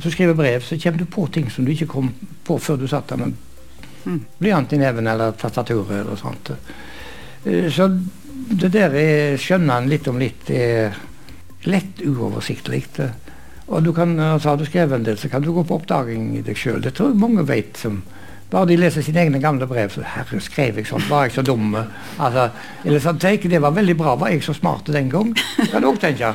At 0.00 0.06
du 0.06 0.10
skriver 0.14 0.32
brev, 0.34 0.62
så 0.64 0.78
kommer 0.80 0.98
du 0.98 1.04
på 1.04 1.26
ting 1.28 1.50
som 1.52 1.66
du 1.66 1.74
ikke 1.74 1.86
kom 1.92 2.06
på 2.48 2.56
før 2.56 2.78
du 2.80 2.86
satt 2.88 3.08
der 3.12 3.16
med 3.20 3.34
Mm. 4.06 4.22
blyant 4.40 4.72
i 4.72 4.78
neven 4.80 5.06
eller 5.06 5.32
tastaturet 5.36 5.90
eller 6.00 6.16
sånt. 6.16 6.50
Eh, 7.44 7.68
Så 7.70 7.86
det 8.48 8.70
der 8.72 8.94
er 8.96 9.36
skjønner 9.36 9.76
en 9.76 9.88
litt 9.90 10.08
om 10.08 10.18
litt 10.18 10.48
er 10.50 10.94
lett 11.64 12.00
uoversiktlig. 12.00 12.86
Og 13.68 13.82
du 13.84 13.92
kan, 13.92 14.16
altså, 14.18 14.48
har 14.48 14.56
du 14.56 14.64
skrevet 14.64 14.96
en 14.96 15.04
del, 15.04 15.18
så 15.18 15.28
kan 15.28 15.42
du 15.42 15.52
gå 15.52 15.66
på 15.66 15.74
oppdaging 15.82 16.38
i 16.38 16.40
deg 16.40 16.56
sjøl. 16.56 16.80
Det 16.80 16.94
tror 16.94 17.10
jeg 17.12 17.20
mange 17.20 17.46
vet. 17.46 17.76
som 17.76 18.02
bare 18.50 18.66
de 18.66 18.76
leser 18.76 19.02
sine 19.02 19.20
egne 19.20 19.38
gamle 19.38 19.66
brev, 19.66 19.90
så 19.90 20.00
'Herre, 20.02 20.40
skrev 20.40 20.76
jeg 20.76 20.86
sånn? 20.86 21.08
Var 21.08 21.24
jeg 21.28 21.32
så 21.32 21.42
dum?' 21.42 21.76
Altså, 22.18 22.50
eller 22.84 22.98
sånn, 22.98 23.18
tenk, 23.18 23.42
'Det 23.42 23.60
var 23.60 23.70
veldig 23.70 23.96
bra. 23.98 24.16
Var 24.16 24.28
jeg 24.28 24.42
så 24.42 24.54
smart 24.54 24.86
den 24.86 25.10
gang?' 25.10 25.34
Kan 25.70 25.82
du 25.82 25.88
òg 25.88 25.98
tenke. 26.00 26.34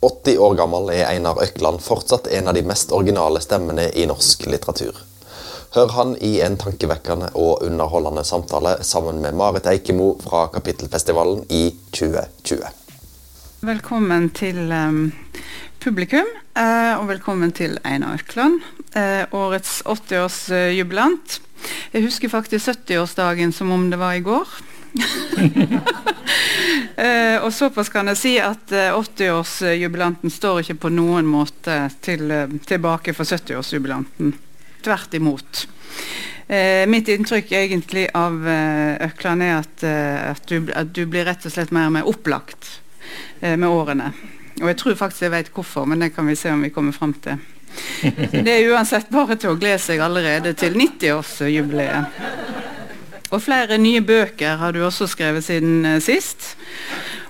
80 0.00 0.38
år 0.38 0.54
gammel 0.56 0.88
er 0.94 1.10
Einar 1.10 1.42
Økland 1.44 1.82
fortsatt 1.84 2.30
en 2.32 2.48
av 2.48 2.56
de 2.56 2.62
mest 2.64 2.92
originale 2.96 3.40
stemmene 3.44 3.90
i 3.92 4.06
norsk 4.08 4.46
litteratur. 4.48 4.96
Hør 5.74 5.92
han 5.92 6.14
i 6.24 6.38
en 6.40 6.56
tankevekkende 6.58 7.28
og 7.38 7.60
underholdende 7.66 8.24
samtale 8.24 8.78
sammen 8.86 9.20
med 9.20 9.36
Marit 9.36 9.68
Eikemo 9.68 10.14
fra 10.24 10.46
Kapittelfestivalen 10.54 11.44
i 11.52 11.66
2020. 11.92 12.64
Velkommen 13.60 14.30
til 14.32 14.72
um, 14.72 15.12
publikum, 15.84 16.32
eh, 16.56 16.96
og 16.96 17.06
velkommen 17.12 17.52
til 17.52 17.76
Einar 17.84 18.16
Økland, 18.22 18.64
eh, 18.96 19.28
årets 19.36 19.82
80-årsjubilant. 19.84 21.40
Jeg 21.92 22.08
husker 22.08 22.32
faktisk 22.32 22.72
70-årsdagen 22.72 23.52
som 23.52 23.70
om 23.70 23.90
det 23.92 24.00
var 24.00 24.16
i 24.16 24.24
går. 24.24 24.48
Eh, 27.00 27.38
og 27.40 27.52
såpass 27.54 27.88
kan 27.88 28.10
jeg 28.10 28.18
si 28.18 28.30
at 28.42 28.72
eh, 28.76 28.92
80-årsjubilanten 28.92 30.32
står 30.32 30.58
ikke 30.60 30.74
på 30.82 30.90
noen 30.92 31.24
måte 31.28 31.76
til, 32.04 32.26
eh, 32.34 32.50
tilbake 32.68 33.14
for 33.16 33.24
70-årsjubilanten. 33.24 34.34
Tvert 34.84 35.14
imot. 35.16 35.62
Eh, 36.50 36.84
mitt 36.90 37.08
inntrykk 37.08 37.52
egentlig 37.56 38.08
av 38.16 38.48
eh, 38.48 39.06
Økland 39.06 39.46
er 39.46 39.54
at, 39.62 39.84
eh, 39.86 40.18
at, 40.32 40.42
du, 40.50 40.68
at 40.76 40.92
du 40.92 41.04
blir 41.06 41.24
rett 41.28 41.46
og 41.46 41.54
slett 41.54 41.72
mer 41.72 41.88
og 41.88 41.94
mer 41.94 42.10
opplagt 42.10 42.68
eh, 43.40 43.56
med 43.56 43.68
årene. 43.70 44.10
Og 44.60 44.68
jeg 44.68 44.80
tror 44.82 44.98
faktisk 44.98 45.28
jeg 45.28 45.36
vet 45.36 45.52
hvorfor, 45.54 45.86
men 45.88 46.04
det 46.04 46.12
kan 46.16 46.28
vi 46.28 46.36
se 46.36 46.52
om 46.52 46.66
vi 46.66 46.72
kommer 46.74 46.96
fram 46.96 47.14
til. 47.22 47.40
Det 48.34 48.50
er 48.50 48.66
uansett 48.74 49.12
bare 49.14 49.38
til 49.38 49.54
å 49.54 49.60
glede 49.60 49.78
seg 49.78 50.02
allerede 50.02 50.52
til 50.58 50.74
90-årsjubileet. 50.74 52.79
Og 53.30 53.42
flere 53.42 53.78
nye 53.78 54.02
bøker 54.02 54.58
har 54.58 54.74
du 54.74 54.80
også 54.82 55.06
skrevet 55.10 55.44
siden 55.46 55.84
eh, 55.86 56.00
sist. 56.02 56.56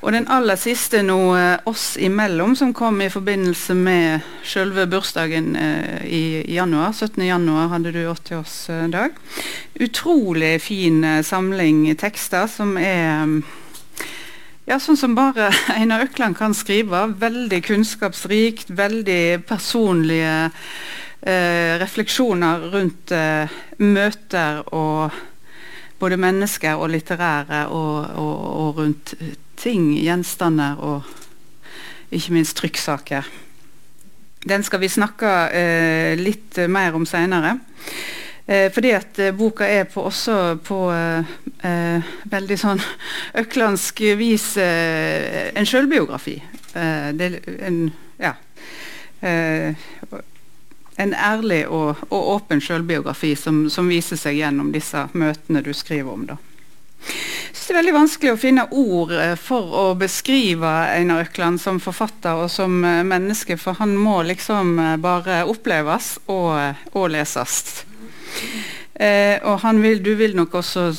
Og 0.00 0.14
den 0.14 0.28
aller 0.32 0.56
siste 0.56 1.02
nå, 1.04 1.18
eh, 1.36 1.58
'Oss 1.68 1.96
imellom', 2.00 2.56
som 2.56 2.72
kom 2.74 3.00
i 3.00 3.10
forbindelse 3.12 3.74
med 3.74 4.20
selve 4.44 4.86
bursdagen 4.86 5.56
eh, 5.56 6.06
i 6.06 6.54
januar. 6.54 6.92
17. 6.92 7.26
januar 7.26 7.68
hadde 7.68 7.92
du 7.92 8.06
80-årsdag. 8.08 9.10
Utrolig 9.80 10.60
fin 10.60 11.04
samling 11.22 11.96
tekster 11.96 12.46
som 12.46 12.76
er 12.78 13.24
mm, 13.24 13.42
ja, 14.70 14.78
sånn 14.78 14.96
som 14.96 15.14
bare 15.14 15.50
Einar 15.78 16.06
Økland 16.06 16.38
kan 16.38 16.54
skrive. 16.54 17.10
Veldig 17.20 17.60
kunnskapsrikt, 17.66 18.70
veldig 18.70 19.42
personlige 19.48 20.50
eh, 21.20 21.76
refleksjoner 21.82 22.70
rundt 22.72 23.12
eh, 23.12 23.60
møter 23.84 24.62
og 24.72 25.10
både 26.00 26.16
mennesker 26.20 26.80
og 26.80 26.90
litterære, 26.94 27.66
og, 27.68 28.10
og, 28.16 28.34
og 28.64 28.80
rundt 28.80 29.14
ting, 29.60 29.92
gjenstander 30.00 30.80
og 30.80 31.02
ikke 32.10 32.34
minst 32.34 32.56
trykksaker. 32.58 33.28
Den 34.48 34.64
skal 34.64 34.80
vi 34.80 34.88
snakke 34.88 35.30
eh, 35.52 36.16
litt 36.18 36.56
mer 36.72 36.96
om 36.96 37.04
seinere. 37.06 37.58
Eh, 38.46 38.70
fordi 38.72 38.94
at 38.96 39.18
eh, 39.20 39.34
boka 39.36 39.68
er 39.68 39.84
på, 39.84 40.02
også 40.08 40.56
på 40.64 40.78
eh, 40.94 41.34
eh, 41.68 42.08
veldig 42.32 42.58
sånn 42.58 42.80
øklandsk 43.42 44.00
vis 44.18 44.54
eh, 44.58 45.52
en 45.54 45.68
sjølbiografi. 45.68 46.38
Det 46.72 47.26
er 47.26 47.38
en, 47.66 47.78
ja. 48.22 48.36
En 51.00 51.14
ærlig 51.14 51.64
og, 51.68 52.00
og 52.10 52.28
åpen 52.36 52.62
selvbiografi 52.64 53.34
som, 53.38 53.64
som, 53.72 53.88
viser 53.90 54.20
seg 54.20 54.38
gjennom 54.40 54.70
disse 54.74 55.06
møtene 55.12 55.64
du 55.64 55.72
skriver 55.76 56.12
om. 56.12 56.26
da. 56.28 56.38
Jeg 57.00 57.54
synes 57.54 57.66
det 57.66 57.72
er 57.72 57.78
veldig 57.78 57.96
vanskelig 57.96 58.32
å 58.32 58.40
finne 58.40 58.66
ord 58.76 59.12
for 59.40 59.76
å 59.80 59.84
beskrive 59.98 60.70
Einar 60.92 61.24
Økland 61.24 61.60
som 61.62 61.80
forfatter 61.80 62.44
og 62.44 62.50
som 62.52 62.74
menneske, 62.84 63.56
for 63.56 63.78
han 63.80 63.96
må 63.96 64.20
liksom 64.28 64.76
bare 65.00 65.42
oppleves 65.48 66.18
og, 66.28 66.76
og 66.92 67.08
leses. 67.14 67.86
Eh, 69.00 69.40
og 69.48 69.64
vil, 69.80 70.02
du 70.04 70.12
vil 70.14 70.36
nok 70.36 70.58
også, 70.60 70.90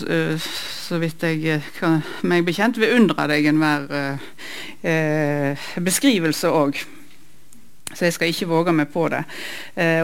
så 0.41 0.97
vidt 0.97 1.21
jeg 1.21 1.61
kan 1.77 2.01
meg 2.25 2.47
bekjent, 2.47 2.79
beundre 2.81 3.27
deg 3.29 3.45
enhver 3.51 3.85
uh, 4.81 5.69
beskrivelse 5.85 6.49
òg. 6.49 6.81
Så 7.93 8.07
jeg 8.07 8.15
skal 8.15 8.31
ikke 8.31 8.49
våge 8.49 8.73
meg 8.75 8.91
på 8.93 9.07
det. 9.11 9.23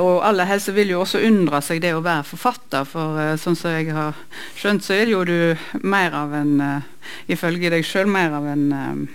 og 0.03 0.25
aller 0.27 0.45
helst 0.49 0.73
vil 0.75 0.91
jo 0.91 1.01
også 1.01 1.21
undre 1.23 1.61
seg 1.63 1.81
det 1.81 1.93
å 1.95 2.03
være 2.03 2.25
forfatter, 2.27 2.83
for 2.87 3.37
sånn 3.39 3.55
som 3.55 3.71
jeg 3.71 3.93
har 3.95 4.17
skjønt, 4.57 4.83
så 4.83 4.93
er 4.97 5.11
jo 5.11 5.23
du 5.27 5.55
mer 5.87 6.15
av 6.15 6.33
en, 6.35 6.83
ifølge 7.31 7.71
deg 7.71 7.85
sjøl, 7.87 8.09
mer 8.11 8.35
av 8.35 8.47
en 8.51 9.07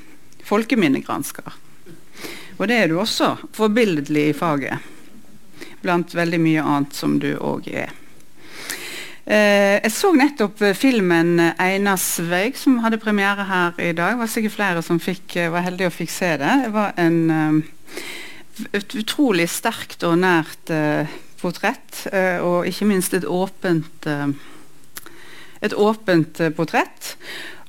folkeminnegransker. 0.48 1.52
Og 2.58 2.68
det 2.68 2.78
er 2.78 2.90
du 2.90 2.98
også, 3.00 3.34
forbilledlig 3.56 4.28
i 4.30 4.36
faget. 4.36 4.90
Blant 5.82 6.14
veldig 6.14 6.38
mye 6.40 6.62
annet 6.62 6.94
som 6.94 7.18
du 7.22 7.32
òg 7.40 7.66
er. 7.72 7.90
Eh, 9.22 9.78
jeg 9.78 9.92
så 9.94 10.10
nettopp 10.14 10.58
filmen 10.74 11.38
'Einar 11.40 11.98
veig', 12.30 12.58
som 12.58 12.78
hadde 12.82 12.98
premiere 12.98 13.44
her 13.46 13.72
i 13.78 13.92
dag. 13.92 14.12
Det 14.12 14.18
var 14.18 14.26
sikkert 14.26 14.52
flere 14.52 14.82
som 14.82 15.00
fikk, 15.00 15.36
var 15.50 15.62
heldige 15.62 15.86
og 15.86 15.92
fikk 15.92 16.10
se 16.10 16.36
det. 16.36 16.54
Det 16.64 16.72
var 16.72 16.92
en, 16.98 17.62
et 18.72 18.96
utrolig 18.98 19.48
sterkt 19.50 20.04
og 20.06 20.18
nært 20.22 20.72
eh, 20.72 21.10
portrett, 21.40 22.06
eh, 22.12 22.38
og 22.42 22.68
ikke 22.68 22.88
minst 22.90 23.14
et 23.16 23.26
åpent 23.28 24.08
eh, 24.10 24.28
et 25.62 25.74
åpent 25.78 26.40
portrett. 26.56 27.14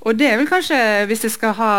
Og 0.03 0.17
det 0.19 0.27
er 0.27 0.39
vel 0.39 0.49
kanskje, 0.49 0.77
hvis 1.07 1.23
jeg 1.23 1.31
skal 1.31 1.53
ha, 1.55 1.73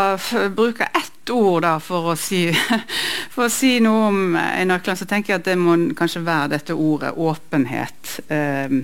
bruke 0.56 0.86
ett 0.96 1.32
ord 1.34 1.64
da, 1.64 1.74
for, 1.82 2.12
å 2.12 2.16
si, 2.16 2.46
for 3.34 3.46
å 3.46 3.52
si 3.52 3.76
noe 3.84 4.08
om 4.08 4.38
Einar 4.38 4.80
så 4.96 5.08
tenker 5.08 5.34
jeg 5.34 5.42
at 5.42 5.50
det 5.50 5.58
må 5.60 5.76
kanskje 5.96 6.24
være 6.24 6.54
dette 6.54 6.76
ordet 6.76 7.12
åpenhet. 7.20 8.14
Eh, 8.32 8.78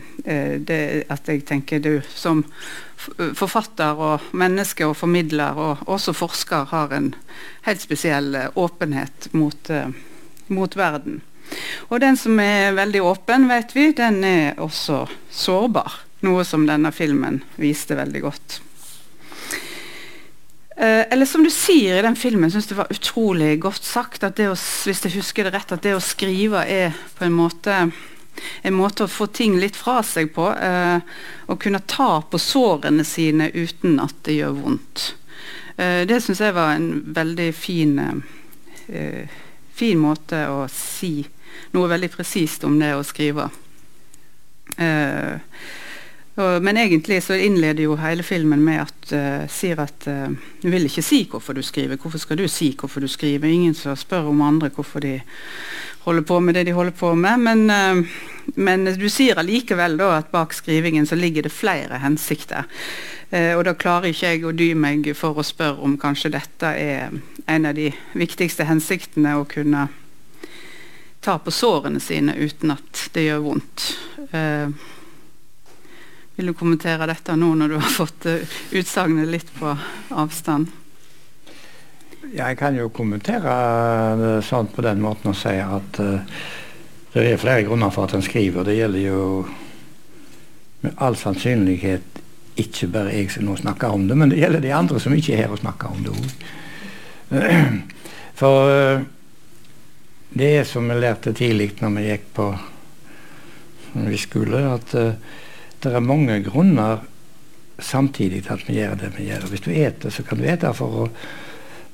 det, 0.61 0.81
at 1.09 1.31
jeg 1.31 1.47
tenker 1.49 1.81
du 1.85 1.95
som 2.13 2.45
forfatter 3.01 3.97
og 3.97 4.33
menneske 4.37 4.85
og 4.85 4.99
formidler 4.99 5.57
og 5.57 5.87
også 5.89 6.13
forsker 6.13 6.69
har 6.75 6.93
en 6.93 7.15
helt 7.65 7.81
spesiell 7.81 8.37
åpenhet 8.61 9.31
mot, 9.33 9.71
mot 10.55 10.77
verden. 10.77 11.21
Og 11.91 12.01
den 12.03 12.19
som 12.19 12.39
er 12.43 12.77
veldig 12.77 13.03
åpen, 13.03 13.49
vet 13.51 13.75
vi, 13.75 13.91
den 13.97 14.23
er 14.25 14.61
også 14.63 15.05
sårbar. 15.35 16.03
Noe 16.27 16.45
som 16.45 16.67
denne 16.69 16.93
filmen 16.93 17.41
viste 17.59 17.97
veldig 17.99 18.23
godt. 18.23 18.61
Eh, 20.77 21.05
eller 21.11 21.27
som 21.27 21.43
du 21.45 21.51
sier 21.53 21.99
i 21.99 22.05
den 22.05 22.17
filmen, 22.17 22.53
syns 22.53 22.71
det 22.71 22.79
var 22.79 22.93
utrolig 22.93 23.55
godt 23.61 23.85
sagt, 23.85 24.25
at 24.25 24.39
det 24.39 24.51
å, 24.53 24.55
hvis 24.57 25.05
jeg 25.07 25.17
husker 25.17 25.49
det 25.49 25.57
rett, 25.57 25.75
at 25.75 25.85
det 25.85 25.97
å 25.97 26.05
skrive 26.05 26.63
er 26.69 26.97
på 27.19 27.27
en 27.27 27.37
måte 27.37 27.83
en 28.63 28.75
måte 28.75 29.05
å 29.05 29.11
få 29.11 29.27
ting 29.35 29.59
litt 29.61 29.77
fra 29.77 30.01
seg 30.07 30.33
på. 30.35 30.49
Eh, 30.55 31.01
å 31.51 31.57
kunne 31.61 31.83
ta 31.87 32.23
på 32.23 32.41
sårene 32.41 33.05
sine 33.05 33.51
uten 33.53 33.99
at 34.03 34.17
det 34.27 34.39
gjør 34.39 34.57
vondt. 34.61 35.07
Eh, 35.77 36.03
det 36.09 36.21
syns 36.25 36.43
jeg 36.43 36.57
var 36.57 36.75
en 36.77 36.91
veldig 37.17 37.51
fin, 37.57 38.23
eh, 38.89 39.41
fin 39.81 40.01
måte 40.01 40.45
å 40.53 40.67
si 40.69 41.23
noe 41.73 41.89
veldig 41.89 42.11
presist 42.13 42.67
om 42.69 42.77
det 42.81 42.93
å 42.97 43.05
skrive. 43.07 43.49
Eh, 44.77 45.41
men 46.63 46.77
egentlig 46.77 47.23
så 47.23 47.35
innleder 47.35 47.85
jo 47.85 47.97
hele 48.01 48.23
filmen 48.23 48.63
med 48.65 48.83
at 48.83 49.13
uh, 49.13 49.47
sier 49.51 49.81
at 49.83 50.07
uh, 50.09 50.31
du 50.63 50.69
vil 50.71 50.87
ikke 50.89 51.05
si 51.05 51.23
hvorfor 51.31 51.57
du 51.57 51.63
skriver. 51.67 51.99
Hvorfor 52.01 52.23
skal 52.23 52.39
du 52.39 52.47
si 52.49 52.73
hvorfor 52.79 53.03
du 53.03 53.09
skriver? 53.11 53.49
Ingen 53.49 53.75
som 53.75 53.97
spør 53.99 54.31
om 54.31 54.43
andre 54.47 54.71
hvorfor 54.75 55.03
de 55.05 55.19
holder 56.05 56.25
på 56.27 56.41
med 56.41 56.57
det 56.57 56.67
de 56.69 56.75
holder 56.77 56.97
på 56.97 57.15
med. 57.15 57.47
Men, 57.47 57.65
uh, 57.71 58.53
men 58.55 58.87
du 58.95 59.09
sier 59.13 59.41
allikevel 59.41 59.99
da 60.01 60.13
at 60.19 60.31
bak 60.35 60.55
skrivingen 60.57 61.07
så 61.07 61.19
ligger 61.19 61.47
det 61.47 61.55
flere 61.55 62.03
hensikter. 62.03 62.65
og 63.31 63.61
da 63.65 63.77
klarer 63.79 64.11
ikke 64.11 64.27
jeg 64.27 64.45
å 64.45 64.51
dy 64.51 64.73
meg 64.75 65.05
for 65.15 65.39
å 65.39 65.45
spørre 65.47 65.85
om 65.87 65.93
kanskje 65.99 66.33
dette 66.35 66.67
er 66.67 67.13
en 67.47 67.67
av 67.67 67.77
de 67.77 67.93
viktigste 68.19 68.67
hensiktene. 68.67 69.37
Å 69.39 69.47
kunne 69.47 69.87
ta 71.21 71.39
på 71.39 71.51
sårene 71.51 72.01
sine 72.01 72.35
uten 72.35 72.75
at 72.75 73.05
det 73.15 73.29
gjør 73.29 73.45
vondt. 73.45 73.87
Uh, 74.33 74.73
vil 76.41 76.47
du 76.47 76.55
kommentere 76.57 77.05
dette 77.05 77.35
nå 77.37 77.51
når 77.53 77.69
du 77.69 77.75
har 77.77 77.91
fått 77.93 78.25
uh, 78.25 78.53
utsagnet 78.73 79.29
litt 79.29 79.49
på 79.59 79.75
avstand? 80.17 80.71
Jeg 82.33 82.57
kan 82.57 82.79
jo 82.79 82.87
kommentere 82.97 83.57
det 84.17 84.31
sånn 84.49 84.71
på 84.73 84.81
den 84.87 85.03
måten 85.05 85.35
å 85.35 85.37
si 85.37 85.53
at 85.61 86.01
uh, 86.01 86.39
Det 87.13 87.27
er 87.27 87.43
flere 87.43 87.67
grunner 87.67 87.93
for 87.93 88.07
at 88.07 88.15
han 88.17 88.25
skriver. 88.25 88.65
Det 88.65 88.79
gjelder 88.79 89.03
jo 89.03 89.25
med 90.81 91.03
all 91.05 91.19
sannsynlighet 91.19 92.21
ikke 92.63 92.89
bare 92.95 93.13
jeg 93.19 93.35
som 93.35 93.45
nå 93.45 93.59
snakker 93.59 93.93
om 93.93 94.07
det, 94.09 94.17
men 94.17 94.33
det 94.33 94.39
gjelder 94.41 94.65
de 94.65 94.73
andre 94.73 95.03
som 95.03 95.13
ikke 95.13 95.35
er 95.35 95.43
her 95.43 95.53
og 95.53 95.61
snakker 95.61 95.93
om 95.93 96.07
det 96.07 96.15
òg. 96.15 96.31
For 98.41 98.73
eh, 98.73 99.03
det 100.39 100.51
er 100.63 100.65
som 100.71 100.89
vi 100.89 100.97
lærte 101.03 101.35
tidlig 101.37 101.73
når 101.83 101.95
vi 101.99 102.07
gikk 102.07 102.27
på 102.39 102.49
vi 104.09 104.23
skole, 104.23 104.65
at 104.71 104.97
det 105.85 105.93
er 105.95 106.05
mange 106.05 106.41
grunner 106.45 107.05
samtidig 107.81 108.45
til 108.45 108.57
at 108.57 108.67
vi 108.69 108.77
gjør 108.77 108.99
det 109.01 109.13
vi 109.17 109.29
gjør. 109.31 109.47
Hvis 109.51 109.65
du 109.65 109.71
eter, 109.73 110.13
så 110.13 110.25
kan 110.27 110.41
du 110.41 110.45
ete 110.49 110.73
for 110.77 111.05
å 111.05 111.07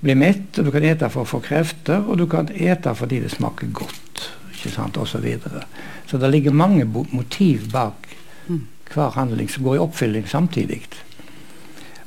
bli 0.02 0.16
mett, 0.18 0.58
og 0.58 0.66
du 0.66 0.72
kan 0.74 0.84
ete 0.86 1.10
for 1.12 1.24
å 1.24 1.30
få 1.30 1.40
krefter, 1.44 2.02
og 2.04 2.18
du 2.20 2.26
kan 2.30 2.50
ete 2.52 2.94
fordi 2.96 3.22
det 3.24 3.32
smaker 3.32 3.70
godt, 3.74 4.26
ikke 4.54 4.74
sant, 4.74 4.98
osv. 4.98 5.16
Så, 5.16 5.22
videre. 5.24 5.64
så 6.06 6.18
det 6.20 6.32
ligger 6.32 6.56
mange 6.56 6.84
motiv 6.86 7.70
bak 7.72 8.10
mm. 8.48 8.60
hver 8.92 9.16
handling 9.16 9.48
som 9.52 9.64
går 9.66 9.78
i 9.78 9.84
oppfylling 9.86 10.28
samtidig. 10.28 10.82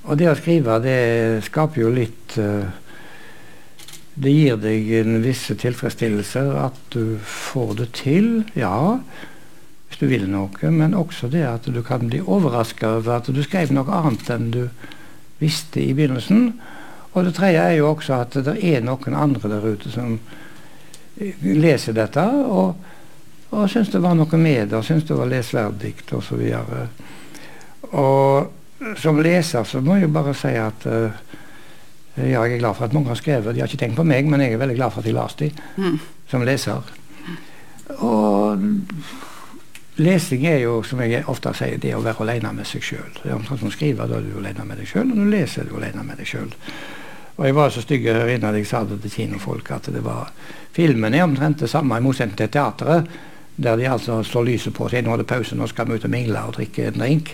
Og 0.10 0.18
det 0.20 0.30
å 0.32 0.38
skrive, 0.38 0.80
det 0.84 1.00
skaper 1.46 1.84
jo 1.84 1.90
litt 1.94 2.38
uh, 2.42 2.68
det 4.20 4.32
gir 4.34 4.58
deg 4.60 4.88
en 5.00 5.20
visse 5.24 5.56
tilfredsstillelse 5.60 6.42
at 6.60 6.80
du 6.92 7.20
får 7.24 7.76
det 7.80 7.90
til, 8.02 8.32
ja, 8.58 9.00
hvis 9.90 10.02
du 10.02 10.06
vil 10.10 10.28
noe, 10.30 10.72
men 10.72 10.94
også 10.94 11.30
det 11.34 11.46
at 11.50 11.66
du 11.66 11.82
kan 11.86 12.08
bli 12.10 12.22
overraska 12.22 12.96
over 13.00 13.18
at 13.18 13.30
du 13.34 13.42
skrev 13.44 13.74
noe 13.74 13.90
annet 13.90 14.30
enn 14.34 14.52
du 14.54 14.62
visste 15.40 15.82
i 15.82 15.96
begynnelsen. 15.98 16.52
Og 17.14 17.26
det 17.26 17.34
tredje 17.40 17.64
er 17.64 17.80
jo 17.80 17.90
også 17.96 18.20
at 18.22 18.38
det 18.46 18.60
er 18.62 18.86
noen 18.86 19.18
andre 19.18 19.50
der 19.50 19.66
ute 19.66 19.92
som 19.92 20.20
leser 21.42 21.98
dette 21.98 22.24
og, 22.24 22.78
og 23.50 23.66
syns 23.72 23.90
det 23.92 24.02
var 24.04 24.14
noe 24.16 24.40
med 24.40 24.70
det, 24.70 24.78
og 24.78 24.86
syns 24.86 25.08
det 25.10 25.18
var 25.18 25.32
lesverdig 25.32 25.96
osv. 26.16 26.46
Og, 27.90 27.98
og 27.98 28.94
som 29.02 29.20
leser 29.20 29.66
så 29.68 29.82
må 29.84 29.98
jeg 30.00 30.14
bare 30.14 30.36
si 30.38 30.54
at 30.56 30.86
uh, 30.86 31.10
ja, 32.20 32.44
jeg 32.44 32.60
er 32.60 32.62
glad 32.62 32.78
for 32.78 32.86
at 32.86 32.94
mange 32.94 33.10
har 33.10 33.20
skrevet. 33.20 33.56
De 33.56 33.62
har 33.62 33.68
ikke 33.68 33.82
tenkt 33.82 33.98
på 33.98 34.06
meg, 34.08 34.30
men 34.30 34.44
jeg 34.44 34.54
er 34.54 34.62
veldig 34.62 34.78
glad 34.78 34.94
for 34.94 35.02
at 35.02 35.10
de 35.10 35.16
leste 35.16 35.50
dem 35.50 35.90
mm. 35.90 36.00
som 36.30 36.46
leser. 36.46 36.94
Og 38.06 38.64
lesing 40.00 40.46
er 40.48 40.62
jo, 40.64 40.80
som 40.84 41.02
jeg 41.04 41.26
ofte 41.28 41.52
sier, 41.58 41.80
det 41.82 41.96
å 41.96 42.04
være 42.04 42.24
alene 42.26 42.54
med 42.56 42.68
seg 42.68 42.84
sjøl. 42.86 43.20
Omtrent 43.36 43.62
som 43.64 43.74
skriver, 43.74 44.08
da 44.08 44.20
er 44.20 44.26
du 44.26 44.40
alene 44.40 44.66
med 44.68 44.80
deg 44.82 44.90
sjøl, 44.90 45.12
og 45.12 45.20
du 45.20 45.30
leser, 45.32 45.64
er 45.64 45.70
du 45.70 45.78
alene 45.80 46.06
med 46.08 46.20
deg 46.22 46.30
sjøl. 46.30 46.52
Og 47.40 47.46
jeg 47.48 47.56
var 47.56 47.72
så 47.72 47.84
stygg 47.84 48.08
her 48.10 48.34
inne 48.34 48.52
jeg 48.58 48.68
sa 48.68 48.84
det 48.84 49.00
til 49.04 49.14
kinofolk 49.14 49.72
at 49.72 49.88
det 49.94 50.02
var 50.04 50.34
Filmen 50.76 51.16
er 51.16 51.24
omtrent 51.24 51.64
det 51.64 51.70
samme, 51.72 51.98
i 51.98 52.04
motsetning 52.04 52.38
til 52.38 52.52
teatret, 52.52 53.08
der 53.60 53.80
de 53.80 53.88
altså 53.90 54.20
slår 54.24 54.46
lyset 54.48 54.76
på 54.76 54.88
sier 54.92 55.04
nå 55.04 55.16
er 55.16 55.24
det 55.24 55.28
pause, 55.28 55.56
nå 55.58 55.68
skal 55.68 55.88
vi 55.90 55.98
ut 55.98 56.06
og 56.08 56.14
mingle 56.14 56.44
og 56.48 56.56
drikke 56.56 56.86
en 56.88 57.00
drink. 57.00 57.34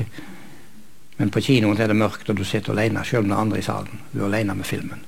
Men 1.18 1.31
på 1.31 1.44
kinoen 1.44 1.79
er 1.79 1.91
det 1.91 1.97
mørkt, 2.00 2.29
og 2.29 2.39
du 2.39 2.44
sitter 2.47 2.73
alene, 2.73 3.03
selv 3.06 3.27
med 3.27 3.38
andre 3.38 3.59
i 3.59 3.65
salen. 3.65 4.01
Du 4.13 4.21
er 4.23 4.29
alene 4.29 4.56
med 4.57 4.68
filmen. 4.68 5.03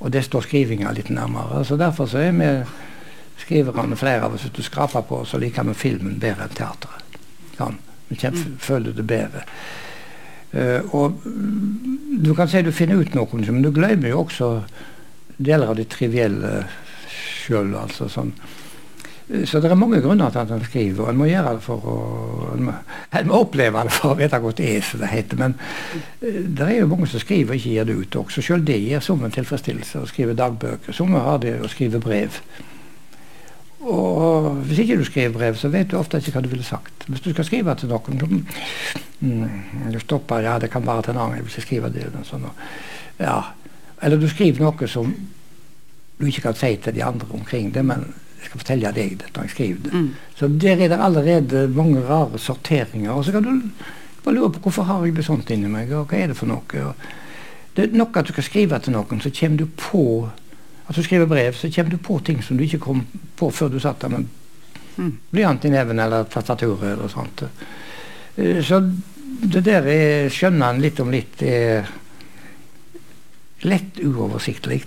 Og 0.00 0.12
det 0.12 0.24
står 0.26 0.46
skrivinga 0.46 0.92
litt 0.92 1.10
nærmere. 1.10 1.64
så 1.64 1.76
Derfor 1.76 2.06
så 2.06 2.18
er 2.18 2.32
vi 2.32 2.48
skriverne 3.40 3.96
flere 3.96 4.26
av 4.26 4.34
oss 4.34 4.46
hvis 4.46 4.54
du 4.56 4.62
skraper 4.64 5.04
på, 5.08 5.24
så 5.28 5.40
liker 5.42 5.66
vi 5.68 5.74
filmen 5.78 6.20
bedre 6.22 6.48
enn 6.48 6.56
teateret. 6.56 7.18
Sånn. 7.58 7.80
Vi 8.08 8.18
mm. 8.20 8.58
føler 8.60 8.92
det 8.92 9.06
bedre. 9.08 9.44
Uh, 10.54 10.94
og 10.94 11.22
du 12.24 12.34
kan 12.36 12.48
si 12.50 12.62
du 12.62 12.70
finner 12.74 13.00
ut 13.00 13.14
noe, 13.16 13.40
men 13.48 13.64
du 13.64 13.72
glemmer 13.74 14.12
jo 14.12 14.20
også 14.22 14.50
deler 15.36 15.72
av 15.72 15.78
det 15.78 15.88
trivielle 15.90 16.60
sjøl. 17.10 17.74
Altså, 17.78 18.06
sånn. 18.12 18.30
Så 19.48 19.58
det 19.58 19.70
er 19.72 19.78
mange 19.80 20.02
grunner 20.04 20.28
til 20.30 20.42
at 20.42 20.52
han 20.52 20.62
skriver, 20.62 21.06
og 21.06 21.10
en 21.10 21.18
må 21.18 21.26
gjøre 21.30 21.54
det 21.56 21.64
for 21.64 21.86
å 21.88 21.98
En 22.54 22.66
må, 22.68 22.72
en 23.18 23.26
må 23.26 23.38
oppleve 23.40 23.80
det 23.82 23.92
for 23.96 24.12
å 24.12 24.18
vite 24.18 24.38
hva 24.38 24.50
det 24.54 24.66
er, 24.76 24.84
som 24.84 25.00
det 25.00 25.10
heter. 25.10 25.40
Men 25.40 25.56
uh, 25.58 26.42
det 26.44 26.68
er 26.68 26.76
jo 26.82 26.90
mange 26.92 27.08
som 27.10 27.22
skriver 27.22 27.56
og 27.56 27.58
ikke 27.58 27.74
gir 27.74 27.88
det 27.88 27.98
ut 27.98 28.20
også. 28.20 28.44
Selv 28.44 28.68
det 28.68 28.78
gir 28.78 29.02
som 29.02 29.24
en 29.24 29.34
tilfredsstillelse 29.34 30.04
å 30.04 30.12
skrive 30.12 30.38
dagbøker. 30.38 30.94
Som 30.94 31.16
har 31.18 31.42
det 31.42 31.56
å 31.64 31.72
skrive 31.72 32.02
brev. 32.04 32.38
Og 33.84 34.50
hvis 34.64 34.80
ikke 34.80 34.96
du 34.96 35.04
skriver 35.04 35.32
brev, 35.34 35.56
så 35.60 35.68
vet 35.68 35.90
du 35.90 35.98
ofte 35.98 36.18
ikke 36.18 36.38
hva 36.38 36.42
du 36.44 36.48
ville 36.48 36.64
sagt. 36.64 37.04
Hvis 37.08 37.20
du 37.20 37.30
skal 37.34 37.44
skrive 37.44 37.74
til 37.76 37.90
noen 37.92 38.46
mm, 39.20 39.90
Du 39.92 40.00
stopper 40.00 40.44
Ja, 40.44 40.58
det 40.58 40.70
kan 40.72 40.86
være 40.86 41.02
til 41.02 41.14
en 41.14 41.20
annen. 41.20 41.36
Jeg 41.36 41.44
vil 41.44 41.52
ikke 41.52 41.66
skrive 41.66 41.92
det. 41.92 42.08
Sånn, 42.24 42.46
ja. 43.20 43.38
Eller 44.02 44.20
du 44.20 44.28
skriver 44.28 44.64
noe 44.64 44.88
som 44.88 45.12
du 46.18 46.28
ikke 46.30 46.46
kan 46.46 46.56
si 46.56 46.76
til 46.80 46.94
de 46.94 47.02
andre 47.04 47.26
omkring 47.34 47.72
det, 47.74 47.82
men 47.84 48.06
jeg 48.38 48.48
skal 48.48 48.60
fortelle 48.62 48.92
deg 48.94 49.18
det 49.20 49.30
når 49.34 49.48
jeg 49.48 49.54
skriver 49.54 49.84
det. 49.84 49.92
Mm. 49.92 50.08
Så 50.38 50.48
der 50.48 50.78
er 50.78 50.88
det 50.92 51.00
allerede 51.00 51.66
mange 51.74 52.04
rare 52.08 52.38
sorteringer. 52.38 53.12
Og 53.12 53.24
så 53.24 53.34
kan 53.34 53.44
du 53.44 53.84
bare 54.24 54.34
lure 54.34 54.52
på 54.52 54.64
hvorfor 54.64 54.88
har 54.88 55.04
jeg 55.04 55.16
det 55.16 55.26
sånt 55.26 55.50
inni 55.50 55.68
meg, 55.68 55.92
og 55.92 56.08
hva 56.08 56.22
er 56.22 56.32
det 56.32 56.38
for 56.38 56.48
noe? 56.48 56.84
Og 56.84 57.76
det 57.76 57.88
er 57.88 57.98
nok 57.98 58.16
at 58.16 58.28
du 58.28 58.32
skal 58.32 58.46
skrive 58.46 58.78
til 58.78 58.94
noen, 58.94 59.20
så 59.20 59.32
kommer 59.34 59.64
du 59.64 59.66
på 59.76 60.04
at 60.86 60.96
du 60.96 61.02
skriver 61.02 61.26
brev, 61.26 61.56
så 61.56 61.70
kommer 61.72 61.90
du 61.90 61.98
på 61.98 62.18
ting 62.20 62.42
som 62.42 62.56
du 62.56 62.64
ikke 62.66 62.82
kom 62.82 63.04
på 63.38 63.50
før 63.50 63.72
du 63.72 63.80
satt 63.80 64.04
der 64.04 64.12
med 64.12 64.26
mm. 64.96 65.12
blyant 65.32 65.64
i 65.64 65.72
neven 65.72 66.00
eller 66.04 66.28
tastaturet 66.30 66.90
eller 66.92 67.12
sånt. 67.12 67.44
Eh, 68.36 68.60
så 68.64 68.80
det 69.44 69.64
der 69.66 69.88
er, 69.88 70.32
skjønner 70.32 70.70
en 70.70 70.82
litt 70.82 71.00
om 71.02 71.12
litt 71.12 71.42
er 71.42 71.88
lett 73.64 74.00
uoversiktlig. 74.04 74.82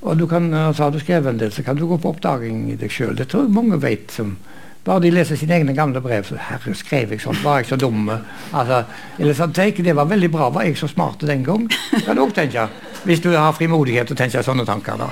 Og 0.00 0.16
du 0.16 0.26
kan, 0.26 0.48
altså, 0.54 0.84
Har 0.84 0.90
du 0.90 1.00
skrevet 1.00 1.34
en 1.34 1.38
del, 1.38 1.52
så 1.52 1.62
kan 1.62 1.76
du 1.76 1.86
gå 1.86 1.98
på 2.00 2.14
oppdaging 2.14 2.70
i 2.72 2.78
deg 2.80 2.92
sjøl. 2.92 3.16
Det 3.16 3.28
tror 3.28 3.44
jeg 3.44 3.56
mange 3.56 3.76
vet. 3.82 4.10
som 4.10 4.36
bare 4.84 5.00
de 5.04 5.10
leser 5.12 5.36
sine 5.36 5.54
egne 5.58 5.74
gamle 5.76 6.00
brev, 6.00 6.24
så 6.24 6.36
'Herre, 6.36 6.74
skrev 6.74 7.10
jeg 7.10 7.20
sånn? 7.20 7.42
Var 7.42 7.58
jeg 7.58 7.66
så 7.66 7.76
dum?' 7.76 8.10
Altså, 8.52 8.84
eller 9.18 9.34
sånn, 9.34 9.52
tenk, 9.52 9.82
'Det 9.82 9.96
var 9.96 10.06
veldig 10.06 10.30
bra. 10.30 10.50
Var 10.50 10.62
jeg 10.62 10.76
så 10.76 10.88
smart 10.88 11.20
den 11.20 11.44
gang?' 11.44 11.68
Kan 12.04 12.16
du 12.16 12.22
òg 12.22 12.32
tenke. 12.34 12.68
Hvis 13.04 13.20
du 13.20 13.30
har 13.36 13.52
frimodighet 13.52 14.06
til 14.06 14.16
å 14.16 14.18
tenke 14.18 14.42
sånne 14.42 14.66
tanker. 14.66 14.96
da. 14.96 15.10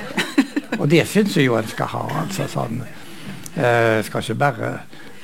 Og 0.79 0.89
det 0.89 1.07
syns 1.09 1.37
jeg 1.37 1.47
jo 1.47 1.57
en 1.57 1.67
skal 1.69 1.87
ha. 1.87 2.07
altså 2.23 2.47
sånn. 2.49 2.83
Eh, 3.57 4.05
skal 4.05 4.23
ikke 4.23 4.39
bare 4.39 4.73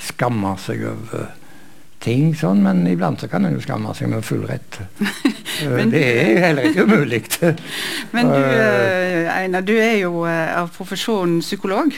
skamme 0.01 0.57
seg 0.59 0.85
over 0.85 1.29
ting, 2.05 2.35
sånn, 2.37 2.63
men 2.65 2.83
iblant 2.91 3.23
så 3.23 3.29
kan 3.33 3.47
en 3.47 3.55
jo 3.57 3.63
skamme 3.65 3.95
seg 3.97 4.11
med 4.13 4.25
full 4.27 4.43
rett. 4.49 4.81
Men, 5.77 5.93
det 5.93 6.03
er 6.03 6.41
heller 6.49 6.67
ikke 6.69 6.85
umulig. 6.85 7.23
Men 8.15 8.29
du 8.29 8.41
eh, 8.41 9.31
Einar, 9.33 9.65
du 9.65 9.73
er 9.79 10.01
jo 10.03 10.25
eh, 10.29 10.51
av 10.59 10.73
profesjon 10.75 11.39
psykolog. 11.41 11.95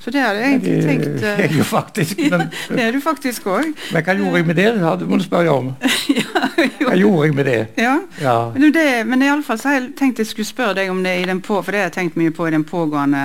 Så 0.00 0.10
det 0.10 0.22
hadde 0.24 0.40
jeg 0.40 0.54
egentlig 0.54 0.76
tenkt 0.84 1.08
Det 1.20 1.44
er 1.44 1.56
jo 1.58 1.64
faktisk 1.68 2.20
men, 2.32 2.46
Det 2.68 2.84
er 2.86 2.94
du 2.94 3.00
faktisk 3.04 3.46
òg. 3.52 3.68
Men 3.92 4.04
hva 4.06 4.14
gjorde 4.16 4.40
jeg 4.40 4.46
med 4.48 4.56
det? 4.56 4.68
Det 5.00 5.08
må 5.08 5.18
du 5.20 5.24
spørre 5.24 5.52
om. 5.52 5.68
ja, 6.20 6.46
hva 6.86 6.96
gjorde 6.96 7.26
jeg 7.26 7.36
med 7.36 7.48
det? 7.50 7.58
Ja, 7.76 7.98
ja. 8.22 8.36
Men, 8.56 8.72
det, 8.74 8.86
men 9.06 9.24
iallfall 9.26 9.60
så 9.60 9.68
har 9.70 9.78
jeg 9.80 9.92
tenkt 10.00 10.22
jeg 10.22 10.30
skulle 10.30 10.48
spørre 10.48 10.78
deg 10.80 10.92
om 10.92 11.02
det 11.04 11.18
i 11.20 11.28
den 11.28 11.42
på, 11.44 11.60
for 11.60 11.72
det 11.72 11.82
har 11.82 11.90
jeg 11.90 11.98
tenkt 11.98 12.18
mye 12.20 12.32
på 12.32 12.48
i 12.48 12.54
den 12.56 12.64
pågående 12.64 13.24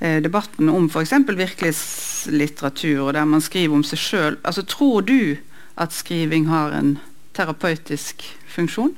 eh, 0.00 0.18
debatten 0.24 0.72
om 0.72 0.90
f.eks. 0.90 1.14
virkelighetslitteratur, 1.28 3.06
og 3.06 3.14
der 3.14 3.30
man 3.30 3.44
skriver 3.44 3.78
om 3.78 3.86
seg 3.86 4.02
sjøl. 4.02 4.40
Altså, 4.42 4.66
tror 4.66 5.06
du 5.06 5.36
at 5.78 5.94
skriving 5.94 6.48
har 6.50 6.74
en 6.74 6.96
terapeutisk 7.36 8.26
funksjon? 8.50 8.96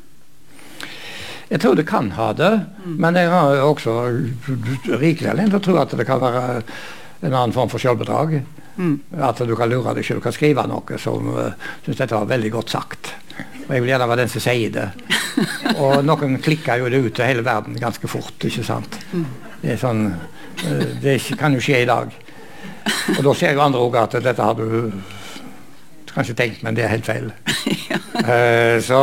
Jeg 1.48 1.60
tror 1.62 1.76
det 1.78 1.86
kan 1.88 2.10
ha 2.12 2.32
det, 2.36 2.52
mm. 2.84 2.96
men 3.00 3.16
jeg 3.16 3.30
har 3.32 3.62
også 3.64 3.92
rikelig 5.00 5.30
anledning 5.30 5.54
til 5.54 5.60
å 5.60 5.64
tro 5.64 5.76
at 5.80 5.94
det 5.96 6.04
kan 6.08 6.20
være 6.20 6.42
en 7.24 7.32
annen 7.32 7.54
form 7.56 7.70
for 7.72 7.80
selvbedrag. 7.82 8.42
Mm. 8.78 9.00
At 9.26 9.40
du 9.42 9.54
kan 9.58 9.70
lure 9.70 9.94
deg 9.96 10.06
selv. 10.06 10.20
Du 10.20 10.28
kan 10.28 10.34
skrive 10.36 10.66
noe 10.70 10.98
som 11.02 11.32
uh, 11.34 11.70
syns 11.86 11.98
dette 11.98 12.14
var 12.14 12.28
veldig 12.30 12.52
godt 12.54 12.74
sagt. 12.76 13.12
Og 13.64 13.72
jeg 13.74 13.82
vil 13.82 13.90
gjerne 13.90 14.08
være 14.10 14.22
den 14.22 14.32
som 14.32 14.44
sier 14.44 14.74
det. 14.74 14.86
Og 15.82 16.04
noen 16.06 16.38
klikker 16.42 16.82
jo 16.82 16.90
det 16.92 17.00
ut 17.02 17.14
til 17.16 17.26
hele 17.26 17.46
verden 17.46 17.78
ganske 17.80 18.10
fort. 18.10 18.36
ikke 18.38 18.66
sant? 18.66 19.00
Mm. 19.12 19.26
Det 19.62 19.72
er 19.74 19.80
sånn 19.80 20.04
uh, 20.12 20.84
Det 21.02 21.18
kan 21.40 21.56
jo 21.56 21.64
skje 21.64 21.82
i 21.82 21.88
dag. 21.88 22.12
Og 23.16 23.22
da 23.24 23.34
ser 23.36 23.56
jo 23.56 23.64
andre 23.64 23.82
òg 23.82 23.98
at 23.98 24.20
dette 24.22 24.44
har 24.44 24.54
du 24.58 24.92
kanskje 26.12 26.36
tenkt, 26.38 26.62
men 26.66 26.76
det 26.76 26.84
er 26.84 26.92
helt 26.92 27.08
feil. 27.08 27.32
uh, 28.28 28.76
så 28.84 29.00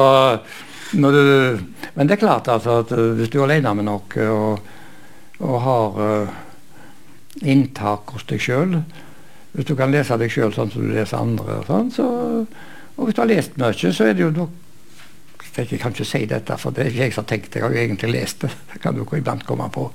du 0.91 1.59
men 1.95 2.07
det 2.07 2.15
er 2.17 2.21
klart 2.21 2.47
altså, 2.51 2.81
at 2.83 2.91
uh, 2.91 3.13
hvis 3.17 3.31
du 3.31 3.39
er 3.39 3.47
alene 3.47 3.73
med 3.77 3.87
noe 3.87 4.27
og, 4.29 4.59
og 5.39 5.55
har 5.63 5.97
uh, 5.99 6.35
inntak 7.41 8.13
hos 8.15 8.27
deg 8.29 8.43
sjøl 8.43 8.77
Hvis 9.55 9.69
du 9.69 9.75
kan 9.79 9.91
lese 9.91 10.17
deg 10.19 10.31
sjøl 10.31 10.53
sånn 10.53 10.71
som 10.71 10.83
du 10.83 10.91
leser 10.91 11.17
andre, 11.17 11.61
og, 11.61 11.65
sånn, 11.69 11.91
så, 11.95 12.05
og 12.95 13.07
hvis 13.07 13.15
du 13.15 13.21
har 13.23 13.31
lest 13.31 13.55
mye, 13.59 13.91
så 13.95 14.09
er 14.09 14.17
det 14.17 14.25
jo 14.25 14.33
nok 14.35 14.61
jeg 15.55 15.79
kan 15.79 15.93
ikke 15.95 16.03
si 16.03 16.25
dette, 16.27 16.57
for 16.59 16.75
det 16.75 16.81
er 16.83 16.89
ikke 16.89 17.05
jeg 17.05 17.13
som 17.15 17.23
har 17.23 17.27
tenkt 17.29 17.53
det. 17.53 17.61
Jeg 17.61 17.63
har 17.63 17.71
jo 17.71 17.79
egentlig 17.79 18.09
lest 18.11 18.41
det. 18.43 18.49
Det 18.73 18.81
kan 18.83 18.97
du 18.97 19.05
iblant 19.15 19.45
komme 19.47 19.69
på. 19.71 19.85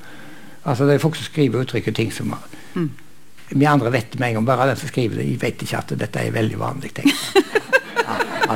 Altså 0.65 0.87
Det 0.89 0.95
er 0.95 1.03
folk 1.03 1.19
som 1.21 1.27
skriver 1.29 1.59
og 1.59 1.67
uttrykker 1.67 1.93
ting 1.93 2.09
som 2.17 2.33
mm. 2.33 2.87
vi 3.51 3.69
andre 3.69 3.93
vet 3.93 4.17
med 4.17 4.31
en 4.31 4.39
gang. 4.39 4.47
Bare 4.49 4.71
den 4.71 4.81
som 4.81 4.89
skriver 4.89 5.21
det, 5.21 5.27
jeg 5.29 5.43
vet 5.43 5.61
ikke 5.61 5.83
at 5.83 5.93
dette 6.01 6.23
er 6.23 6.33
veldig 6.33 6.63
vanlig 6.65 6.95
ting. 6.97 7.13
Ja, 8.01 8.15
ja. 8.49 8.55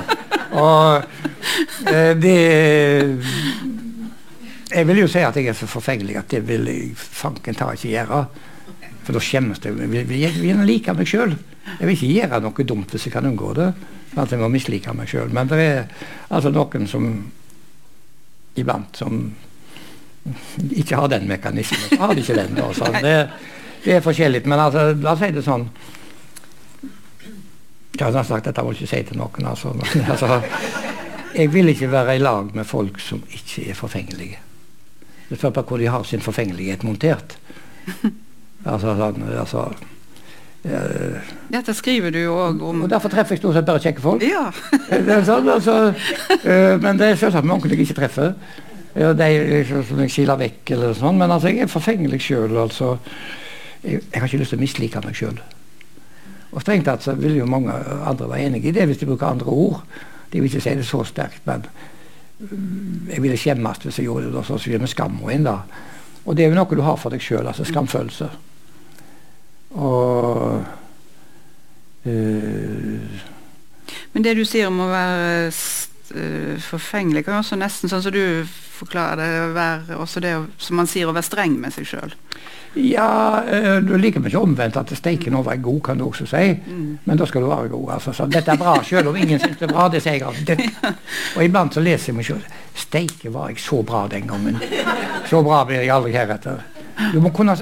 Og 0.57 1.05
Eh, 1.05 1.34
det 2.25 2.39
Jeg 4.75 4.87
vil 4.89 4.99
jo 5.05 5.09
si 5.11 5.23
at 5.23 5.37
jeg 5.37 5.53
er 5.53 5.57
så 5.59 5.69
forfengelig 5.71 6.17
at 6.19 6.31
det 6.33 6.43
vil 6.49 6.67
jeg 6.71 6.95
fanken 6.97 7.55
ta 7.55 7.71
ikke 7.75 7.93
gjøre. 7.93 8.25
For 9.05 9.17
da 9.17 9.21
skjemmes 9.23 9.61
det. 9.61 9.75
Jeg 9.77 10.09
vil, 10.09 10.29
gjerne 10.49 10.67
like 10.67 10.95
meg 10.97 11.09
sjøl. 11.09 11.37
Jeg 11.65 11.87
vil 11.87 11.95
ikke 11.95 12.13
gjøre 12.15 12.41
noe 12.45 12.67
dumt 12.67 12.95
hvis 12.95 13.07
jeg 13.07 13.15
kan 13.15 13.29
unngå 13.29 13.53
det. 13.59 13.71
At 14.17 14.33
jeg 14.33 14.41
må 14.41 14.49
mislike 14.53 14.95
meg 14.97 15.11
sjøl. 15.11 15.33
Men 15.35 15.51
det 15.51 15.61
er 15.63 15.89
altså 16.33 16.53
noen 16.55 16.89
som 16.91 17.09
iblant 18.55 18.97
som 18.97 19.27
ikke 20.73 20.97
har 20.97 21.11
den 21.13 21.29
mekanismen. 21.29 21.89
Så 21.91 22.01
har 22.01 22.15
de 22.15 22.25
ikke 22.25 22.39
den. 22.39 22.63
Sånn. 22.79 23.01
det, 23.05 23.17
det, 23.85 23.99
er 23.99 24.05
forskjellig. 24.05 24.45
Men 24.49 24.63
altså, 24.67 24.87
la 24.97 25.13
oss 25.13 25.23
si 25.25 25.31
det 25.35 25.45
sånn 25.45 25.69
Jeg 27.95 28.11
har 28.11 28.25
sagt 28.27 28.49
dette 28.49 28.63
må 28.65 28.73
jeg 28.73 28.85
ikke 28.85 28.93
si 28.95 29.03
til 29.11 29.21
noen. 29.21 29.51
Altså, 29.51 29.75
men, 29.77 30.09
altså, 30.15 30.41
jeg 31.35 31.53
vil 31.53 31.69
ikke 31.73 31.91
være 31.93 32.17
i 32.17 32.23
lag 32.23 32.51
med 32.55 32.65
folk 32.65 33.01
som 33.03 33.23
ikke 33.31 33.69
er 33.71 33.79
forfengelige. 33.79 34.39
Det 35.29 35.39
spør 35.39 35.51
bare 35.51 35.69
hvor 35.69 35.81
de 35.81 35.89
har 35.91 36.03
sin 36.03 36.21
forfengelighet 36.21 36.85
montert. 36.85 37.39
Altså, 38.65 38.95
sånn, 38.97 39.19
altså 39.29 39.63
uh, 40.65 41.33
Dette 41.53 41.75
skriver 41.77 42.15
du 42.15 42.23
jo 42.23 42.37
òg 42.47 42.63
om. 42.65 42.79
Og 42.87 42.89
Derfor 42.89 43.13
treffer 43.13 43.37
jeg 43.37 43.43
stort 43.43 43.59
sett 43.59 43.67
bare 43.69 43.83
kjekke 43.85 44.01
folk. 44.01 44.25
Ja. 44.25 44.47
det 45.09 45.19
sånn, 45.29 45.51
altså, 45.53 45.75
uh, 45.93 46.75
men 46.81 46.97
det 46.97 47.11
er 47.11 47.21
selvsagt 47.21 47.45
mange 47.45 47.69
jeg 47.69 47.85
ikke 47.85 47.99
treffer. 47.99 48.33
Ja, 48.95 49.11
de 49.13 49.29
som 49.69 50.01
jeg 50.01 50.15
kiler 50.15 50.39
vekk, 50.39 50.73
eller 50.79 50.97
sånn, 50.97 51.19
men 51.21 51.35
altså, 51.35 51.51
jeg 51.53 51.67
er 51.67 51.75
forfengelig 51.75 52.23
sjøl. 52.25 52.57
Altså. 52.63 52.95
Jeg, 53.83 54.01
jeg, 54.01 54.17
har 54.17 54.29
ikke 54.31 54.41
lyst 54.41 54.55
til 54.55 54.63
å 54.63 54.65
mislike 54.65 55.05
meg 55.05 55.21
sjøl. 55.21 55.45
Og 56.55 56.63
strengt 56.63 56.89
tatt 56.89 57.05
så 57.05 57.17
vil 57.19 57.37
jo 57.37 57.51
mange 57.51 57.75
andre 58.07 58.31
være 58.31 58.49
enig 58.49 58.65
i 58.71 58.73
det 58.73 58.89
hvis 58.89 59.03
de 59.03 59.11
bruker 59.11 59.29
andre 59.29 59.51
ord. 59.53 59.83
De 60.35 60.41
vil 60.43 60.51
ikke 60.51 60.65
si 60.65 60.73
det 60.75 60.87
så 60.89 61.05
sterkt, 61.07 61.45
men 61.47 61.63
mm, 62.43 63.11
jeg 63.13 63.23
ville 63.23 63.37
skjemmes 63.39 63.85
hvis 63.85 64.01
jeg 64.01 64.09
gjorde 64.09 64.33
det. 64.35 64.41
Så 64.49 64.59
sier 64.59 64.83
med 64.83 64.91
skam 64.91 65.21
og 65.23 65.31
inn 65.31 65.47
da. 65.47 65.61
Og 66.25 66.35
det 66.35 66.43
er 66.43 66.51
jo 66.51 66.57
noe 66.59 66.75
du 66.75 66.83
har 66.83 66.99
for 66.99 67.15
deg 67.15 67.23
sjøl, 67.23 67.47
altså 67.47 67.67
skamfølelse. 67.69 68.27
Og 69.79 70.65
øh, 72.11 73.23
Men 74.13 74.27
det 74.27 74.35
du 74.39 74.43
sier 74.47 74.67
om 74.67 74.83
å 74.83 74.91
være 74.91 75.49
uh, 75.51 76.59
forfengelig, 76.67 77.25
kan 77.27 77.39
også 77.39 77.59
nesten 77.59 77.91
sånn 77.91 78.03
som 78.03 78.15
du 78.15 78.43
forklarer 78.75 79.23
det, 79.23 79.55
være 79.55 80.03
også 80.03 80.23
det 80.23 80.35
som 80.59 80.83
man 80.83 80.91
sier, 80.91 81.07
å 81.07 81.15
være 81.15 81.31
streng 81.31 81.55
med 81.63 81.75
seg 81.75 81.87
sjøl. 81.91 82.15
Ja, 82.75 83.43
uh, 83.47 83.77
du 83.85 83.95
liker 84.01 84.23
meg 84.23 84.33
ikke 84.33 84.43
omvendt 84.43 84.79
at 84.81 84.91
steiken 84.99 85.37
over 85.39 85.55
er 85.55 85.63
god, 85.63 85.81
kan 85.87 86.01
du 86.01 86.09
også 86.09 86.27
si. 86.27 86.49
Mm. 86.67 86.89
Men 87.05 87.21
da 87.21 87.29
skal 87.31 87.45
du 87.45 87.51
være 87.51 87.69
god. 87.69 87.93
altså. 87.99 88.13
Så 88.13 88.27
dette 88.27 88.51
er 88.51 88.61
bra, 88.61 88.77
selv 88.83 89.13
om 89.13 89.17
ingen 89.17 89.39
syns 89.41 89.61
det 89.61 89.69
er 89.69 89.75
bra. 89.75 89.89
det 89.93 90.03
sier 90.03 90.19
jeg 90.19 90.47
det, 90.49 90.59
Og 91.37 91.45
iblant 91.45 91.75
så 91.75 91.85
leser 91.85 92.11
jeg 92.11 92.19
meg 92.19 92.27
sjøl. 92.31 92.43
Steike, 92.75 93.31
var 93.35 93.53
jeg 93.53 93.63
så 93.63 93.83
bra 93.87 94.07
den 94.11 94.27
gangen. 94.27 94.59
Så 95.31 95.43
bra 95.47 95.63
blir 95.69 95.85
jeg 95.85 95.95
aldri 95.95 96.17
heretter. 96.17 96.65
Du 97.13 97.21
må 97.23 97.31
kunne 97.35 97.57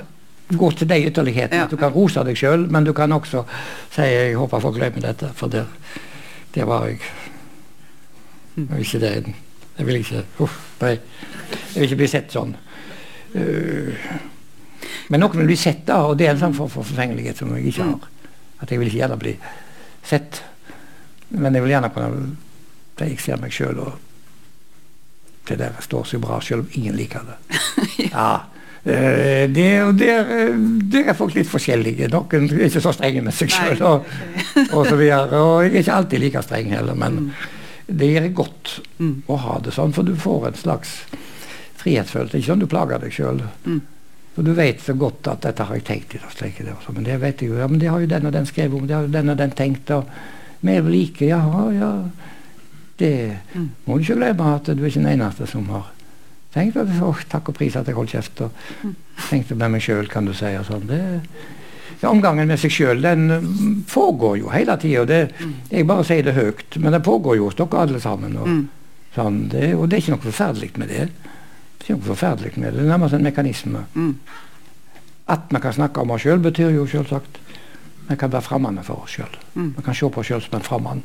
gå 0.57 0.71
til 0.77 0.89
de 0.89 0.99
ytterlighetene. 1.09 1.65
Ja. 1.65 1.69
Du 1.71 1.77
kan 1.81 1.93
rose 1.93 2.25
deg 2.25 2.37
sjøl, 2.39 2.67
men 2.73 2.85
du 2.85 2.93
kan 2.97 3.13
også 3.13 3.45
si 3.93 4.09
jeg 4.09 4.37
håper 4.37 4.61
folk 4.61 4.77
glemmer 4.77 5.05
dette, 5.05 5.33
for 5.37 5.53
der, 5.53 5.69
der 6.55 6.69
var 6.69 6.89
jeg. 6.89 7.01
Mm. 8.57 8.69
Ikke 8.81 9.01
det. 9.01 9.15
Jeg 9.79 9.87
vil 9.87 10.03
ikke 10.03 10.25
Uff, 10.45 10.59
nei. 10.83 10.99
Jeg 11.53 11.81
vil 11.81 11.89
ikke 11.89 12.01
bli 12.03 12.11
sett 12.11 12.33
sånn. 12.33 12.53
Uh, 13.33 14.09
men 15.13 15.21
noen 15.21 15.43
vil 15.43 15.51
bli 15.51 15.59
sett, 15.61 15.83
da, 15.85 15.99
og 16.09 16.17
det 16.17 16.25
er 16.25 16.33
en 16.33 16.41
sånn 16.41 16.55
form 16.57 16.71
for 16.73 16.89
forfengelighet 16.89 17.43
som 17.43 17.51
jeg 17.53 17.69
ikke 17.69 17.85
har. 17.85 18.07
At 18.65 18.71
jeg 18.73 18.81
vil 18.81 18.89
ikke 18.89 19.01
gjerne 19.03 19.19
bli 19.21 19.35
sett. 20.09 20.39
Men 21.37 21.53
jeg 21.53 21.65
vil 21.65 21.75
gjerne 21.75 21.91
kunne 21.93 22.31
Der 22.97 23.09
jeg 23.09 23.21
ser 23.21 23.41
meg 23.41 23.53
sjøl 23.53 23.79
og 23.81 23.93
det 25.49 25.57
der 25.59 25.79
står 25.83 26.05
så 26.07 26.19
bra, 26.23 26.37
selv 26.41 26.63
om 26.63 26.75
ingen 26.79 26.95
liker 26.95 27.25
det. 27.27 27.37
ja. 28.13 28.27
Uh, 28.85 29.49
det, 29.51 29.65
der, 29.99 30.29
der, 30.93 31.09
er 31.11 31.17
folk 31.19 31.35
litt 31.35 31.51
forskjellige. 31.51 32.09
Noen 32.13 32.47
er 32.47 32.69
ikke 32.69 32.83
så 32.85 32.93
strenge 32.95 33.25
med 33.27 33.35
seg 33.35 33.51
sjøl. 33.51 33.83
Og, 33.89 34.07
og, 34.69 34.87
så 34.87 34.95
videre. 35.01 35.41
Og 35.41 35.65
jeg 35.65 35.73
er 35.73 35.81
ikke 35.81 35.97
alltid 35.97 36.23
like 36.23 36.45
streng 36.47 36.71
heller, 36.77 36.99
men 36.99 37.19
mm. 37.25 37.33
det 38.01 38.13
gjør 38.13 38.29
godt 38.43 38.77
mm. 39.01 39.17
å 39.27 39.41
ha 39.49 39.59
det 39.65 39.75
sånn, 39.75 39.97
for 39.97 40.07
du 40.07 40.15
får 40.15 40.53
en 40.53 40.61
slags 40.63 40.95
frihetsfølelse. 41.83 42.39
Ikke 42.39 42.53
sånn 42.53 42.63
du 42.63 42.71
plager 42.71 43.03
deg 43.03 43.17
sjøl. 43.17 43.43
Mm. 43.67 43.83
For 44.33 44.47
du 44.47 44.55
vet 44.57 44.81
så 44.81 44.95
godt 44.97 45.29
at 45.29 45.43
'dette 45.45 45.65
har 45.69 45.75
jeg 45.77 45.85
tenkt 45.85 46.17
slik 46.33 46.59
det 46.59 46.73
også. 46.73 46.93
Men 46.97 47.05
det 47.05 47.21
vet 47.21 47.43
jeg 47.43 47.51
jo. 47.51 47.59
Ja, 47.61 47.67
men 47.67 47.81
det 47.81 47.91
har 47.91 48.01
jo 48.01 48.07
den 48.07 48.27
og 48.27 48.33
den 48.33 48.47
skrevet 48.47 48.81
om, 48.81 48.87
det 48.87 48.97
har 48.97 49.03
jo 49.03 49.13
den 49.13 49.29
og 49.29 49.39
den 49.39 49.51
tenkt. 49.51 49.91
og 49.91 50.05
Vi 50.61 50.71
er 50.73 50.83
like, 50.83 51.27
ja, 51.27 51.71
ja. 51.71 51.93
Det 52.99 53.37
mm. 53.55 53.71
må 53.85 53.97
du 53.97 54.01
ikke 54.01 54.15
glemme 54.15 54.55
at 54.55 54.67
du 54.67 54.83
er 54.83 54.87
ikke 54.87 55.01
den 55.01 55.21
eneste 55.21 55.47
som 55.47 55.69
har 55.69 55.91
tenkt 56.55 56.77
at 56.77 56.89
å, 57.03 57.15
takk 57.29 57.49
og 57.49 57.57
pris 57.57 57.77
at 57.77 57.89
jeg 57.89 57.97
holdt 57.97 58.15
kjeft. 58.15 58.41
Og 58.41 58.51
mm. 58.85 58.95
tenkte 59.29 59.55
med 59.55 59.75
meg 59.75 59.83
sjøl, 59.83 60.09
kan 60.09 60.25
du 60.25 60.33
si. 60.37 60.53
og 60.57 60.69
sånn. 60.69 60.87
Det, 60.87 61.01
ja, 62.03 62.11
omgangen 62.11 62.49
med 62.51 62.61
seg 62.61 62.73
sjøl 62.75 63.03
den 63.03 63.29
mm, 63.31 63.75
foregår 63.91 64.39
jo 64.41 64.53
hele 64.53 64.77
tida. 64.81 65.25
Mm. 65.39 65.55
Jeg 65.71 65.89
bare 65.89 66.07
sier 66.07 66.25
det 66.27 66.37
høyt, 66.39 66.79
men 66.79 66.93
det 66.93 67.03
pågår 67.05 67.37
jo 67.39 67.51
hos 67.51 67.59
dere 67.59 67.85
alle 67.85 68.01
sammen. 68.03 68.37
Og, 68.39 68.49
mm. 68.49 68.63
sånn, 69.17 69.43
det, 69.53 69.75
og 69.77 69.89
det 69.89 69.99
er 69.99 70.05
ikke 70.05 70.17
noe 70.17 70.27
forferdelig 70.27 70.73
med 70.83 70.93
det. 70.93 71.09
Det 71.83 71.91
er 71.91 71.97
ikke 71.97 72.15
forferdelig 72.15 72.53
med 72.57 72.73
det. 72.73 72.79
Det 72.79 72.85
er 72.87 72.93
nærmest 72.95 73.15
en 73.15 73.25
mekanisme. 73.27 73.85
Mm. 73.95 74.19
At 75.29 75.41
vi 75.51 75.61
kan 75.61 75.73
snakke 75.73 76.01
om 76.01 76.11
oss 76.11 76.23
sjøl, 76.23 76.39
betyr 76.43 76.71
jo 76.71 76.87
selvsagt 76.87 77.41
vi 78.09 78.17
kan 78.17 78.33
være 78.33 78.43
fremmede 78.43 78.83
for 78.87 79.03
oss 79.05 79.17
sjøl. 79.17 79.39
Mm. 79.55 79.75
Kan 79.85 79.95
se 79.95 80.11
på 80.11 80.21
oss 80.21 80.27
sjøl 80.31 80.43
som 80.43 80.59
en 80.59 80.67
fremmed. 80.67 81.03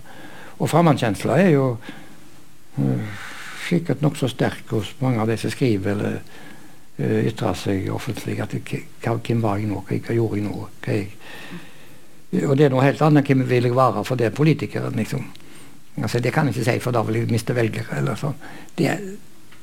Og 0.58 0.70
fremmedkjensla 0.70 1.38
er 1.38 1.50
jo 1.54 1.68
uh, 2.78 3.24
sikkert 3.68 4.02
nokså 4.02 4.30
sterk 4.32 4.70
hos 4.74 4.94
mange 5.02 5.22
av 5.22 5.30
de 5.30 5.38
som 5.38 5.54
skriver 5.54 5.94
eller 5.94 6.20
uh, 6.20 7.20
ytrer 7.30 7.58
seg 7.58 7.90
offentlig. 7.94 8.40
at 8.42 8.54
Hvem 8.58 9.42
var 9.42 9.62
jeg 9.62 9.70
nå? 9.70 9.84
Hva 9.88 10.18
gjorde 10.18 10.40
jeg 10.40 10.48
nå? 10.48 10.68
Jeg, 10.88 12.44
og 12.44 12.58
det 12.58 12.66
er 12.66 12.74
noe 12.74 12.84
helt 12.84 13.02
annet 13.02 13.30
hvem 13.30 13.46
vil 13.48 13.70
jeg 13.70 13.76
være, 13.78 14.04
for 14.04 14.20
det 14.20 14.28
er 14.28 14.36
politikeren, 14.36 14.98
liksom. 15.00 15.30
Altså, 15.98 16.20
det 16.20 16.34
kan 16.34 16.46
jeg 16.46 16.58
ikke 16.58 16.72
si, 16.72 16.80
for 16.84 16.94
da 16.94 17.02
vil 17.06 17.22
jeg 17.22 17.32
miste 17.32 17.56
velgere. 17.56 18.02
eller 18.02 18.18
sånn. 18.20 18.36
Det, 18.78 18.98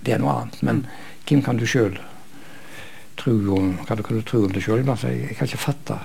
det, 0.04 0.16
er 0.16 0.22
noe 0.22 0.34
annet. 0.40 0.60
Men 0.62 0.82
mm. 0.82 0.98
hvem 1.28 1.44
kan 1.46 1.60
du 1.60 1.66
sjøl 1.68 1.98
tro 3.20 3.34
om 3.56 3.74
hva 3.84 3.96
du 3.96 4.02
kan 4.06 4.18
du 4.18 4.26
tro 4.26 4.44
om 4.46 4.52
deg 4.52 4.64
sjøl? 4.64 4.84
Altså, 4.84 5.12
jeg, 5.12 5.28
jeg, 5.30 5.38
kan 5.38 5.50
ikke 5.50 5.64
fatte 5.66 6.00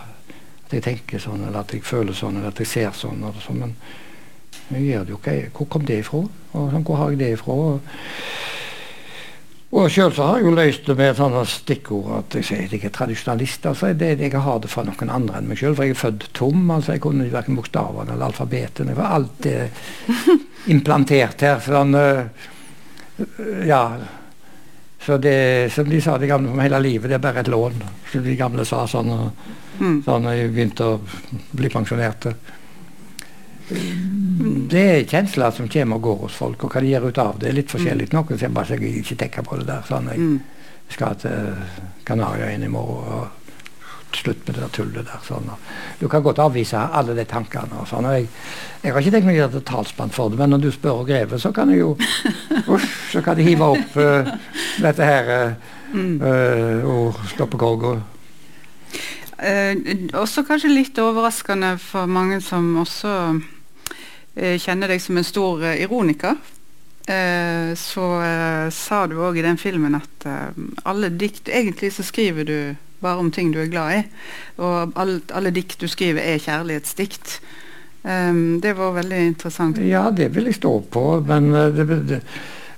at 0.70 0.76
jeg 0.78 0.86
tenker 0.86 1.22
sånn, 1.22 1.48
eller 1.48 1.64
at 1.64 1.74
jeg 1.74 1.86
føler 1.88 2.16
sånn, 2.16 2.38
eller 2.38 2.54
at 2.54 2.62
jeg 2.62 2.70
ser 2.70 2.94
sånn. 2.96 3.24
eller 3.24 3.42
sånn, 3.44 3.64
men 3.64 3.76
jeg 4.70 4.86
gjør 4.86 5.06
det 5.06 5.14
jo 5.16 5.20
ikke. 5.20 5.36
Hvor 5.58 5.70
kom 5.74 5.86
det 5.88 6.00
ifra? 6.04 6.24
Og 6.54 6.72
sånn, 6.74 6.86
hvor 6.86 7.00
har 7.00 7.14
jeg 7.14 7.22
det 7.24 7.30
ifra? 7.34 7.56
Og, 7.56 7.80
og 9.70 9.88
sjøl 9.94 10.14
så 10.14 10.28
har 10.28 10.40
jeg 10.40 10.46
jo 10.48 10.54
løst 10.58 10.88
det 10.90 10.96
med 10.98 11.12
et 11.12 11.20
sånt 11.20 11.50
stikkord 11.52 12.12
at 12.16 12.38
jeg 12.38 12.48
sier 12.48 12.62
at 12.66 12.72
jeg 12.74 12.86
er 12.86 12.94
tradisjonalist. 12.94 13.66
altså 13.70 13.92
det, 13.94 14.12
Jeg 14.20 14.44
har 14.46 14.62
det 14.62 14.70
fra 14.70 14.86
noen 14.86 15.12
andre 15.14 15.38
enn 15.42 15.50
meg 15.50 15.62
sjøl, 15.62 15.76
for 15.78 15.86
jeg 15.86 15.98
er 15.98 16.04
født 16.04 16.30
tom. 16.34 16.70
altså 16.72 16.94
Jeg 16.94 17.04
kunne 17.06 17.30
verken 17.34 17.58
bokstavene 17.58 18.14
eller 18.14 18.30
alfabetet. 18.30 18.88
jeg 18.88 18.98
alt 18.98 19.18
alltid 19.18 19.70
implantert 20.76 21.42
her. 21.42 21.60
sånn, 21.66 21.98
ja, 23.68 23.84
så 25.02 25.18
det, 25.18 25.74
som 25.74 25.90
de 25.90 26.02
sa 26.02 26.18
de 26.18 26.28
gamle 26.28 26.52
om 26.52 26.60
hele 26.60 26.80
livet, 26.80 27.10
det 27.10 27.16
er 27.18 27.24
bare 27.24 27.40
et 27.40 27.48
lån. 27.48 27.80
Som 28.12 28.24
de 28.24 28.36
gamle 28.36 28.66
sa 28.68 28.84
sånn, 28.88 29.12
mm. 29.80 30.02
sånn 30.06 30.28
jeg 30.34 30.52
begynte 30.52 30.86
å 30.86 31.00
bli 31.56 31.72
pensjonerte. 31.72 32.36
Det 33.70 34.84
er 34.84 35.08
kjensler 35.08 35.54
som 35.56 35.70
kommer 35.72 36.00
og 36.00 36.08
går 36.08 36.22
hos 36.26 36.38
folk, 36.42 36.64
og 36.66 36.74
hva 36.74 36.84
de 36.84 36.92
gjør 36.92 37.10
ut 37.10 37.22
av 37.24 37.40
det, 37.40 37.50
er 37.50 37.60
litt 37.62 37.72
forskjellig. 37.72 38.10
Mm. 38.10 38.16
Noen 38.18 38.42
ser 38.42 38.54
bare 38.54 38.74
seg 38.74 38.86
ikke 38.90 39.20
tenker 39.24 39.48
på 39.48 39.60
det 39.62 39.70
der. 39.70 39.86
sånn, 39.88 40.12
Jeg 40.12 40.20
mm. 40.20 40.40
skal 40.90 41.20
til 41.24 41.52
Kanariøyene 42.06 42.68
i 42.68 42.74
morgen. 42.74 43.20
og 43.20 43.39
Slutt 44.16 44.48
med 44.48 44.56
det 44.56 44.62
der 44.62 44.72
tullet 44.74 45.06
der. 45.06 45.20
sånn. 45.24 45.50
Du 46.00 46.08
kan 46.10 46.24
godt 46.26 46.40
avvise 46.42 46.78
alle 46.78 47.14
de 47.18 47.26
tankene. 47.30 47.82
og 47.82 47.88
sånn, 47.88 48.08
og 48.10 48.16
jeg, 48.18 48.28
jeg, 48.82 48.94
har 48.94 49.02
ikke 49.02 49.12
tenkt 49.16 49.28
meg 49.30 49.38
å 49.38 49.42
gjøre 49.44 49.62
talsmann 49.68 50.14
for 50.16 50.30
det, 50.30 50.40
men 50.42 50.50
når 50.56 50.64
du 50.64 50.72
spør 50.74 51.04
og 51.04 51.12
grever, 51.12 51.38
så 51.38 51.52
kan 51.54 51.70
jeg 51.70 51.84
jo 51.84 51.92
uff, 52.74 53.12
så 53.14 53.22
kan 53.26 53.38
jeg 53.38 53.52
hive 53.52 53.70
opp 53.76 53.98
uh, 54.02 54.32
dette 54.82 55.06
her 55.06 55.34
uh, 55.94 56.90
og 56.90 57.22
stoppe 57.30 57.60
korga. 57.62 58.00
Uh, 59.40 59.74
også 60.20 60.44
kanskje 60.48 60.74
litt 60.74 60.98
overraskende 61.00 61.78
for 61.80 62.10
mange 62.10 62.42
som 62.44 62.74
også 62.82 63.16
uh, 63.38 64.56
kjenner 64.58 64.90
deg 64.90 65.04
som 65.04 65.22
en 65.22 65.28
stor 65.28 65.62
uh, 65.64 65.76
ironiker. 65.78 66.40
Eh, 67.10 67.76
så 67.76 68.22
eh, 68.22 68.70
sa 68.70 69.08
du 69.10 69.16
òg 69.18 69.40
i 69.40 69.42
den 69.42 69.58
filmen 69.58 69.96
at 69.98 70.26
eh, 70.30 70.52
alle 70.86 71.10
dikt 71.10 71.50
Egentlig 71.50 71.90
så 71.96 72.04
skriver 72.06 72.46
du 72.46 72.76
bare 73.02 73.24
om 73.24 73.32
ting 73.32 73.54
du 73.54 73.60
er 73.62 73.72
glad 73.72 73.98
i. 73.98 74.04
Og 74.60 74.94
alle, 75.00 75.22
alle 75.34 75.54
dikt 75.56 75.80
du 75.82 75.88
skriver, 75.88 76.22
er 76.22 76.44
kjærlighetsdikt. 76.44 77.40
det 78.64 78.72
var 78.78 78.96
veldig 78.96 79.20
interessant. 79.28 79.78
Ja, 79.84 80.10
det 80.12 80.32
vil 80.36 80.46
jeg 80.46 80.56
stå 80.56 80.72
på, 80.92 81.20
men 81.28 81.52
det, 81.52 81.88
det 82.08 82.22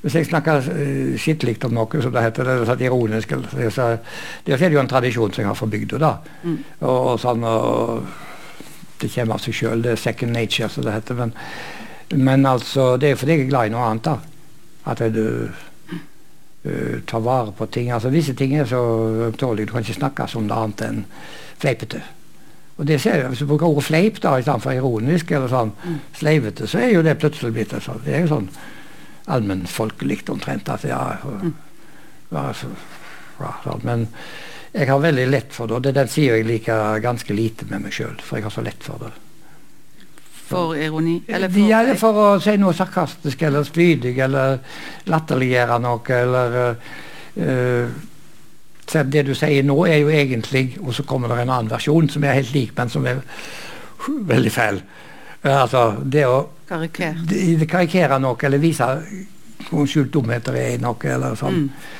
hvis 0.01 0.15
jeg 0.17 0.25
snakker 0.31 0.65
uh, 0.65 1.13
skittlig 1.21 1.59
om 1.67 1.75
noe, 1.77 2.01
som 2.01 2.13
det 2.13 2.25
heter, 2.25 2.47
det 2.47 2.69
sånn 2.69 2.85
ironisk 2.87 3.35
så, 3.73 3.91
det 4.45 4.57
er 4.57 4.73
jo 4.73 4.81
en 4.81 4.89
tradisjon 4.89 5.33
som 5.33 5.43
jeg 5.43 5.49
har 5.51 5.57
fra 5.59 5.69
bygda. 5.69 5.99
da. 6.01 6.11
Mm. 6.41 6.57
Og, 6.79 6.97
og, 6.97 7.19
sånn, 7.21 7.45
og 7.45 8.07
Det 9.01 9.09
kommer 9.09 9.37
av 9.37 9.41
seg 9.41 9.57
sjøl. 9.57 9.81
Det 9.81 9.95
er 9.95 10.01
second 10.01 10.33
nature, 10.33 10.69
som 10.69 10.85
det 10.85 10.93
heter. 10.93 11.17
Men, 11.17 11.31
men, 12.17 12.45
altså, 12.45 12.95
det 13.01 13.11
er 13.11 13.17
fordi 13.17 13.37
jeg 13.37 13.45
er 13.45 13.49
glad 13.53 13.69
i 13.69 13.73
noe 13.73 13.85
annet. 13.89 14.09
da. 14.09 14.17
At 14.91 15.01
du 15.13 15.49
uh, 16.65 17.01
tar 17.07 17.23
vare 17.25 17.53
på 17.57 17.67
ting. 17.71 17.91
altså 17.91 18.09
Visse 18.09 18.33
ting 18.37 18.55
er 18.55 18.65
så 18.65 18.81
ømtålige. 19.27 19.65
Du 19.65 19.75
kan 19.75 19.85
ikke 19.85 19.99
snakke 19.99 20.27
om 20.35 20.49
det 20.49 20.57
annet 20.57 20.83
enn 20.87 21.05
fleipete. 21.61 22.01
Og 22.77 22.87
det 22.87 23.01
ser 23.01 23.15
jeg, 23.15 23.27
Hvis 23.27 23.39
du 23.39 23.45
bruker 23.45 23.67
ordet 23.67 23.83
fleip 23.83 24.21
da, 24.21 24.37
i 24.37 24.41
stedet 24.41 24.61
for 24.63 24.73
ironisk 24.73 25.31
eller 25.31 25.51
sånn 25.51 25.73
sleivete, 26.17 26.67
så 26.67 26.79
er 26.81 26.95
jo 26.95 27.03
det 27.05 27.19
plutselig 27.21 27.53
blitt 27.53 27.73
altså. 27.77 27.99
Det 28.05 28.15
er 28.15 28.23
jo 28.25 28.31
sånn 28.31 28.47
allmennfolkelig 29.31 30.23
omtrent. 30.29 30.69
at 30.69 30.83
ja, 30.89 31.17
ja, 32.31 32.45
så, 32.57 32.71
ja, 33.39 33.51
sånn. 33.63 33.83
Men 33.83 34.07
jeg 34.71 34.87
har 34.87 35.03
veldig 35.03 35.27
lett 35.29 35.53
for 35.53 35.67
det, 35.67 35.75
og 35.75 35.83
det 35.83 35.93
den 35.93 36.09
sier 36.09 36.39
jeg 36.39 36.47
liker 36.47 37.03
ganske 37.03 37.33
lite 37.33 37.67
med 37.69 37.85
meg 37.85 37.93
sjøl, 37.93 38.17
for 38.23 38.39
jeg 38.39 38.47
har 38.47 38.55
så 38.55 38.63
lett 38.65 38.83
for 38.83 39.03
det. 39.03 39.11
For 40.51 40.75
ironi? 40.77 41.15
Eller 41.27 41.51
for, 41.51 41.71
ja, 41.71 41.81
for 41.99 42.21
å 42.21 42.27
si 42.43 42.55
noe 42.59 42.75
sarkastisk 42.77 43.43
eller 43.47 43.67
spydig 43.67 44.13
eller 44.25 44.59
latterliggjøre 45.11 45.79
noe 45.81 46.17
eller 46.17 46.57
uh, 46.61 47.99
Det 48.91 49.25
du 49.25 49.33
sier 49.37 49.63
nå, 49.63 49.77
er 49.87 50.01
jo 50.01 50.09
egentlig 50.11 50.65
Og 50.81 50.93
så 50.93 51.05
kommer 51.07 51.31
det 51.31 51.45
en 51.45 51.53
annen 51.53 51.71
versjon 51.71 52.09
som 52.11 52.23
er 52.27 52.41
helt 52.41 52.53
lik, 52.53 52.73
men 52.77 52.91
som 52.91 53.05
er 53.07 53.21
veldig 54.07 54.51
feil. 54.51 54.81
Uh, 55.45 55.61
altså, 55.63 55.85
det 56.03 56.25
å 56.27 56.41
Karikere. 56.71 57.65
karikere 57.67 58.19
noe 58.19 58.47
eller 58.47 58.61
vise 58.61 58.87
hvor 59.69 59.87
skjult 59.87 60.13
dumheter 60.13 60.55
er 60.57 60.75
i 60.75 60.79
noe 60.81 61.11
eller 61.15 61.35
sånn. 61.39 61.65
Mm. 61.65 61.99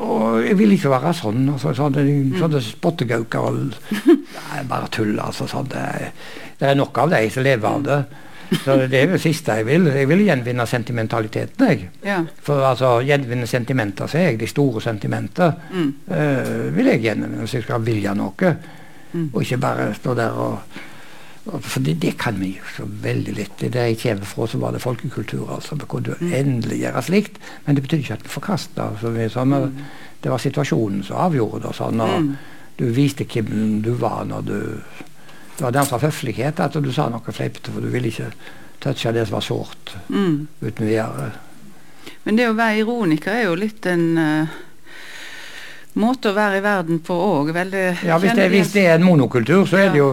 Og 0.00 0.40
jeg 0.44 0.56
vil 0.56 0.74
ikke 0.76 0.92
være 0.92 1.12
sånn. 1.16 1.42
Altså, 1.52 1.74
sånne, 1.76 2.04
mm. 2.06 2.36
sånne 2.40 2.62
spottegauker 2.64 3.48
og 3.50 3.58
Nei, 4.36 4.62
bare 4.68 4.88
tull. 4.92 5.18
altså 5.20 5.48
sånn, 5.50 5.68
det, 5.72 6.12
det, 6.60 6.68
er 6.68 6.76
nok 6.78 6.98
av 6.98 7.14
de 7.14 7.22
som 7.30 7.46
lever 7.46 7.68
av 7.68 7.86
det. 7.86 8.02
Så 8.64 8.76
Det 8.90 8.98
er 8.98 9.12
det 9.12 9.20
siste 9.22 9.54
jeg 9.60 9.66
vil. 9.66 9.86
Jeg 9.94 10.08
vil 10.10 10.24
gjenvinne 10.26 10.66
sentimentaliteten. 10.66 11.66
jeg. 11.68 11.88
Ja. 12.04 12.18
For 12.42 12.66
altså, 12.66 12.98
gjenvinne 13.06 13.46
sentimenter, 13.46 14.06
så 14.06 14.18
er 14.18 14.30
jeg 14.30 14.40
de 14.40 14.46
store 14.46 14.80
sentimenter. 14.82 15.52
Mm. 15.72 15.94
øh, 16.10 16.76
vil 16.76 16.86
jeg 16.86 17.00
gjenvinne 17.00 17.38
hvis 17.44 17.54
jeg 17.54 17.62
skal 17.62 17.86
vilje 17.86 18.14
noe. 18.14 18.54
Mm. 19.12 19.30
Og 19.32 19.42
ikke 19.42 19.58
bare 19.58 19.94
stå 19.94 20.14
der 20.14 20.30
og 20.30 20.58
for 21.60 21.80
det, 21.80 22.02
det, 22.02 22.18
kan 22.18 22.36
vi 22.40 22.50
jo 22.58 22.66
så 22.76 22.84
veldig 22.84 23.32
litt. 23.34 23.62
Der 23.72 23.88
jeg 23.88 23.98
kommer 24.02 24.28
fra, 24.28 24.46
så 24.46 24.58
var 24.58 24.72
det 24.72 24.82
folkekultur. 24.82 25.54
altså, 25.54 25.74
Vi 25.74 25.88
kunne 25.88 26.14
mm. 26.20 26.32
endelig 26.32 26.78
gjøre 26.78 27.02
slikt, 27.02 27.38
men 27.66 27.76
det 27.76 27.82
betydde 27.82 28.02
ikke 28.02 28.14
at 28.14 28.24
vi 28.24 28.28
forkasta. 28.28 28.88
Sånn, 29.00 29.54
mm. 29.54 29.78
Det 30.20 30.30
var 30.30 30.38
situasjonen 30.38 31.02
som 31.02 31.16
avgjorde 31.16 31.62
det. 31.66 31.74
Sånn, 31.76 32.00
og 32.00 32.16
mm. 32.22 32.32
Du 32.80 32.86
viste 32.96 33.26
hvem 33.28 33.82
du 33.84 33.90
var 34.00 34.22
når 34.24 34.44
du 34.48 34.60
Det 35.60 35.66
var 35.66 35.76
derfor 35.76 36.00
høflighet 36.00 36.60
at 36.64 36.80
du 36.80 36.88
sa 36.92 37.10
noe 37.12 37.36
fleipete, 37.36 37.68
for 37.74 37.84
du 37.84 37.92
ville 37.92 38.08
ikke 38.08 38.30
touche 38.80 39.12
det 39.12 39.26
som 39.28 39.36
var 39.36 39.44
sårt, 39.44 39.94
mm. 40.08 40.36
uten 40.64 40.88
videre. 40.88 41.30
Men 42.24 42.40
det 42.40 42.48
å 42.48 42.56
være 42.56 42.80
ironiker 42.80 43.34
er 43.36 43.46
jo 43.50 43.60
litt 43.60 43.86
en 43.90 44.08
uh 44.16 44.58
måte 45.98 46.30
å 46.30 46.36
være 46.36 46.60
i 46.60 46.64
verden 46.64 47.00
på 47.02 47.14
òg. 47.14 47.50
Ja, 48.06 48.18
hvis 48.22 48.34
det, 48.38 48.48
hvis 48.52 48.72
det, 48.74 48.86
er 48.86 48.98
en 48.98 49.06
monokultur, 49.06 49.64
så 49.66 49.80
er 49.80 49.90
det 49.90 49.98
jo 49.98 50.10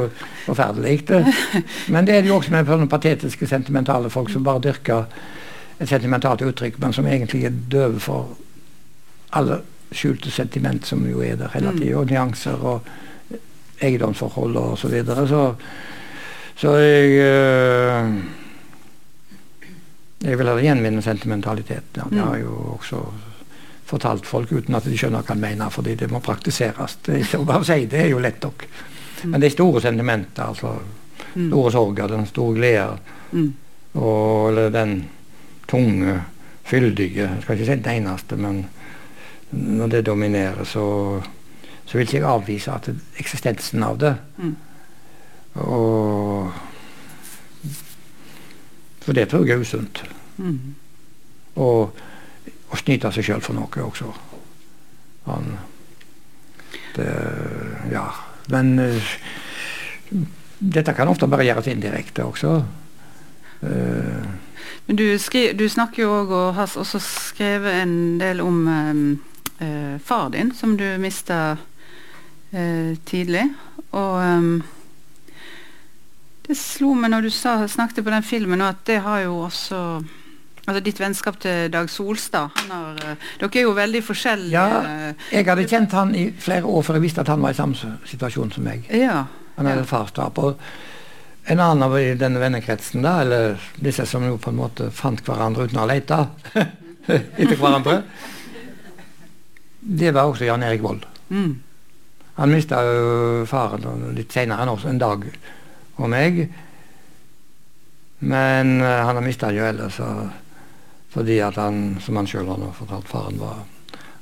forferdelig. 0.47 1.03
Men 1.93 2.07
det 2.07 2.15
er 2.15 2.25
det 2.25 2.31
jo 2.31 2.39
også 2.39 2.53
med 2.55 2.69
sånne 2.71 2.89
patetiske, 2.89 3.49
sentimentale 3.49 4.09
folk 4.09 4.31
som 4.33 4.45
bare 4.47 4.63
dyrker 4.67 5.05
et 5.77 5.89
sentimentalt 5.89 6.41
uttrykk, 6.41 6.79
men 6.81 6.93
som 6.93 7.05
egentlig 7.05 7.43
er 7.45 7.57
døve 7.69 7.99
for 8.01 8.31
alle 9.37 9.59
skjulte 9.93 10.31
sentiment 10.33 10.87
som 10.87 11.03
jo 11.05 11.21
er 11.21 11.35
der 11.37 11.51
hele 11.53 11.69
tida, 11.75 11.99
og 11.99 12.09
nyanser 12.09 12.63
og 12.65 12.87
eiendomsforhold 13.81 14.57
og 14.57 14.77
så 14.77 14.89
videre. 14.91 15.27
Så, 15.27 15.43
så 16.57 16.75
jeg 16.81 17.09
øh, 17.21 18.11
Jeg 20.23 20.37
vil 20.37 20.47
ha 20.49 20.55
gjenvinne 20.57 21.01
sentimentaliteten. 21.01 22.01
Ja, 22.01 22.05
det 22.09 22.23
har 22.25 22.37
jo 22.37 22.53
også 22.73 23.03
fortalt 23.87 24.25
folk 24.25 24.51
uten 24.51 24.75
at 24.75 24.87
de 24.89 24.97
skjønner 24.97 25.21
hva 25.21 25.35
han 25.35 25.43
mener, 25.43 25.69
fordi 25.69 25.93
det 25.95 26.09
må 26.11 26.19
praktiseres. 26.19 26.97
Det, 27.05 27.21
å 27.37 27.63
si 27.63 27.85
det 27.85 28.01
er 28.01 28.09
jo 28.09 28.23
lett 28.23 28.41
nok. 28.43 28.65
Mm. 29.21 29.29
Men 29.31 29.41
det 29.41 29.51
er 29.51 29.55
store 29.55 29.83
sentimenter, 29.85 30.49
altså. 30.49 30.73
Mm. 31.35 31.47
Store 31.51 31.71
sorger, 31.71 32.09
den 32.09 32.25
store 32.25 32.57
gleden. 32.57 33.13
Mm. 33.31 33.53
Og 34.01 34.49
eller 34.49 34.73
den 34.73 34.97
tunge, 35.67 36.17
fyldige 36.67 37.23
Jeg 37.23 37.41
skal 37.43 37.55
ikke 37.55 37.65
si 37.65 37.75
den 37.79 38.01
eneste, 38.01 38.35
men 38.35 38.65
når 39.51 39.87
det 39.87 40.05
dominerer, 40.05 40.63
så, 40.67 41.21
så 41.87 41.97
vil 41.97 42.07
ikke 42.07 42.19
jeg 42.19 42.27
avvise 42.27 42.73
at 42.73 42.89
eksistensen 43.19 43.83
av 43.83 43.99
det. 44.01 44.15
Mm. 44.37 44.55
Og 45.63 46.51
For 49.07 49.15
det 49.15 49.29
tror 49.31 49.47
jeg 49.47 49.55
er 49.55 49.63
usunt. 49.63 50.03
Mm. 50.37 50.75
Og 51.55 51.95
å 52.67 52.79
snyte 52.79 53.11
seg 53.15 53.23
sjøl 53.23 53.43
for 53.43 53.55
noe 53.55 53.83
også. 53.85 54.09
Han, 55.27 55.53
det, 56.97 57.07
ja. 57.93 58.03
Men 58.51 58.73
uh, 58.79 59.13
dette 60.59 60.95
kan 60.95 61.07
ofte 61.07 61.29
bare 61.31 61.47
gjøres 61.47 61.71
indirekte 61.71 62.27
også. 62.27 62.51
Uh, 63.63 64.27
Men 64.87 64.99
du, 64.99 65.05
skri, 65.19 65.49
du, 65.55 65.65
snakker 65.71 66.03
jo 66.03 66.11
òg 66.21 66.35
og 66.35 66.53
har 66.59 66.75
også 66.83 66.99
skrevet 67.03 67.81
en 67.81 67.95
del 68.19 68.43
om 68.43 68.61
um, 68.67 69.01
uh, 69.61 69.95
far 70.03 70.29
din, 70.35 70.51
som 70.55 70.75
du 70.79 70.85
mista 70.99 71.57
tidlig. 73.07 73.43
Og 73.91 74.13
um, 74.21 74.63
det 76.47 76.55
slo 76.55 76.93
meg 76.95 77.11
når 77.11 77.27
du 77.27 77.31
sa, 77.33 77.59
snakket 77.67 78.05
på 78.05 78.13
den 78.13 78.23
filmen, 78.23 78.63
at 78.63 78.85
det 78.87 79.01
har 79.05 79.25
jo 79.25 79.43
også 79.47 79.81
Altså 80.67 80.81
Ditt 80.83 80.97
vennskap 80.99 81.37
til 81.39 81.69
Dag 81.71 81.87
Solstad 81.87 82.57
har, 82.67 82.97
uh, 82.99 83.27
Dere 83.39 83.59
er 83.61 83.63
jo 83.63 83.71
veldig 83.71 84.01
forskjellige. 84.03 84.51
Ja, 84.51 85.13
jeg 85.31 85.47
hadde 85.47 85.63
kjent 85.63 85.93
han 85.95 86.11
i 86.11 86.25
flere 86.35 86.67
år 86.67 86.83
før 86.83 86.97
jeg 86.99 87.05
visste 87.05 87.23
at 87.23 87.31
han 87.31 87.39
var 87.39 87.55
i 87.55 87.59
samme 87.59 87.91
situasjon 88.03 88.51
som 88.51 88.67
meg. 88.67 88.83
Ja, 88.91 89.21
han 89.55 89.69
hadde 89.69 89.85
ja. 89.85 89.87
farstap. 89.87 90.41
Og 90.43 90.59
en 91.47 91.61
annen 91.63 91.85
av 91.85 91.95
denne 92.19 92.41
vennekretsen, 92.41 93.05
da, 93.05 93.21
eller 93.23 93.69
disse 93.79 94.03
som 94.09 94.25
jo 94.27 94.35
på 94.43 94.51
en 94.51 94.59
måte 94.59 94.89
fant 94.91 95.23
hverandre 95.23 95.69
uten 95.69 95.79
å 95.79 95.87
lete 95.87 96.19
etter 97.07 97.55
hverandre, 97.55 98.01
det 100.03 100.11
var 100.11 100.27
også 100.27 100.49
Jan 100.49 100.67
Erik 100.67 100.83
Vold. 100.83 101.07
Mm. 101.31 101.53
Han 102.37 102.53
mista 102.53 102.83
jo 102.85 103.45
faren 103.49 104.11
litt 104.17 104.33
seinere 104.33 104.63
enn 104.63 104.73
oss, 104.73 104.85
en 104.85 105.01
dag 105.01 105.25
og 105.97 106.11
meg. 106.13 106.43
Men 108.19 108.77
uh, 108.81 108.91
han 109.07 109.17
har 109.17 109.25
mista 109.25 109.49
jo 109.53 109.65
ellers. 109.65 109.97
Fordi 111.13 111.39
at 111.41 111.57
han, 111.57 111.97
som 112.03 112.19
han 112.19 112.29
sjøl 112.29 112.49
har 112.51 112.65
fortalt, 112.77 113.09
faren 113.09 113.39
var 113.41 113.63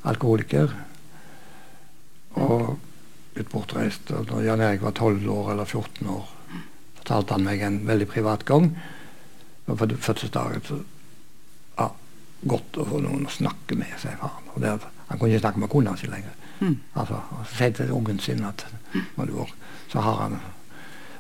alkoholiker. 0.07 0.71
Og 2.39 2.75
litt 3.35 3.51
bortreist. 3.51 4.11
Og 4.15 4.27
da 4.29 4.41
Jan 4.45 4.63
Erik 4.63 4.83
var 4.85 4.95
12 4.95 5.27
år 5.31 5.51
eller 5.55 5.67
14 5.67 6.11
år, 6.11 6.29
fortalte 7.01 7.35
han 7.35 7.47
meg 7.47 7.63
en 7.65 7.81
veldig 7.87 8.07
privat 8.11 8.45
gang. 8.47 8.71
På 9.65 9.77
fødselsdagen 9.79 10.65
så 10.67 10.79
ja, 11.79 11.89
Godt 12.45 12.77
å 12.77 12.85
få 12.85 12.99
noen 13.01 13.25
å 13.25 13.31
snakke 13.33 13.77
med, 13.79 13.89
sier 13.97 14.19
faren. 14.21 14.51
Og 14.53 14.61
det, 14.61 14.75
han 15.09 15.17
kunne 15.17 15.33
ikke 15.33 15.43
snakke 15.47 15.63
med 15.63 15.71
kona 15.71 15.95
si 15.97 16.09
lenger. 16.11 16.44
Mm. 16.59 16.75
Altså, 16.93 17.21
og 17.37 17.45
så 17.45 17.57
sier 17.57 17.73
til 17.75 17.95
ungen 17.95 18.19
sin 18.23 18.45
at 18.47 18.65
når 19.17 19.25
du 19.25 19.39
går, 19.39 19.55
så 19.91 20.03
har 20.05 20.21
han 20.21 20.37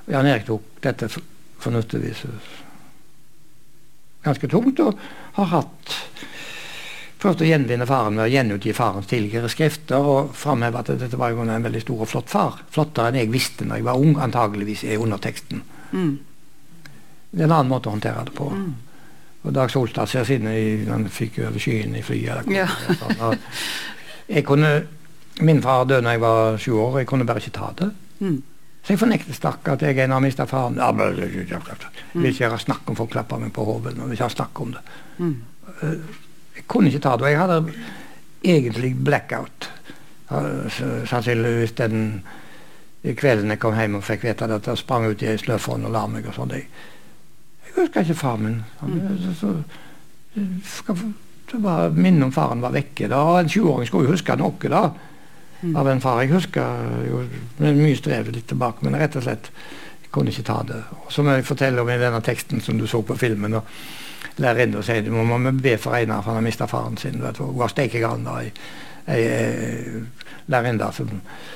Jan 0.05 0.27
Erik 0.29 0.45
tok 0.45 0.67
dette 0.85 1.09
fornuftigvis 1.59 2.25
ganske 4.25 4.47
tungt, 4.49 4.79
og 4.81 4.99
har 5.37 5.51
hatt 5.51 5.95
prøvd 7.21 7.41
å 7.41 7.49
gjenvinne 7.49 7.87
faren 7.89 8.17
med 8.17 8.27
å 8.27 8.31
gjenutgi 8.31 8.73
farens 8.75 9.09
tidligere 9.09 9.49
skrifter 9.49 10.05
og 10.05 10.33
framheve 10.37 10.81
at 10.81 10.91
dette 10.93 11.17
var 11.17 11.33
jo 11.33 11.45
en 11.45 11.65
veldig 11.65 11.81
stor 11.81 12.03
og 12.05 12.09
flott 12.11 12.29
far. 12.29 12.59
Flottere 12.73 13.11
enn 13.11 13.19
jeg 13.23 13.33
visste 13.33 13.65
når 13.65 13.81
jeg 13.81 13.87
var 13.87 14.01
ung, 14.01 14.17
antageligvis 14.21 14.85
er 14.85 15.01
underteksten. 15.01 15.63
Mm. 15.91 16.11
Det 17.31 17.41
er 17.41 17.47
en 17.47 17.55
annen 17.55 17.71
måte 17.71 17.89
å 17.89 17.95
håndtere 17.95 18.27
det 18.27 18.35
på. 18.37 18.49
Mm. 18.53 18.73
Og 19.45 19.53
Dag 19.53 19.73
Solstad 19.73 20.09
ser 20.09 20.25
sine 20.27 20.53
i, 20.57 20.67
han 20.89 21.07
fikk 21.11 21.39
over 21.45 21.61
skyen 21.61 21.97
i 21.97 22.03
flyet. 22.05 22.49
Ja. 22.53 22.67
Sånn, 23.01 23.41
jeg 24.29 24.45
kunne, 24.47 24.71
min 25.39 25.61
far 25.61 25.85
døde 25.85 26.03
da 26.05 26.13
jeg 26.15 26.21
var 26.21 26.57
sju 26.57 26.75
år, 26.79 26.91
og 26.91 26.99
jeg 27.01 27.07
kunne 27.09 27.25
bare 27.27 27.41
ikke 27.43 27.57
ta 27.57 27.71
det. 27.79 27.89
Mm. 28.19 28.37
Så 28.85 28.93
jeg 28.93 28.99
fornekter 29.01 29.33
sterkt 29.33 29.67
at 29.67 29.81
jeg 29.81 29.97
en 30.03 30.13
har 30.13 30.21
mista 30.21 30.45
faren. 30.45 30.77
Ja, 30.77 30.91
men, 30.93 31.15
vil 31.17 32.29
ikke 32.29 32.45
gjøre 32.45 32.59
snakk 32.61 32.89
om 32.89 32.95
folk 32.95 33.11
klapper 33.15 33.41
meg 33.41 33.51
på 33.53 33.65
hodet. 33.65 33.95
Når 33.97 34.11
ikke 34.13 34.27
har 34.27 34.33
om 34.61 34.75
det. 34.75 34.83
Mm. 35.17 35.35
Jeg 36.55 36.67
kunne 36.67 36.91
ikke 36.91 37.01
ta 37.01 37.15
det. 37.17 37.25
Og 37.25 37.31
jeg 37.31 37.39
hadde 37.39 37.73
egentlig 38.43 38.91
blackout. 39.03 39.69
Sannsynligvis 41.09 41.73
den 41.81 42.21
kvelden 43.17 43.49
jeg 43.53 43.61
kom 43.61 43.75
hjem 43.77 43.97
og 43.97 44.05
fikk 44.05 44.23
vite 44.25 44.45
at 44.49 44.69
jeg 44.69 44.77
sprang 44.77 45.09
ut 45.09 45.21
i 45.21 45.31
ei 45.33 45.41
sløvfonn 45.41 45.85
og 45.89 45.91
la 45.93 46.05
meg. 46.07 46.29
og 46.29 46.37
sånt. 46.37 46.53
Jeg, 46.53 46.69
jeg 47.65 47.73
husker 47.79 48.05
ikke 48.05 48.19
faren 48.21 48.45
min. 48.45 48.63
Mm. 48.85 49.17
Så, 49.33 49.33
så, 50.75 50.95
så 51.49 51.57
bare 51.57 51.89
Minnet 51.89 52.29
om 52.29 52.31
faren 52.31 52.61
var 52.61 52.77
vekke. 52.77 53.09
da, 53.09 53.39
En 53.39 53.49
20-åring 53.49 53.89
skulle 53.89 54.05
jo 54.05 54.13
huske 54.13 54.37
noe. 54.37 54.69
da 54.69 54.85
mm. 55.61 55.75
av 55.75 55.89
en 55.89 56.01
far. 56.01 56.21
Jeg 56.23 56.33
husker 56.33 56.85
jo 57.07 57.23
mye 57.59 57.97
strevet 57.99 58.35
litt 58.35 58.47
tilbake, 58.51 58.85
men 58.85 58.97
rett 58.99 59.15
og 59.15 59.25
slett 59.25 59.51
jeg 60.01 60.11
kunne 60.13 60.31
ikke 60.31 60.47
ta 60.47 60.61
det. 60.67 60.81
Og 61.03 61.11
som 61.13 61.29
jeg 61.31 61.45
forteller 61.47 61.83
om 61.83 61.91
i 61.91 61.99
denne 62.01 62.21
teksten 62.23 62.63
som 62.63 62.79
du 62.79 62.87
så 62.87 63.01
på 63.01 63.17
filmen. 63.19 63.59
og 63.59 63.63
Lærerinna 64.37 64.81
sier 64.83 65.03
du 65.03 65.11
må 65.15 65.39
be 65.51 65.77
for 65.79 65.95
Einar, 65.95 66.21
for 66.21 66.33
han 66.33 66.41
har 66.41 66.47
mista 66.47 66.67
faren 66.67 66.97
sin. 66.97 67.21
vet 67.23 67.37
du, 67.37 67.43
Hun 67.43 67.59
var 67.59 67.71
steikegal 67.71 68.23
da 68.25 68.39
ei 68.41 68.51
eh, 69.07 70.01
lærerinne 70.47 70.91
som, 70.93 71.09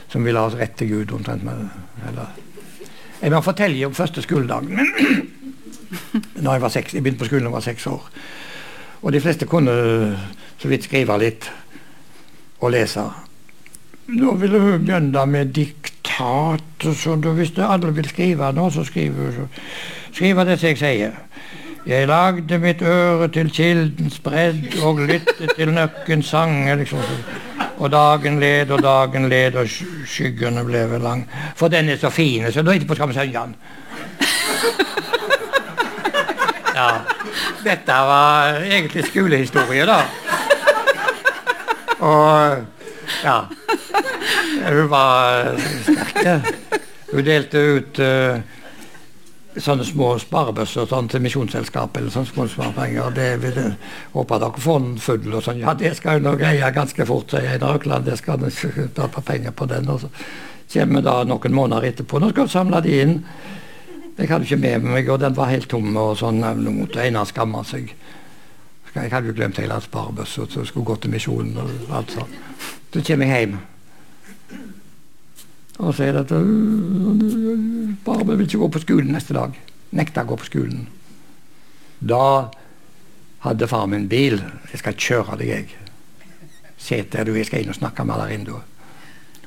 som 0.09 0.23
ville 0.25 0.39
ha 0.39 0.47
oss 0.47 0.57
rett 0.57 0.77
til 0.77 0.89
Gud 0.89 1.11
omtrent. 1.11 1.43
Med, 1.43 1.69
eller. 2.07 2.27
Jeg 3.21 3.31
må 3.31 3.41
fortelle 3.41 3.87
om 3.87 3.93
første 3.93 4.21
skoledag. 4.21 4.69
Når 6.43 6.53
jeg, 6.53 6.61
var 6.61 6.69
seks, 6.69 6.93
jeg 6.93 7.03
begynte 7.03 7.19
på 7.19 7.25
skolen 7.25 7.43
da 7.43 7.49
jeg 7.49 7.57
var 7.57 7.65
seks 7.65 7.87
år. 7.87 8.05
Og 9.01 9.13
de 9.13 9.21
fleste 9.23 9.47
kunne 9.47 9.73
så 10.59 10.67
vidt 10.67 10.87
skrive 10.87 11.17
litt 11.19 11.49
og 12.59 12.71
lese. 12.71 13.03
Da 14.09 14.33
ville 14.41 14.59
hun 14.59 14.85
begynne 14.85 15.25
med 15.25 15.53
diktat. 15.53 16.63
Så 16.81 17.15
da, 17.15 17.29
hvis 17.37 17.53
alle 17.57 17.93
vil 17.95 18.09
skrive 18.09 18.51
nå, 18.53 18.69
så 18.69 18.83
skriver 18.83 19.37
hun 19.37 19.49
skriver 20.13 20.43
det 20.43 20.63
jeg 20.63 20.77
sier. 20.77 21.11
Jeg 21.87 22.07
lagde 22.07 22.57
mitt 22.59 22.81
øre 22.81 23.27
til 23.31 23.51
kildens 23.53 24.19
bredd 24.19 24.75
og 24.83 24.99
lyttet 25.07 25.53
til 25.55 25.71
nøkkens 25.73 26.31
sang. 26.33 26.65
Liksom. 26.79 26.99
Og 27.79 27.91
dagen 27.91 28.39
led 28.39 28.71
og 28.71 28.83
dagen 28.83 29.29
led, 29.29 29.55
og 29.55 29.69
skyggene 29.69 30.65
ble 30.67 30.83
vel 30.91 31.01
lang. 31.01 31.23
For 31.55 31.71
den 31.71 31.89
er 31.89 32.01
så 32.01 32.09
fin, 32.09 32.51
så 32.51 32.65
da 32.65 32.75
etterpå 32.75 32.97
skal 32.97 33.09
vi 33.09 33.19
synge 33.19 33.45
den. 33.45 33.55
Ja. 36.75 36.89
Dette 37.63 37.95
var 38.07 38.59
egentlig 38.63 39.05
skolehistorie, 39.07 39.85
da. 39.87 40.01
Og 41.99 42.57
ja. 43.23 43.39
Hun 44.65 44.87
var 44.91 45.59
sterk. 45.85 46.59
Hun 47.09 47.25
delte 47.25 47.61
ut 47.73 47.99
uh, 48.03 48.41
sånne 49.57 49.85
små 49.87 50.11
sparebøsser 50.21 50.85
sånn, 50.89 51.07
til 51.09 51.23
Misjonsselskapet 51.25 52.01
eller 52.01 52.13
sånne 52.13 52.29
små 52.29 52.45
sparepenger. 52.51 53.15
Det 53.15 53.29
vil 53.41 53.57
jeg 53.57 53.71
håpe 54.13 54.39
dere 54.43 54.63
får 54.65 54.79
en 54.81 54.91
full 55.01 55.31
og 55.33 55.45
sånn. 55.45 55.63
Ja, 55.63 55.73
det 55.77 55.95
skal 55.97 56.21
hun 56.21 56.37
greie 56.39 56.69
ganske 56.75 57.07
fort, 57.09 57.33
sier 57.33 57.55
Einar 57.55 57.79
Økland. 57.79 58.05
Det 58.05 58.19
skal 58.19 58.45
ta 58.95 59.09
penger 59.19 59.55
på 59.55 59.69
den. 59.69 59.89
Og 59.89 60.05
så 60.05 60.11
kommer 60.73 61.01
vi 61.01 61.07
da 61.07 61.15
noen 61.27 61.57
måneder 61.57 61.89
etterpå. 61.89 62.21
Nå 62.21 62.29
skal 62.33 62.49
vi 62.49 62.55
samle 62.55 62.83
de 62.85 63.01
inn. 63.01 63.17
Jeg 64.19 64.27
hadde 64.27 64.45
ikke 64.45 64.59
med 64.59 64.85
meg, 64.85 65.09
og 65.09 65.21
den 65.21 65.35
var 65.35 65.49
helt 65.49 65.69
tom. 65.71 65.89
og 65.97 66.17
sånn, 66.19 66.43
Nå 66.43 66.75
Einar 66.99 67.27
skamme 67.29 67.63
seg. 67.65 67.95
Jeg 68.89 69.11
hadde 69.13 69.29
jo 69.29 69.35
glemt 69.37 69.59
hele 69.61 69.77
sparebøssa, 69.81 70.47
så 70.49 70.65
skulle 70.65 70.85
gå 70.85 70.95
til 70.99 71.13
misjonen 71.13 71.57
og 71.61 71.93
alt 71.93 72.15
sånt. 72.17 72.39
Så 72.93 73.03
kommer 73.05 73.29
jeg 73.29 73.45
hjem. 73.45 73.59
Og 75.79 75.95
sier 75.95 76.17
at 76.19 76.31
Barbe 78.05 78.35
vil 78.35 78.47
ikke 78.47 78.61
gå 78.63 78.71
på 78.75 78.83
skolen 78.83 79.13
neste 79.15 79.35
dag. 79.37 79.55
Nekta 79.95 80.25
å 80.25 80.31
gå 80.31 80.39
på 80.41 80.49
skolen. 80.49 80.87
Da 81.99 82.49
hadde 83.45 83.67
far 83.67 83.87
min 83.87 84.07
bil. 84.11 84.41
'Jeg 84.69 84.79
skal 84.79 84.93
kjøre 84.93 85.37
deg, 85.39 85.47
jeg.' 85.47 85.75
Sett 86.79 87.11
der 87.11 87.25
du 87.25 87.33
jeg 87.35 87.45
skal 87.45 87.63
inn 87.63 87.69
og 87.69 87.75
snakke 87.75 88.05
med 88.05 88.15
der 88.15 88.61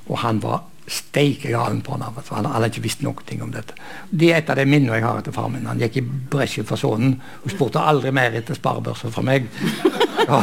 Og 0.09 0.19
han 0.19 0.43
var 0.43 0.65
steike 0.87 1.49
galen 1.51 1.81
på 1.81 1.93
han. 1.93 2.03
Han 2.03 2.45
hadde 2.45 2.69
ikke 2.69 2.85
visst 2.85 3.03
noen 3.03 3.25
ting 3.27 3.43
om 3.43 3.53
dette. 3.53 3.75
Det 4.11 4.33
er 4.33 4.43
et 4.43 4.51
av 4.51 4.57
de 4.57 4.67
minnene 4.67 4.99
jeg 4.99 5.05
har 5.05 5.19
etter 5.19 5.33
far 5.33 5.49
min. 5.49 5.67
Han 5.67 5.81
gikk 5.81 5.97
i 5.97 6.03
bresjen 6.03 6.67
for 6.69 6.77
sønnen. 6.77 7.21
Hun 7.43 7.55
spurte 7.55 7.81
aldri 7.81 8.13
mer 8.13 8.35
etter 8.35 8.59
sparebørser 8.59 9.11
fra 9.15 9.23
meg. 9.23 9.49
Ja. 10.23 10.43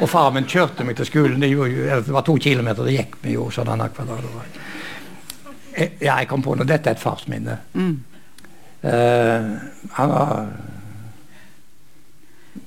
Og 0.00 0.08
far 0.08 0.30
min 0.32 0.46
kjørte 0.48 0.84
meg 0.84 0.96
til 0.96 1.08
skolen. 1.08 1.40
Det, 1.40 2.12
var 2.12 2.22
to 2.24 2.36
kilometer, 2.40 2.84
det 2.84 2.94
gikk 2.96 3.18
vi 3.24 3.34
jo 3.34 3.50
sånn 3.52 3.68
annenhver 3.68 4.06
dag. 4.08 4.60
Eh, 5.80 5.96
ja, 6.04 6.18
jeg 6.20 6.28
kom 6.30 6.42
på 6.44 6.56
noe. 6.56 6.68
Dette 6.68 6.92
er 6.92 6.98
et 6.98 7.02
farsminne. 7.02 7.56
Mm. 7.74 7.96
Uh, 8.80 9.48
han 9.96 10.08
var 10.08 10.46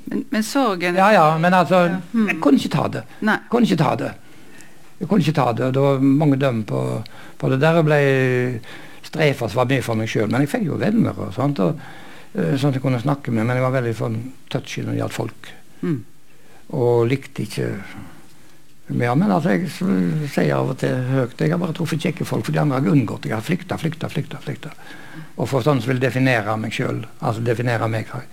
men, 0.04 0.19
men, 0.30 0.43
sorgen 0.45 0.93
Ja, 0.93 1.08
ja, 1.10 1.23
men 1.41 1.56
altså 1.58 1.80
ja. 1.88 1.95
Hmm. 2.12 2.28
Jeg 2.30 2.38
kunne 2.43 2.62
ikke 2.62 2.76
ta 2.76 2.86
det. 2.93 3.02
Nei. 3.26 3.39
Jeg 3.39 3.49
kunne 3.49 3.69
ikke 3.69 3.82
ta 3.82 3.95
det. 3.97 4.12
Jeg 4.99 5.10
kunne 5.10 5.26
ikke 5.26 5.36
ta 5.39 5.47
det. 5.58 5.71
Det 5.73 5.84
var 5.84 6.06
mange 6.06 6.38
døm 6.39 6.62
på, 6.69 6.82
på 7.41 7.49
det 7.49 7.60
der. 7.63 7.80
Jeg 7.82 7.88
ble 7.89 7.99
strefa 9.04 9.49
som 9.49 9.63
var 9.63 9.69
mye 9.73 9.86
for 9.86 9.99
meg 9.99 10.12
sjøl. 10.12 10.30
Men 10.30 10.45
jeg 10.45 10.54
fikk 10.54 10.67
jo 10.69 10.80
venner 10.82 11.17
og 11.17 11.34
sånt. 11.36 11.62
Og, 11.65 11.82
uh, 12.38 12.54
sånn 12.54 12.71
at 12.71 12.80
jeg 12.80 12.86
kunne 12.86 13.02
snakke 13.02 13.34
med. 13.34 13.47
Men 13.47 13.58
jeg 13.58 13.65
var 13.65 13.78
veldig 13.80 13.97
sånn 13.99 14.19
touchy 14.54 14.86
når 14.86 14.93
det 14.93 15.02
gjaldt 15.02 15.17
folk. 15.17 15.54
Mm. 15.84 15.99
Og 16.78 17.06
likte 17.10 17.47
ikke 17.47 17.71
ja, 18.88 19.13
men 19.15 19.32
altså, 19.32 19.54
jeg 19.56 19.69
sier 20.34 20.58
av 20.58 20.74
og 20.74 20.80
til 20.82 21.06
høyt 21.08 21.39
Jeg 21.39 21.54
har 21.54 21.60
bare 21.62 21.76
truffet 21.78 22.04
kjekke 22.04 22.26
folk, 22.28 22.43
for 22.43 22.52
de 22.52 22.60
andre 22.60 22.82
har 22.82 22.91
unngått 22.91 23.30
Jeg 23.30 23.38
har 23.38 23.46
flykta, 23.46 23.78
flykta, 23.80 24.10
flykta. 24.12 24.41
flykta. 24.43 24.74
Og 25.38 25.48
for 25.50 25.63
sånne 25.63 25.82
som 25.82 25.93
vil 25.93 26.02
definere 26.04 26.58
meg 26.60 26.76
sjøl, 26.76 27.06
altså 27.24 27.41
definere 27.46 27.88
meg 27.89 28.12
jeg 28.12 28.28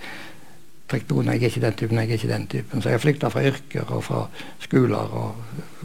jeg 0.91 1.43
er 1.43 1.47
ikke 1.47 1.61
den 1.61 1.75
typen, 1.79 1.99
jeg 1.99 2.09
er 2.09 2.13
ikke 2.13 2.29
den 2.29 2.47
typen. 2.47 2.83
Så 2.83 2.89
jeg 2.89 2.95
har 2.95 3.03
flykta 3.03 3.29
fra 3.31 3.45
yrker 3.47 3.93
og 3.95 4.05
fra 4.05 4.25
skoler 4.59 5.13
og 5.15 5.37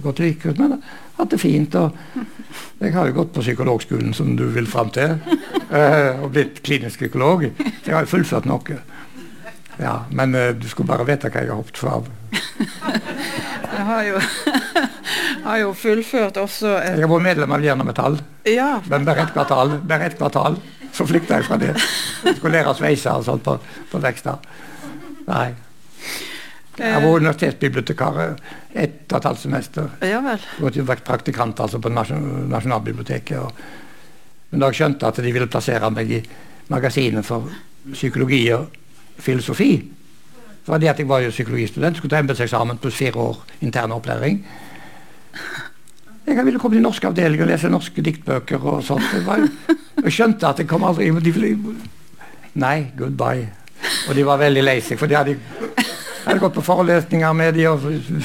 gått 0.01 0.19
like 0.19 0.49
ut. 0.49 0.57
Men 0.57 0.81
hatt 1.17 1.29
det 1.29 1.39
fint. 1.39 1.75
Og 1.75 1.91
jeg 2.81 2.93
har 2.93 3.07
jo 3.07 3.13
gått 3.19 3.33
på 3.35 3.41
psykologskolen, 3.41 4.13
som 4.13 4.35
du 4.35 4.47
vil 4.55 4.67
fram 4.67 4.89
til, 4.89 5.19
eh, 5.69 6.23
og 6.23 6.31
blitt 6.33 6.63
klinisk 6.65 7.03
psykolog. 7.03 7.45
Så 7.57 7.85
jeg 7.85 7.95
har 7.95 8.07
jo 8.07 8.13
fullført 8.15 8.49
noe. 8.49 8.79
Ja, 9.77 10.05
Men 10.09 10.35
uh, 10.35 10.55
du 10.55 10.67
skulle 10.67 10.87
bare 10.87 11.05
vite 11.05 11.29
hva 11.29 11.43
jeg 11.43 11.51
har 11.51 11.59
hoppet 11.59 11.77
fra. 11.77 12.01
Jeg 13.75 13.85
har 13.89 14.03
jo, 14.07 14.21
har 15.47 15.59
jo 15.61 15.73
fullført 15.77 16.37
også 16.39 16.71
et... 16.79 16.95
Jeg 16.95 17.03
har 17.05 17.11
vært 17.11 17.27
medlem 17.27 17.55
av 17.57 17.65
Jerna 17.65 17.87
Metall. 17.87 18.17
Ja. 18.47 18.69
Men 18.91 19.07
bare 19.07 19.25
ett 19.25 19.35
kvartal, 19.35 19.77
bare 19.83 20.09
et 20.09 20.17
kvartal, 20.17 20.57
så 20.95 21.07
flykta 21.07 21.39
jeg 21.39 21.47
fra 21.49 21.59
det. 21.61 21.73
Jeg 22.23 22.37
skulle 22.37 22.55
lære 22.55 22.71
å 22.71 22.77
sveise 22.77 23.13
og 23.19 23.25
sånt 23.27 23.43
på, 23.45 23.57
på 23.91 24.01
Vekstad. 24.03 24.47
Nei. 25.27 25.49
Jeg 26.75 26.99
var 26.99 27.21
universitetsbibliotekar 27.21 28.17
ett 28.75 29.11
og 29.11 29.17
et 29.17 29.27
halvt 29.29 29.43
semester. 29.45 29.91
Ja 30.03 30.19
vel. 30.23 30.43
Jeg 30.75 30.87
var 30.87 31.03
praktikant 31.07 31.59
altså 31.63 31.79
på 31.79 31.91
Nasjonalbiblioteket. 31.91 33.37
Og, 33.39 34.49
men 34.51 34.63
da 34.63 34.71
jeg 34.71 34.81
skjønte 34.81 35.07
at 35.07 35.21
de 35.23 35.31
ville 35.31 35.51
plassere 35.51 35.91
meg 35.95 36.11
i 36.11 36.19
magasinet 36.71 37.27
for 37.27 37.47
psykologi 37.93 38.41
og 38.55 38.75
filosofi, 39.21 39.71
så 40.65 40.71
var 40.71 40.79
det 40.81 40.87
at 40.89 40.99
jeg 40.99 41.09
var 41.09 41.19
jo 41.21 41.29
psykologistudent, 41.29 41.97
skulle 41.97 42.09
ta 42.09 42.17
embetseksamen 42.23 42.77
pluss 42.81 42.95
fire 42.97 43.17
år 43.21 43.37
intern 43.61 43.91
opplæring. 43.93 44.39
Jeg 46.25 46.45
ville 46.45 46.59
komme 46.59 46.75
til 46.75 46.81
norsk 46.81 47.03
avdeling 47.05 47.41
og 47.45 47.49
lese 47.51 47.69
norske 47.69 48.01
diktbøker 48.01 48.65
og 48.65 48.83
sånt. 48.83 49.03
Jeg, 49.13 49.25
var, 49.27 49.47
jeg 50.01 50.11
skjønte 50.15 50.47
at 50.49 50.59
jeg 50.63 50.67
kom 50.67 50.83
aldri 50.87 51.11
de 51.13 51.31
ville, 51.35 51.75
Nei, 52.55 52.87
goodbye. 52.97 53.49
Og 54.09 54.15
de 54.15 54.25
var 54.25 54.37
veldig 54.41 54.63
lei 54.63 54.81
seg, 54.81 54.97
for 54.97 55.07
de 55.11 55.15
hadde, 55.17 55.35
hadde 56.23 56.39
gått 56.41 56.53
på 56.55 56.61
forelesninger 56.65 57.33
med 57.37 57.53
de 57.59 57.67
og 57.69 57.79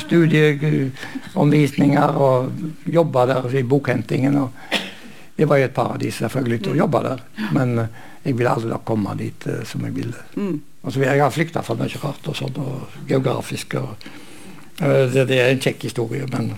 studieomvisninger 0.04 2.08
og 2.24 2.36
jobba 2.86 3.26
der 3.34 3.42
i 3.58 3.62
bokhentingen. 3.66 4.34
Og 4.38 4.48
det 5.36 5.48
var 5.50 5.56
jo 5.60 5.66
et 5.68 5.76
paradis 5.76 6.14
selvfølgelig 6.22 6.60
til 6.62 6.72
å 6.72 6.80
jobbe 6.84 6.98
der, 7.04 7.18
men 7.52 7.68
jeg 8.24 8.32
ville 8.38 8.52
aldri 8.54 8.68
da 8.70 8.78
komme 8.86 9.10
dit 9.18 9.40
uh, 9.50 9.54
som 9.66 9.84
jeg 9.84 9.92
ville. 9.98 10.18
Altså, 10.80 11.02
jeg 11.04 11.20
har 11.20 11.32
flykta 11.32 11.62
fra 11.64 11.76
mye 11.76 12.00
rart 12.00 12.28
og 12.30 12.36
sånn, 12.38 12.56
og 12.60 13.00
geografisk. 13.08 13.76
Og, 13.80 14.06
uh, 14.80 15.04
det, 15.12 15.26
det, 15.28 15.40
er 15.40 15.52
en 15.52 15.60
kjekk 15.60 15.88
historie, 15.90 16.28
men 16.32 16.54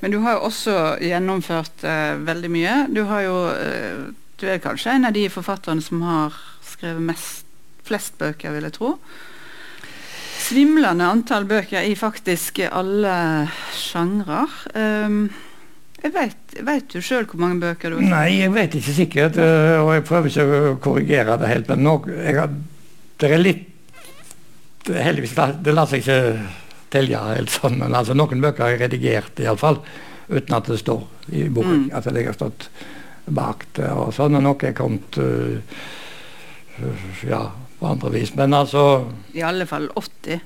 Men 0.00 0.10
du 0.10 0.18
har 0.24 0.38
jo 0.38 0.48
også 0.48 0.96
gjennomført 1.04 1.84
uh, 1.84 2.16
veldig 2.26 2.50
mye. 2.50 2.76
Du 2.90 3.04
har 3.04 3.22
jo 3.22 3.36
Du 4.40 4.46
er 4.48 4.56
kanskje 4.56 4.94
en 4.96 5.04
av 5.04 5.12
de 5.12 5.28
forfatterne 5.28 5.82
som 5.84 6.00
har 6.00 6.32
skrevet 6.64 7.02
mest, 7.04 7.44
flest 7.84 8.14
bøker, 8.16 8.54
vil 8.54 8.64
jeg 8.64 8.72
tro. 8.72 8.94
Svimlende 10.40 11.04
antall 11.04 11.44
bøker 11.44 11.84
i 11.84 11.92
faktisk 11.94 12.62
alle 12.64 13.50
sjangre. 13.76 14.46
Um, 14.72 15.28
jeg 16.00 16.14
vet, 16.14 16.56
vet 16.64 16.88
du 16.88 17.02
sjøl 17.04 17.28
hvor 17.28 17.42
mange 17.42 17.60
bøker 17.60 17.92
du 17.92 17.98
har? 18.00 18.08
Nei, 18.14 18.40
jeg 18.40 18.54
vet 18.54 18.78
ikke 18.80 18.96
sikkert. 18.96 19.36
Og 19.36 19.92
jeg 19.92 20.06
prøver 20.08 20.32
ikke 20.32 20.46
å 20.48 20.74
korrigere 20.80 21.36
det 21.36 21.52
helt. 21.52 21.68
Men 21.68 21.84
nå, 21.84 21.98
har, 22.08 22.54
det 23.20 23.30
er 23.30 23.42
litt 23.42 23.66
Heldigvis 24.90 25.34
det 25.62 25.72
lar 25.76 25.86
seg 25.86 26.00
ikke 26.00 26.20
telle 26.90 27.18
helt 27.20 27.52
sånn. 27.52 27.78
Men 27.80 27.94
altså, 27.94 28.16
noen 28.16 28.42
bøker 28.42 28.72
jeg 28.72 28.80
redigert, 28.80 29.40
iallfall. 29.42 29.80
Uten 30.30 30.56
at 30.56 30.70
det 30.70 30.78
står 30.80 31.02
i 31.36 31.46
boken. 31.52 31.86
Mm. 31.86 31.90
Altså, 31.94 32.14
jeg 32.16 32.30
har 32.30 32.38
stått 32.38 32.68
bak 33.30 33.66
det 33.78 33.90
og 33.92 34.12
sånn. 34.16 34.38
Og 34.38 34.44
noe 34.44 34.66
er 34.66 34.76
kommet 34.76 35.18
uh, 35.20 35.80
ja, 37.28 37.42
på 37.78 37.90
andre 37.90 38.12
vis. 38.14 38.32
Men 38.38 38.56
altså 38.56 38.84
I 39.36 39.44
alle 39.46 39.66
fall 39.70 39.90
80? 40.00 40.40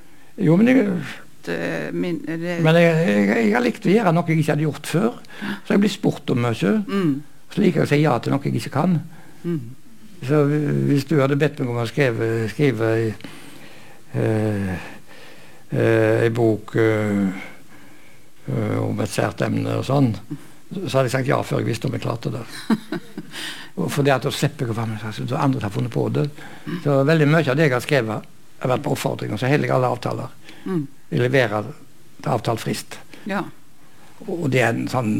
Jo, 0.44 0.56
men 0.60 0.72
jeg 0.72 0.82
uh, 0.88 1.92
min, 1.94 2.18
det... 2.26 2.58
Men 2.64 2.80
jeg, 2.80 2.90
jeg, 2.90 3.28
jeg, 3.30 3.54
har 3.54 3.64
likt 3.64 3.86
å 3.86 3.94
gjøre 3.94 4.16
noe 4.16 4.28
jeg 4.32 4.42
ikke 4.42 4.56
hadde 4.56 4.66
gjort 4.66 4.90
før. 4.90 5.22
Så 5.64 5.76
jeg 5.76 5.84
blir 5.84 5.94
spurt 5.94 6.34
om 6.34 6.44
mye. 6.44 6.74
Mm. 6.88 7.14
Så 7.54 7.62
liker 7.62 7.84
jeg 7.84 7.88
å 7.88 7.92
si 7.94 8.02
ja 8.02 8.18
til 8.20 8.34
noe 8.34 8.44
jeg 8.48 8.60
ikke 8.60 8.76
kan. 8.80 8.98
Mm. 9.44 9.83
Så 10.24 10.44
hvis 10.88 11.06
du 11.10 11.18
hadde 11.20 11.38
bedt 11.40 11.60
meg 11.60 11.70
om 11.72 11.80
å 11.82 11.86
skrive, 11.88 12.48
skrive 12.52 12.90
uh, 14.14 14.74
ei 15.74 16.30
bok 16.34 16.74
uh, 16.78 17.44
om 18.84 19.00
et 19.00 19.12
sært 19.12 19.44
emne 19.46 19.78
og 19.80 19.86
sånn, 19.88 20.12
så 20.74 20.98
hadde 20.98 21.06
jeg 21.08 21.14
sagt 21.14 21.30
ja 21.30 21.40
før 21.44 21.62
jeg 21.62 21.70
visste 21.70 21.88
om 21.88 21.96
jeg 21.96 22.04
klarte 22.04 22.32
det. 22.34 22.44
For 23.74 24.06
det 24.06 24.14
at 24.14 24.26
da 24.26 24.30
slipper 24.30 24.68
jeg 24.68 24.74
å 24.74 24.78
være 24.78 24.94
med 24.94 25.32
andre 25.34 25.66
har 25.66 25.74
funnet 25.74 25.92
på 25.92 26.06
det. 26.14 26.28
Så 26.84 27.00
veldig 27.06 27.26
mye 27.30 27.48
av 27.50 27.58
det 27.58 27.66
jeg 27.66 27.74
har 27.74 27.82
skrevet, 27.82 28.28
har 28.62 28.70
vært 28.70 28.84
på 28.84 28.92
oppfordring. 28.94 29.34
Og 29.34 29.40
så 29.40 29.50
holder 29.50 29.68
jeg 29.68 29.74
alle 29.74 29.90
avtaler. 29.90 30.36
Jeg 30.64 30.84
Vi 31.10 31.18
leverer 31.18 31.66
til 32.22 32.30
avtalt 32.30 32.62
frist. 32.62 32.98
Ja. 33.26 33.42
Og 34.26 34.46
det 34.54 34.62
er 34.62 34.72
en 34.72 34.86
sånn 34.88 35.12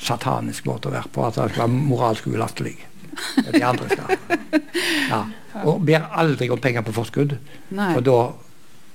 satanisk 0.00 0.68
måte 0.70 0.88
å 0.88 0.94
være 0.94 1.10
på. 1.12 1.26
At 1.26 1.36
det 1.36 1.50
skal 1.50 1.66
være 1.66 1.82
moralsk 1.90 2.30
ulastelig. 2.30 2.76
De 3.52 3.64
andre 3.64 3.88
skal. 3.88 4.16
Ja. 5.10 5.24
Og 5.64 5.80
ber 5.86 6.06
aldri 6.14 6.48
om 6.50 6.60
penger 6.62 6.82
på 6.86 6.92
forskudd. 6.94 7.36
Nei. 7.74 7.92
For 7.96 8.00
da 8.06 8.18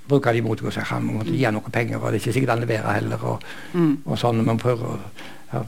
bruker 0.08 0.34
de 0.38 0.42
mot 0.46 0.60
seg 0.72 0.84
han 0.92 1.04
måtte 1.10 1.34
gi 1.34 1.50
noe 1.52 1.72
penger, 1.74 1.98
og 1.98 2.12
det 2.12 2.20
er 2.20 2.24
ikke 2.24 2.34
sikkert 2.38 2.54
han 2.56 2.64
leverer 2.66 2.94
heller. 3.00 3.24
Og, 3.26 3.44
Mm. 3.74 3.98
og 4.06 4.18
sånn, 4.22 4.44
men 4.46 4.58
prøver 4.62 5.00
ja. 5.54 5.64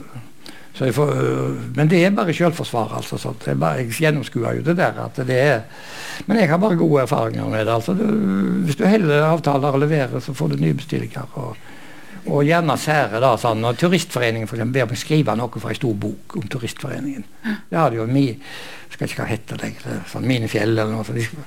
får, 0.93 1.09
øh, 1.17 1.55
Men 1.75 1.87
det 1.89 2.03
er 2.05 2.11
bare 2.11 2.33
selvforsvar, 2.33 2.91
altså. 2.95 3.17
Sånt. 3.17 3.47
Jeg, 3.47 3.57
bare, 3.59 3.77
jeg 3.81 3.89
gjennomskuer 3.97 4.59
jo 4.59 4.61
det 4.61 4.77
der. 4.77 4.93
at 5.05 5.15
det 5.27 5.39
er 5.41 5.61
Men 6.27 6.37
jeg 6.37 6.49
har 6.49 6.57
bare 6.57 6.75
gode 6.75 7.01
erfaringer 7.01 7.49
med 7.49 7.65
det. 7.65 7.73
altså. 7.73 7.93
Du, 7.93 8.03
hvis 8.65 8.75
du 8.75 8.85
heller 8.85 9.23
avtaler 9.25 9.67
og 9.73 9.79
leverer, 9.79 10.19
så 10.19 10.33
får 10.33 10.47
du 10.49 10.55
nye 10.61 10.73
bestillinger. 10.73 11.25
og 11.33 11.57
og 12.25 12.43
gjerne 12.47 12.77
sære, 12.81 13.21
da. 13.23 13.33
sånn, 13.39 13.61
Når 13.63 13.79
Turistforeningen 13.81 14.49
for 14.49 14.57
eksempel, 14.57 14.81
ber 14.81 14.91
meg 14.91 15.01
skrive 15.01 15.37
noe 15.37 15.61
fra 15.61 15.73
en 15.73 15.79
stor 15.79 15.95
bok 16.07 16.37
om 16.39 16.51
Turistforeningen. 16.51 17.25
Det 17.69 17.77
hadde 17.79 17.99
jo 18.01 18.07
mi, 18.09 18.27
skal 18.93 19.07
ikke 19.07 19.23
hva 19.23 19.31
hette 19.31 19.57
det, 19.61 19.73
sånn 20.11 20.27
Mine 20.27 20.49
fjell 20.51 20.75
eller 20.75 20.93
noe 20.93 21.07
sånt. 21.07 21.43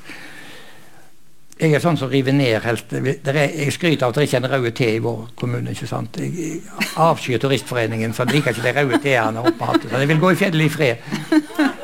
Jeg 1.60 1.74
er 1.76 1.82
sånn 1.82 1.98
som 2.00 2.08
river 2.08 2.32
ned 2.32 2.62
helt 2.64 2.92
Jeg 2.96 3.72
skryter 3.74 4.06
av 4.06 4.14
at 4.14 4.16
det 4.16 4.22
ikke 4.24 4.38
er 4.38 4.46
en 4.46 4.52
rød 4.54 4.68
te 4.78 4.86
i 4.94 5.00
vår 5.04 5.18
kommune. 5.36 5.74
ikke 5.74 5.88
sant? 5.90 6.16
Jeg, 6.16 6.62
avskyr 6.96 7.42
Turistforeningen, 7.42 8.14
for 8.16 8.24
jeg 8.24 8.38
liker 8.38 8.56
ikke 8.56 8.64
de 8.64 8.72
røde 8.78 9.00
T-ene 9.04 9.42
oppe 9.42 9.52
på 9.58 9.68
hatten. 9.68 9.92
Jeg 9.92 10.08
vil 10.08 10.22
gå 10.22 10.30
i 10.32 10.38
fjellet 10.40 10.64
i 10.64 10.72
fred. 10.72 11.02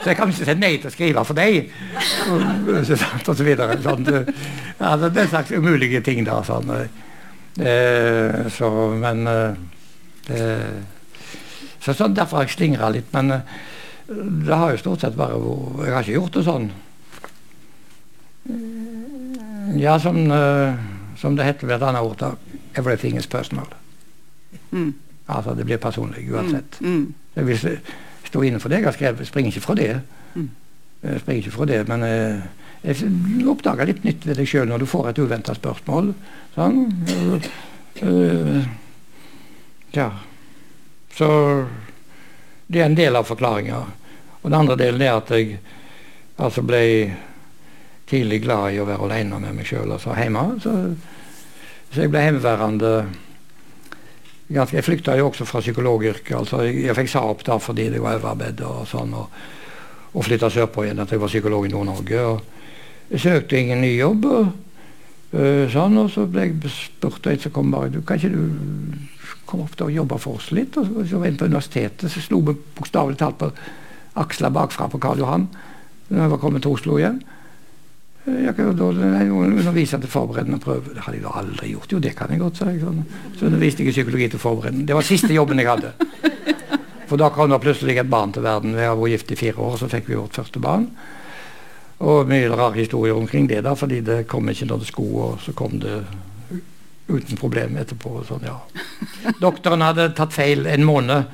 Så 0.00 0.08
jeg 0.08 0.16
kan 0.16 0.32
ikke 0.32 0.48
si 0.48 0.54
nei 0.56 0.72
til 0.80 0.88
å 0.88 0.94
skrive 0.94 1.24
for 1.28 1.36
deg. 1.36 1.68
Og, 2.32 2.70
og 2.72 3.36
så 3.36 3.44
videre. 3.44 3.76
Sånn, 3.84 4.08
ja, 4.80 4.94
det 5.02 5.12
er 5.12 5.28
slags 5.34 5.52
umulige 5.52 6.00
ting, 6.08 6.24
da. 6.24 6.40
sånn. 6.46 6.72
Eh, 7.60 8.48
så, 8.52 8.70
men 9.00 9.26
eh, 9.26 10.80
så 11.80 11.94
sånn, 11.96 12.16
Derfor 12.16 12.40
har 12.40 12.48
jeg 12.48 12.56
slingra 12.56 12.90
litt. 12.92 13.08
Men 13.14 13.38
eh, 13.38 13.54
det 14.06 14.58
har 14.58 14.74
jo 14.74 14.82
stort 14.82 15.04
sett 15.04 15.16
bare 15.16 15.38
vært 15.40 15.86
Jeg 15.86 15.94
har 15.94 16.04
ikke 16.04 16.18
gjort 16.18 16.36
det 16.36 16.44
sånn. 16.46 16.68
Ja, 19.76 19.96
som, 19.98 20.20
som 21.18 21.34
det 21.36 21.48
heter 21.48 21.66
ved 21.66 21.80
et 21.80 21.86
annet 21.88 22.04
ord. 22.06 22.22
Everything 22.78 23.16
is 23.18 23.26
personal. 23.26 23.66
Mm. 24.70 24.92
Altså, 25.26 25.56
det 25.58 25.66
blir 25.66 25.80
personlig 25.82 26.28
uansett. 26.30 26.78
Mm. 26.80 27.08
Jeg 27.34 27.48
vil 27.48 27.64
stå 28.28 28.44
inne 28.46 28.60
for 28.62 28.70
det 28.70 28.78
jeg 28.78 28.86
har 28.86 28.94
skrevet. 28.94 29.26
Springer 29.26 29.50
ikke 29.50 29.64
fra 29.64 29.74
det. 29.80 29.88
Mm. 30.36 30.46
Jeg 31.02 31.24
springer 31.24 31.42
ikke 31.42 31.56
fra 31.56 31.66
det, 31.72 31.80
men 31.90 32.06
jeg 32.82 33.46
oppdager 33.48 33.88
litt 33.88 34.04
nytt 34.06 34.26
ved 34.28 34.38
deg 34.38 34.48
sjøl 34.48 34.68
når 34.70 34.82
du 34.82 34.88
får 34.90 35.10
et 35.10 35.20
uventa 35.22 35.54
spørsmål. 35.56 36.12
Sånn. 36.54 36.82
Eh, 37.08 37.48
eh, 38.06 38.68
ja. 39.96 40.10
Så 41.16 41.28
det 42.66 42.82
er 42.82 42.90
en 42.90 42.98
del 42.98 43.16
av 43.16 43.26
forklaringa. 43.28 43.80
Og 44.42 44.50
den 44.50 44.58
andre 44.58 44.76
delen 44.78 45.02
er 45.02 45.16
at 45.16 45.32
jeg 45.34 45.58
altså 46.36 46.62
ble 46.66 46.82
tidlig 48.06 48.42
glad 48.44 48.74
i 48.74 48.80
å 48.80 48.86
være 48.86 49.08
alene 49.08 49.40
med 49.42 49.56
meg 49.56 49.66
sjøl, 49.66 49.90
altså 49.96 50.14
hjemme. 50.14 50.44
Så, 50.62 50.74
så 51.90 52.04
jeg 52.04 52.12
ble 52.12 52.26
hjemmeværende 52.26 52.92
ganske, 54.46 54.76
Jeg 54.76 54.86
flykta 54.86 55.16
jo 55.18 55.30
også 55.30 55.46
fra 55.48 55.60
psykologyrket. 55.60 56.36
altså 56.36 56.62
Jeg, 56.62 56.84
jeg 56.86 56.94
fikk 57.00 57.10
sa 57.10 57.24
opp 57.26 57.42
da 57.46 57.58
fordi 57.58 57.88
det 57.90 58.02
var 58.02 58.20
overarbeid 58.20 58.60
og 58.62 58.84
sånn, 58.86 59.14
og, 59.14 59.40
og 60.12 60.24
flytta 60.24 60.50
sørpå 60.52 60.84
igjen 60.84 61.02
at 61.02 61.10
jeg 61.10 61.20
var 61.20 61.32
psykolog 61.32 61.66
i 61.66 61.72
Nord-Norge. 61.72 62.20
og 62.22 62.52
Jeg 63.10 63.20
søkte 63.22 63.58
ingen 63.60 63.80
ny 63.84 63.92
jobb. 63.98 64.24
og 64.24 64.46
øh, 65.32 65.66
sånn, 65.70 65.98
og 66.00 66.10
så 66.10 66.26
ble 66.30 66.48
jeg 66.48 66.72
spurt 66.72 67.26
en 67.30 67.38
som 67.42 67.52
kom 67.54 67.70
bare 67.74 67.92
du, 67.94 68.00
Kan 68.06 68.18
ikke 68.18 68.32
du 68.34 69.38
komme 69.46 69.66
opp 69.68 69.80
og 69.84 69.92
jobbe 69.94 70.18
for 70.18 70.40
oss 70.40 70.50
litt? 70.56 70.76
Og 70.76 70.88
så, 70.88 71.06
så 71.12 71.20
var 71.20 71.30
jeg 71.30 71.38
på 71.38 71.46
universitetet, 71.50 72.10
så 72.10 72.22
slo 72.24 72.40
vi 72.46 72.56
bokstavelig 72.78 73.18
talt 73.20 73.38
på 73.38 73.50
aksla 74.16 74.50
bakfra 74.50 74.88
på 74.90 74.98
Karl 75.02 75.20
Johan 75.20 75.48
når 76.08 76.22
jeg 76.22 76.30
var 76.30 76.38
kommet 76.38 76.62
til 76.62 76.70
Oslo 76.70 76.96
igjen. 77.00 77.16
Eh, 78.26 78.44
Jeg 78.46 78.54
kan 78.56 78.68
jo 78.70 78.74
da 78.78 79.22
undervise 79.26 79.98
til 80.02 80.10
forberedende 80.10 80.58
prøve. 80.62 80.94
Det 80.94 81.02
hadde 81.02 81.18
jeg 81.18 81.26
jo 81.26 81.32
aldri 81.34 81.70
gjort. 81.72 81.92
Jo, 81.92 81.98
det 82.02 82.14
kan 82.18 82.30
jeg 82.30 82.42
godt, 82.42 82.60
sa 82.60 82.70
jeg. 82.70 82.82
Sånn. 82.82 83.00
Så 83.38 83.46
underviste 83.48 83.82
jeg 83.82 83.90
i 83.90 83.96
psykologi 83.96 84.28
til 84.34 84.42
forberedende. 84.42 84.86
Det 84.86 84.94
var 84.98 85.06
siste 85.06 85.34
jobben 85.34 85.58
jeg 85.62 85.70
hadde. 85.70 85.92
For 87.06 87.18
da 87.18 87.30
kom 87.30 87.50
det 87.50 87.60
plutselig 87.62 87.98
et 88.02 88.10
barn 88.10 88.32
til 88.34 88.42
verden. 88.46 88.74
Vi 88.74 88.82
har 88.86 88.94
vært 88.98 89.14
gift 89.14 89.34
i 89.34 89.38
fire 89.38 89.62
år, 89.62 89.76
så 89.78 89.90
fikk 89.90 90.08
vi 90.10 90.18
vårt 90.18 90.38
første 90.38 90.62
barn. 90.62 90.88
Og 91.98 92.28
mye 92.28 92.48
rare 92.52 92.76
historier 92.82 93.16
omkring 93.16 93.46
det, 93.48 93.62
da, 93.64 93.72
fordi 93.74 94.02
det 94.04 94.26
kom 94.28 94.48
ikke 94.52 94.68
noen 94.68 94.84
sko, 94.84 95.06
og 95.24 95.38
så 95.40 95.54
kom 95.56 95.78
det 95.80 96.02
uten 97.08 97.38
problem 97.38 97.78
etterpå. 97.80 98.18
Sånn, 98.28 98.44
ja. 98.44 98.58
Doktoren 99.44 99.84
hadde 99.86 100.10
tatt 100.16 100.34
feil 100.36 100.66
en 100.68 100.84
måned. 100.84 101.32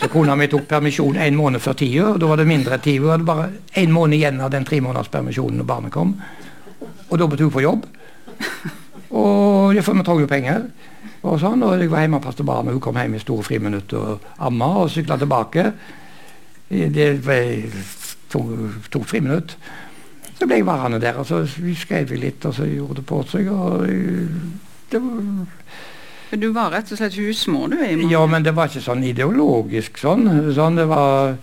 Så 0.00 0.08
kona 0.10 0.34
mi 0.34 0.48
tok 0.50 0.66
permisjon 0.66 1.20
en 1.22 1.38
måned 1.38 1.62
før 1.62 1.78
tida, 1.78 2.08
og 2.10 2.18
da 2.22 2.30
var 2.32 2.42
det 2.42 2.48
mindre 2.50 2.80
tid. 2.82 2.98
Hun 3.04 3.12
hadde 3.14 3.28
bare 3.28 3.50
en 3.78 3.94
måned 3.94 4.18
igjen 4.18 4.42
av 4.42 4.50
den 4.50 4.66
tre 4.66 4.80
måneders 4.82 5.12
permisjonen 5.12 5.62
når 5.62 5.68
barnet 5.68 5.94
kom. 5.94 6.16
Og 7.12 7.18
da 7.20 7.28
måtte 7.28 7.46
hun 7.46 7.54
på 7.54 7.62
jobb. 7.62 7.86
Og 9.12 9.76
vi 9.76 9.84
trengte 9.84 10.18
jo 10.18 10.30
penger. 10.30 10.66
Og 11.22 11.38
sånn, 11.38 11.62
og 11.62 11.78
jeg 11.78 11.90
var 11.92 12.02
hjemme 12.02 12.18
og 12.18 12.24
passet 12.24 12.46
barnet. 12.46 12.74
hun 12.74 12.82
kom 12.82 12.98
hjem 12.98 13.14
i 13.14 13.22
store 13.22 13.46
friminutt 13.46 13.92
og 13.94 14.24
amma 14.42 14.72
og 14.82 14.90
sykla 14.90 15.20
tilbake. 15.20 15.68
Det 16.68 17.08
ble 17.22 17.38
to, 18.32 18.42
to 18.90 19.02
friminutt. 19.06 19.56
Så 20.38 20.46
ble 20.48 20.58
jeg 20.62 20.66
værende 20.66 20.98
der, 21.02 21.18
og 21.20 21.26
så 21.28 21.42
skrev 21.78 22.08
vi 22.10 22.16
litt, 22.24 22.44
og 22.48 22.54
så 22.56 22.66
gjorde 22.66 22.98
det 23.00 23.06
på 23.06 23.20
seg. 23.30 23.48
og 23.52 23.84
det 24.92 25.00
var 25.00 25.46
Men 26.32 26.40
Du 26.40 26.48
var 26.56 26.70
rett 26.72 26.90
og 26.92 26.98
slett 26.98 27.14
husmor, 27.20 27.68
du? 27.68 27.76
i 27.76 27.94
mange- 27.96 28.10
ja, 28.10 28.22
men 28.26 28.42
det 28.42 28.54
var 28.56 28.68
ikke 28.68 28.80
sånn 28.82 29.04
ideologisk 29.04 29.98
sånn. 30.00 30.24
sånn 30.56 30.76
det 30.80 30.86
var, 30.88 31.36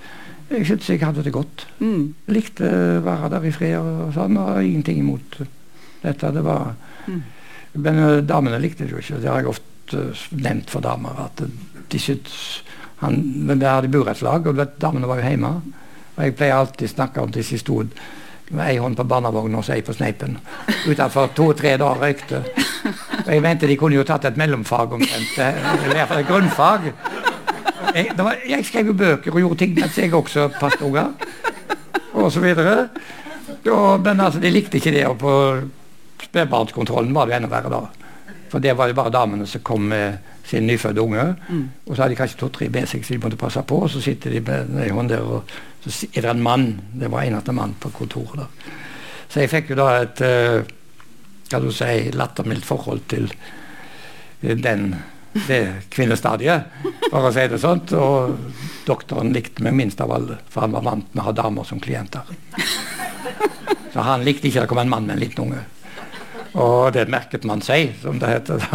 Jeg 0.49 0.65
syntes 0.65 0.87
jeg 0.89 0.99
hadde 1.05 1.21
det 1.23 1.31
godt. 1.31 1.65
Mm. 1.79 2.13
Likte 2.27 2.65
å 2.65 3.03
være 3.05 3.29
der 3.29 3.43
i 3.45 3.51
fred 3.53 3.75
og 3.77 4.13
sånn, 4.15 4.35
og 4.37 4.63
ingenting 4.65 4.97
imot 4.97 5.43
dette. 6.03 6.31
Det 6.33 6.43
var 6.43 6.73
Mm. 7.07 7.21
Men 7.75 7.97
eh, 7.99 8.21
damene 8.21 8.59
likte 8.59 8.83
det 8.85 8.91
jo 8.91 8.97
ikke. 8.97 9.21
Det 9.21 9.29
har 9.29 9.37
jeg 9.41 9.47
ofte 9.49 9.97
eh, 9.97 10.23
nevnt 10.31 10.69
for 10.69 10.81
damer. 10.81 11.15
At 11.25 11.41
de 11.89 11.97
syntes 11.99 12.61
han, 13.01 13.15
Men 13.45 13.59
det 13.59 13.67
hadde 13.69 13.87
burettslag, 13.93 14.45
og 14.47 14.55
vet, 14.57 14.79
damene 14.79 15.07
var 15.07 15.17
jo 15.21 15.29
hjemme. 15.29 15.61
Og 16.19 16.25
jeg 16.25 16.35
pleier 16.35 16.57
alltid 16.59 16.89
å 16.89 16.91
snakke 16.91 17.23
om 17.23 17.31
disse 17.31 17.57
stod 17.61 17.93
med 18.49 18.65
ei 18.65 18.79
hånd 18.81 18.97
på 18.97 19.05
barnevogna 19.07 19.61
og 19.61 19.67
ei 19.71 19.79
på 19.85 19.93
sneipen. 19.93 20.35
Utenfor 20.89 21.29
to-tre 21.37 21.75
dager 21.79 22.01
røykte. 22.01 22.39
Og 23.23 23.29
jeg 23.29 23.43
mente 23.45 23.69
de 23.69 23.77
kunne 23.79 23.95
jo 23.95 24.03
tatt 24.03 24.25
et 24.25 24.39
mellomfag 24.41 24.95
omtrent. 24.97 25.37
eh, 25.37 25.59
Eller 25.85 25.93
i 25.93 25.99
hvert 25.99 26.09
fall 26.09 26.23
et 26.23 26.27
grunnfag. 26.27 26.87
Jeg, 27.95 28.11
var, 28.17 28.41
jeg 28.49 28.65
skrev 28.65 28.89
jo 28.91 28.97
bøker 28.97 29.31
og 29.33 29.39
gjorde 29.43 29.59
ting 29.61 29.75
mens 29.77 29.97
jeg 29.97 30.13
også 30.13 30.49
passet 30.59 30.81
unger. 30.81 31.13
Og 32.13 32.31
så 32.33 32.41
videre. 32.43 32.89
Og, 33.69 34.01
men 34.01 34.19
altså, 34.19 34.41
de 34.41 34.51
likte 34.51 34.81
ikke 34.81 34.91
det. 34.97 35.05
Og 35.07 35.17
på 35.21 35.35
spedbarnskontrollen 36.25 37.13
var 37.15 37.29
det 37.29 37.37
enda 37.39 37.51
verre 37.53 37.71
da. 37.71 37.85
For 38.49 38.59
det 38.59 38.75
var 38.77 38.89
jo 38.89 38.97
bare 38.97 39.13
damene 39.13 39.45
som 39.47 39.61
kom 39.61 39.87
med 39.93 40.17
sin 40.49 40.65
nyfødte 40.65 41.01
unge. 41.01 41.35
Mm. 41.49 41.65
Og 41.85 41.93
så 41.95 42.01
hadde 42.01 42.15
de 42.15 42.19
kanskje 42.19 42.39
to-tre 42.41 42.69
med 42.73 42.89
seg, 42.89 43.05
som 43.05 43.13
de 43.15 43.21
måtte 43.23 43.37
passe 43.37 43.61
på. 43.61 43.83
Og 43.85 43.91
så 43.93 44.01
sitter 44.01 44.33
de 44.33 44.41
med 44.41 44.73
en 44.87 44.95
hånd 44.97 45.13
der, 45.13 45.21
og 45.21 45.43
så 45.83 46.09
er 46.13 46.21
det 46.21 46.31
en 46.33 46.43
mann. 46.43 46.67
Det 46.93 47.07
var 47.11 47.23
eneste 47.23 47.55
mann 47.55 47.75
på 47.79 47.91
kontoret 47.95 48.43
da. 48.43 48.75
Så 49.29 49.43
jeg 49.43 49.51
fikk 49.51 49.71
jo 49.71 49.79
da 49.79 49.87
et 50.01 50.21
eh, 50.25 50.65
kan 51.49 51.63
du 51.65 51.71
si, 51.73 52.09
lattermildt 52.13 52.65
forhold 52.65 53.05
til 53.09 53.29
eh, 53.29 54.57
den 54.57 54.93
det 55.45 55.89
kvinnestadiet, 55.93 56.71
for 57.11 57.27
å 57.27 57.33
si 57.33 57.45
det 57.51 57.59
sånt. 57.61 57.93
Og 57.93 58.37
doktoren 58.87 59.33
likte 59.33 59.63
meg 59.65 59.77
minst 59.77 60.01
av 60.01 60.13
alle, 60.15 60.39
for 60.49 60.65
han 60.65 60.73
var 60.73 60.87
vant 60.87 61.13
med 61.13 61.21
å 61.23 61.27
ha 61.29 61.35
damer 61.37 61.67
som 61.69 61.81
klienter. 61.81 62.25
Så 63.93 64.05
han 64.05 64.25
likte 64.25 64.49
ikke 64.49 64.65
det 64.65 64.71
kom 64.71 64.81
en 64.81 64.89
mann 64.89 65.05
med 65.05 65.17
en 65.17 65.21
liten 65.21 65.45
unge. 65.45 65.61
Og 66.57 66.89
det 66.95 67.05
merket 67.13 67.45
man 67.45 67.61
seg, 67.61 67.93
som 68.01 68.17
det 68.21 68.33
heter. 68.33 68.65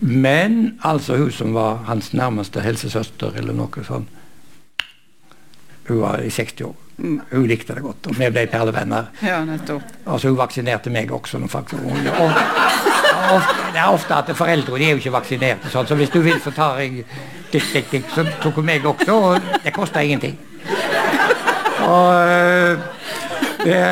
Men 0.00 0.78
altså 0.84 1.20
hun 1.20 1.32
som 1.32 1.52
var 1.56 1.84
hans 1.88 2.14
nærmeste 2.16 2.64
helsesøster, 2.64 3.36
eller 3.36 3.56
noe 3.56 3.84
sånt 3.84 4.15
Hun 5.88 6.00
var 6.02 6.20
i 6.24 6.30
60 6.30 6.60
år. 6.66 6.74
Hun 6.96 7.46
likte 7.46 7.74
det 7.76 7.82
godt, 7.84 8.06
og 8.08 8.16
vi 8.18 8.28
ble 8.32 8.46
perlevenner. 8.48 9.10
Ja. 9.22 9.42
Altså 10.06 10.28
Hun 10.30 10.38
vaksinerte 10.38 10.90
meg 10.90 11.12
også. 11.12 11.38
Faktisk, 11.48 11.82
hun, 11.82 12.06
og, 12.08 12.40
og, 13.34 13.50
det 13.74 13.80
er 13.82 13.90
ofte 13.92 14.14
at 14.16 14.30
foreldre 14.36 14.78
de 14.78 14.84
er 14.88 14.94
jo 14.96 15.02
ikke 15.02 15.12
vaksinerte, 15.12 15.68
sånn, 15.72 15.86
så 15.86 15.98
hvis 15.98 16.10
du 16.14 16.20
vil, 16.24 16.38
så 16.40 16.50
tar 16.56 16.80
jeg 16.80 17.04
dik, 17.52 17.68
dik, 17.74 17.90
dik, 17.92 18.08
Så 18.14 18.24
tok 18.42 18.54
hun 18.62 18.64
meg 18.66 18.86
også, 18.86 19.12
og 19.12 19.50
det 19.64 19.74
kosta 19.76 20.00
ingenting. 20.02 20.38
Og 21.86 22.28
øh, 22.28 22.78
det 23.64 23.82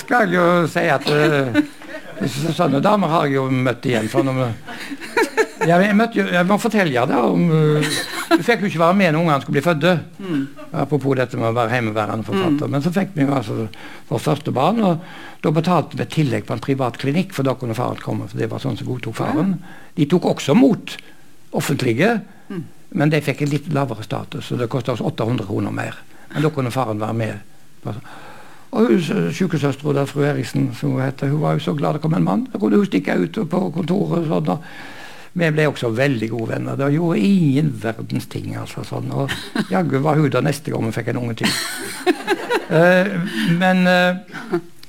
skal 0.00 0.32
jo 0.34 0.66
si 0.70 0.88
at 0.90 1.04
så- 1.04 2.52
Sånne 2.54 2.78
damer 2.80 3.08
har 3.10 3.24
jeg 3.26 3.34
jo 3.34 3.48
møtt 3.50 3.84
igjen. 3.84 4.06
For 4.08 4.22
når 4.22 4.36
vi, 4.38 4.44
jeg, 5.66 5.94
møtte 5.98 6.24
jeg 6.32 6.46
må 6.46 6.56
fortelle 6.62 7.02
deg 7.10 7.16
om 7.18 7.50
øh, 7.50 7.88
Du 8.36 8.42
fikk 8.42 8.64
jo 8.64 8.68
ikke 8.70 8.80
være 8.82 8.96
med 8.98 9.12
når 9.14 9.20
ungene 9.20 9.40
skulle 9.42 9.58
bli 9.58 9.64
fødte. 9.64 9.92
Apropos 10.74 11.16
dette 11.18 11.38
med 11.38 11.48
å 11.50 11.54
være 11.56 11.76
hjemmeværende 11.76 12.26
forfatter. 12.26 12.70
Men 12.72 12.82
så 12.84 12.92
fikk 12.94 13.14
vi 13.14 13.26
jo 13.26 13.34
altså 13.36 13.56
vårt 14.08 14.24
første 14.24 14.54
barn, 14.54 14.80
og 14.84 14.98
da 15.44 15.52
betalte 15.54 15.98
vi 16.00 16.06
tillegg 16.10 16.46
på 16.48 16.56
en 16.56 16.62
privat 16.64 16.98
klinikk, 16.98 17.34
for 17.36 17.46
da 17.46 17.54
kunne 17.54 17.76
faren 17.78 18.00
komme. 18.02 18.28
for 18.28 18.38
det 18.38 18.50
var 18.50 18.62
sånn 18.62 18.76
som 18.80 18.88
godtok 18.88 19.14
faren. 19.20 19.56
De 19.94 20.06
tok 20.10 20.24
også 20.32 20.54
mot 20.58 20.96
offentlige, 21.54 22.20
men 22.94 23.10
de 23.10 23.20
fikk 23.22 23.42
en 23.42 23.52
litt 23.54 23.72
lavere 23.72 24.02
status, 24.02 24.52
og 24.52 24.58
det 24.58 24.68
kosta 24.70 24.92
oss 24.92 25.00
800 25.04 25.46
kroner 25.46 25.70
mer. 25.74 25.94
Men 26.34 26.42
da 26.42 26.50
kunne 26.50 26.70
faren 26.74 27.00
være 27.00 27.14
med. 27.14 27.94
Og 28.74 28.90
sykesøstera 29.34 29.92
der, 30.00 30.06
fru 30.10 30.24
Eriksen, 30.26 30.72
som 30.74 30.96
hun 30.96 31.04
heter, 31.04 31.30
hun 31.30 31.40
var 31.40 31.54
jo 31.54 31.62
så 31.68 31.74
glad 31.78 31.94
det 31.94 32.02
kom 32.02 32.14
en 32.14 32.24
mann. 32.26 32.48
Da 32.50 32.58
kunne 32.58 32.80
hun 32.80 32.86
stikke 32.86 33.14
ut 33.14 33.38
på 33.50 33.60
kontoret. 33.70 34.24
og 34.24 34.26
sånn, 34.26 34.48
og 34.50 34.62
vi 35.34 35.50
ble 35.50 35.66
også 35.66 35.90
veldig 35.90 36.28
gode 36.30 36.52
venner. 36.52 36.76
Det 36.78 36.92
gjorde 36.94 37.22
ingen 37.26 37.72
verdens 37.82 38.28
ting. 38.30 38.52
altså 38.56 38.84
sånn, 38.86 39.10
Og 39.12 39.30
jaggu 39.70 39.98
var 40.02 40.20
hun 40.20 40.30
der 40.30 40.44
neste 40.46 40.70
gang 40.70 40.86
vi 40.86 40.94
fikk 40.94 41.10
en 41.10 41.22
unge 41.24 41.34
til. 41.42 41.50
Uh, 42.70 43.10
men 43.62 43.82
uh, 43.86 44.14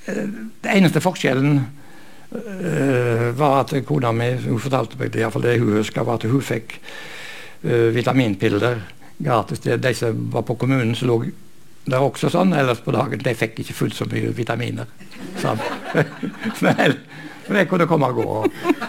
det 0.05 0.75
eneste 0.75 1.01
forskjellen 1.01 1.63
uh, 2.35 3.29
var 3.37 3.63
at 3.63 3.73
kona 3.85 4.13
mi 4.13 4.35
hun 4.45 4.61
fortalte 4.61 4.99
meg 5.01 5.11
det, 5.13 5.23
iallfall 5.23 5.47
det 5.47 5.57
hun 5.59 5.79
husker, 5.79 6.05
var 6.05 6.21
at 6.21 6.29
hun 6.29 6.41
fikk 6.41 6.79
vitaminpiller 7.65 8.83
gratis. 9.17 9.63
De 9.65 9.93
som 9.97 10.27
var 10.29 10.43
på 10.45 10.53
kommunen, 10.61 10.93
som 10.93 11.09
lå 11.09 11.23
der 11.89 12.01
også 12.01 12.29
sånn 12.33 12.53
ellers 12.53 12.83
på 12.85 12.93
dagen. 12.93 13.21
De 13.21 13.33
fikk 13.37 13.63
ikke 13.63 13.73
fullt 13.77 13.97
så 13.97 14.05
mye 14.09 14.29
vitaminer. 14.37 14.89
Sånn. 15.41 15.61
Men, 16.65 16.97
men 17.47 17.59
det 17.59 17.67
kunne 17.69 17.87
komme 17.89 18.09
og 18.09 18.21
gå. 18.21 18.37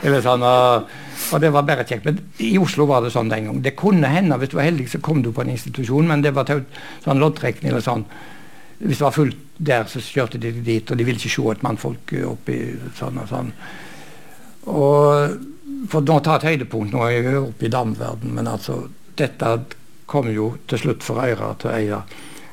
Eller 0.03 0.23
sånn, 0.25 0.45
og, 0.47 0.93
og, 1.31 1.41
det 1.43 1.51
var 1.55 1.67
bare 1.69 1.85
kjekt. 1.87 2.07
Men 2.09 2.21
i 2.43 2.55
Oslo 2.61 2.87
var 2.89 3.05
det 3.05 3.13
sånn 3.15 3.33
den 3.33 3.51
gang. 3.51 3.59
Det 3.65 3.75
kunne 3.79 4.11
hende, 4.13 4.39
hvis 4.41 4.53
du 4.53 4.57
var 4.59 4.69
heldig, 4.69 4.89
så 4.93 5.03
kom 5.05 5.23
du 5.25 5.33
på 5.35 5.45
en 5.45 5.53
institusjon, 5.53 6.09
men 6.09 6.25
det 6.25 6.33
var 6.37 6.49
sånn 6.49 7.23
loddtrekning 7.23 7.73
eller 7.73 7.85
sånn. 7.85 8.07
Hvis 8.79 9.01
det 9.01 9.07
var 9.07 9.17
fullt 9.17 9.43
der, 9.57 9.89
så 9.89 10.03
kjørte 10.05 10.41
de 10.41 10.53
dit, 10.61 10.91
og 10.91 10.99
de 10.99 11.05
ville 11.09 11.21
ikke 11.21 11.33
se 11.33 11.51
et 11.53 11.65
mannfolk 11.65 12.17
oppi 12.29 12.61
sånn 12.99 13.21
og 13.23 13.29
sånn. 13.33 13.53
Og 14.73 15.53
For 15.91 16.03
nå 16.03 16.15
ta 16.23 16.37
et 16.39 16.47
høydepunkt, 16.47 16.93
nå 16.95 17.03
er 17.05 17.13
jeg 17.17 17.39
oppe 17.41 17.67
i 17.67 17.71
damverden, 17.71 18.33
men 18.35 18.49
altså 18.49 18.87
Dette 19.19 19.51
kom 20.07 20.29
jo 20.31 20.53
til 20.71 20.79
slutt 20.79 21.05
for 21.05 21.23
øra 21.23 21.53
til 21.61 21.73
øya 21.73 22.01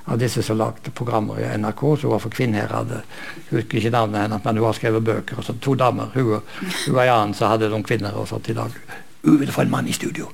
av 0.05 0.19
disse 0.19 0.43
som 0.43 0.57
lagde 0.57 0.91
programmer 0.91 1.39
i 1.39 1.57
NRK, 1.57 1.83
som 1.99 2.11
var 2.11 2.19
for 2.19 2.33
Kvinnherad. 2.33 2.91
Jeg 2.91 3.57
husker 3.57 3.79
ikke 3.79 3.93
navnet 3.93 4.25
hennes, 4.25 4.43
men 4.43 4.57
hun 4.59 4.65
har 4.67 4.77
skrevet 4.77 5.03
bøker. 5.03 5.37
og 5.37 5.43
så 5.47 5.55
To 5.61 5.75
damer. 5.75 6.11
Hun, 6.13 6.41
hun 6.87 6.95
og 6.97 7.05
Jan 7.05 7.33
som 7.33 7.53
hadde 7.53 7.69
noen 7.71 7.85
kvinner 7.87 8.15
og 8.19 8.27
sånt 8.27 8.49
i 8.49 8.57
dag. 8.57 8.75
Hun 9.23 9.39
ville 9.39 9.55
få 9.55 9.61
en 9.61 9.71
mann 9.71 9.87
i 9.87 9.95
studio. 9.95 10.27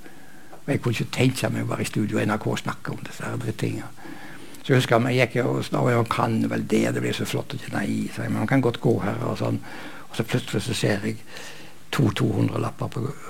Og 0.65 0.71
Jeg 0.73 0.81
kunne 0.81 0.93
ikke 0.97 1.17
tenke 1.17 1.49
meg 1.53 1.63
å 1.63 1.69
være 1.69 1.85
i 1.85 1.91
studio 1.91 2.17
og 2.17 2.25
NRK 2.25 2.47
og 2.47 2.59
snakke 2.63 2.91
om 2.91 3.05
disse 3.05 3.35
drittingene. 3.45 3.91
Så 4.63 4.73
jeg 4.73 4.81
husker 4.81 5.07
jeg 5.09 5.29
gikk 5.29 5.45
og 5.45 5.63
sa 5.65 5.85
jeg 5.89 6.09
kan 6.09 6.49
vel 6.49 6.65
det, 6.69 6.83
det 6.93 7.01
blir 7.01 7.13
så 7.13 7.25
flott. 7.25 7.53
å 7.53 7.57
kjenne 7.57 7.85
så 8.13 8.21
jeg, 8.21 8.31
men 8.31 8.39
man 8.39 8.47
kan 8.47 8.61
godt 8.61 8.81
gå 8.81 8.99
her. 9.01 9.17
Og 9.25 9.37
sånn. 9.37 9.61
Og 10.09 10.15
så 10.17 10.23
plutselig 10.23 10.61
så 10.65 10.73
ser 10.73 11.05
jeg 11.05 11.17
to 11.91 12.09
200-lapper 12.09 12.87
på 12.87 13.01
i 13.01 13.28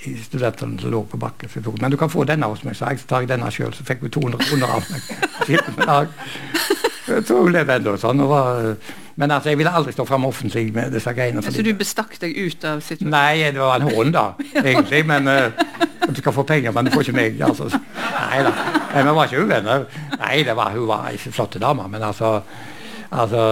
studentene 0.00 0.80
som 0.80 0.92
lå 0.92 1.02
på 1.08 1.20
bakken. 1.20 1.50
Men 1.80 1.90
du 1.92 1.96
kan 2.00 2.10
få 2.10 2.24
denne 2.28 2.48
hos 2.48 2.64
meg, 2.64 2.76
så 2.76 2.90
jeg 2.90 3.04
tar 3.08 3.28
denne 3.28 3.50
sjøl. 3.52 3.74
Så 3.76 3.84
fikk 3.86 4.04
vi 4.06 4.12
200 4.14 4.46
kroner 4.48 4.76
av 4.78 4.88
meg. 4.90 6.14
Tror 7.26 7.46
hun 7.46 7.54
levde 7.54 7.76
ennå 7.80 7.96
sånn. 7.98 8.22
Var, 8.30 8.74
men 9.20 9.34
altså, 9.34 9.50
jeg 9.50 9.58
ville 9.60 9.72
aldri 9.74 9.92
stå 9.92 10.06
fram 10.08 10.24
offentlig 10.28 10.68
med 10.74 10.94
disse 10.94 11.12
greiene. 11.16 11.42
Så 11.44 11.64
du 11.66 11.72
bestakk 11.76 12.14
deg 12.22 12.36
ut 12.38 12.64
av 12.64 12.82
situasjonen? 12.84 13.12
Nei, 13.12 13.50
det 13.52 13.60
var 13.60 13.80
en 13.80 13.88
hån, 13.90 14.12
da, 14.14 14.26
egentlig. 14.62 15.02
Men 15.08 15.28
uh, 15.28 15.64
du 16.06 16.20
skal 16.22 16.36
få 16.36 16.46
penger, 16.48 16.74
men 16.76 16.88
du 16.88 16.94
får 16.94 17.08
ikke 17.08 17.16
meg. 17.18 17.40
Altså. 17.44 17.68
Nei 17.70 18.44
da. 18.46 18.54
Nei, 18.94 19.02
vi 19.06 19.16
var 19.18 19.28
ikke 19.28 19.44
uvenner. 19.44 19.88
Nei, 20.16 20.36
det 20.46 20.54
var, 20.58 20.72
hun 20.76 20.86
var 20.90 21.10
ei 21.10 21.18
flott 21.20 21.58
dame, 21.60 21.88
men 21.90 22.06
altså, 22.06 22.38
altså 23.10 23.42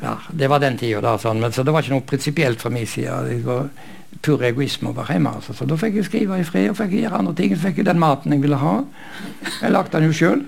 ja, 0.00 0.16
Det 0.32 0.48
var 0.48 0.62
den 0.62 0.78
tida, 0.80 1.02
da. 1.04 1.14
Sånn. 1.20 1.42
Men, 1.44 1.52
så 1.52 1.62
det 1.66 1.74
var 1.76 1.84
ikke 1.84 1.98
noe 1.98 2.08
prinsipielt 2.08 2.62
fra 2.62 2.72
min 2.72 2.88
side 2.88 3.36
pur 4.24 4.42
egoisme 4.44 4.90
å 4.90 4.96
være 4.96 5.16
hjemme. 5.16 5.32
Altså. 5.38 5.54
Så 5.56 5.66
da 5.68 5.78
fikk 5.80 6.00
jeg 6.00 6.08
skrive 6.08 6.40
i 6.40 6.46
fred 6.46 6.70
og 6.72 6.78
fikk 6.78 6.96
gjøre 6.98 7.20
andre 7.22 7.34
ting. 7.38 7.54
Så 7.54 7.68
fikk 7.68 7.80
jeg 7.80 7.88
den 7.88 8.00
maten 8.02 8.34
jeg 8.34 8.42
ville 8.42 8.58
ha. 8.60 8.74
Jeg 9.62 9.72
lagde 9.72 9.94
den 9.96 10.10
jo 10.10 10.16
sjøl. 10.16 10.42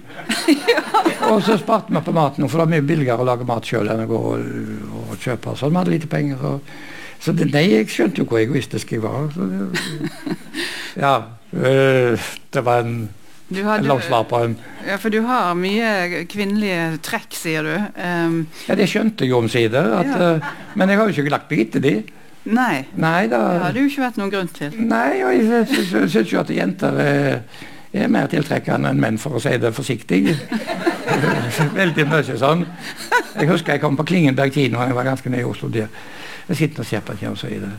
Og 1.30 1.38
så 1.46 1.56
sparte 1.60 1.94
vi 1.94 2.02
på 2.02 2.14
maten, 2.14 2.48
for 2.50 2.60
det 2.60 2.66
er 2.66 2.72
mye 2.74 2.86
billigere 2.86 3.22
å 3.22 3.26
lage 3.28 3.46
mat 3.46 3.66
sjøl 3.66 3.88
enn 3.92 4.02
å 4.04 4.08
gå 4.10 4.18
og, 4.32 4.40
og 5.12 5.12
kjøpe. 5.22 5.54
Så 5.56 5.70
vi 5.70 5.78
hadde 5.78 5.94
lite 5.94 6.10
penger. 6.10 6.42
Og, 6.48 6.74
så 7.22 7.34
det, 7.38 7.46
nei, 7.54 7.68
jeg 7.70 7.88
skjønte 7.92 8.22
jo 8.22 8.28
hvor 8.28 8.42
egoistisk 8.42 8.92
jeg 8.96 9.04
var. 9.04 9.30
Det, 9.36 10.32
ja. 11.04 11.14
Øh, 11.54 12.30
det 12.52 12.64
var 12.66 12.82
en 12.82 12.96
du 13.52 13.58
har, 13.66 13.82
du, 13.84 14.54
Ja, 14.86 14.96
for 14.96 15.12
du 15.12 15.18
har 15.28 15.52
mye 15.58 16.24
kvinnelige 16.30 16.96
trekk, 17.04 17.34
sier 17.36 17.66
du. 17.66 17.74
Um, 18.00 18.38
ja, 18.64 18.76
det 18.78 18.86
skjønte 18.88 19.26
jeg 19.28 19.36
omsider. 19.36 19.90
Ja. 19.92 20.36
Uh, 20.40 20.52
men 20.80 20.88
jeg 20.88 20.98
har 20.98 21.10
jo 21.10 21.12
ikke 21.12 21.34
lagt 21.34 21.52
meg 21.52 21.66
etter 21.66 21.84
de. 21.84 21.92
Nei. 22.44 22.84
Nei 22.98 23.28
da, 23.30 23.40
det 23.54 23.62
hadde 23.66 23.82
jo 23.84 23.90
ikke 23.90 24.02
vært 24.02 24.18
noen 24.18 24.32
grunn 24.32 24.50
til. 24.56 24.74
Nei, 24.90 25.22
og 25.22 25.36
jeg 25.36 25.84
syns 26.10 26.32
jo 26.32 26.40
at 26.42 26.50
jenter 26.50 26.98
er, 26.98 27.40
er, 27.92 28.10
mer 28.10 28.26
tiltrekkende 28.32 28.90
enn 28.90 29.02
menn, 29.02 29.20
for 29.22 29.38
å 29.38 29.42
si 29.42 29.54
det 29.62 29.72
forsiktig. 29.76 30.24
Veldig 31.80 32.06
mye 32.10 32.38
sånn. 32.40 32.66
Jeg 33.36 33.50
husker 33.50 33.76
jeg 33.76 33.84
kom 33.84 33.98
på 33.98 34.06
Klingenberg 34.10 34.54
kino, 34.54 34.82
jeg 34.82 34.98
var 34.98 35.06
ganske 35.06 35.30
nede 35.30 35.46
i 35.46 35.50
Oslo 35.50 35.70
der. 35.72 35.90
Jeg 36.48 36.58
sitter 36.58 36.82
og 36.82 36.88
ser 36.88 37.04
på 37.06 37.14
og 37.14 37.38
så 37.38 37.50
er 37.50 37.62
det 37.62 37.74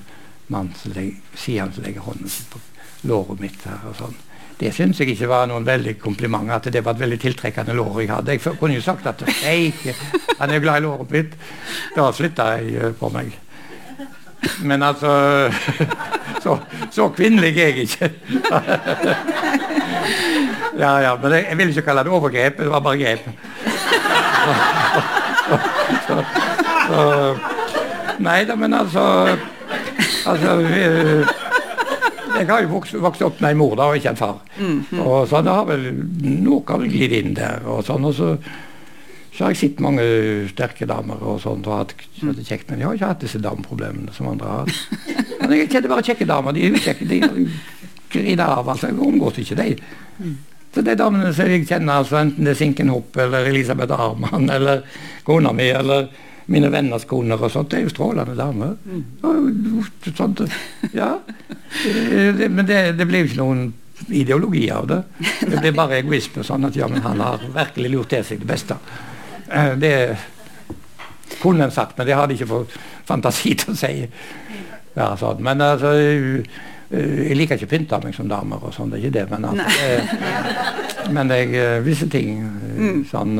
mannen 0.53 0.75
som 0.79 0.93
sier 1.39 1.63
han 1.63 1.73
som 1.73 1.83
legger 1.83 2.05
hånden 2.05 2.29
sin 2.31 2.47
på 2.51 2.61
låret 3.09 3.41
mitt 3.43 3.65
her 3.67 3.83
og 3.89 3.97
sånn. 3.99 4.15
Det 4.59 4.69
syns 4.71 4.99
jeg 5.01 5.11
ikke 5.11 5.27
var 5.27 5.47
noen 5.49 5.65
veldig 5.67 5.97
kompliment, 5.99 6.51
at 6.53 6.69
det 6.71 6.83
var 6.85 6.95
et 6.95 7.01
veldig 7.03 7.19
tiltrekkende 7.19 7.75
lår 7.75 8.03
jeg 8.03 8.11
hadde. 8.13 8.35
Jeg 8.37 8.59
kunne 8.59 8.77
jo 8.77 8.83
sagt 8.85 9.07
at 9.09 9.23
jeg, 9.41 9.73
han 10.39 10.53
er 10.53 10.61
glad 10.63 10.79
i 10.79 10.85
låret 10.85 11.11
mitt. 11.11 11.33
Da 11.97 12.11
flytta 12.15 12.51
jeg 12.55 12.75
eh, 12.77 12.93
på 12.99 13.09
meg. 13.11 13.33
Men 14.63 14.83
altså 14.83 15.11
Så, 16.43 16.57
så 16.91 17.07
kvinnelig 17.15 17.53
er 17.55 17.69
jeg 17.69 17.77
ikke. 17.85 18.09
ja, 20.83 20.91
ja, 20.99 21.13
men 21.21 21.31
jeg, 21.31 21.45
jeg 21.49 21.57
vil 21.57 21.69
ikke 21.71 21.85
kalle 21.87 22.03
det 22.03 22.11
overgrep. 22.11 22.57
Det 22.59 22.71
var 22.71 22.79
bare 22.83 22.97
grep. 22.99 23.23
Så, 26.07 26.15
så, 26.89 27.01
nei 28.23 28.43
da, 28.47 28.55
men 28.59 28.73
altså 28.73 29.03
Altså 30.27 30.51
Jeg 32.33 32.47
har 32.49 32.61
jo 32.63 32.67
vokst, 32.71 32.93
vokst 32.99 33.21
opp 33.23 33.41
med 33.43 33.51
en 33.53 33.57
mor 33.59 33.75
da, 33.79 33.83
og 33.87 33.95
ikke 33.95 34.09
en 34.13 34.19
far. 34.19 34.37
Mm, 34.57 34.85
mm. 34.91 34.99
Og 34.99 35.27
så 35.27 35.41
det 35.45 35.53
har 35.53 35.65
vel 35.69 35.83
noe 36.43 36.63
av 36.75 36.79
glidd 36.83 37.13
inn 37.21 37.33
der. 37.37 37.57
og 37.67 37.85
sånn, 37.87 38.05
og 38.09 38.13
så 38.17 38.29
så 39.33 39.43
har 39.47 39.53
jeg 39.53 39.57
sett 39.63 39.79
mange 39.81 40.03
sterke 40.51 40.85
damer 40.85 41.21
og 41.25 41.39
sånt, 41.41 41.65
og 41.65 41.79
hatt 41.79 41.93
det 42.21 42.45
kjekt, 42.45 42.67
men 42.69 42.79
jeg 42.83 42.87
har 42.87 42.97
ikke 42.99 43.07
hatt 43.15 43.23
disse 43.25 43.39
dameproblemene 43.41 44.13
som 44.13 44.27
andre 44.29 44.45
har 44.51 44.65
hatt. 44.67 45.37
Men 45.41 45.55
jeg 45.57 45.69
kjenner 45.73 45.89
bare 45.89 46.05
kjekke 46.05 46.27
damer. 46.29 46.53
De 46.53 46.67
er 46.67 46.75
ukjekke. 46.77 47.07
De 47.09 47.19
griner 48.13 48.43
av. 48.45 48.69
altså, 48.69 48.91
Jeg 48.91 48.99
omgås 49.01 49.39
ikke 49.41 49.57
dem. 49.57 50.35
Så 50.73 50.81
de 50.85 50.93
damene 50.97 51.31
som 51.33 51.49
jeg 51.49 51.65
kjenner, 51.69 51.99
altså, 52.03 52.19
enten 52.21 52.45
det 52.45 52.53
er 52.53 52.59
Sinken 52.61 52.89
Hopp 52.93 53.17
eller 53.21 53.49
Elisabeth 53.49 53.93
Arman 53.93 54.49
eller 54.53 54.83
kona 55.25 55.51
mi 55.53 55.67
eller 55.73 56.07
mine 56.53 56.69
venners 56.73 57.05
koner 57.09 57.39
og 57.41 57.49
sånt, 57.53 57.69
det 57.71 57.79
er 57.79 57.83
jo 57.87 57.91
strålende 57.93 58.35
damer. 58.37 58.73
Sånt, 60.17 60.41
ja. 60.93 61.11
Men 62.49 62.65
det, 62.67 62.81
det 62.99 63.07
blir 63.09 63.23
jo 63.23 63.29
ikke 63.31 63.39
noen 63.41 63.63
ideologi 64.13 64.65
av 64.75 64.87
det. 64.89 65.01
Det 65.41 65.61
blir 65.63 65.75
bare 65.77 66.01
egoisme. 66.01 66.43
sånn 66.43 66.67
at 66.67 66.75
ja, 66.77 66.89
men 66.91 67.01
han 67.05 67.21
har 67.23 67.41
virkelig 67.55 67.93
lurt 67.93 68.11
til 68.13 68.25
seg 68.27 68.41
det 68.43 68.49
beste. 68.49 68.77
Eh, 69.49 69.73
det 69.79 69.95
kunne 71.41 71.67
en 71.67 71.71
sagt, 71.73 71.97
men 71.97 72.07
det 72.07 72.17
hadde 72.17 72.37
ikke 72.37 72.49
fått 72.51 72.77
fantasi 73.07 73.55
til 73.59 73.73
å 73.73 73.77
si. 73.77 73.93
Ja, 74.93 75.13
sånn. 75.17 75.41
Men 75.43 75.63
altså 75.65 75.95
Jeg 76.93 77.33
liker 77.33 77.57
ikke 77.57 77.65
å 77.65 77.71
pynte 77.71 77.97
meg 78.03 78.13
som 78.13 78.27
damer 78.29 78.61
og 78.61 78.73
sånn, 78.75 78.91
det 78.91 78.99
er 78.99 79.05
ikke 79.07 79.15
det. 79.15 79.23
Men, 79.31 79.47
altså, 79.49 79.65
jeg, 79.81 81.13
men 81.15 81.31
jeg, 81.33 81.79
visse 81.87 82.05
ting 82.11 82.43
mm. 82.43 82.99
sånn 83.09 83.33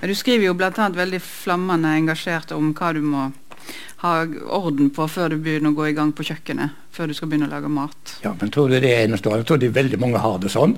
Du 0.00 0.14
skriver 0.16 0.46
jo 0.46 0.54
bl.a. 0.56 0.86
veldig 0.96 1.20
flammende 1.20 1.92
engasjert 1.98 2.54
om 2.56 2.70
hva 2.72 2.94
du 2.96 3.02
må 3.04 3.26
ha 4.00 4.12
orden 4.56 4.88
på 4.96 5.04
før 5.12 5.34
du 5.34 5.40
begynner 5.44 5.74
å 5.74 5.76
gå 5.76 5.90
i 5.90 5.96
gang 5.96 6.12
på 6.16 6.24
kjøkkenet. 6.24 6.76
Før 6.90 7.10
du 7.10 7.14
skal 7.14 7.28
begynne 7.30 7.46
å 7.46 7.52
lage 7.52 7.68
mat. 7.70 8.14
Ja, 8.24 8.32
men 8.40 8.50
tror 8.52 8.70
du 8.70 8.78
det 8.80 8.88
er 8.90 9.04
enestående? 9.04 9.44
Tror 9.46 9.60
du 9.60 9.68
veldig 9.72 9.98
mange 10.00 10.22
har 10.22 10.38
det 10.42 10.50
sånn? 10.52 10.72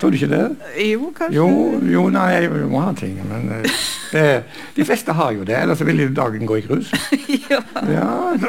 Tror 0.00 0.12
du 0.12 0.16
ikke 0.16 0.30
det? 0.30 0.44
Jo, 0.86 1.10
kanskje. 1.16 1.36
Jo, 1.36 1.48
jo 1.90 2.04
nei, 2.14 2.28
jeg 2.36 2.70
må 2.70 2.84
ha 2.84 2.94
ting. 2.96 3.18
Men 3.28 3.50
eh, 3.58 3.82
det, 4.14 4.24
de 4.78 4.86
fleste 4.86 5.16
har 5.18 5.34
jo 5.36 5.44
det, 5.48 5.58
ellers 5.58 5.82
vil 5.84 6.06
dagen 6.16 6.48
gå 6.48 6.60
i 6.60 6.64
grus. 6.68 6.94
ja. 7.50 7.60
ja. 7.90 8.08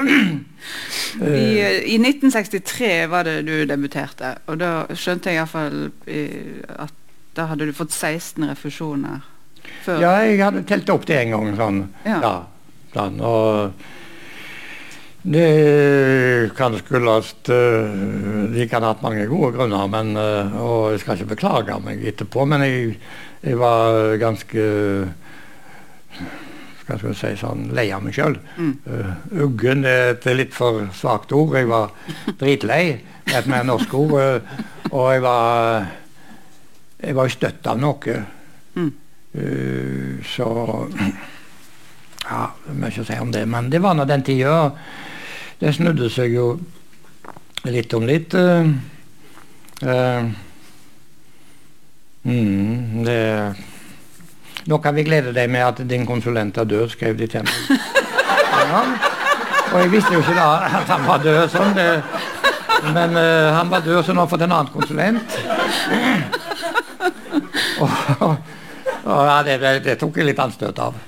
I, 1.25 1.49
I, 1.89 1.97
1963 1.97 2.93
var 3.11 3.25
det 3.27 3.41
du 3.49 3.55
debuterte, 3.67 4.35
og 4.45 4.61
da 4.61 4.71
skjønte 4.93 5.33
jeg 5.33 5.41
iallfall 5.41 5.89
at 6.77 6.93
da 7.35 7.47
hadde 7.49 7.67
du 7.67 7.73
fått 7.75 7.91
16 7.95 8.45
refusjoner. 8.51 9.25
Før. 9.81 10.01
Ja, 10.01 10.13
jeg 10.25 10.39
hadde 10.41 10.63
telt 10.69 10.89
opp 10.93 11.05
det 11.09 11.17
en 11.21 11.33
gang. 11.35 11.51
sånn. 11.57 11.83
Ja. 12.05 12.21
ja 12.21 12.35
sånn, 12.93 13.19
og 13.23 13.73
Det 15.21 16.51
kan 16.57 16.73
skyldes 16.79 17.35
uh, 17.53 18.47
De 18.49 18.65
kan 18.69 18.81
ha 18.81 18.95
hatt 18.95 19.03
mange 19.05 19.27
gode 19.29 19.51
grunner, 19.53 19.89
men, 19.91 20.15
uh, 20.17 20.55
og 20.57 20.95
jeg 20.95 21.03
skal 21.03 21.19
ikke 21.19 21.35
beklage 21.35 21.77
meg 21.85 22.01
etterpå. 22.09 22.45
Men 22.49 22.65
jeg, 22.65 22.95
jeg 23.45 23.59
var 23.61 24.17
ganske 24.21 24.65
skal 26.81 27.05
jeg 27.05 27.15
si 27.19 27.29
sånn, 27.39 27.69
lei 27.77 27.85
av 27.93 28.01
meg 28.03 28.17
sjøl. 28.17 28.39
Mm. 28.57 28.73
Uh, 28.89 29.13
uggen 29.45 29.85
er 29.85 30.15
et 30.15 30.25
litt 30.33 30.57
for 30.57 30.89
svakt 30.97 31.31
ord. 31.37 31.53
Jeg 31.59 31.69
var 31.69 31.93
dritlei, 32.41 32.83
et 33.29 33.47
mer 33.47 33.63
norsk 33.69 33.93
ord. 33.95 34.17
og 34.89 35.05
jeg 35.13 35.21
var 35.23 35.85
jeg 37.01 37.17
var 37.17 37.31
støtt 37.33 37.69
av 37.69 37.79
noe. 37.81 38.21
Mm. 38.71 38.91
så 40.27 40.47
ja, 42.31 42.45
mye 42.71 43.01
å 43.01 43.07
si 43.07 43.17
om 43.19 43.31
det. 43.33 43.43
Men 43.49 43.69
det 43.71 43.81
var 43.83 43.97
nå 43.97 44.05
den 44.07 44.23
tida. 44.25 44.71
Det 45.59 45.73
snudde 45.75 46.09
seg 46.09 46.35
jo 46.35 46.53
litt 47.69 47.93
om 47.93 48.07
litt. 48.07 48.33
Uh, 48.33 48.71
uh, 49.83 50.31
mm, 52.23 53.03
det 53.05 53.19
Nå 54.69 54.77
kan 54.77 54.93
vi 54.93 55.01
glede 55.01 55.31
deg 55.33 55.49
med 55.49 55.63
at 55.65 55.79
din 55.89 56.03
konsulent 56.05 56.59
er 56.61 56.67
død, 56.69 56.91
skrev 56.93 57.15
de 57.17 57.25
til 57.25 57.41
meg. 57.47 57.87
Ja. 58.61 58.81
Og 59.71 59.77
jeg 59.79 59.89
visste 59.89 60.13
jo 60.13 60.19
ikke 60.21 60.35
da 60.37 60.67
at 60.81 60.91
han 60.91 61.07
var 61.07 61.23
død 61.23 61.39
sånn. 61.49 61.71
Det, 61.73 61.87
men 62.93 63.15
uh, 63.17 63.49
han 63.55 63.71
var 63.71 63.81
død, 63.85 64.03
så 64.05 64.13
nå 64.13 64.21
har 64.21 64.29
fått 64.29 64.45
en 64.45 64.53
annen 64.53 64.69
konsulent. 64.69 65.37
og, 67.81 67.95
og, 68.19 68.35
og 69.01 69.23
ja, 69.31 69.39
det, 69.47 69.57
det, 69.87 69.97
tok 69.97 70.21
jeg 70.21 70.29
litt 70.29 70.43
anstøt 70.45 70.81
av. 70.83 70.99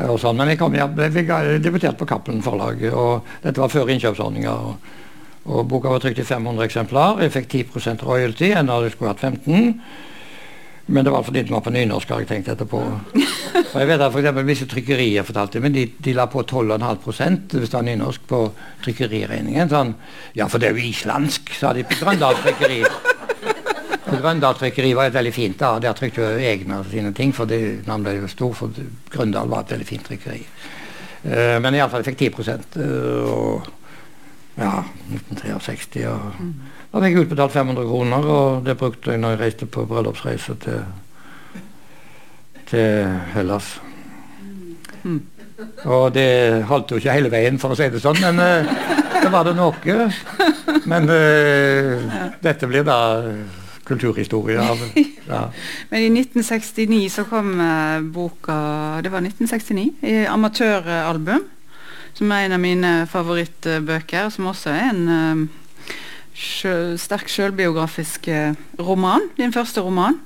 Sånn. 0.00 0.38
Men 0.38 0.52
jeg, 0.52 0.60
kom, 0.60 0.74
jeg 0.76 0.92
ble 0.96 1.08
debutert 1.62 1.98
på 2.00 2.08
Cappelen 2.08 2.44
forlag, 2.44 2.82
og 2.90 3.26
dette 3.42 3.60
var 3.60 3.72
før 3.72 3.90
innkjøpsordninga. 3.94 4.52
Og, 4.52 4.92
og, 5.46 5.64
boka 5.68 5.92
var 5.92 6.02
trykt 6.02 6.22
i 6.22 6.28
500 6.28 6.68
eksemplar. 6.68 7.20
Jeg 7.24 7.34
fikk 7.34 7.50
10 7.72 8.06
royalty, 8.06 8.52
enn 8.54 8.72
hadde 8.72 8.94
skulle 8.94 9.12
hatt 9.14 9.26
15 9.26 9.74
men 10.90 11.04
det 11.04 11.10
var 11.14 11.22
fordi 11.22 11.42
den 11.42 11.54
var 11.54 11.62
på 11.62 11.70
nynorsk, 11.70 12.10
har 12.10 12.24
jeg 12.24 12.28
tenkt 12.28 12.48
etterpå. 12.50 12.80
Og 13.70 13.76
jeg 13.78 13.86
vet 13.86 14.00
at 14.02 14.10
for 14.10 14.18
eksempel, 14.18 14.46
Visse 14.48 14.66
trykkerier 14.66 15.26
fortalte 15.26 15.62
men 15.62 15.74
de, 15.74 15.84
de 16.02 16.14
la 16.16 16.26
på 16.30 16.42
12,5 16.42 17.04
hvis 17.54 17.70
det 17.70 17.76
var 17.76 17.86
nynorsk 17.86 18.24
på 18.30 18.40
trykkeriregningen. 18.82 19.70
Sånn, 19.70 19.94
ja, 20.34 20.48
for 20.50 20.58
det 20.58 20.70
er 20.70 20.74
jo 20.74 20.88
islandsk, 20.90 21.54
sa 21.54 21.70
de 21.76 21.86
på 21.86 22.00
Grøndal 22.00 22.40
trykkeri. 22.42 22.80
Grøndal 24.18 24.56
trykkeri 24.58 24.92
var 24.96 25.10
et 25.10 25.14
veldig 25.14 25.32
fint. 25.34 25.58
da, 25.60 25.78
Der 25.78 25.92
trykte 25.92 26.22
jo 26.22 26.38
egne 26.38 26.82
sine 26.90 27.12
ting, 27.14 27.34
for 27.34 27.44
det, 27.44 27.84
han 27.86 28.02
ble 28.02 28.16
jo 28.18 28.28
stor. 28.28 28.52
for 28.54 28.70
Grøndal 29.10 29.48
var 29.48 29.60
et 29.60 29.70
veldig 29.70 29.86
fint 29.86 30.06
trykkeri. 30.06 30.44
Uh, 31.24 31.58
men 31.60 31.74
iallfall 31.76 32.04
fikk 32.04 32.18
10 32.18 32.30
uh, 32.80 33.28
og 33.28 33.66
ja, 34.56 34.84
1963. 35.12 36.06
Og, 36.08 36.40
mm. 36.40 36.54
Da 36.92 37.02
fikk 37.04 37.16
jeg 37.16 37.26
utbetalt 37.26 37.52
500 37.52 37.84
kroner, 37.86 38.30
og 38.36 38.64
det 38.64 38.76
brukte 38.80 39.12
jeg 39.12 39.20
når 39.20 39.36
jeg 39.36 39.40
reiste 39.40 39.66
på 39.66 39.84
bryllupsreise 39.86 40.56
til, 40.64 40.80
til 42.70 43.20
Hellas. 43.34 43.80
Mm. 45.02 45.20
Og 45.84 46.14
det 46.14 46.64
holdt 46.68 46.90
jo 46.90 46.96
ikke 47.00 47.12
hele 47.12 47.30
veien, 47.32 47.58
for 47.60 47.74
å 47.74 47.76
si 47.76 47.88
det 47.92 48.00
sånn, 48.00 48.20
men 48.24 48.40
uh, 48.40 49.00
det 49.20 49.32
var 49.32 49.44
det 49.44 49.56
noe. 49.58 50.10
Men 50.88 51.10
uh, 51.10 52.20
dette 52.40 52.68
blir 52.68 52.86
da 52.86 53.00
kulturhistorie 53.84 54.60
av 54.60 54.82
ja. 55.28 55.50
Men 55.90 56.02
i 56.02 56.10
1969 56.20 57.08
så 57.12 57.24
kom 57.28 57.54
uh, 57.60 58.00
boka 58.02 58.56
Det 59.02 59.12
var 59.12 59.24
1969, 59.24 59.92
i 60.02 60.26
amatøralbum. 60.26 61.46
Som 62.14 62.32
er 62.34 62.46
en 62.46 62.56
av 62.56 62.60
mine 62.60 62.92
favorittbøker, 63.10 64.32
som 64.34 64.50
også 64.50 64.72
er 64.74 64.88
en 64.90 65.04
uh, 65.08 65.86
sjø, 66.34 66.96
sterk 67.00 67.30
selvbiografisk 67.30 68.28
uh, 68.28 68.58
roman. 68.78 69.30
Din 69.38 69.54
første 69.54 69.84
roman. 69.84 70.18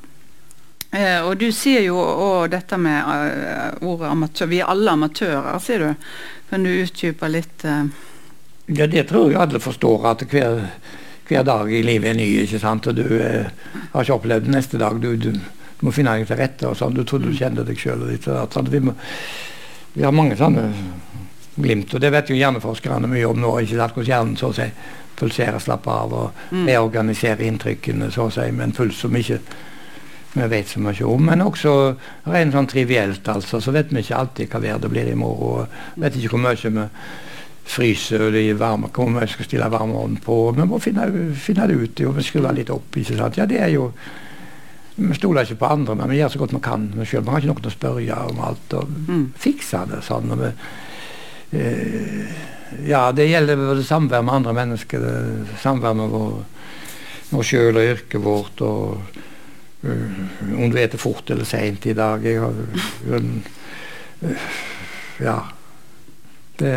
Eh, 0.95 1.19
og 1.27 1.41
du 1.41 1.49
sier 1.51 1.83
jo 1.89 1.99
òg 1.99 2.53
dette 2.53 2.77
med 2.79 3.81
ordet 3.83 4.13
amatør. 4.13 4.47
Vi 4.47 4.61
er 4.63 4.69
alle 4.71 4.93
amatører, 4.95 5.57
sier 5.59 5.83
du. 5.83 6.11
Kan 6.53 6.63
du 6.63 6.71
utdype 6.71 7.27
litt? 7.33 7.65
Ja, 7.65 8.87
det 8.87 9.09
tror 9.11 9.33
jeg 9.33 9.41
alle 9.43 9.59
forstår. 9.59 10.07
at 10.13 10.23
hver 10.31 10.69
hver 11.29 11.45
dag 11.47 11.73
i 11.73 11.83
livet 11.85 12.11
er 12.13 12.19
ny, 12.19 12.27
ikke 12.45 12.61
sant? 12.61 12.87
og 12.91 12.97
du 12.99 13.05
eh, 13.19 13.51
har 13.93 14.05
ikke 14.05 14.19
opplevd 14.19 14.49
det 14.49 14.55
neste 14.55 14.81
dag. 14.81 14.99
Du, 15.01 15.15
du, 15.17 15.31
du 15.33 15.87
må 15.87 15.93
finne 15.95 16.17
deg 16.19 16.29
til 16.29 16.41
rette. 16.41 16.69
og 16.69 16.77
sånn, 16.79 16.97
Du 16.97 17.05
trodde 17.05 17.31
du 17.31 17.37
kjente 17.37 17.65
deg 17.65 17.81
sjøl. 17.81 18.05
Vi, 18.11 18.83
vi, 19.95 20.05
har 20.05 20.13
mange 20.13 20.37
sånne 20.37 20.69
glimt, 21.55 21.95
og 21.95 22.03
det 22.03 22.11
vet 22.11 22.31
jo 22.31 22.37
hjerneforskerne 22.37 23.09
mye 23.09 23.31
om 23.31 23.41
nå. 23.41 23.55
ikke 23.63 23.79
sant? 23.79 23.97
Hvordan 23.97 24.11
hjernen 24.11 24.37
så 24.41 24.51
å 24.51 24.59
si 24.59 24.69
pulserer, 25.15 25.61
slapper 25.63 25.93
av 25.95 26.15
og 26.19 26.41
mm. 26.51 26.65
reorganiserer 26.67 27.45
inntrykkene 27.47 28.11
så 28.11 28.27
å 28.27 28.35
si, 28.35 28.49
med 28.51 28.69
en 28.69 28.77
puls 28.77 28.99
som 29.05 29.15
ikke 29.15 29.39
vi 30.35 30.49
vet 30.51 30.69
så 30.69 30.81
mye 30.83 31.07
om. 31.07 31.29
Men 31.31 31.45
også 31.45 31.73
rent 32.27 32.57
sånn 32.57 32.67
trivielt, 32.71 33.29
altså, 33.31 33.61
så 33.63 33.75
vet 33.75 33.93
vi 33.95 34.03
ikke 34.03 34.19
alltid 34.19 34.51
hva 34.51 34.61
vær 34.65 34.81
det 34.83 34.91
blir 34.91 35.11
i 35.13 35.15
morgen. 35.19 35.69
og 35.69 36.03
Vet 36.03 36.19
ikke 36.19 36.35
hvor 36.35 36.43
mye 36.43 36.59
vi 36.59 36.89
fryser 37.65 38.27
og 38.27 38.35
det 38.35 38.45
varme, 38.61 38.91
kommer, 38.93 39.25
vi 39.25 39.33
skal 39.33 39.49
stille 39.49 39.71
varmeovnen 39.73 40.21
på. 40.23 40.37
Vi 40.57 40.67
må 40.69 40.79
finne, 40.83 41.09
finne 41.41 41.69
det 41.71 41.79
ut 41.81 42.05
og 42.09 42.21
skru 42.25 42.45
litt 42.53 42.71
opp. 42.71 42.97
ikke 42.97 43.17
sant? 43.17 43.41
Ja, 43.41 43.49
det 43.49 43.61
er 43.63 43.73
jo 43.75 43.93
Vi 44.95 45.15
stoler 45.17 45.43
ikke 45.43 45.59
på 45.59 45.67
andre, 45.75 45.95
men 45.99 46.11
vi 46.13 46.21
gjør 46.21 46.29
så 46.31 46.39
godt 46.39 46.53
vi 46.55 46.61
kan 46.63 46.85
vi 46.95 47.05
selv. 47.05 47.25
Vi 47.27 47.31
har 47.33 47.41
ikke 47.41 47.49
noen 47.51 47.65
å 47.67 47.71
spørre 47.73 48.19
om 48.31 48.43
alt. 48.47 48.75
og 48.79 48.91
mm. 49.09 49.25
fikser 49.35 49.89
det 49.91 50.03
sånn. 50.07 50.31
vi 50.39 50.51
eh, 51.59 52.37
ja, 52.87 53.13
det 53.13 53.27
gjelder 53.27 53.59
både 53.59 53.83
samvær 53.87 54.23
med 54.23 54.35
andre 54.35 54.53
mennesker, 54.55 55.07
samvær 55.63 55.97
med 55.99 56.15
vår, 56.15 56.37
vår 57.33 57.49
sjøl 57.49 57.81
og 57.81 57.91
yrket 57.91 58.23
vårt. 58.23 58.63
og 58.63 59.19
uh, 59.83 60.23
Om 60.55 60.71
du 60.71 60.79
spiser 60.79 61.03
fort 61.03 61.31
eller 61.31 61.45
seint 61.49 61.87
i 61.87 61.97
dag. 61.97 62.23
Jeg 62.23 62.39
har, 62.41 62.55
uh, 63.11 64.31
ja. 65.29 65.39
Det 66.55 66.75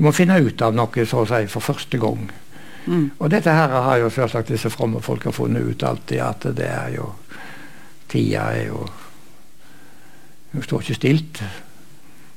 du 0.00 0.06
må 0.06 0.14
finne 0.16 0.38
ut 0.40 0.62
av 0.64 0.72
noe 0.72 1.02
så 1.04 1.18
å 1.20 1.26
si, 1.28 1.42
for 1.52 1.60
første 1.60 1.98
gang. 2.00 2.22
Mm. 2.86 3.10
Og 3.20 3.26
dette 3.28 3.52
her 3.52 3.74
har 3.84 3.98
jo 4.00 4.08
selvsagt 4.08 4.48
disse 4.48 4.70
fromme 4.72 5.02
folk 5.04 5.26
har 5.28 5.36
funnet 5.36 5.66
ut 5.68 5.84
alltid, 5.84 6.22
at 6.24 6.46
det 6.56 6.70
er 6.72 6.94
jo 6.94 7.10
Tida 8.08 8.46
er 8.56 8.70
jo 8.70 8.86
Hun 10.54 10.64
står 10.64 10.82
ikke 10.82 10.96
stilt. 10.96 11.42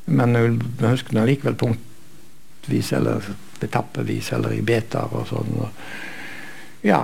Men 0.05 0.35
hun 0.35 0.59
husker 0.83 1.15
nå 1.15 1.23
likevel 1.25 1.55
punktvis 1.57 2.91
eller 2.99 3.31
etappevis 3.63 4.33
eller 4.35 4.53
i 4.53 4.61
beter 4.61 5.15
og 5.15 5.23
sånn. 5.31 5.55
Og, 5.63 5.81
ja, 6.83 6.99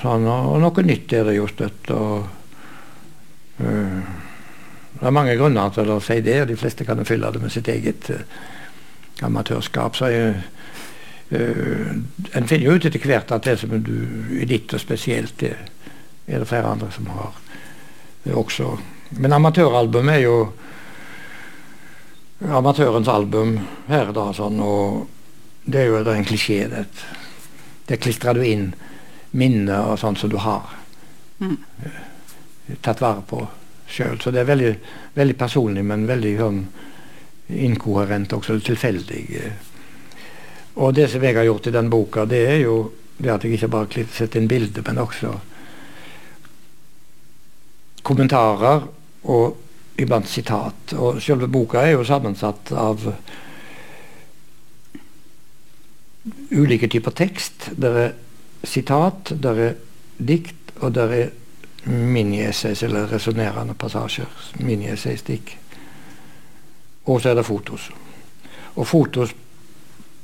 sånn, 0.00 0.24
og, 0.24 0.54
og, 0.54 0.60
noe 0.64 0.88
nytt 0.88 1.12
er 1.12 1.28
det 1.28 1.36
jo 1.36 1.46
støtt. 1.52 1.92
og 1.92 2.24
uh, 3.60 4.00
Det 4.96 5.04
er 5.04 5.18
mange 5.20 5.36
grunner 5.36 5.76
til 5.76 5.92
å 5.92 6.00
si 6.00 6.22
det, 6.24 6.40
og 6.42 6.48
de 6.48 6.56
fleste 6.56 6.88
kan 6.88 7.04
fylle 7.04 7.36
det 7.36 7.44
med 7.44 7.52
sitt 7.52 7.68
eget 7.68 8.08
uh, 8.16 8.24
amatørskap. 9.22 9.96
så 9.96 10.10
jeg 10.12 10.34
uh, 11.32 11.90
En 12.34 12.48
finner 12.48 12.64
jo 12.64 12.76
ut 12.76 12.84
etter 12.84 13.04
hvert 13.04 13.32
at 13.32 13.44
det 13.44 13.58
som 13.60 13.74
du 13.82 13.98
er 14.40 14.46
ditt 14.46 14.72
og 14.74 14.80
spesielt, 14.80 15.38
det 15.40 15.56
er 16.26 16.38
det 16.38 16.48
flere 16.48 16.72
andre 16.72 16.90
som 16.92 17.06
har 17.06 17.32
det 18.24 18.34
også. 18.34 18.78
Men 19.10 19.32
amatøralbum 19.32 20.08
er 20.08 20.20
jo 20.24 20.36
amatørens 22.44 23.08
album 23.08 23.56
her, 23.88 24.12
da, 24.14 24.28
sånn, 24.36 24.60
og 24.60 25.06
det 25.64 25.80
er 25.80 25.88
jo 25.90 26.02
en 26.12 26.28
klisjé. 26.28 26.66
Det, 26.68 26.84
Der 27.88 27.96
klistrer 27.96 28.36
du 28.36 28.44
inn 28.44 28.74
minner 29.32 29.92
og 29.92 29.98
sånn 29.98 30.16
som 30.16 30.30
du 30.30 30.36
har 30.36 30.74
mm. 31.40 31.56
tatt 32.84 33.00
vare 33.00 33.22
på 33.24 33.46
sjøl. 33.88 34.20
Så 34.20 34.30
det 34.30 34.42
er 34.42 34.50
veldig, 34.50 34.72
veldig 35.14 35.36
personlig, 35.38 35.84
men 35.84 36.06
veldig 36.08 36.34
sånn 36.38 36.60
inkoherent, 37.48 38.32
også 38.32 38.58
tilfeldig. 38.60 39.22
Og 40.78 40.94
det 40.94 41.08
som 41.10 41.24
jeg 41.24 41.36
har 41.36 41.48
gjort 41.48 41.66
i 41.66 41.74
den 41.74 41.90
boka, 41.90 42.24
det 42.28 42.42
er 42.46 42.60
jo 42.62 42.76
det 43.18 43.32
at 43.32 43.44
jeg 43.44 43.56
ikke 43.58 43.70
bare 43.72 43.88
har 43.94 44.12
sett 44.14 44.36
inn 44.38 44.48
bilder, 44.50 44.84
men 44.86 45.00
også 45.02 45.32
kommentarer 48.06 48.86
og 49.28 49.98
iblant 49.98 50.28
sitat. 50.30 50.94
Og 50.94 51.18
selve 51.22 51.48
boka 51.50 51.82
er 51.82 51.96
jo 51.96 52.06
sammensatt 52.06 52.72
av 52.72 53.08
ulike 56.54 56.88
typer 56.88 57.16
tekst. 57.16 57.70
Der 57.76 58.00
er 58.04 58.16
sitat, 58.62 59.34
der 59.42 59.62
er 59.66 59.76
dikt, 60.18 60.72
og 60.78 60.94
der 60.94 61.14
er 61.14 61.28
mini-essays, 61.88 62.82
eller 62.86 63.10
resonnerende 63.10 63.74
passasjer. 63.74 64.28
Mini-essaystikk. 64.60 65.56
Og 67.08 67.20
så 67.24 67.30
er 67.32 67.38
det 67.40 67.46
fotos. 67.48 67.88
Og 68.76 68.86
fotos 68.86 69.32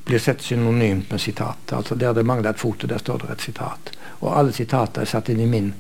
blir 0.05 0.20
sett 0.20 0.43
synonymt 0.45 1.11
med 1.11 1.20
sitat. 1.22 1.72
Altså 1.72 1.97
Der 1.97 2.12
det 2.12 2.26
mangler 2.28 2.51
et 2.53 2.61
foto, 2.61 2.87
der 2.87 2.99
står 3.01 3.22
det 3.24 3.30
et 3.39 3.41
sitat. 3.47 3.93
Og 4.20 4.35
alle 4.39 4.53
sitater 4.53 5.03
er 5.03 5.09
satt 5.09 5.28
inn 5.32 5.41
i 5.41 5.49
min 5.49 5.70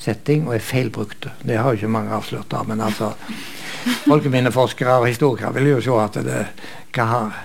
setting 0.00 0.46
og 0.48 0.54
er 0.56 0.64
feilbrukte. 0.64 1.30
Det 1.44 1.56
har 1.58 1.72
jo 1.72 1.78
ikke 1.82 1.88
mange 1.92 2.12
avslørt, 2.16 2.48
da, 2.50 2.62
men 2.66 2.80
altså 2.80 3.12
Folkeminneforskere 4.08 4.98
og 5.02 5.06
historikere 5.08 5.52
vil 5.54 5.68
jo 5.74 5.80
se 5.84 5.94
at 6.00 6.16
det 6.24 6.40
hva 6.96 7.04
har, 7.10 7.38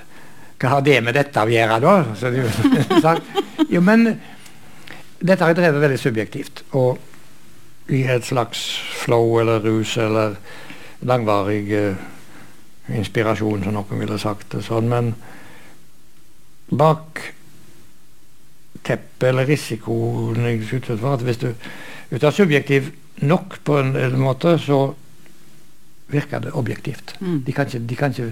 hva 0.60 0.70
har 0.78 0.82
det 0.86 0.98
med 1.04 1.16
dette 1.20 1.44
å 1.44 1.52
gjøre, 1.52 1.80
da? 1.84 1.94
Så, 2.16 2.32
det- 2.32 3.68
jo, 3.76 3.82
men 3.84 4.06
dette 5.20 5.44
har 5.44 5.52
jeg 5.52 5.60
drevet 5.60 5.82
veldig 5.84 6.00
subjektivt. 6.00 6.64
Og 6.80 7.00
i 7.92 8.04
et 8.08 8.24
slags 8.28 8.62
flow 9.04 9.40
eller 9.42 9.60
rus 9.66 9.98
eller 10.00 10.36
langvarig 11.10 11.64
eh, 11.76 11.96
inspirasjon, 12.96 13.64
som 13.64 13.76
noen 13.76 14.02
ville 14.02 14.18
sagt 14.22 14.56
det 14.56 14.64
sånn. 14.66 14.90
Men 14.92 15.14
bak 16.70 17.22
teppet 18.86 19.30
eller 19.32 19.48
risikoen 19.50 20.46
jeg 20.48 20.64
utsatt 20.64 21.02
for, 21.02 21.18
at 21.18 21.26
hvis 21.26 21.42
du, 21.42 21.50
hvis 22.10 22.22
du 22.22 22.28
er 22.28 22.36
subjektiv 22.36 22.92
nok 23.22 23.60
på 23.68 23.80
en, 23.82 23.96
en 24.00 24.20
måte, 24.22 24.56
så 24.62 24.94
virker 26.10 26.40
det 26.40 26.56
objektivt. 26.58 27.16
Mm. 27.20 27.44
De, 27.46 27.54
kan 27.54 27.68
ikke, 27.68 27.84
de, 27.90 27.96
kan 27.96 28.16
ikke, 28.16 28.32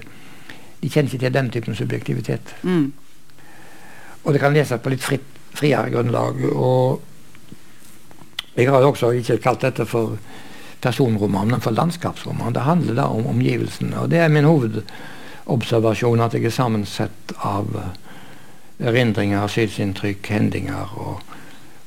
de 0.81 0.89
kjenner 0.89 1.11
ikke 1.11 1.25
til 1.25 1.33
den 1.33 1.51
typen 1.53 1.75
subjektivitet. 1.75 2.55
Mm. 2.63 2.93
Og 4.23 4.33
det 4.33 4.41
kan 4.41 4.55
leses 4.55 4.81
på 4.81 4.91
litt 4.91 5.03
fritt, 5.03 5.27
friere 5.57 5.91
grunnlag. 5.93 6.41
Og 6.53 7.01
jeg 8.57 8.69
har 8.69 8.85
også 8.85 9.11
ikke 9.19 9.37
kalt 9.43 9.61
dette 9.61 9.85
for 9.85 10.17
personroman, 10.81 11.47
men 11.47 11.61
for 11.61 11.71
landskapsroman. 11.71 12.53
Det 12.53 12.65
handler 12.65 12.99
da 12.99 13.07
om 13.11 13.27
omgivelsene. 13.27 13.99
Og 13.99 14.09
det 14.09 14.21
er 14.21 14.33
min 14.33 14.47
hovedobservasjon 14.47 16.21
at 16.25 16.37
jeg 16.37 16.45
er 16.47 16.55
sammensett 16.55 17.33
av 17.45 17.73
eh, 17.81 17.91
erindringer, 18.89 19.47
synsinntrykk, 19.49 20.31
hendinger 20.35 20.93
og, 21.01 21.35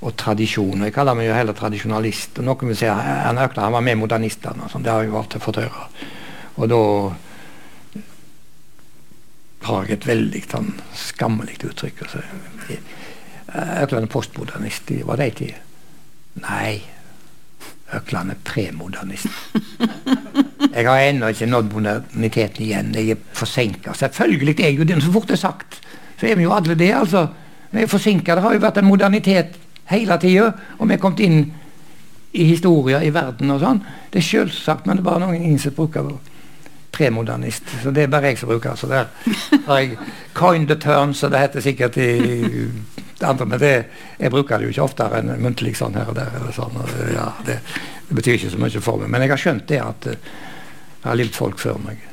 og 0.01 0.15
tradisjon. 0.19 0.87
Jeg 0.87 0.95
kaller 0.97 1.19
meg 1.19 1.31
jo 1.31 1.39
heller 1.39 1.57
tradisjonalist. 1.57 2.39
og 2.41 2.49
Noen 2.49 2.73
vil 2.73 2.81
si 2.83 2.91
at 2.91 3.31
Erna 3.31 3.49
han 3.55 3.77
var 3.79 3.87
med 3.87 4.01
modernistene. 4.03 4.71
Det 4.77 4.91
har 4.93 5.05
jeg 5.05 5.13
jo 5.13 5.19
alltid 5.23 5.47
fått 5.47 5.63
høre. 5.63 5.89
Og 6.57 6.71
da 6.71 6.85
har 9.69 9.87
jeg 9.87 9.99
et 9.99 10.09
veldig 10.09 10.47
sånn, 10.49 10.73
skammelig 10.97 11.61
uttrykk. 11.69 12.07
Altså. 12.07 12.25
Økland 13.51 14.07
er 14.07 14.11
postmodernist. 14.11 14.91
Var 15.07 15.21
det 15.21 15.29
ei 15.29 15.37
tid? 15.37 15.55
Nei. 16.41 17.00
Økland 17.97 18.31
er 18.31 18.39
premodernist. 18.45 19.27
Jeg 20.75 20.87
har 20.87 20.99
ennå 21.03 21.27
ikke 21.33 21.47
nådd 21.51 21.73
moderniteten 21.75 22.65
igjen. 22.65 22.93
Jeg 22.95 23.11
er 23.11 23.23
forsinka. 23.35 23.93
Selvfølgelig 23.93 24.61
er 24.61 24.69
jeg 24.69 24.79
jo 24.79 24.85
den 24.85 25.01
Så 25.01 25.13
fort 25.13 25.27
det 25.27 25.33
er 25.33 25.41
sagt, 25.41 25.81
så 26.21 26.27
er 26.27 26.37
vi 26.37 26.43
jo 26.43 26.53
alle 26.55 26.75
det. 26.75 26.93
altså. 26.95 27.27
Vi 27.71 27.83
er 27.83 27.87
forsinka. 27.87 28.35
Det 28.35 28.43
har 28.43 28.53
jo 28.55 28.63
vært 28.63 28.79
en 28.79 28.87
modernitet 28.87 29.59
hele 29.91 30.19
tida. 30.19 30.53
Og 30.79 30.89
vi 30.89 30.95
er 30.95 31.03
kommet 31.03 31.21
inn 31.21 31.53
i 32.33 32.45
historier 32.45 33.03
i 33.03 33.11
verden 33.15 33.51
og 33.51 33.61
sånn. 33.61 33.83
Det 34.13 34.23
er 34.23 34.29
selvsagt, 34.29 34.87
men 34.87 34.97
det 34.97 35.03
er 35.03 35.11
bare 35.11 35.25
noen 35.25 35.41
ingen 35.41 35.59
som 35.59 35.75
bruker 35.75 36.13
premodernist. 36.95 37.65
Så 37.83 37.91
det 37.91 38.05
er 38.05 38.13
bare 38.13 38.31
jeg 38.31 38.39
som 38.39 38.49
bruker. 38.53 38.75
Så 38.79 38.87
der 38.87 39.11
har 39.67 39.79
jeg 39.79 39.99
coined 40.35 40.69
the 40.69 40.79
term, 40.79 41.15
så 41.15 41.29
det 41.29 41.43
heter 41.43 41.61
sikkert 41.61 41.97
i 41.97 42.69
det 43.21 43.29
andre. 43.29 43.47
Men 43.47 43.63
det, 43.63 43.73
jeg 44.19 44.33
bruker 44.33 44.59
det 44.59 44.69
jo 44.69 44.75
ikke 44.75 44.87
oftere 44.87 45.21
enn 45.21 45.35
muntlig 45.45 45.75
sånn 45.79 45.99
her 45.99 46.13
og 46.13 46.17
der. 46.19 46.33
eller 46.41 46.55
sånn. 46.57 46.79
Og, 46.81 46.95
ja, 47.15 47.27
det, 47.47 47.61
det 48.09 48.19
betyr 48.19 48.39
ikke 48.39 48.55
så 48.55 48.63
mye 48.63 48.85
for 48.85 49.03
meg. 49.03 49.13
Men 49.13 49.27
jeg 49.27 49.35
har 49.35 49.45
skjønt 49.45 49.67
det 49.71 49.83
at 49.85 50.09
eh, 50.11 50.31
det 51.01 51.09
har 51.09 51.21
levd 51.21 51.37
folk 51.37 51.61
før 51.61 51.81
meg. 51.85 52.07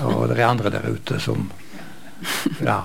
Og 0.00 0.28
det 0.30 0.38
er 0.38 0.48
andre 0.48 0.70
der 0.72 0.90
ute 0.94 1.20
som 1.20 1.50
Ja. 2.62 2.82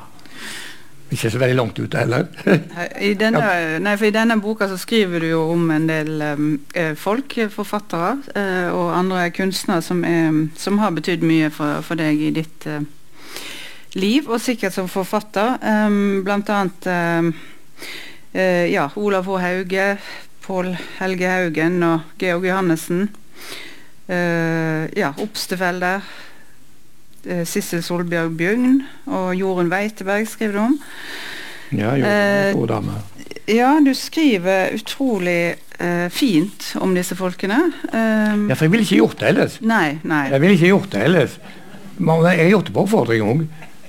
Ikke 1.08 1.30
så 1.32 1.40
veldig 1.40 1.56
langt 1.56 1.78
ute 1.80 2.02
heller. 2.02 2.26
I 3.00 3.14
denne, 3.16 3.40
nei, 3.80 3.94
for 3.96 4.10
I 4.10 4.12
denne 4.12 4.36
boka 4.44 4.68
så 4.68 4.76
skriver 4.76 5.24
du 5.24 5.30
jo 5.30 5.46
om 5.54 5.70
en 5.72 5.86
del 5.88 6.10
um, 6.36 6.50
eh, 6.76 6.98
folk, 7.00 7.38
forfattere 7.54 8.10
eh, 8.36 8.68
og 8.76 8.92
andre 8.92 9.30
kunstnere 9.32 9.86
som, 9.86 10.02
er, 10.04 10.36
som 10.60 10.82
har 10.84 10.92
betydd 10.98 11.24
mye 11.24 11.48
for, 11.54 11.80
for 11.88 11.96
deg 11.96 12.20
i 12.20 12.34
ditt 12.36 12.68
eh, 12.68 12.84
liv, 13.98 14.30
og 14.30 14.42
sikkert 14.44 14.76
som 14.76 14.90
forfatter. 14.92 15.58
Um, 15.62 16.22
blant 16.26 16.50
annet 16.54 16.88
um, 16.92 17.32
uh, 18.36 18.66
ja, 18.70 18.88
Olav 18.96 19.28
H. 19.28 19.40
Hauge, 19.44 19.90
Pål 20.46 20.72
Helge 21.00 21.32
Haugen 21.34 21.82
og 21.84 22.18
Georg 22.22 22.48
Johannessen. 22.48 23.10
Uh, 24.08 24.88
ja, 24.96 25.12
Obstefelde. 25.24 25.98
Sissel 27.44 27.82
Solbjørg 27.84 28.38
Bjugn 28.40 28.78
og 29.12 29.34
Jorunn 29.36 29.68
Weiteberg 29.68 30.30
skriver 30.32 30.54
du 30.54 30.60
om. 30.62 30.76
Ja, 31.76 31.96
jo, 31.98 32.06
Eh, 32.06 32.68
dame. 32.68 33.02
Ja, 33.48 33.80
du 33.86 33.94
skriver 33.96 34.74
utrolig 34.76 35.56
eh, 35.80 36.10
fint 36.10 36.76
om 36.80 36.96
disse 36.96 37.16
folkene. 37.16 37.72
Um, 37.92 38.50
Ja, 38.50 38.56
for 38.56 38.66
jeg 38.66 38.72
ville 38.72 38.84
ikke 38.84 39.02
gjort 39.02 39.20
det 39.20 39.28
ellers. 39.28 39.62
Nei, 39.62 40.00
nei. 40.04 40.28
Jeg 40.32 40.42
ville 40.42 40.56
ikke 40.56 40.72
gjort 40.74 40.92
det 40.92 41.04
ellers. 41.04 41.38
Men 41.98 42.26
jeg 42.26 42.38
har 42.44 42.50
gjort 42.52 42.66
det 42.66 42.74
på 42.74 42.84
oppfordring 42.84 43.24
òg. 43.24 43.46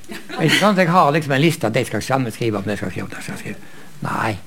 Ikke 0.08 0.56
sant? 0.56 0.78
Jeg 0.78 0.90
har 0.90 1.10
liksom 1.12 1.32
en 1.36 1.42
liste 1.42 1.66
at 1.66 1.74
de 1.74 1.84
skal 1.84 2.02
sammen 2.02 2.32
skrive 2.32 2.58
om 2.60 2.66
det 2.66 2.78
skal 2.78 2.90
skrive 2.90 3.08
jeg 3.14 3.26
skal 3.26 3.38
skrive. 3.38 3.56
Nei. 4.02 4.38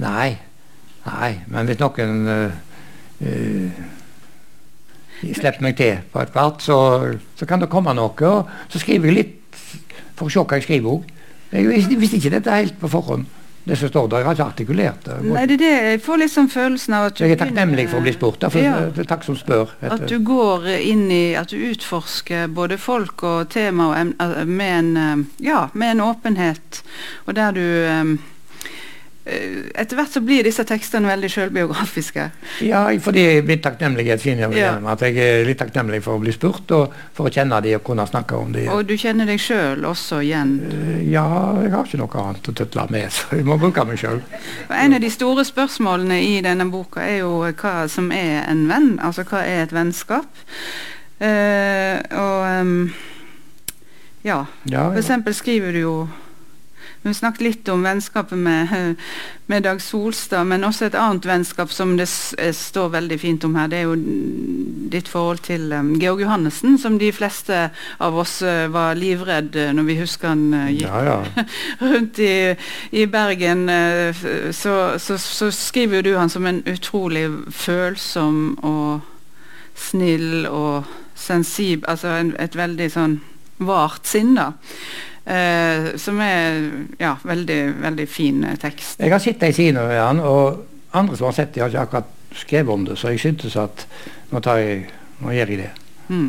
Nei. 0.00 0.28
Nei. 1.06 1.30
Men 1.50 1.68
hvis 1.68 1.80
noen 1.80 2.28
uh, 2.28 3.80
slipper 5.20 5.64
meg 5.64 5.76
til 5.76 6.00
på 6.12 6.22
et 6.22 6.32
hvert, 6.36 6.62
så, 6.64 6.78
så 7.36 7.48
kan 7.48 7.60
det 7.60 7.70
komme 7.72 7.94
noe. 7.96 8.14
Og 8.14 8.72
så 8.72 8.80
skriver 8.80 9.10
jeg 9.10 9.18
litt 9.18 9.60
for 10.16 10.28
å 10.28 10.32
se 10.32 10.44
hva 10.44 10.60
jeg 10.60 10.68
skriver 10.68 10.96
òg. 10.96 11.12
Jeg 11.50 11.98
visste 11.98 12.20
ikke 12.20 12.36
dette 12.36 12.56
helt 12.56 12.78
på 12.80 12.90
forhånd. 12.92 13.26
Det 13.70 13.76
som 13.78 13.88
står 13.88 14.08
der, 14.10 14.18
jeg 14.18 14.26
har 14.26 14.34
ikke 14.34 14.44
artikulert 14.50 15.04
det. 15.06 15.16
Nei, 15.30 15.44
det 15.46 15.54
er 15.54 15.60
det. 15.62 15.74
Jeg 15.92 16.00
får 16.02 16.16
liksom 16.24 16.48
følelsen 16.50 16.94
av 16.98 17.04
at 17.12 17.20
jeg 17.22 17.36
er 17.36 17.38
takknemlig 17.38 17.84
for 17.92 18.00
å 18.00 18.02
bli 18.02 18.14
spurt. 18.16 18.40
Derfor, 18.42 18.64
Ja. 18.64 19.04
Takk 19.06 19.22
som 19.28 19.36
spør. 19.38 19.70
heter 19.78 19.94
At 19.94 20.08
du 20.10 20.16
går 20.26 20.66
inn 20.80 21.04
i 21.14 21.34
At 21.38 21.54
du 21.54 21.56
utforsker 21.68 22.48
både 22.50 22.78
folk 22.82 23.22
og 23.22 23.48
tema 23.54 23.86
og 23.92 23.94
eh, 24.18 24.44
med 24.44 24.78
en 24.80 24.90
eh, 24.96 25.24
Ja, 25.46 25.68
med 25.72 25.92
en 25.94 26.00
åpenhet. 26.08 26.82
Og 27.28 27.34
der 27.38 27.54
du 27.54 27.62
eh, 27.62 28.16
Etter 29.20 29.98
hvert 29.98 30.14
så 30.14 30.20
blir 30.24 30.42
disse 30.46 30.64
tekstene 30.64 31.06
veldig 31.10 31.28
selvbiografiske. 31.30 32.22
Ja, 32.64 32.86
fordi 33.04 33.24
min 33.46 33.60
takknemlighet 33.62 34.22
skinner 34.22 34.48
Ja. 34.56 34.72
gjennom 34.72 34.86
at 34.90 35.00
jeg 35.04 35.16
er 35.20 35.44
litt 35.44 35.58
takknemlig 35.60 36.00
for 36.02 36.16
å 36.16 36.22
bli 36.22 36.32
spurt, 36.32 36.70
og 36.72 36.94
for 37.14 37.28
å 37.28 37.30
kjenne 37.32 37.60
de 37.62 37.74
og 37.76 37.84
kunne 37.84 38.06
snakke 38.08 38.34
om 38.38 38.52
de. 38.52 38.64
Og 38.72 38.86
du 38.88 38.94
kjenner 38.96 39.26
deg 39.28 39.38
sjøl 39.38 39.84
også 39.84 40.22
igjen. 40.24 40.54
Eh, 40.72 41.10
Ja, 41.10 41.26
jeg 41.62 41.70
har 41.70 41.84
ikke 41.84 41.98
noe 42.00 42.22
annet 42.24 42.48
å 42.48 42.54
tøtle 42.54 42.86
med, 42.90 43.10
så 43.16 43.36
jeg 43.36 43.44
må 43.44 43.58
bruke 43.60 43.84
meg 43.86 43.98
sjøl. 44.00 44.22
En 44.70 44.94
av 44.94 45.00
de 45.00 45.10
store 45.10 45.44
spørsmålene 45.44 46.18
i 46.24 46.40
denne 46.40 46.70
boka 46.72 47.00
er 47.04 47.18
jo 47.20 47.44
hva 47.52 47.88
som 47.88 48.10
er 48.12 48.48
en 48.48 48.66
venn. 48.68 48.98
Altså 49.02 49.22
hva 49.28 49.44
er 49.44 49.62
et 49.68 49.72
vennskap? 49.72 50.24
Uh, 51.20 52.00
og 52.16 52.60
um, 52.62 52.92
ja, 54.24 54.46
Ja, 54.64 54.88
for 54.90 54.98
eksempel 54.98 55.34
skriver 55.36 55.72
du 55.72 55.78
jo 55.82 55.94
Vi 57.02 57.14
snakket 57.14 57.40
litt 57.40 57.68
om 57.72 57.80
vennskapet 57.82 58.38
med, 58.38 58.96
med 59.48 59.62
Dag 59.64 59.78
Solstad, 59.80 60.44
men 60.44 60.66
også 60.68 60.90
et 60.90 60.96
annet 61.00 61.24
vennskap 61.24 61.72
som 61.72 61.94
det 61.96 62.04
eh, 62.36 62.52
står 62.52 62.90
veldig 62.92 63.16
fint 63.22 63.44
om 63.48 63.56
her. 63.56 63.70
Det 63.72 63.78
er 63.78 63.86
jo 63.88 63.94
ditt 64.92 65.08
forhold 65.08 65.40
til 65.46 65.72
um, 65.72 65.94
Georg 66.00 66.20
Johannessen, 66.26 66.76
som 66.78 66.98
de 67.00 67.08
fleste 67.16 67.70
av 68.04 68.18
oss 68.20 68.42
eh, 68.44 68.66
var 68.68 69.00
livredd 69.00 69.56
eh, 69.56 69.72
når 69.72 69.88
vi 69.88 69.98
husker 70.02 70.34
han 70.34 70.44
eh, 70.58 70.68
gikk 70.74 70.90
ja, 70.90 71.00
ja. 71.08 71.46
rundt 71.94 72.20
i, 72.20 72.34
i 72.92 73.06
Bergen, 73.08 73.64
eh, 73.72 74.24
så, 74.52 74.76
så, 75.00 75.16
så 75.16 75.50
skriver 75.56 76.02
jo 76.02 76.10
du 76.10 76.14
han 76.20 76.32
som 76.32 76.46
en 76.50 76.60
utrolig 76.68 77.30
følsom 77.48 78.58
og 78.60 79.00
snill 79.88 80.44
og 80.52 80.84
sensib, 81.16 81.88
altså 81.88 82.12
en, 82.18 82.34
et 82.36 82.60
veldig 82.60 82.92
sånn 82.92 83.22
vart 83.64 84.08
sinn, 84.08 84.34
da. 84.36 84.52
Eh, 85.24 85.96
som 86.00 86.18
er 86.24 86.62
ja, 86.98 87.12
veldig, 87.22 87.58
veldig 87.82 88.06
fin 88.08 88.44
eh, 88.44 88.56
tekst. 88.58 88.98
Jeg 89.00 89.12
har 89.12 89.20
sett 89.22 89.42
ei 89.46 89.52
side 89.54 89.82
ved 89.86 90.00
han, 90.00 90.20
og 90.24 90.62
andre 90.96 91.16
som 91.18 91.28
har 91.28 91.36
sett 91.36 91.52
det, 91.54 91.60
har 91.62 91.68
ikke 91.70 91.82
akkurat 91.84 92.16
skrevet 92.40 92.72
om 92.72 92.84
det, 92.88 92.96
så 92.98 93.12
jeg 93.12 93.20
syntes 93.20 93.56
at 93.60 93.84
nå, 94.32 94.40
tar 94.40 94.58
jeg, 94.62 94.86
nå 95.20 95.34
gjør 95.36 95.52
jeg 95.52 95.60
det. 95.60 95.70
Mm. 96.08 96.28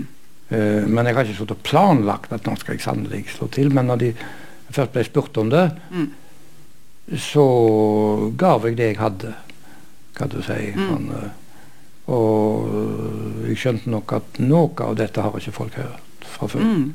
Eh, 0.52 0.84
men 0.92 1.08
jeg 1.08 1.16
har 1.16 1.24
ikke 1.30 1.38
stått 1.40 1.56
og 1.56 1.64
planlagt 1.66 2.34
at 2.36 2.46
nå 2.50 2.58
skal 2.60 2.76
jeg 2.76 2.84
sannelig 2.84 3.24
slå 3.38 3.48
til. 3.56 3.72
Men 3.74 3.88
når 3.90 4.02
de 4.04 4.12
først 4.72 4.92
ble 4.94 5.06
spurt 5.08 5.38
om 5.42 5.50
det, 5.54 5.70
Mm. 5.92 6.10
så 7.18 7.46
gav 8.38 8.66
jeg 8.68 8.78
det 8.78 8.92
jeg 8.92 9.00
hadde, 9.02 9.34
kan 10.16 10.30
du 10.30 10.42
si. 10.46 10.60
Mm. 10.76 10.88
Sånn, 10.92 11.10
eh, 11.16 11.30
og 12.12 13.48
jeg 13.48 13.58
skjønte 13.62 13.90
nok 13.94 14.14
at 14.20 14.40
noe 14.44 14.72
av 14.84 14.96
dette 15.00 15.22
har 15.24 15.36
ikke 15.40 15.56
folk 15.56 15.76
hørt 15.80 16.26
fra 16.28 16.48
før. 16.52 16.66
Mm. 16.66 16.88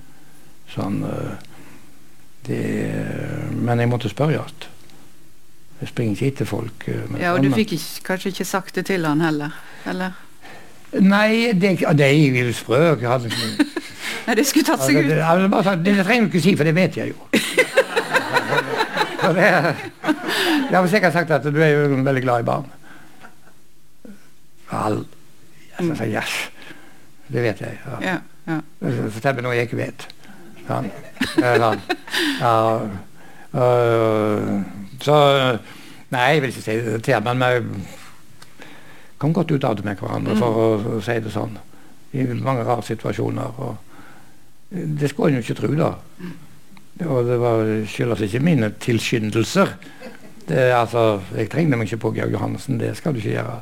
Sånn, 0.72 1.02
eh, 1.08 1.36
det, 2.46 3.52
men 3.52 3.80
jeg 3.82 3.88
måtte 3.90 4.08
spørre. 4.12 4.36
igjen. 4.36 4.66
Jeg 5.80 5.88
springer 5.90 6.12
ikke 6.16 6.26
etter 6.32 6.48
folk. 6.48 6.86
eh, 6.88 7.20
Ja, 7.20 7.34
og 7.34 7.42
du 7.42 7.50
sånn, 7.50 7.58
fikk 7.58 7.72
ikke, 7.76 8.04
kanskje 8.06 8.32
ikke 8.32 8.44
sagt 8.48 8.74
det 8.78 8.86
til 8.88 9.04
han 9.04 9.20
heller? 9.20 9.56
Eller? 9.86 10.14
Nei, 11.02 11.52
det, 11.52 11.74
det 11.98 12.06
er 12.06 12.14
jo 12.16 12.52
sprøk 12.56 13.02
sprø. 13.04 13.50
Nei, 14.26 14.34
det 14.38 14.46
skulle 14.48 14.64
tatt 14.66 14.82
seg 14.86 14.96
ut. 14.96 15.08
det, 15.10 15.18
ja, 15.20 15.34
det, 15.36 15.42
det, 15.44 15.50
bare 15.52 15.66
sånn, 15.68 15.82
det 15.84 15.96
trenger 16.00 16.26
du 16.26 16.32
ikke 16.32 16.44
si, 16.46 16.54
for 16.56 16.64
det 16.64 16.74
vet 16.74 16.96
jeg 16.96 17.12
jo. 17.12 17.28
Det, 19.26 19.46
jeg 20.70 20.74
har 20.76 20.86
sikkert 20.90 21.12
sagt 21.16 21.30
at 21.34 21.46
du 21.50 21.56
er 21.62 21.72
jo 21.74 21.96
veldig 22.06 22.22
glad 22.22 22.44
i 22.44 22.46
barn. 22.46 22.66
All, 24.74 25.00
jeg 25.78 25.96
sa 25.98 26.06
yes. 26.10 26.34
Det 27.26 27.42
vet 27.42 27.60
jeg. 27.62 27.78
Ja. 27.84 27.96
Ja, 28.06 28.16
ja. 28.46 28.58
Fortell 29.14 29.34
meg 29.38 29.46
noe 29.46 29.56
jeg 29.58 29.66
ikke 29.68 29.80
vet. 29.80 30.06
Sånn. 30.66 30.90
sånn. 31.62 31.82
ja, 32.40 32.54
øh, 33.54 34.54
så 35.02 35.18
Nei, 36.14 36.26
jeg 36.30 36.42
vil 36.42 36.52
ikke 36.52 36.62
si 36.62 36.74
det 36.84 36.98
til, 37.02 37.22
men 37.26 37.42
vi 37.42 37.84
kom 39.18 39.32
godt 39.34 39.50
ut 39.50 39.64
av 39.66 39.74
det 39.76 39.84
med 39.84 39.98
hverandre, 39.98 40.36
for 40.38 40.60
å, 40.62 40.66
å 40.96 41.00
si 41.02 41.16
det 41.18 41.32
sånn. 41.34 41.56
I 42.14 42.26
mange 42.38 42.62
rare 42.62 42.84
situasjoner. 42.86 43.58
og 43.58 44.70
Det 44.70 45.10
skulle 45.10 45.32
en 45.32 45.40
jo 45.40 45.42
ikke 45.42 45.58
tro, 45.58 45.72
da. 45.74 45.90
Og 47.10 47.26
det 47.26 47.40
var 47.42 47.72
skyldes 47.90 48.22
ikke 48.28 48.44
mine 48.44 48.70
tilskyndelser. 48.80 49.74
Det, 50.46 50.68
altså, 50.72 51.20
jeg 51.34 51.50
trengte 51.50 51.76
meg 51.76 51.90
ikke 51.90 52.04
på 52.06 52.14
Georg 52.20 52.36
Johannessen, 52.36 52.78
det 52.78 52.94
skal 52.96 53.16
du 53.16 53.18
ikke 53.18 53.34
gjøre. 53.34 53.58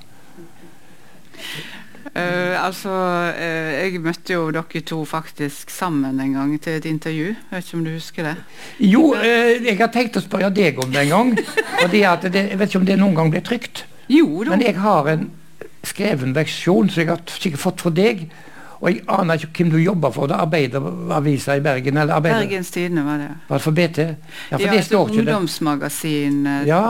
Uh, 2.15 2.55
altså, 2.63 2.91
uh, 3.35 3.73
Jeg 3.75 3.99
møtte 3.99 4.37
jo 4.37 4.45
dere 4.55 4.83
to 4.87 5.01
faktisk 5.05 5.71
sammen 5.75 6.21
en 6.23 6.37
gang 6.37 6.53
til 6.63 6.79
et 6.79 6.85
intervju. 6.87 7.33
Jeg 7.35 7.51
vet 7.51 7.67
ikke 7.67 7.79
om 7.81 7.85
du 7.85 7.91
husker 7.91 8.29
det? 8.29 8.35
Jo, 8.79 9.03
uh, 9.19 9.67
jeg 9.67 9.79
har 9.81 9.91
tenkt 9.91 10.21
å 10.21 10.23
spørre 10.23 10.53
deg 10.55 10.79
om 10.79 10.95
det 10.95 11.03
en 11.03 11.15
gang. 11.15 11.33
fordi 11.83 12.05
at 12.07 12.29
det, 12.29 12.45
Jeg 12.53 12.61
vet 12.61 12.71
ikke 12.71 12.83
om 12.85 12.87
det 12.87 12.99
noen 13.01 13.19
gang 13.19 13.35
ble 13.35 13.43
trygt. 13.43 13.85
Jo 14.13 14.45
da. 14.45 14.55
Men 14.55 14.63
jeg 14.63 14.79
har 14.79 15.11
en 15.11 15.31
skreven 15.85 16.37
versjon 16.37 16.91
som 16.91 17.03
jeg 17.03 17.11
har 17.11 17.25
sikkert 17.35 17.65
fått 17.65 17.83
fra 17.83 17.93
deg. 17.95 18.29
Og 18.85 18.91
jeg 18.93 19.01
aner 19.09 19.41
ikke 19.41 19.63
hvem 19.63 19.71
du 19.73 19.79
jobber 19.81 20.11
for. 20.13 20.29
Det 20.29 20.37
er 20.37 20.43
Arbeideravisa 20.45 21.55
i 21.57 21.63
Bergen? 21.65 21.97
eller 21.97 22.15
Arbeider... 22.19 22.43
Bergens 22.43 22.71
Tidende 22.71 23.05
var 23.07 23.23
det. 23.23 23.29
Var 23.49 23.57
det 23.57 23.65
for 23.65 23.77
BT? 23.79 23.99
Ja, 23.99 24.57
for 24.57 24.65
ja, 24.67 24.73
det 24.75 24.83
står 24.85 25.09
ikke 25.09 25.15
det. 25.15 25.23
Ungdomsmagasin 25.23 26.47
eh, 26.47 26.67
Ja, 26.69 26.83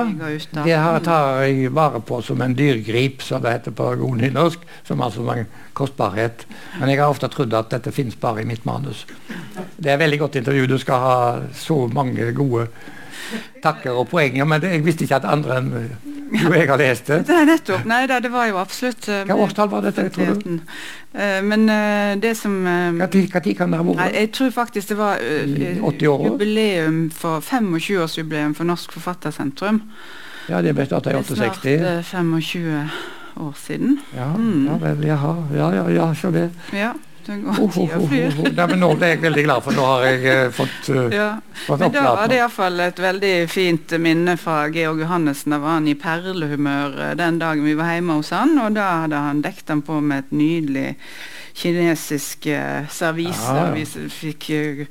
det 0.65 0.65
her 0.75 0.99
tar 1.07 1.45
jeg 1.45 1.71
vare 1.75 2.01
på 2.03 2.19
som 2.27 2.43
en 2.43 2.57
dyrgrip, 2.59 3.23
som 3.23 3.45
det 3.45 3.53
heter 3.53 3.77
på 3.79 3.93
god 4.01 4.17
nynorsk. 4.25 4.67
Som 4.83 5.05
altså 5.07 5.23
er 5.29 5.45
en 5.45 5.53
kostbarhet. 5.73 6.47
Men 6.81 6.91
jeg 6.91 6.99
har 6.99 7.15
ofte 7.15 7.31
trodd 7.31 7.55
at 7.55 7.71
dette 7.71 7.95
finnes 7.95 8.19
bare 8.19 8.43
i 8.43 8.49
mitt 8.49 8.67
manus. 8.67 9.07
Det 9.77 9.87
er 9.87 9.95
et 9.95 10.03
veldig 10.03 10.19
godt 10.27 10.41
intervju. 10.43 10.67
Du 10.67 10.79
skal 10.83 11.07
ha 11.07 11.17
så 11.55 11.85
mange 11.95 12.33
gode 12.35 12.67
takker 13.63 13.95
og 13.95 14.09
poenger, 14.11 14.45
men 14.45 14.67
jeg 14.67 14.83
visste 14.85 15.07
ikke 15.07 15.23
at 15.23 15.31
andre 15.31 15.63
enn 15.63 15.71
jo, 16.33 16.53
jeg 16.55 16.69
har 16.69 16.79
lest 16.81 17.07
det. 17.11 17.21
Nei, 17.29 17.45
nettopp. 17.49 17.85
Nei 17.89 18.01
da, 18.11 18.19
det 18.25 18.31
var 18.33 18.49
jo 18.51 18.59
absolutt 18.61 19.09
uh, 19.09 19.23
Hva 19.29 19.37
årstall 19.45 19.71
var 19.73 19.85
dette, 19.87 20.07
tror 20.15 20.35
du? 20.41 20.59
Uh, 21.15 21.41
men 21.47 21.67
uh, 21.71 22.15
det 22.21 22.35
som 22.39 22.55
Når 22.65 23.13
kan 23.55 23.75
det 23.75 23.81
ha 23.81 23.85
Nei, 23.85 23.97
vært? 23.99 24.19
Jeg 24.19 24.31
tror 24.39 24.55
faktisk 24.57 24.93
det 24.95 24.99
var 24.99 25.23
80 25.23 26.29
jubileum 26.29 27.01
for 27.15 27.41
25-årsjubileum 27.45 28.55
for 28.57 28.65
Norsk 28.69 28.97
Forfattersentrum. 28.97 29.83
Ja, 30.49 30.61
det 30.61 30.75
ble 30.77 30.85
starta 30.89 31.13
i 31.13 31.17
Det 31.17 31.25
er 31.25 32.03
68. 32.05 32.05
snart 32.11 32.41
25 32.43 32.89
år 33.45 33.55
siden. 33.59 33.99
Ja, 34.15 34.33
Mm. 34.37 34.67
ja 34.67 34.77
vel, 34.79 35.05
jaha. 35.07 35.35
Ja, 35.55 35.71
ja, 35.75 35.89
ja, 35.91 36.15
så 36.15 36.31
det. 36.31 36.51
Ja, 36.73 36.93
går 37.27 37.51
Oh, 37.55 37.65
oh, 37.65 37.73
tida 37.73 37.99
oh, 37.99 38.07
flyr. 38.09 38.39
Nei, 38.55 38.67
men 38.71 38.81
nå 38.83 38.91
er 38.95 39.13
jeg 39.15 39.21
veldig 39.25 39.45
glad, 39.47 39.65
for 39.65 39.77
nå 39.77 39.85
har 39.89 40.07
jeg 40.09 40.25
eh, 40.33 40.49
fått, 40.55 40.89
uh, 40.91 41.03
Ja. 41.21 41.29
fått 41.65 41.81
Men 41.81 41.95
da 41.95 42.05
var 42.09 42.31
det 42.31 42.41
iallfall 42.41 42.81
et 42.85 43.03
veldig 43.05 43.35
fint 43.53 43.95
minne 44.03 44.37
fra 44.41 44.57
Georg 44.75 45.05
Johannessen. 45.05 45.55
Da 45.55 45.61
var 45.63 45.79
han 45.79 45.89
i 45.91 45.97
perlehumør 45.99 46.99
eh, 47.09 47.15
den 47.21 47.39
dagen 47.43 47.67
vi 47.67 47.77
var 47.79 47.95
hjemme 47.95 48.19
hos 48.21 48.33
han, 48.35 48.57
og 48.63 48.75
da 48.79 48.89
hadde 49.05 49.23
han 49.29 49.45
dekket 49.45 49.75
han 49.75 49.85
på 49.87 50.01
med 50.01 50.27
et 50.27 50.35
nydelig 50.35 50.89
kinesisk 51.55 52.49
uh, 52.51 52.89
servise. 52.91 53.47
Ja, 53.47 53.69
ja. 53.69 53.77
Vi 53.77 54.11
fikk 54.11 54.51
eh, 54.51 54.85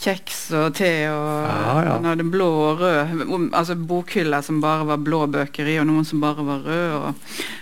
kjeks 0.00 0.38
og 0.56 0.74
te, 0.78 0.90
og 1.10 1.46
Ja, 1.46 1.74
ja. 1.84 1.92
han 1.96 2.04
hadde 2.10 2.26
blå 2.30 2.46
og 2.66 2.80
rød 2.82 3.50
Altså 3.56 3.76
bokhyller 3.78 4.44
som 4.44 4.60
bare 4.62 4.86
var 4.88 5.00
blå 5.02 5.22
bøker 5.32 5.68
i, 5.68 5.78
og 5.80 5.86
noen 5.88 6.04
som 6.06 6.20
bare 6.22 6.44
var 6.46 6.64
røde. 6.66 7.12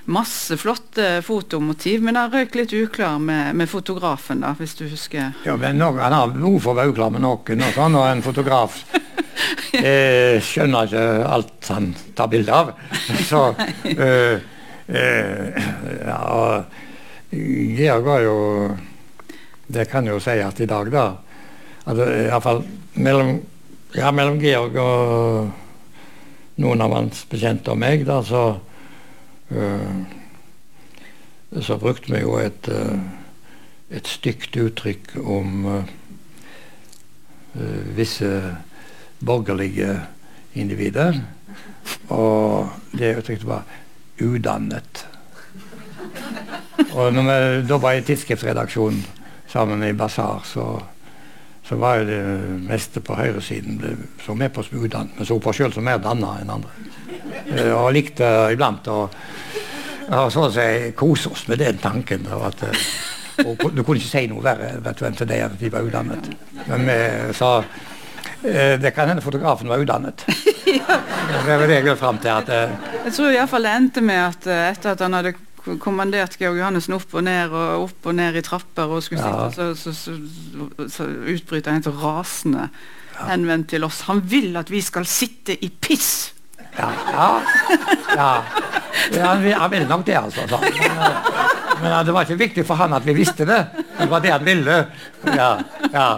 Masse 0.06 0.58
flotte 0.60 1.20
fotomotiv, 1.24 2.02
men 2.04 2.18
han 2.18 2.32
røyk 2.32 2.54
litt 2.58 2.74
uklar 2.76 3.18
med, 3.22 3.54
med 3.56 3.70
fotografen, 3.70 4.42
da, 4.44 4.52
hvis 4.58 4.76
du 4.78 4.84
husker. 4.88 5.32
Ja, 5.46 5.56
men 5.60 5.78
nok, 5.80 5.98
Han 6.02 6.12
har 6.16 6.32
behov 6.34 6.60
for 6.60 6.74
å 6.74 6.78
være 6.80 6.94
uklar 6.94 7.12
med 7.14 7.24
noen, 7.24 7.64
og 7.64 7.76
sånn, 7.78 7.98
og 8.00 8.08
en 8.10 8.24
fotograf 8.24 8.80
eh, 9.78 10.40
skjønner 10.44 10.88
ikke 10.90 11.04
alt 11.36 11.70
han 11.72 11.92
tar 12.16 12.30
bilde 12.32 12.52
av. 12.54 12.72
Så 13.30 13.44
eh, 13.94 14.40
eh, 14.88 15.68
ja, 16.04 16.64
Georg 17.34 18.04
var 18.06 18.20
jo 18.22 18.36
Det 19.66 19.86
kan 19.90 20.06
jo 20.06 20.20
si 20.22 20.36
at 20.44 20.60
i 20.60 20.68
dag, 20.70 20.90
da. 20.92 21.06
Altså, 21.84 22.06
Iallfall 22.08 22.62
mellom, 22.94 23.34
ja, 23.94 24.10
mellom 24.10 24.38
Georg 24.40 24.78
og 24.80 26.62
noen 26.62 26.84
av 26.84 26.94
hans 26.94 27.24
bekjente 27.28 27.72
og 27.74 27.80
meg, 27.82 28.06
da, 28.08 28.20
så 28.24 28.44
uh, 29.54 29.96
Så 31.54 31.76
brukte 31.78 32.10
vi 32.10 32.18
jo 32.24 32.32
et 32.42 32.66
eh, 32.66 32.98
et 33.94 34.08
stygt 34.08 34.56
uttrykk 34.58 35.14
om 35.20 35.66
eh, 35.70 35.84
visse 37.96 38.30
borgerlige 39.24 40.00
individer. 40.58 41.20
Og 42.08 42.70
det 42.92 43.16
uttrykket 43.18 43.46
var 43.46 43.62
'udannet'. 44.18 45.06
Og 46.94 47.12
når 47.12 47.22
vi 47.22 47.88
jeg 47.88 47.98
i 47.98 48.04
tidsskriftsredaksjonen 48.06 49.06
sammen 49.48 49.82
i 49.82 49.92
Basar, 49.92 50.42
så, 50.44 50.82
så 51.64 51.76
var 51.80 51.96
jo 52.02 52.04
det 52.10 52.20
meste 52.68 53.00
på 53.00 53.16
høyresiden 53.16 53.78
ble 53.80 53.94
så 54.24 54.34
med 54.36 54.52
på 54.52 54.62
som 54.62 54.78
men 54.82 55.08
Vi 55.18 55.24
så 55.24 55.38
på 55.40 55.52
sjøl 55.52 55.72
som 55.72 55.84
mer 55.84 55.98
danna 55.98 56.34
enn 56.42 56.50
andre. 56.50 56.70
Eh, 57.56 57.72
Og 57.72 57.92
likte 57.92 58.28
iblant 58.52 58.86
å 58.88 59.08
sånn 60.30 60.52
si 60.52 60.92
kose 60.96 61.30
oss 61.32 61.46
med 61.48 61.58
den 61.58 61.78
tanken. 61.78 62.22
da, 62.28 62.36
at 62.48 62.62
eh, 62.62 63.46
og 63.46 63.72
du 63.74 63.82
kunne 63.82 63.98
ikke 63.98 64.10
si 64.12 64.26
noe 64.30 64.42
verre 64.44 64.74
vet 64.84 64.98
du, 64.98 65.06
enn 65.08 65.16
til 65.16 65.26
det 65.26 65.40
at 65.42 65.58
de 65.58 65.70
var 65.72 65.82
udannet. 65.88 66.28
Men 66.68 66.84
vi 66.86 66.98
sa 67.34 67.56
eh, 68.44 68.76
det 68.80 68.92
kan 68.94 69.08
hende 69.08 69.24
fotografen 69.24 69.68
var 69.68 69.78
utdannet. 69.82 70.24
Det 70.64 71.56
var 71.58 71.66
det 71.68 71.74
jeg 71.76 71.84
vil 71.84 71.96
fram 71.96 72.18
til. 72.18 72.30
at 72.30 72.48
eh, 72.48 72.70
Jeg 73.06 73.12
tror 73.16 73.32
iallfall 73.32 73.66
det 73.66 73.72
endte 73.78 74.02
med 74.04 74.20
at 74.20 74.46
eh, 74.50 74.62
etter 74.72 74.92
at 74.94 75.02
han 75.04 75.16
hadde 75.16 75.34
kommandert 75.80 76.36
Georg 76.40 76.58
Johannessen 76.60 76.96
opp 76.96 77.14
og 77.16 77.24
ned 77.26 77.52
og 77.54 77.86
opp 77.88 78.10
og 78.10 78.16
ned 78.18 78.36
i 78.36 78.42
trapper 78.44 78.90
og 78.96 79.02
skulle 79.02 79.22
Ja. 79.24 79.48
sitte, 79.50 79.70
så, 79.80 79.92
så, 79.94 80.14
så, 80.14 80.88
så 80.92 81.06
utbryter 81.34 81.72
han 81.72 81.80
helt 81.82 82.02
rasende 82.02 82.68
henvendt 83.14 83.68
til 83.70 83.84
oss. 83.86 84.02
Han 84.08 84.20
vil 84.28 84.56
at 84.60 84.70
vi 84.70 84.80
skal 84.84 85.06
sitte 85.06 85.56
i 85.64 85.70
piss! 85.70 86.32
Ja. 86.78 86.88
ja, 87.12 87.26
ja. 88.16 88.30
ja 89.14 89.26
han, 89.30 89.44
han 89.52 89.70
ville 89.70 89.88
nok 89.88 90.06
det, 90.06 90.16
altså. 90.18 90.46
sa. 90.50 90.58
Men, 90.58 90.98
eh, 90.98 91.18
men 91.82 91.92
eh, 91.92 92.00
det 92.06 92.14
var 92.16 92.26
ikke 92.26 92.40
viktig 92.40 92.64
for 92.66 92.80
han 92.80 92.96
at 92.96 93.06
vi 93.06 93.14
visste 93.14 93.46
det. 93.46 93.60
Det 93.98 94.08
var 94.10 94.24
det 94.24 94.32
han 94.34 94.44
ville. 94.46 94.80
Ja, 95.30 95.50
ja. 95.92 96.08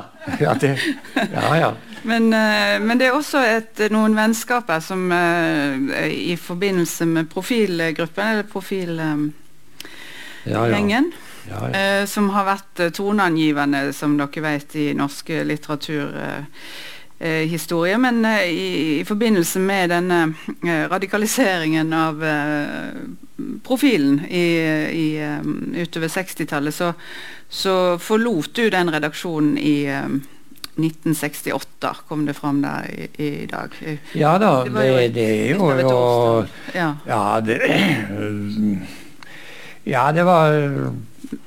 Ja, 0.41 0.55
det, 0.59 0.73
ja, 1.15 1.51
ja. 1.61 1.69
Men, 2.07 2.33
eh, 2.33 2.81
men 2.81 2.99
det 3.01 3.09
er 3.09 3.17
også 3.17 3.43
et, 3.43 3.81
noen 3.91 4.15
vennskaper 4.15 4.83
som 4.85 5.11
eh, 5.13 6.07
i 6.07 6.37
forbindelse 6.39 7.07
med 7.11 7.31
profilgruppen, 7.33 8.29
eller 8.33 8.47
profilgjengen, 8.51 9.33
ja, 10.47 10.67
ja. 10.71 10.81
ja, 10.87 11.01
ja. 11.51 11.63
eh, 11.75 12.05
som 12.07 12.31
har 12.37 12.47
vært 12.47 12.85
eh, 12.85 12.93
toneangivende, 12.95 13.89
som 13.97 14.15
dere 14.21 14.45
vet, 14.45 14.77
i 14.79 14.93
norsk 14.95 15.35
litteraturhistorie. 15.51 16.55
Eh, 17.19 17.49
historie, 17.49 17.97
men 17.97 18.25
eh, 18.29 18.43
i, 18.45 19.01
i 19.01 19.05
forbindelse 19.09 19.61
med 19.65 19.89
denne 19.89 20.19
eh, 20.61 20.83
radikaliseringen 20.91 21.95
av 21.97 22.21
eh, 22.21 22.99
profilen 23.65 24.19
i, 24.29 24.43
i, 24.93 25.07
eh, 25.25 25.41
utover 25.81 26.13
60-tallet, 26.13 26.77
så, 26.77 26.91
så 27.49 27.97
forlot 27.97 28.53
du 28.61 28.69
den 28.69 28.93
redaksjonen 28.93 29.57
i 29.57 29.87
eh, 29.89 30.19
1968, 30.77 31.93
kom 32.09 32.27
det 32.29 32.37
fram 32.37 32.61
der 32.63 32.85
i, 32.93 33.09
i 33.43 33.47
dag. 33.49 33.73
ja 34.15 34.37
da, 34.39 34.53
Det 34.65 34.75
det, 34.75 35.15
det 35.15 35.27
er 35.27 35.51
jo, 35.57 35.71
jo. 35.81 36.47
Ja. 36.75 36.95
Ja, 37.07 37.41
det 37.41 37.61
Ja, 39.87 40.13
det 40.13 40.25
var 40.25 40.51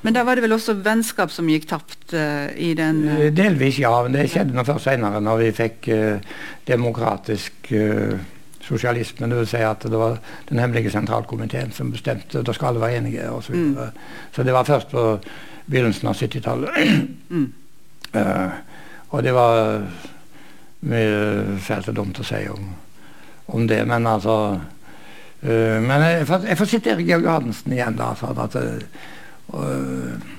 Men 0.01 0.13
da 0.13 0.23
var 0.23 0.35
det 0.35 0.43
vel 0.43 0.55
også 0.55 0.73
vennskap 0.83 1.31
som 1.31 1.47
gikk 1.51 1.67
tapt 1.69 2.13
uh, 2.13 2.47
i 2.55 2.73
den 2.75 3.03
eh, 3.07 3.29
Delvis, 3.35 3.79
ja. 3.79 3.91
Men 4.03 4.15
det 4.15 4.29
skjedde 4.31 4.55
nå 4.55 4.63
først 4.67 4.87
senere, 4.87 5.21
når 5.23 5.41
vi 5.43 5.51
fikk 5.55 5.89
uh, 5.91 6.39
demokratisk 6.67 7.71
eh, 7.75 8.15
sosialisme. 8.63 9.27
Det 9.27 9.37
vil 9.39 9.47
si 9.49 9.61
at 9.65 9.83
det 9.83 9.99
var 9.99 10.19
den 10.49 10.59
hemmelige 10.59 10.91
sentralkomiteen 10.93 11.71
som 11.75 11.91
bestemte. 11.91 12.43
Da 12.43 12.55
skal 12.55 12.73
alle 12.73 12.83
være 12.83 12.97
enige 12.99 13.29
osv. 13.31 13.45
Så, 13.45 13.53
videre. 13.53 13.91
så 14.35 14.43
det 14.43 14.55
var 14.55 14.67
først 14.67 14.91
på 14.91 15.05
begynnelsen 15.69 16.11
av 16.11 16.19
70-tallet. 16.19 16.69
mm. 17.29 17.47
Eh, 19.09 19.15
og 19.15 19.23
det 19.23 19.33
var 19.33 19.81
mye 20.81 21.57
fælt 21.59 21.89
og 21.89 21.95
dumt 21.95 22.19
å 22.19 22.23
si 22.23 22.47
om, 22.49 22.67
om 23.47 23.67
det, 23.67 23.81
men 23.87 24.07
altså 24.07 24.35
eh, 25.41 25.79
Men 25.81 26.01
jeg 26.01 26.27
jeg 26.47 26.57
får 26.57 26.65
sitere 26.65 27.03
Georg 27.03 27.23
Johannessen 27.23 27.73
igjen, 27.73 27.97
da. 27.97 28.13
Sånn 28.15 28.37
at, 28.39 28.55
eh, 28.55 30.29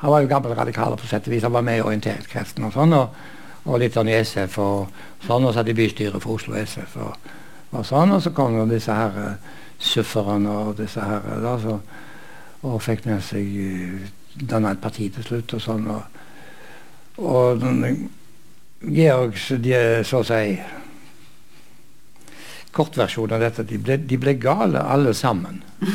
han 0.00 0.10
var 0.10 0.20
jo 0.22 0.28
gammel 0.28 0.54
radikal 0.56 0.96
på 0.96 1.06
sett 1.06 1.26
og 1.26 1.32
vis. 1.34 1.42
Han 1.42 1.52
var 1.52 1.62
med 1.62 1.78
i 1.78 1.82
orienteringskretsen 1.84 2.64
og 2.64 2.72
sånn. 2.72 2.92
Og, 2.96 3.08
og 3.66 3.80
litt 3.80 3.92
sånn 3.94 4.08
i 4.08 4.14
SF 4.22 4.58
og 4.62 5.02
sånn. 5.26 5.44
Og 5.44 5.54
satt 5.54 5.68
i 5.68 5.76
bystyret 5.76 6.22
for 6.22 6.38
Oslo 6.38 6.54
SF 6.56 6.96
og, 7.02 7.16
og 7.72 7.84
sånn. 7.84 8.14
Og 8.16 8.22
så 8.24 8.32
kom 8.36 8.56
jo 8.56 8.68
disse 8.70 8.94
her 8.94 9.36
sufferne 9.80 10.54
og 10.62 10.76
disse 10.78 11.00
her 11.02 11.20
eh, 11.34 11.42
da, 11.42 11.58
så, 11.60 11.80
og 12.62 12.80
fikk 12.84 13.06
med 13.08 13.22
seg 13.24 13.46
danna 14.40 14.72
et 14.72 14.80
parti 14.80 15.10
til 15.12 15.24
slutt 15.26 15.54
og 15.58 15.62
sånn. 15.66 15.90
og 15.90 16.02
og 17.20 17.60
den- 17.60 18.08
Georgs 18.80 19.50
så 20.08 20.20
å 20.22 20.24
si 20.24 20.44
kortversjon 22.72 23.32
av 23.34 23.42
dette 23.42 23.64
de 23.66 23.78
ble, 23.82 23.96
de 24.08 24.16
ble 24.20 24.34
gale 24.40 24.80
alle 24.80 25.14
sammen. 25.14 25.62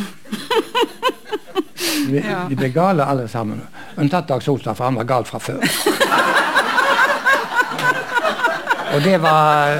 De, 2.06 2.20
Ja. 2.22 2.44
de 2.50 2.54
ble 2.56 2.68
gale 2.70 3.02
alle 3.02 3.24
sammen. 3.28 3.62
Unntatt 3.98 4.28
Dag 4.30 4.44
Solstad, 4.44 4.76
for 4.78 4.86
han 4.86 4.98
var 5.00 5.08
gal 5.10 5.24
fra 5.26 5.40
før. 5.42 5.64
Og 8.94 9.02
det 9.02 9.16
var 9.24 9.74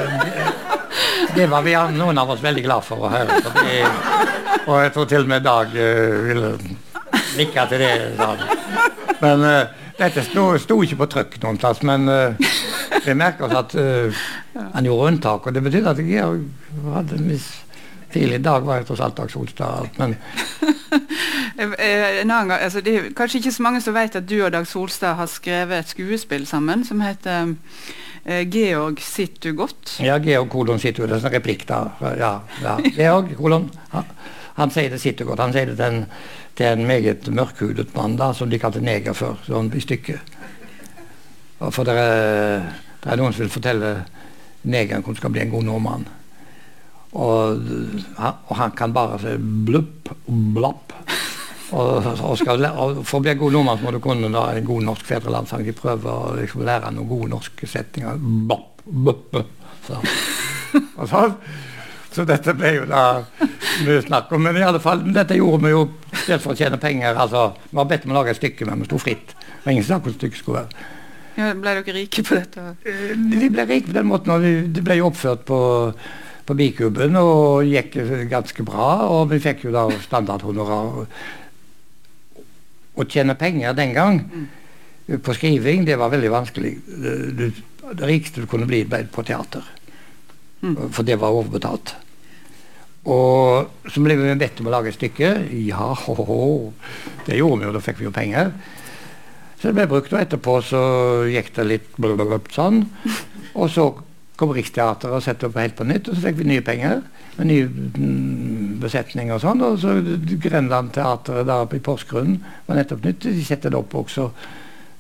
det, 1.36 1.46
var 1.52 1.62
vi 1.62 1.76
noen 2.00 2.18
av 2.18 2.32
oss 2.34 2.42
veldig 2.42 2.64
glad 2.66 2.84
for 2.88 3.06
å 3.06 3.12
høre. 3.14 3.38
Det, 3.60 3.78
og 4.66 4.82
jeg 4.82 4.94
tror 4.96 5.06
til 5.12 5.28
og 5.28 5.32
med 5.36 5.46
Dag 5.46 5.76
uh, 5.76 6.18
ville 6.32 6.52
nikke 7.38 7.68
til 7.70 7.84
det. 7.84 7.94
Men 9.22 9.44
eh, 9.48 9.85
dette 10.00 10.24
sto, 10.28 10.48
sto 10.60 10.80
ikke 10.84 11.00
på 11.04 11.10
trykk 11.14 11.38
noen 11.44 11.60
plass. 11.62 11.84
Men 11.88 12.10
uh, 12.10 12.50
vi 13.06 13.14
merker 13.18 13.48
oss 13.48 13.60
at 13.60 13.76
eh, 13.80 14.26
han 14.74 14.88
gjorde 14.88 15.12
unntak. 15.12 15.48
Og 15.48 15.56
det 15.56 15.64
betydde 15.64 15.94
at 15.94 16.02
Georg 16.04 16.44
hadde 16.94 17.20
en 17.20 17.30
viss 17.30 17.52
tidlig 18.16 18.40
dag 18.46 18.64
var 18.64 18.80
jeg 18.80 18.88
tross 18.88 19.02
alt 19.04 19.20
Dag. 19.58 19.90
Men 20.00 20.16
Eh, 21.56 22.22
En 22.22 22.32
annen 22.32 22.50
gang, 22.50 22.62
altså 22.62 22.82
det 22.84 22.96
er 22.96 23.10
kanskje 23.16 23.40
ikke 23.40 23.52
så 23.56 23.64
mange 23.64 23.82
som 23.82 23.96
vet 23.96 24.16
at 24.16 24.26
du 24.30 24.36
og 24.44 24.52
Dag 24.52 24.68
Solstad 24.68 25.16
har 25.16 25.30
skrevet 25.32 25.78
et 25.80 25.92
skuespill 25.94 26.48
sammen 26.48 26.84
som 26.86 27.02
heter 27.02 27.56
'Georg 28.26 29.00
sitter 29.00 29.52
du 29.52 29.62
godt'. 29.64 30.04
ja, 30.04 30.18
Georg 30.18 30.50
kolon 30.50 30.80
sitter 30.80 31.04
du. 31.06 31.14
det 31.14 31.24
er 31.24 31.28
en 31.28 31.36
replikk 31.36 31.68
da. 31.68 31.80
Ja, 32.02 32.40
ja. 32.62 32.78
Georg 32.96 33.36
kolon, 33.38 33.72
han, 33.92 34.04
han 34.56 34.72
sier 34.72 34.90
det 34.94 35.02
sitter 35.04 35.28
godt. 35.28 35.42
Han 35.44 35.54
sier 35.56 35.68
det 35.72 35.76
til 35.80 35.86
en, 35.86 36.06
til 36.56 36.66
en 36.72 36.86
meget 36.88 37.28
mørkhudet 37.36 37.90
mann 37.96 38.16
da, 38.20 38.30
som 38.34 38.50
de 38.50 38.60
kalte 38.62 38.80
neger 38.84 39.14
før, 39.18 39.36
sånn 39.48 39.72
i 39.76 39.82
stykket. 39.84 40.36
Og 41.60 41.74
For 41.76 41.88
det 41.88 41.96
er, 42.00 42.70
det 43.04 43.12
er 43.14 43.20
noen 43.20 43.34
som 43.36 43.44
vil 43.46 43.52
fortelle 43.54 43.92
negeren 44.66 45.04
hvordan 45.04 45.20
skal 45.20 45.34
bli 45.36 45.44
en 45.44 45.52
god 45.54 45.68
nordmann. 45.68 46.06
Og, 47.16 47.62
han- 48.20 48.40
og 48.50 48.56
han 48.60 48.72
kan 48.76 48.94
bare 48.96 49.20
si 49.24 49.36
blupp, 49.40 50.10
blapp. 50.28 50.94
Og, 51.76 52.06
og, 52.22 52.36
skal, 52.38 52.62
og 52.78 53.00
For 53.08 53.20
å 53.20 53.24
bli 53.26 53.32
en 53.34 53.40
god 53.42 53.56
nordmann 53.56 53.80
så 53.80 53.88
må 53.88 53.94
du 53.96 54.02
kunne 54.04 54.32
da 54.34 54.48
en 54.56 54.68
god 54.68 54.84
norsk 54.88 55.06
fedrelandssang. 55.08 55.64
De 55.68 55.74
prøver 55.76 56.12
å 56.12 56.34
liksom 56.40 56.66
lære 56.68 56.92
noen 56.96 57.10
gode 57.12 57.32
norske 57.36 57.68
setninger. 57.72 58.20
Blapp, 58.50 58.84
blupp, 58.86 59.40
Så. 59.86 60.00
Og 61.00 61.08
så, 61.08 61.20
så 62.16 62.24
dette 62.28 62.54
ble 62.58 62.72
jo 62.78 62.86
da 62.90 63.04
mye 63.86 64.02
snakk 64.06 64.32
om. 64.36 64.44
Men 64.48 64.58
i 64.60 64.66
alle 64.66 64.80
fall, 64.84 65.04
dette 65.16 65.36
gjorde 65.38 65.66
vi 65.68 65.74
jo 65.74 65.82
dels 66.26 66.42
for 66.44 66.54
å 66.54 66.58
tjene 66.60 66.80
penger. 66.82 67.16
altså, 67.20 67.50
Vi 67.70 67.76
var 67.80 67.90
bedt 67.92 68.06
om 68.08 68.14
å 68.16 68.20
lage 68.22 68.32
et 68.34 68.40
stykke, 68.40 68.68
men 68.70 68.82
vi 68.84 68.88
sto 68.90 69.00
fritt. 69.02 69.34
Og 69.66 69.72
ingen 69.74 69.84
snakk 69.88 70.08
om 70.08 70.16
stykket 70.16 70.40
skulle 70.42 70.64
være. 70.64 70.92
Ja, 71.36 71.50
ble 71.60 71.74
dere 71.82 71.98
rike 71.98 72.24
på 72.24 72.38
dette? 72.38 72.64
Eh, 72.88 73.10
Vi 73.16 73.50
ble 73.52 73.66
rike 73.68 73.90
på 73.92 73.98
den 73.98 74.08
måten, 74.08 74.32
og 74.32 74.46
det 74.72 74.84
ble 74.88 74.96
jo 75.02 75.10
oppført 75.10 75.44
på, 75.50 75.60
på 76.48 76.56
Bikuben 76.56 77.18
og 77.20 77.66
gikk 77.68 77.98
ganske 78.32 78.64
bra. 78.64 78.90
Og 79.12 79.28
vi 79.34 79.42
fikk 79.44 79.66
jo 79.68 79.74
da 79.76 79.84
standardhonorar. 80.06 81.04
Å 82.96 83.04
tjene 83.12 83.36
penger 83.36 83.76
den 83.76 83.92
gang 83.98 84.22
på 85.22 85.34
skriving, 85.36 85.84
det 85.86 85.98
var 86.00 86.14
veldig 86.14 86.32
vanskelig. 86.32 86.72
Det, 86.88 87.16
det, 87.38 87.50
det 88.00 88.08
rikeste 88.08 88.46
du 88.46 88.48
kunne 88.50 88.66
bli, 88.70 88.86
ble 88.90 89.04
på 89.12 89.26
teater. 89.28 89.68
For 90.96 91.04
det 91.06 91.20
var 91.22 91.36
overbetalt. 91.36 91.92
Og 93.06 93.92
så 93.92 94.02
ble 94.02 94.16
vi 94.18 94.34
bedt 94.40 94.62
om 94.62 94.70
å 94.70 94.74
lage 94.74 94.90
et 94.90 94.98
stykke. 94.98 95.36
Ja, 95.68 95.92
ho, 96.06 96.16
ho. 96.26 96.48
det 97.28 97.38
gjorde 97.38 97.62
vi 97.62 97.68
jo, 97.68 97.76
da 97.76 97.84
fikk 97.84 98.02
vi 98.02 98.08
jo 98.08 98.16
penger. 98.16 98.50
Så 99.60 99.70
det 99.70 99.76
ble 99.78 99.88
brukt, 99.90 100.14
og 100.14 100.22
etterpå 100.22 100.58
så 100.66 100.82
gikk 101.30 101.54
det 101.56 101.68
litt 101.70 101.94
blablabla 102.02 102.42
sånn. 102.54 102.84
Og 103.54 103.70
så 103.72 103.88
kom 104.36 104.52
Riksteatret 104.56 105.14
og 105.14 105.24
satte 105.24 105.48
opp 105.48 105.60
helt 105.62 105.78
på 105.78 105.88
nytt, 105.88 106.10
og 106.10 106.18
så 106.18 106.26
fikk 106.26 106.42
vi 106.42 106.50
nye 106.50 106.66
penger. 106.66 107.06
Med 107.38 107.50
ny 107.52 107.62
mm, 107.68 108.76
besetning 108.82 109.32
og 109.36 109.42
sånn. 109.44 109.64
Og 109.64 109.80
så 109.84 109.96
Grenlandteatret 110.44 111.48
der 111.48 111.78
i 111.78 111.82
Porsgrunn 111.84 112.40
var 112.66 112.80
nettopp 112.80 113.06
nytt. 113.06 113.28
De 113.30 113.46
setter 113.46 113.74
det 113.74 113.80
opp 113.80 113.96
også 114.02 114.32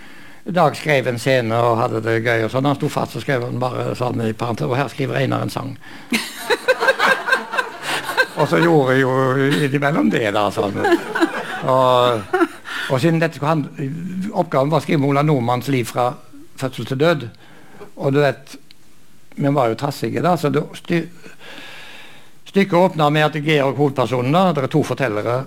Dag 0.54 0.76
skrev 0.78 1.08
en 1.10 1.18
scene 1.18 1.56
og 1.58 1.80
hadde 1.80 2.00
det 2.04 2.20
gøy. 2.22 2.44
og 2.46 2.52
sånn. 2.52 2.68
Han 2.68 2.76
sto 2.78 2.88
fast 2.92 3.16
og 3.18 3.24
skrev 3.24 3.42
han 3.48 3.58
bare 3.58 3.96
sånn 3.98 4.20
i 4.22 4.32
parentes. 4.32 4.68
Og 4.68 4.76
her 4.78 4.88
skriver 4.92 5.18
Einar 5.18 5.42
en 5.42 5.50
sang. 5.50 5.76
Og 8.36 8.44
så 8.50 8.58
gjorde 8.60 8.92
jeg 8.92 9.00
jo 9.00 9.12
innimellom 9.64 10.10
det, 10.12 10.26
da. 10.36 10.50
sånn. 10.52 10.74
Og, 11.72 12.34
og 12.92 13.00
siden 13.00 13.16
dette 13.22 13.40
han, 13.40 13.62
Oppgaven 14.36 14.68
var 14.68 14.82
å 14.82 14.84
skrive 14.84 15.00
om 15.00 15.08
Ola 15.08 15.22
Nordmanns 15.24 15.70
liv 15.72 15.88
fra 15.88 16.10
fødsel 16.60 16.84
til 16.90 17.00
død. 17.00 17.24
Og 17.96 18.12
du 18.12 18.20
vet 18.20 18.58
Vi 19.36 19.52
var 19.52 19.68
jo 19.72 19.78
trassige, 19.80 20.20
da. 20.24 20.36
så 20.36 20.50
det, 20.52 20.62
sty, 20.76 21.00
Stykket 22.52 22.76
åpna 22.78 23.08
med 23.10 23.24
at 23.26 23.40
Georg 23.40 23.76
hovedpersonen 23.76 24.32
da, 24.36 24.52
Det 24.52 24.62
er 24.64 24.72
to 24.72 24.84
fortellere. 24.84 25.38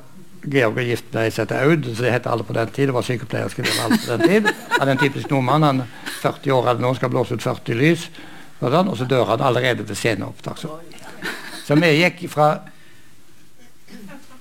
Georg 0.43 0.77
er 0.79 0.87
gift 0.87 1.13
med 1.13 1.25
ei 1.25 1.31
som 1.33 1.43
heter 1.43 1.65
Aud, 1.67 1.87
så 1.95 2.05
det 2.05 2.13
het 2.13 2.27
alle 2.29 2.45
på 2.47 2.55
den 2.55 2.71
tid. 2.71 2.87
Det 2.87 2.95
var 2.95 3.05
sykepleier 3.05 3.51
var 3.57 3.85
alle 3.85 3.97
på 3.99 4.17
den 4.17 4.29
tid. 4.29 4.49
Han 4.77 4.87
er 4.87 4.91
en 4.91 5.01
typisk 5.01 5.29
nordmann. 5.29 5.63
Han 5.63 5.81
er 5.83 6.13
40 6.21 6.53
år 6.55 6.69
eller 6.69 6.85
noe, 6.85 6.95
skal 6.95 7.11
blåse 7.11 7.35
ut 7.35 7.43
40 7.43 7.79
lys. 7.79 8.07
Og, 8.59 8.71
sånn, 8.71 8.91
så 8.95 9.07
dør 9.07 9.33
han 9.33 9.43
allerede 9.43 9.87
ved 9.87 9.99
sceneopptak. 9.99 10.59
Så. 10.59 10.79
så 11.65 11.77
vi 11.79 11.91
gikk 11.99 12.23
fra 12.31 12.49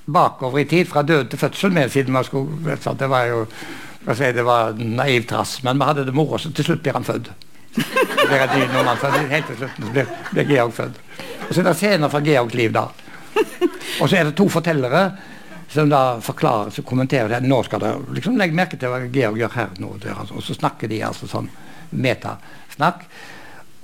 bakover 0.09 0.63
i 0.63 0.69
tid, 0.69 0.87
fra 0.89 1.03
død 1.03 1.29
til 1.31 1.39
fødsel 1.39 1.75
med, 1.75 1.91
siden 1.93 2.17
vi 2.17 2.25
skulle 2.25 2.79
Det 2.99 3.09
var 3.11 3.27
jo 3.29 3.47
si, 4.15 4.33
det 4.33 4.45
var 4.45 4.73
naiv 4.79 5.27
trass, 5.29 5.59
men 5.63 5.79
vi 5.79 5.85
hadde 5.85 6.07
det 6.07 6.15
moro, 6.15 6.39
så 6.39 6.53
til 6.53 6.65
slutt 6.65 6.83
blir 6.83 6.97
han 6.97 7.05
født. 7.05 7.31
Det 7.75 8.37
er 8.37 8.49
en 8.49 8.61
ny 8.61 8.95
født. 8.97 9.19
Helt 9.31 9.47
til 9.47 9.57
slutt 9.57 9.93
blir, 9.93 10.07
blir 10.33 10.49
Georg 10.49 10.73
født. 10.75 11.03
Og 11.49 11.55
så 11.55 11.61
er 11.61 11.69
det 11.69 11.77
scener 11.77 12.09
fra 12.09 12.23
Georgs 12.25 12.55
liv 12.55 12.73
da. 12.73 12.87
Og 14.01 14.09
så 14.09 14.17
er 14.17 14.25
det 14.29 14.37
to 14.37 14.49
fortellere 14.49 15.03
som 15.69 15.89
da 15.89 16.21
forklarer 16.25 16.71
så 16.71 16.83
kommenterer 16.83 17.29
det. 17.29 17.41
Nå 17.49 17.63
skal 17.67 17.83
dere 17.83 18.15
liksom 18.17 18.39
legge 18.41 18.57
merke 18.57 18.79
til 18.81 18.93
hva 18.93 19.03
Georg 19.05 19.41
gjør 19.41 19.57
her 19.57 19.75
nå. 19.83 19.97
Altså. 20.15 20.39
Og 20.39 20.45
så 20.47 20.57
snakker 20.57 20.89
de 20.89 21.03
altså 21.05 21.29
sånn 21.29 21.51
metasnakk. 21.91 23.05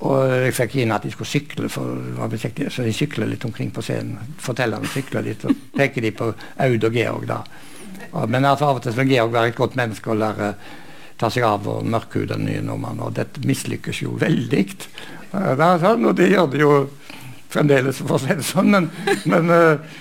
Og 0.05 0.33
jeg 0.33 0.55
fikk 0.57 0.79
inn 0.83 0.93
at 0.93 1.05
de 1.05 1.13
skulle 1.13 1.31
sykle, 1.31 1.69
så 1.69 2.85
de 2.85 2.93
sykler 2.93 3.29
litt 3.31 3.45
omkring 3.47 3.71
på 3.73 3.85
scenen. 3.85 4.35
Fortellerne 4.43 4.89
sykler 4.91 5.25
litt, 5.25 5.45
og 5.47 5.55
peker 5.77 6.05
de 6.05 6.11
på 6.17 6.33
Aud 6.65 6.89
og 6.89 6.99
Georg 6.99 7.29
da. 7.31 7.43
Men 8.29 8.45
altså, 8.45 8.69
av 8.69 8.81
og 8.81 8.85
til 8.85 8.97
vil 8.99 9.15
Georg 9.15 9.33
være 9.33 9.53
et 9.53 9.61
godt 9.61 9.79
menneske 9.79 10.11
og 10.13 10.21
lære 10.21 10.55
ta 11.21 11.31
seg 11.31 11.47
av 11.47 11.69
og 11.71 11.87
mørkhude 11.87 12.35
den 12.35 12.49
nye 12.49 12.65
nordmannen. 12.65 13.05
Og 13.07 13.15
dette 13.17 13.43
mislykkes 13.47 14.03
jo 14.03 14.17
veldig. 14.21 14.65
Og 15.35 16.15
det 16.19 16.31
gjør 16.31 16.51
det 16.53 16.63
jo 16.63 16.73
fremdeles, 17.55 18.01
for 18.03 18.17
å 18.17 18.23
si 18.23 18.35
det 18.35 18.47
sånn. 18.47 18.73
Men, 18.75 18.91
men, 19.31 19.53
eh, 19.55 20.01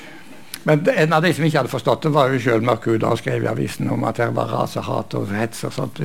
men 0.63 0.83
en 0.89 1.13
av 1.13 1.23
de 1.25 1.33
som 1.35 1.45
ikke 1.45 1.61
hadde 1.61 1.71
forstått 1.71 2.05
det, 2.07 2.13
var 2.15 2.31
jo 2.31 2.41
sjøl 2.41 2.63
mørkhuda 2.63 3.11
og 3.11 3.19
skrev 3.19 3.43
i 3.43 3.51
avisen 3.51 3.89
om 3.91 4.05
at 4.07 4.21
det 4.21 4.29
var 4.35 4.51
rasehat 4.51 5.15
og 5.19 5.31
hets 5.35 5.65
og 5.67 5.73
sånt. 5.75 5.99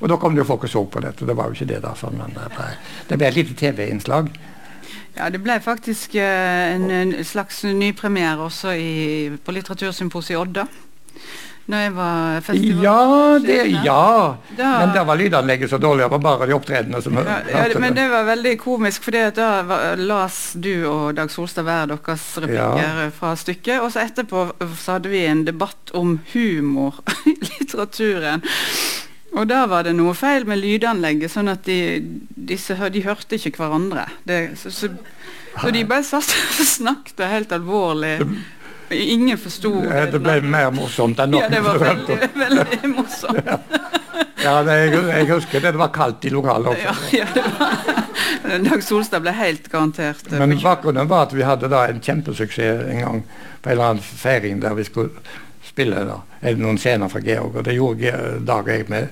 Og 0.00 0.08
da 0.10 0.18
kom 0.18 0.34
det 0.34 0.42
jo 0.42 0.48
folk 0.48 0.66
og 0.66 0.72
så 0.72 0.82
på 0.90 1.02
dette. 1.04 1.26
Det 1.28 1.36
var 1.38 1.50
jo 1.50 1.58
ikke 1.58 1.70
det, 1.70 1.82
da. 1.84 1.94
Sånn, 1.98 2.18
men 2.18 2.34
det 2.34 3.18
ble 3.18 3.28
et 3.28 3.38
lite 3.38 3.54
TV-innslag. 3.58 4.32
Ja, 5.12 5.28
det 5.28 5.42
ble 5.44 5.58
faktisk 5.60 6.16
eh, 6.16 6.72
en, 6.72 6.88
en 6.90 7.12
slags 7.24 7.62
nypremiere 7.68 8.48
også 8.48 8.72
i, 8.74 8.92
på 9.44 9.54
Litteratursymposiet 9.54 10.34
i 10.34 10.40
Odda. 10.40 10.64
Når 11.72 11.82
jeg 11.86 11.92
var 11.96 12.40
festival... 12.44 12.82
Ja, 12.84 13.38
det, 13.40 13.58
ja. 13.86 14.02
Da- 14.58 14.72
Men 14.82 14.90
da 14.94 15.04
var 15.08 15.16
lydanlegget 15.16 15.70
så 15.72 15.78
dårlig. 15.80 16.04
Det 16.04 16.10
var 16.12 16.22
bare 16.26 16.48
de 16.50 16.56
opptredende 16.56 17.00
som 17.02 17.16
Ja, 17.16 17.38
ja, 17.48 17.62
men 17.80 17.94
det. 17.96 18.04
var 18.12 18.26
veldig 18.28 18.52
komisk, 18.60 19.06
for 19.06 19.16
da 19.16 19.46
var, 19.64 19.96
las 19.96 20.40
du 20.54 20.84
og 20.90 21.14
Dag 21.16 21.30
Solstad 21.32 21.64
hver 21.64 21.88
deres 21.94 22.26
replikker 22.44 23.12
fra 23.16 23.32
stykket. 23.40 23.80
Og 23.80 23.88
så 23.94 24.04
etterpå 24.04 24.44
så 24.76 24.98
hadde 24.98 25.12
vi 25.12 25.24
en 25.30 25.46
debatt 25.48 25.94
om 25.96 26.18
humor 26.34 27.00
i 27.30 27.36
litteraturen. 27.40 28.44
Og 29.32 29.46
da 29.48 29.62
var 29.64 29.86
det 29.88 29.94
noe 29.96 30.12
feil 30.12 30.44
med 30.44 30.60
lydanlegget, 30.60 31.32
sånn 31.32 31.48
at 31.48 31.64
de, 31.64 31.78
disse, 32.36 32.76
de 32.92 33.00
hørte 33.06 33.38
ikke 33.40 33.62
hverandre. 33.62 34.04
Det, 34.28 34.42
så, 34.60 34.68
så, 34.68 34.90
så 35.56 35.70
de 35.72 35.86
bare 35.88 36.04
satt 36.04 36.28
og 36.60 36.66
snakket 36.68 37.24
helt 37.32 37.54
alvorlig. 37.56 38.18
Ingen 38.92 39.38
forsto 39.38 39.72
Eh, 39.84 40.06
Det 40.12 40.20
ble 40.22 40.40
mer 40.42 40.70
morsomt 40.74 41.18
enn 41.22 41.34
Ja, 41.38 41.46
noen 41.48 41.52
det 41.56 41.60
var 41.64 41.78
veldig, 41.82 42.18
veldig 42.44 42.90
morsomt. 42.96 43.52
Ja, 44.42 44.56
jeg, 44.66 44.92
jeg 44.92 45.28
husker 45.30 45.60
det, 45.62 45.72
det 45.76 45.78
var 45.80 45.92
kaldt 45.94 46.24
i 46.26 46.30
lokalet 46.34 46.72
også. 46.72 47.16
ja, 47.18 47.26
det 47.34 47.44
var 47.58 48.58
Dag 48.66 48.82
Solstad 48.82 49.22
ble 49.22 49.32
helt 49.38 49.68
garantert 49.70 50.26
eh, 50.32 50.38
Men 50.42 50.56
bakgrunnen 50.60 51.08
var 51.08 51.28
at 51.28 51.32
vi 51.36 51.44
hadde 51.46 51.70
da 51.72 51.84
en 51.88 52.00
kjempesuksess 52.02 52.82
en 52.90 53.00
gang 53.04 53.22
på 53.62 53.70
en 53.70 53.72
eller 53.76 53.92
annen 53.92 54.02
feiring 54.02 54.58
der 54.64 54.74
vi 54.74 54.84
skulle 54.88 55.14
spille 55.62 56.02
da, 56.04 56.18
noen 56.58 56.76
scener 56.82 57.08
fra 57.08 57.22
Georg. 57.22 57.54
Og 57.60 57.64
det 57.64 57.76
gjorde 57.78 58.12
Dag 58.44 58.66
og 58.66 58.72
jeg 58.74 58.88
med 58.90 59.08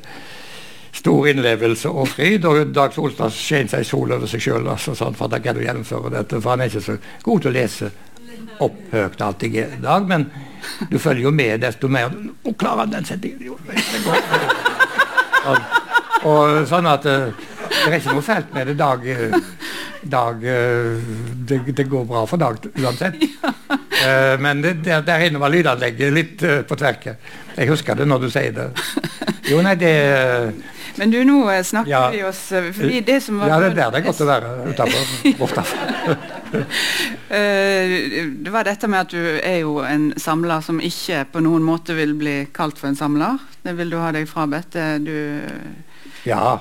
stor 0.92 1.28
innlevelse 1.30 1.88
og 1.88 2.08
fryd. 2.10 2.44
Og 2.50 2.72
Dag 2.74 2.92
Solstad 2.92 3.30
skjente 3.32 3.78
seg 3.78 3.86
sol 3.86 4.12
over 4.16 4.28
seg 4.28 4.42
sjøl, 4.44 4.66
altså, 4.68 4.96
sånn, 4.98 5.14
for 5.16 5.30
da 5.30 5.38
kan 5.40 5.56
du 5.56 5.62
gjennomføre 5.64 6.10
dette. 6.18 6.40
For 6.42 6.50
han 6.56 6.64
er 6.66 6.72
ikke 6.72 6.82
så 6.88 6.98
god 7.24 7.44
til 7.46 7.52
å 7.52 7.54
lese 7.54 7.92
opp 8.60 8.94
alt 8.94 9.42
i 9.48 9.66
dag, 9.80 10.08
men 10.08 10.26
du 10.90 10.98
følger 10.98 11.28
jo 11.28 11.32
med 11.34 11.60
desto 11.64 11.88
mer. 11.88 12.12
Og 12.44 12.56
klarer 12.58 12.90
den 12.90 13.06
setningen? 13.08 13.54
Og, 15.40 15.56
og 16.28 16.56
sånn 16.68 16.88
at 16.90 17.06
eh, 17.08 17.30
det 17.70 17.86
er 17.88 17.98
ikke 18.00 18.16
noe 18.16 18.24
fælt 18.24 18.50
med 18.54 18.70
det. 18.70 18.76
Dag, 18.80 19.06
eh, 19.08 19.36
dag 20.02 20.42
eh, 20.44 21.12
det, 21.48 21.62
det, 21.70 21.86
går 21.88 22.04
bra 22.08 22.24
for 22.28 22.40
Dag 22.40 22.60
uansett. 22.80 23.16
Men 24.40 24.62
det, 24.64 24.78
der, 24.84 25.04
der 25.04 25.26
inne 25.26 25.40
var 25.40 25.52
lydanlegget 25.52 26.12
litt 26.16 26.44
på 26.68 26.76
tverket. 26.80 27.20
Jeg 27.56 27.68
husker 27.68 27.98
det 27.98 28.08
når 28.08 28.24
du 28.24 28.30
sier 28.32 28.54
det. 28.56 28.70
Jo, 29.50 29.60
nei, 29.64 29.76
det 29.80 29.94
men 30.98 31.12
du, 31.12 31.20
nå 31.24 31.36
snakker 31.64 31.88
ja, 31.88 32.00
vi 32.12 32.18
oss 32.26 32.40
forbi 32.50 32.98
det 33.06 33.20
som 33.24 33.38
var 33.40 33.52
Ja, 33.52 33.60
det 33.62 33.70
er 33.70 33.76
der 33.78 33.94
det 33.94 34.00
er 34.00 34.08
godt 34.08 34.20
å 34.20 34.28
være 34.28 34.50
utafor. 34.74 36.16
det 38.44 38.50
var 38.50 38.66
dette 38.66 38.88
med 38.90 39.00
at 39.06 39.12
du 39.14 39.20
er 39.20 39.60
jo 39.62 39.78
en 39.86 40.10
samler 40.20 40.64
som 40.66 40.80
ikke 40.82 41.24
på 41.32 41.42
noen 41.44 41.62
måte 41.64 41.94
vil 41.98 42.16
bli 42.18 42.36
kalt 42.54 42.80
for 42.80 42.90
en 42.90 42.98
samler. 42.98 43.38
Det 43.62 43.76
vil 43.78 43.92
du 43.92 43.98
ha 44.00 44.10
deg 44.16 44.28
frabedt. 44.28 44.78
Du 45.04 45.14
ja. 46.24 46.60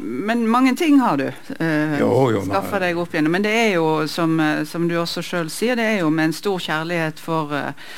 Men 0.00 0.48
mange 0.48 0.76
ting 0.76 1.00
har 1.00 1.16
du 1.16 1.26
uh, 1.60 1.98
jo, 1.98 2.10
jo, 2.32 2.44
skaffa 2.46 2.78
deg 2.82 2.98
opp 2.98 3.14
igjennom. 3.14 3.34
Men 3.34 3.46
det 3.46 3.54
er 3.54 3.72
jo, 3.74 4.06
som, 4.10 4.38
eh, 4.40 4.62
som 4.68 4.86
du 4.88 4.96
også 5.00 5.24
sjøl 5.24 5.50
sier, 5.50 5.78
det 5.78 5.86
er 5.86 5.98
jo 6.02 6.12
med 6.14 6.30
en 6.30 6.36
stor 6.36 6.62
kjærlighet 6.62 7.20
for 7.22 7.54
uh, 7.54 7.92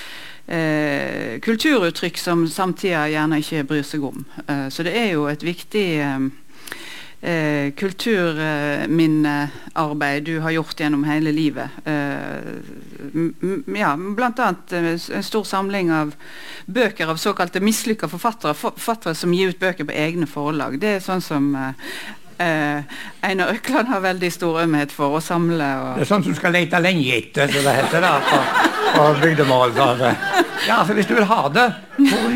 eh 0.51 1.39
kulturuttrykk 1.41 2.19
som 2.19 2.47
samtida 2.49 3.05
gjerne 3.13 3.39
ikke 3.43 3.67
bryr 3.69 3.85
seg 3.87 4.05
om. 4.05 4.25
Eh, 4.47 4.69
så 4.69 4.83
det 4.87 4.97
er 4.97 5.13
jo 5.13 5.29
et 5.31 5.45
viktig 5.45 5.87
eh, 6.01 6.19
eh, 7.21 7.73
kulturminnearbeid 7.73 10.25
du 10.25 10.41
har 10.41 10.51
gjort 10.51 10.81
gjennom 10.81 11.05
hele 11.05 11.33
livet. 11.33 11.69
Eh, 11.85 12.39
ja, 13.77 13.97
Bl.a. 13.97 14.55
Eh, 14.71 14.99
en 15.17 15.23
stor 15.23 15.45
samling 15.45 15.93
av 15.93 16.15
bøker 16.67 17.09
av 17.09 17.17
såkalte 17.17 17.61
mislykka 17.61 18.09
forfattere. 18.09 18.55
Forfattere 18.55 19.15
som 19.15 19.35
gir 19.35 19.49
ut 19.53 19.61
bøker 19.61 19.85
på 19.85 19.93
egne 19.93 20.27
forlag. 20.27 20.81
Det 20.81 20.89
er 20.97 21.01
sånn 21.05 21.21
som 21.25 21.55
eh, 21.57 21.73
eh 22.41 22.83
Einar 23.21 23.53
Økland 23.53 23.89
har 23.89 24.01
veldig 24.01 24.33
stor 24.33 24.63
ømhet 24.63 24.93
for 24.93 25.17
å 25.19 25.21
samle. 25.21 25.77
Og 25.81 25.95
det 25.99 26.03
er 26.07 26.13
sånn 26.15 26.25
som 26.25 26.35
skal 26.35 26.53
lete 26.57 26.81
lenge 26.81 27.17
etter, 27.19 27.49
som 27.53 27.65
det 27.65 27.75
heter 27.83 28.01
da, 28.01 28.21
på, 28.25 28.37
på 28.97 29.03
bygdemål. 29.21 29.71
Ja, 30.67 30.81
altså 30.81 30.95
Hvis 30.95 31.07
du 31.07 31.15
vil 31.15 31.25
ha 31.25 31.49
det, 31.49 31.73
hvor, 31.99 32.31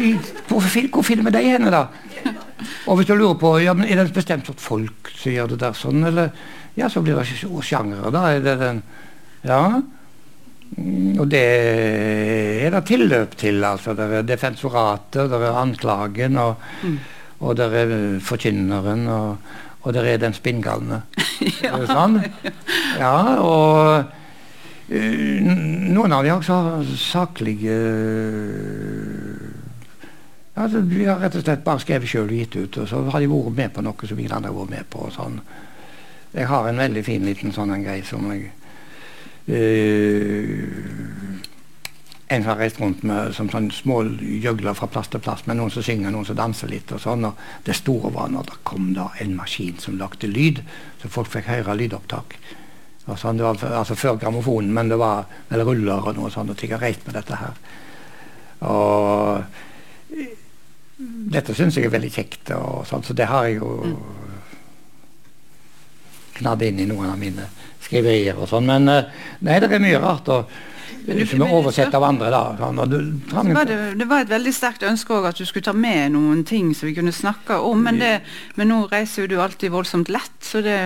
hvor, 0.48 0.62
hvor 0.92 1.02
finner 1.02 1.24
vi 1.24 1.30
deg 1.38 1.44
henne, 1.56 1.70
da? 1.72 1.86
Og 2.88 2.98
hvis 2.98 3.08
du 3.08 3.14
lurer 3.16 3.38
på 3.40 3.56
ja, 3.62 3.74
men 3.76 3.88
er 3.88 3.98
det 3.98 4.08
et 4.10 4.18
bestemt 4.18 4.46
sort 4.48 4.62
folk 4.62 5.10
som 5.14 5.34
gjør 5.34 5.54
det 5.54 5.62
der 5.64 5.76
sånn, 5.78 6.04
eller 6.10 6.30
Ja, 6.74 6.88
så 6.90 7.04
blir 7.06 7.14
det 7.14 7.28
sjangere, 7.62 8.10
da. 8.10 8.28
Er 8.34 8.40
det 8.42 8.58
den 8.58 8.82
Ja. 9.44 9.82
Mm, 10.76 11.20
og 11.20 11.28
det 11.30 11.42
er 12.64 12.70
det 12.70 12.84
tilløp 12.88 13.36
til. 13.36 13.64
altså. 13.64 13.94
Det 13.94 14.04
er 14.10 14.22
defensoratet, 14.22 15.30
det 15.30 15.38
er 15.38 15.60
anklagen, 15.60 16.36
og, 16.36 16.56
mm. 16.82 16.98
og 17.40 17.56
det 17.56 17.68
er 17.82 18.20
forkynneren, 18.20 19.06
og, 19.08 19.36
og 19.82 19.94
det 19.94 20.06
er 20.08 20.18
den 20.18 20.34
spinngalne. 20.34 21.02
ja. 21.62 21.78
Sånn? 21.86 22.18
ja, 22.98 23.38
og 23.38 24.04
uh, 24.90 25.40
noen 25.94 26.12
av 26.12 26.24
dem 26.24 26.40
også 26.40 26.52
har 26.58 26.82
saklige 30.54 30.62
Altså, 30.62 30.80
vi 30.80 31.04
har 31.04 31.18
rett 31.18 31.34
og 31.34 31.42
slett 31.42 31.64
bare 31.66 31.82
skrevet 31.82 32.08
sjøl 32.08 32.28
og 32.28 32.36
gitt 32.38 32.56
ut. 32.56 32.76
Og 32.78 32.88
så 32.88 33.00
har 33.10 33.22
de 33.22 33.30
vært 33.30 33.56
med 33.56 33.72
på 33.74 33.82
noe 33.82 34.08
som 34.08 34.18
ingen 34.18 34.36
andre 34.36 34.52
har 34.52 34.58
vært 34.60 34.70
med 34.70 34.90
på. 34.90 35.06
og 35.08 35.14
sånn. 35.14 35.40
Jeg 36.34 36.46
har 36.46 36.68
en 36.68 36.78
veldig 36.78 37.02
fin 37.06 37.26
liten 37.26 37.54
sånn 37.54 37.72
en 37.74 37.82
greie 37.82 38.04
som 38.06 38.30
jeg 38.30 38.52
øh, 39.48 40.62
En 42.30 42.42
som 42.42 42.48
har 42.48 42.56
reist 42.58 42.80
rundt 42.80 43.02
med 43.04 43.34
som 43.36 43.50
sånn 43.52 43.68
små 43.70 43.98
gjøgler 44.42 44.74
fra 44.74 44.88
plass 44.88 45.10
til 45.12 45.20
plass, 45.20 45.44
med 45.46 45.58
noen 45.58 45.70
som 45.70 45.84
synger, 45.84 46.10
noen 46.10 46.24
som 46.24 46.38
danser 46.38 46.70
litt. 46.70 46.92
og 46.92 47.00
sånn, 47.02 47.26
og 47.28 47.36
Det 47.62 47.74
store 47.76 48.10
var 48.14 48.30
når 48.32 48.48
det 48.48 48.56
kom 48.64 48.94
da 48.94 49.10
en 49.20 49.36
maskin 49.36 49.78
som 49.78 49.98
lagde 49.98 50.26
lyd, 50.26 50.62
så 51.02 51.08
folk 51.08 51.28
fikk 51.28 51.50
høre 51.50 51.76
lydopptak. 51.76 52.38
Og 53.06 53.18
sånn, 53.18 53.36
det 53.36 53.44
var 53.44 53.60
altså 53.74 53.94
Før 53.94 54.16
grammofonen, 54.16 54.72
men 54.72 54.88
det 54.88 54.98
var 54.98 55.26
eller 55.50 55.64
ruller 55.64 56.08
og 56.08 56.16
noe 56.16 56.30
sånt. 56.30 56.50
og 56.50 56.62
Jeg 56.62 56.72
har 56.72 56.80
reist 56.80 57.06
med 57.06 57.14
dette 57.14 57.36
her. 57.36 57.54
Og 58.60 59.44
dette 60.96 61.54
syns 61.56 61.78
jeg 61.78 61.88
er 61.88 61.94
veldig 61.94 62.12
kjekt, 62.14 62.52
og 62.54 62.84
sånt, 62.86 63.08
så 63.08 63.16
det 63.16 63.26
har 63.26 63.48
jeg 63.48 63.58
jo 63.58 63.70
mm. 63.82 63.96
knadd 66.38 66.62
inn 66.68 66.84
i 66.84 66.86
noen 66.90 67.10
av 67.10 67.18
mine 67.18 67.48
skriverier 67.84 68.38
og 68.38 68.48
sånn. 68.50 68.68
Men 68.68 68.86
eh, 68.92 69.10
nei, 69.44 69.58
det 69.62 69.72
er 69.72 69.82
mye 69.82 70.00
rart. 70.02 70.30
og 70.30 70.70
som 71.04 71.42
er 71.44 71.52
oversett 71.52 71.94
av 71.94 72.04
andre. 72.06 72.30
da. 72.32 72.42
Sånn, 72.56 72.78
du, 72.88 72.96
var 73.52 73.68
det, 73.68 73.76
det, 74.00 74.06
var 74.08 74.24
et 74.24 74.30
veldig 74.30 74.52
sterkt 74.56 74.86
ønske 74.88 75.12
òg 75.12 75.28
at 75.28 75.40
du 75.40 75.44
skulle 75.44 75.66
ta 75.66 75.74
med 75.76 76.14
noen 76.14 76.44
ting 76.48 76.70
som 76.76 76.88
vi 76.88 76.94
kunne 76.96 77.12
snakke 77.12 77.58
om, 77.60 77.82
men, 77.84 78.00
det, 78.00 78.12
men 78.56 78.70
nå 78.72 78.84
reiser 78.92 79.24
jo 79.24 79.34
du 79.34 79.36
alltid 79.42 79.74
voldsomt 79.74 80.12
lett, 80.12 80.38
så 80.44 80.62
det 80.64 80.78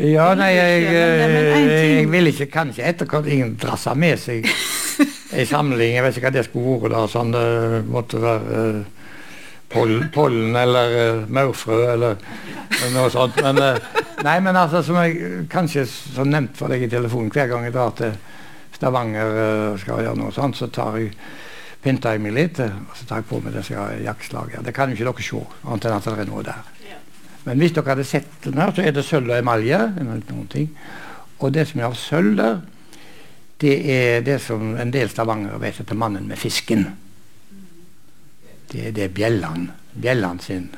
Ja, 0.00 0.30
nei, 0.38 0.52
jeg, 0.54 0.86
jeg, 0.88 1.72
jeg 1.98 2.10
vil 2.14 2.32
ikke 2.32 2.48
kanskje 2.54 2.86
etterkant 2.88 3.28
ingen 3.28 3.56
drasse 3.60 3.92
med 3.98 4.20
seg 4.22 4.48
ei 5.36 5.44
samling, 5.48 5.98
jeg 5.98 6.06
vet 6.06 6.16
ikke 6.16 6.30
hva 6.30 6.36
det 6.38 6.46
skulle 6.48 6.78
vært, 6.78 6.94
da, 6.96 7.04
sånn 7.12 7.34
det 7.36 7.48
måtte 7.92 8.22
være 8.24 8.62
pollen, 9.72 10.08
pollen 10.14 10.56
eller 10.56 10.94
uh, 10.96 11.24
maurfrø 11.28 11.80
eller 11.92 12.16
noe 12.94 13.10
sånt. 13.12 13.40
Men, 13.44 13.60
uh, 13.60 14.04
nei, 14.24 14.38
men 14.44 14.56
altså, 14.56 14.82
som 14.86 15.00
jeg 15.02 15.44
kanskje 15.52 15.84
så 15.88 16.24
nevnt 16.26 16.56
for 16.58 16.72
deg 16.72 16.86
i 16.86 16.92
telefonen 16.92 17.32
hver 17.34 17.50
gang 17.52 17.68
jeg 17.68 17.76
drar 17.76 17.92
til 17.98 18.16
Stavanger 18.78 19.36
uh, 19.36 19.76
skal 19.80 20.04
gjøre 20.06 20.20
noe 20.20 20.32
sånt, 20.34 20.58
så 20.58 20.70
tar 20.72 20.98
jeg 21.00 21.12
pynter 21.82 22.16
jeg 22.16 22.22
meg 22.24 22.34
litt, 22.34 22.58
og 22.58 22.96
så 22.98 23.06
tar 23.06 23.20
jeg 23.20 23.28
på 23.30 23.38
meg 23.44 23.54
disse 23.54 23.86
jaktslagene. 24.02 24.64
Det 24.66 24.74
kan 24.74 24.90
jo 24.90 24.96
ikke 24.96 25.12
dere 25.12 25.26
se, 25.28 25.42
annet 25.62 25.86
enn 25.86 25.98
at 25.98 26.08
det 26.08 26.14
er 26.24 26.30
noe 26.32 26.46
der. 26.46 26.74
Men 27.46 27.62
hvis 27.62 27.72
dere 27.76 27.94
hadde 27.94 28.04
sett 28.04 28.40
den 28.44 28.58
her, 28.60 28.72
så 28.74 28.82
er 28.84 28.96
det 28.96 29.04
sølv 29.06 29.30
og 29.30 29.38
emalje. 29.38 29.78
Og 31.38 31.52
det 31.54 31.68
som 31.70 31.80
er 31.80 31.86
av 31.86 31.94
sølv 31.96 32.34
der, 32.36 32.58
det 33.62 33.76
er 33.94 34.24
det 34.26 34.40
som 34.42 34.74
en 34.78 34.90
del 34.94 35.10
stavangere 35.10 35.60
vet 35.62 35.80
heter 35.80 35.94
'mannen 35.98 36.28
med 36.28 36.38
fisken' 36.38 36.86
det, 38.72 38.90
det 38.96 39.04
er 39.04 39.14
Bjelland. 39.14 39.68
Bjelland 39.92 40.40
sin. 40.44 40.68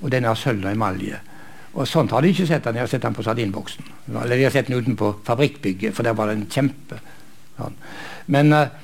Og 0.00 0.10
den 0.12 0.26
har 0.28 0.38
sølv 0.38 0.64
og 0.64 0.72
emalje. 0.72 1.20
Og 1.74 1.88
sånt 1.90 2.12
har 2.14 2.22
de 2.22 2.30
ikke 2.30 2.46
sett 2.46 2.64
den. 2.64 2.78
Jeg 2.78 2.86
har 2.86 2.92
sett 2.92 3.02
den 3.02 3.16
på 3.16 3.24
sardinboksen. 3.26 3.90
Eller 4.14 4.36
de 4.36 4.46
har 4.46 4.54
sett 4.54 4.70
den 4.70 4.78
utenpå 4.78 5.10
fabrikkbygget, 5.26 5.94
for 5.94 6.06
der 6.06 6.14
var 6.14 6.30
den 6.30 6.46
kjempe. 6.50 7.00
Sånn. 7.58 7.78
Men 8.34 8.52
eh, 8.54 8.76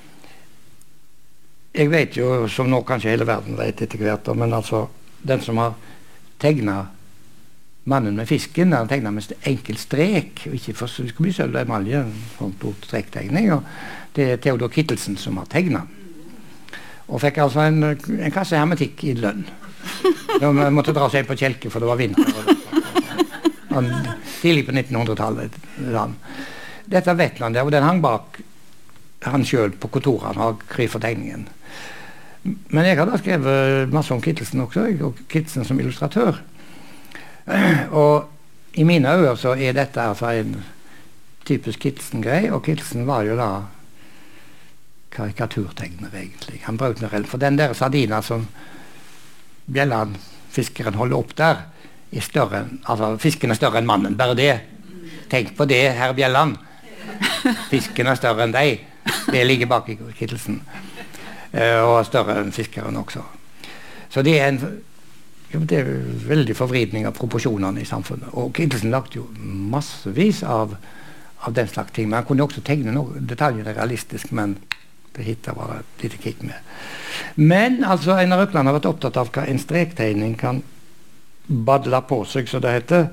jeg 1.74 1.90
vet 1.90 2.16
jo, 2.18 2.48
som 2.50 2.70
nå 2.70 2.82
kanskje 2.86 3.12
hele 3.12 3.28
verden 3.28 3.58
vet 3.58 3.82
etter 3.84 4.00
hvert, 4.00 4.32
men 4.34 4.54
altså 4.56 4.88
den 5.22 5.42
som 5.44 5.60
har 5.62 5.76
tegna 6.42 6.80
mannen 7.90 8.16
med 8.18 8.28
fisken, 8.28 8.74
han 8.74 8.90
tegna 8.90 9.12
med 9.14 9.32
enkel 9.46 9.78
strek, 9.78 10.44
og 10.48 10.56
ikke 10.58 10.74
for 10.76 10.90
det 10.90 11.12
skal 11.12 11.26
bli 11.26 11.34
sølv 11.34 11.56
og 11.56 11.62
emalje, 11.62 12.02
sånn 12.38 12.54
strektegning, 12.84 13.52
og 13.54 13.64
det 14.16 14.26
er 14.26 14.42
Theodor 14.42 14.72
Kittelsen 14.74 15.18
som 15.18 15.38
har 15.40 15.48
tegna. 15.50 15.84
Og 17.10 17.20
fikk 17.22 17.40
altså 17.42 17.64
en, 17.66 17.82
en 17.90 18.34
kasse 18.34 18.58
hermetikk 18.58 19.04
i 19.10 19.16
lønn. 19.18 19.42
Da 20.40 20.50
måtte 20.70 20.94
dra 20.94 21.08
seg 21.10 21.26
på 21.26 21.36
kjelke, 21.38 21.70
for 21.72 21.82
det 21.82 21.90
var 21.90 21.98
vinter. 21.98 22.30
Tidlig 24.40 24.66
på 24.68 24.74
1900-tallet. 24.74 25.58
Dette 26.90 27.14
vet 27.18 27.42
han 27.42 27.56
der, 27.56 27.66
og 27.66 27.74
den 27.74 27.86
hang 27.86 28.00
bak 28.04 28.40
han 29.26 29.44
sjøl 29.44 29.74
på 29.76 29.90
kontoret. 29.92 30.30
Han 30.30 30.40
har 30.40 30.60
kry 30.70 30.86
tegningen. 30.90 31.48
Men 32.42 32.86
jeg 32.86 32.96
har 32.96 33.08
da 33.08 33.18
skrevet 33.20 33.92
masse 33.92 34.14
om 34.14 34.22
Kittelsen 34.24 34.62
også, 34.64 34.86
og 35.04 35.18
Kittelsen 35.28 35.66
som 35.68 35.80
illustratør. 35.80 36.40
Og 37.90 38.78
i 38.80 38.86
mine 38.86 39.12
øyne 39.12 39.36
så 39.36 39.56
er 39.58 39.76
dette 39.76 40.00
altså 40.00 40.30
en 40.40 40.54
typisk 41.44 41.82
Kittelsen-greie, 41.84 42.52
og 42.54 42.64
Kittelsen 42.64 43.06
var 43.08 43.26
jo 43.28 43.36
da 43.36 43.50
karikaturtegner, 45.10 46.10
egentlig. 46.14 46.60
Han 46.64 46.76
brukte 46.76 47.24
For 47.26 47.38
den 47.38 47.58
der 47.58 47.72
sardina 47.72 48.22
som 48.22 48.46
Bjelland, 49.66 50.16
fiskeren, 50.50 50.94
holder 50.94 51.16
opp 51.16 51.36
der, 51.36 51.56
er 52.12 52.20
større 52.20 52.64
altså 52.84 53.16
Fisken 53.18 53.50
er 53.50 53.54
større 53.54 53.78
enn 53.78 53.86
mannen. 53.86 54.16
Bare 54.16 54.34
det. 54.34 54.60
Tenk 55.30 55.56
på 55.56 55.64
det, 55.64 55.92
herr 55.94 56.12
Bjelland. 56.12 56.56
Fisken 57.70 58.06
er 58.06 58.18
større 58.18 58.44
enn 58.44 58.54
deg. 58.54 58.86
Det 59.30 59.44
ligger 59.46 59.66
bak 59.66 59.88
i 59.88 59.98
kittelsen. 60.18 60.60
Uh, 61.54 61.82
og 61.86 62.06
større 62.06 62.40
enn 62.40 62.52
fiskeren 62.54 62.96
også. 62.96 63.22
Så 64.10 64.22
det 64.26 64.38
er 64.40 64.48
en 64.48 64.62
det 65.50 65.80
er 65.80 65.88
veldig 66.30 66.54
forvridning 66.54 67.08
av 67.08 67.16
proporsjonene 67.18 67.82
i 67.82 67.88
samfunnet. 67.88 68.30
Og 68.38 68.52
Kittelsen 68.54 68.92
lagde 68.94 69.18
jo 69.18 69.24
massevis 69.42 70.44
av, 70.46 70.76
av 71.42 71.56
den 71.56 71.66
slags 71.66 71.90
ting. 71.96 72.06
Men 72.06 72.20
han 72.20 72.28
kunne 72.28 72.46
også 72.46 72.62
tegne 72.62 72.94
noe, 72.94 73.18
detaljer 73.18 73.66
realistisk, 73.66 74.30
men 74.30 74.54
det 75.16 75.26
hitta 75.26 75.54
var 75.56 75.72
det 75.72 75.78
et 75.80 76.04
lite 76.04 76.22
kick 76.22 76.42
med. 76.42 76.56
Men 77.34 77.84
altså, 77.84 78.14
Einar 78.18 78.44
Økland 78.46 78.68
har 78.68 78.76
vært 78.78 78.88
opptatt 78.90 79.18
av 79.20 79.32
hva 79.34 79.46
en 79.48 79.58
strektegning 79.58 80.36
kan 80.38 80.62
badle 81.50 82.02
på 82.06 82.22
seg, 82.28 82.48
som 82.48 82.62
det 82.62 82.76
heter. 82.78 83.10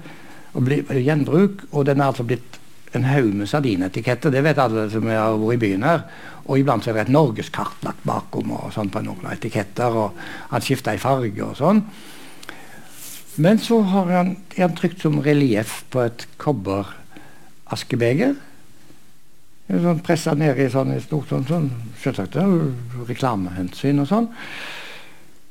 og 0.57 0.63
bli 0.65 0.81
gjenbruk. 0.89 1.67
Og 1.71 1.85
den 1.85 2.01
er 2.01 2.09
altså 2.09 2.23
blitt 2.23 2.57
en 2.95 3.03
haug 3.05 3.33
med 3.35 3.49
sardinetiketter. 3.49 4.31
Det 4.33 4.43
vet 4.43 4.57
alle 4.57 4.87
som 4.89 5.05
har 5.05 5.37
vært 5.37 5.53
i 5.53 5.61
byen 5.61 5.83
her. 5.83 6.05
Og 6.47 6.59
iblant 6.59 6.83
så 6.83 6.89
er 6.89 6.97
det 6.97 7.01
et 7.07 7.13
norgeskart 7.13 7.83
lagt 7.85 8.05
bakom 8.07 8.53
og 8.55 8.71
sånn 8.73 8.89
på 8.89 9.03
noen 9.05 9.27
etiketter. 9.33 9.93
Og 9.93 10.17
han 10.49 10.63
skifter 10.65 10.97
i 10.97 11.01
farge 11.01 11.43
og 11.43 11.57
sånn. 11.59 11.83
Men 13.37 13.59
så 13.61 13.81
har 13.85 14.09
han, 14.15 14.33
er 14.55 14.65
han 14.65 14.77
trykt 14.77 15.03
som 15.03 15.19
relieff 15.21 15.83
på 15.93 16.01
et 16.07 16.25
kobberaskebeger. 16.41 18.33
Sånn 19.67 19.99
Pressa 19.99 20.31
ned 20.37 20.59
i 20.63 20.69
sånn 20.71 20.93
stort 21.03 21.31
sånn, 21.33 21.47
sånn 21.47 21.71
selvsagt 21.99 22.37
reklamehensyn 23.09 23.99
og 23.99 24.07
sånn. 24.07 24.29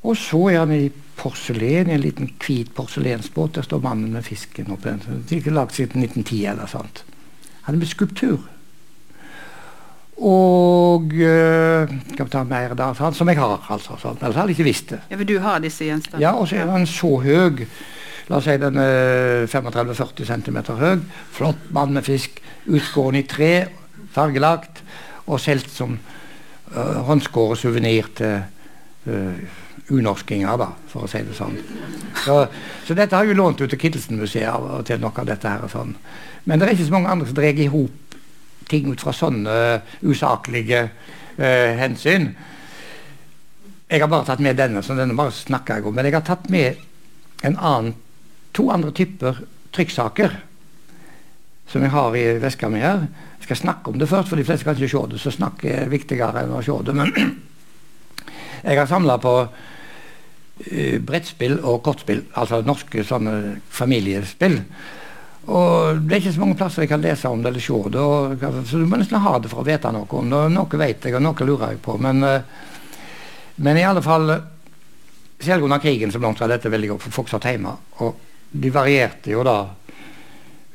Og 0.07 0.17
så 0.17 0.39
er 0.49 0.61
han 0.63 0.73
i 0.73 0.87
porselen, 1.17 1.89
i 1.89 1.95
en 1.97 2.01
liten 2.01 2.31
hvit 2.41 2.71
porselensbåt. 2.73 3.57
Der 3.57 3.65
står 3.65 3.83
mannen 3.83 4.13
med 4.15 4.25
fisken 4.25 4.71
er 4.73 5.37
ikke 5.37 5.53
lagd 5.53 5.75
siden 5.77 6.05
1910 6.05 6.45
eller 6.53 6.71
sånt. 6.71 7.03
Han 7.67 7.75
er 7.75 7.81
med 7.83 7.91
skulptur. 7.91 8.45
Og 10.17 11.13
øh, 11.13 11.89
Skal 12.13 12.25
vi 12.25 12.31
ta 12.33 12.41
mer 12.47 12.73
da, 12.73 12.89
sånn, 12.97 13.13
som 13.13 13.29
jeg 13.29 13.37
har, 13.37 13.59
altså. 13.69 13.99
Sånn. 14.01 14.17
Ellers 14.21 14.39
hadde 14.39 14.53
jeg 14.53 14.57
ikke 14.57 14.69
visst 14.71 14.93
det. 14.95 15.01
Ja, 15.11 15.17
For 15.19 15.29
du 15.29 15.37
har 15.43 15.61
disse 15.61 15.85
gjenstandene? 15.85 16.23
Ja, 16.23 16.33
og 16.33 16.49
så 16.49 16.57
er 16.57 16.71
han 16.73 16.87
så 16.89 17.11
høy. 17.21 17.67
La 18.27 18.39
oss 18.39 18.47
si 18.49 18.57
den 18.59 18.79
er 18.81 19.45
35-40 19.51 20.25
cm 20.31 20.57
høy. 20.79 21.03
Flott 21.37 21.69
mann 21.75 21.93
med 21.95 22.07
fisk. 22.07 22.41
Utskåren 22.67 23.21
i 23.21 23.27
tre, 23.29 23.51
fargelagt. 24.17 24.81
Og 25.27 25.41
solgt 25.43 25.71
som 25.73 25.97
uh, 25.97 26.99
håndskåret 27.07 27.61
suvenir 27.61 28.09
til 28.17 28.41
uh, 29.07 29.55
unorskinger, 29.91 30.57
da, 30.59 30.71
for 30.91 31.05
å 31.05 31.11
si 31.11 31.21
det 31.23 31.35
sånn. 31.35 31.55
Så, 32.25 32.41
så 32.87 32.95
dette 32.97 33.15
har 33.15 33.27
jeg 33.27 33.37
lånt 33.39 33.61
ut 33.61 33.69
til 33.71 33.79
Kittelsen-museet 33.79 34.51
og 34.51 34.83
til 34.87 34.99
noe 35.03 35.15
av 35.23 35.29
dette 35.29 35.51
her. 35.51 35.67
sånn. 35.71 35.93
Men 36.47 36.59
det 36.59 36.67
er 36.67 36.75
ikke 36.75 36.89
så 36.89 36.95
mange 36.97 37.13
andre 37.13 37.29
som 37.29 37.37
drar 37.37 37.63
i 37.63 37.71
hop 37.71 38.17
ting 38.67 38.89
ut 38.91 38.99
fra 38.99 39.13
sånne 39.15 39.53
usaklige 40.03 40.87
uh, 40.87 41.71
hensyn. 41.79 42.33
Jeg 43.87 44.03
har 44.03 44.11
bare 44.11 44.27
tatt 44.27 44.43
med 44.43 44.57
denne, 44.59 44.83
så 44.83 44.97
denne 44.97 45.15
bare 45.15 45.31
snakker 45.31 45.79
jeg 45.79 45.87
om. 45.87 45.95
Men 45.95 46.09
jeg 46.09 46.17
har 46.17 46.25
tatt 46.27 46.49
med 46.51 46.81
en 47.47 47.55
annen, 47.55 47.95
to 48.55 48.67
andre 48.73 48.91
typer 48.91 49.39
trykksaker 49.75 50.33
som 51.71 51.83
jeg 51.83 51.93
har 51.93 52.15
i 52.15 52.25
veska 52.41 52.69
mi 52.71 52.81
her. 52.83 53.05
Skal 53.47 53.61
snakke 53.61 53.93
om 53.93 53.99
det 53.99 54.09
først, 54.11 54.27
for 54.27 54.35
de 54.35 54.43
fleste 54.43 54.67
kan 54.67 54.75
ikke 54.75 54.91
se 54.91 55.01
det. 55.07 55.17
Så 55.23 55.31
snakk 55.31 55.61
er 55.71 55.87
viktigere 55.87 56.41
enn 56.43 56.51
å 56.51 56.59
se 56.65 56.73
det. 56.83 56.95
Men 56.97 57.13
jeg 58.67 58.75
har 58.75 58.89
samla 58.89 59.15
på 59.23 59.33
uh, 59.47 60.97
brettspill 61.07 61.55
og 61.61 61.79
kortspill, 61.85 62.25
altså 62.35 62.59
norske 62.67 63.05
sånne 63.07 63.37
familiespill. 63.71 64.57
Og 65.47 66.03
Det 66.03 66.17
er 66.17 66.19
ikke 66.25 66.35
så 66.35 66.43
mange 66.43 66.59
plasser 66.59 66.83
jeg 66.83 66.91
kan 66.91 67.05
lese 67.05 67.31
om 67.31 67.39
det 67.39 67.53
eller 67.53 67.63
se 67.63 67.79
det. 67.93 68.03
Og, 68.03 68.45
så 68.67 68.81
du 68.81 68.83
må 68.83 68.99
nesten 68.99 69.23
ha 69.23 69.37
det 69.39 69.53
for 69.53 69.63
å 69.63 69.69
vite 69.69 69.95
noe 69.95 70.19
om 70.19 70.35
det. 70.35 70.43
Noe 70.51 70.83
vet 70.83 71.07
jeg, 71.07 71.15
og 71.15 71.23
noe 71.23 71.47
lurer 71.47 71.71
jeg 71.71 71.83
på. 71.87 71.95
Men, 72.03 72.19
uh, 72.27 72.75
men 73.63 73.79
i 73.79 73.87
alle 73.87 74.03
fall 74.03 74.35
Selv 75.37 75.67
under 75.67 75.77
krigen 75.77 76.09
så 76.09 76.17
langt 76.17 76.39
dette 76.41 76.69
veldig 76.73 76.87
godt, 76.89 77.03
for 77.03 77.13
folk 77.19 77.27
satt 77.29 77.45
hjemme. 77.45 77.69
Og 78.01 78.15
de 78.57 78.71
varierte 78.73 79.29
jo 79.29 79.43
da 79.45 79.59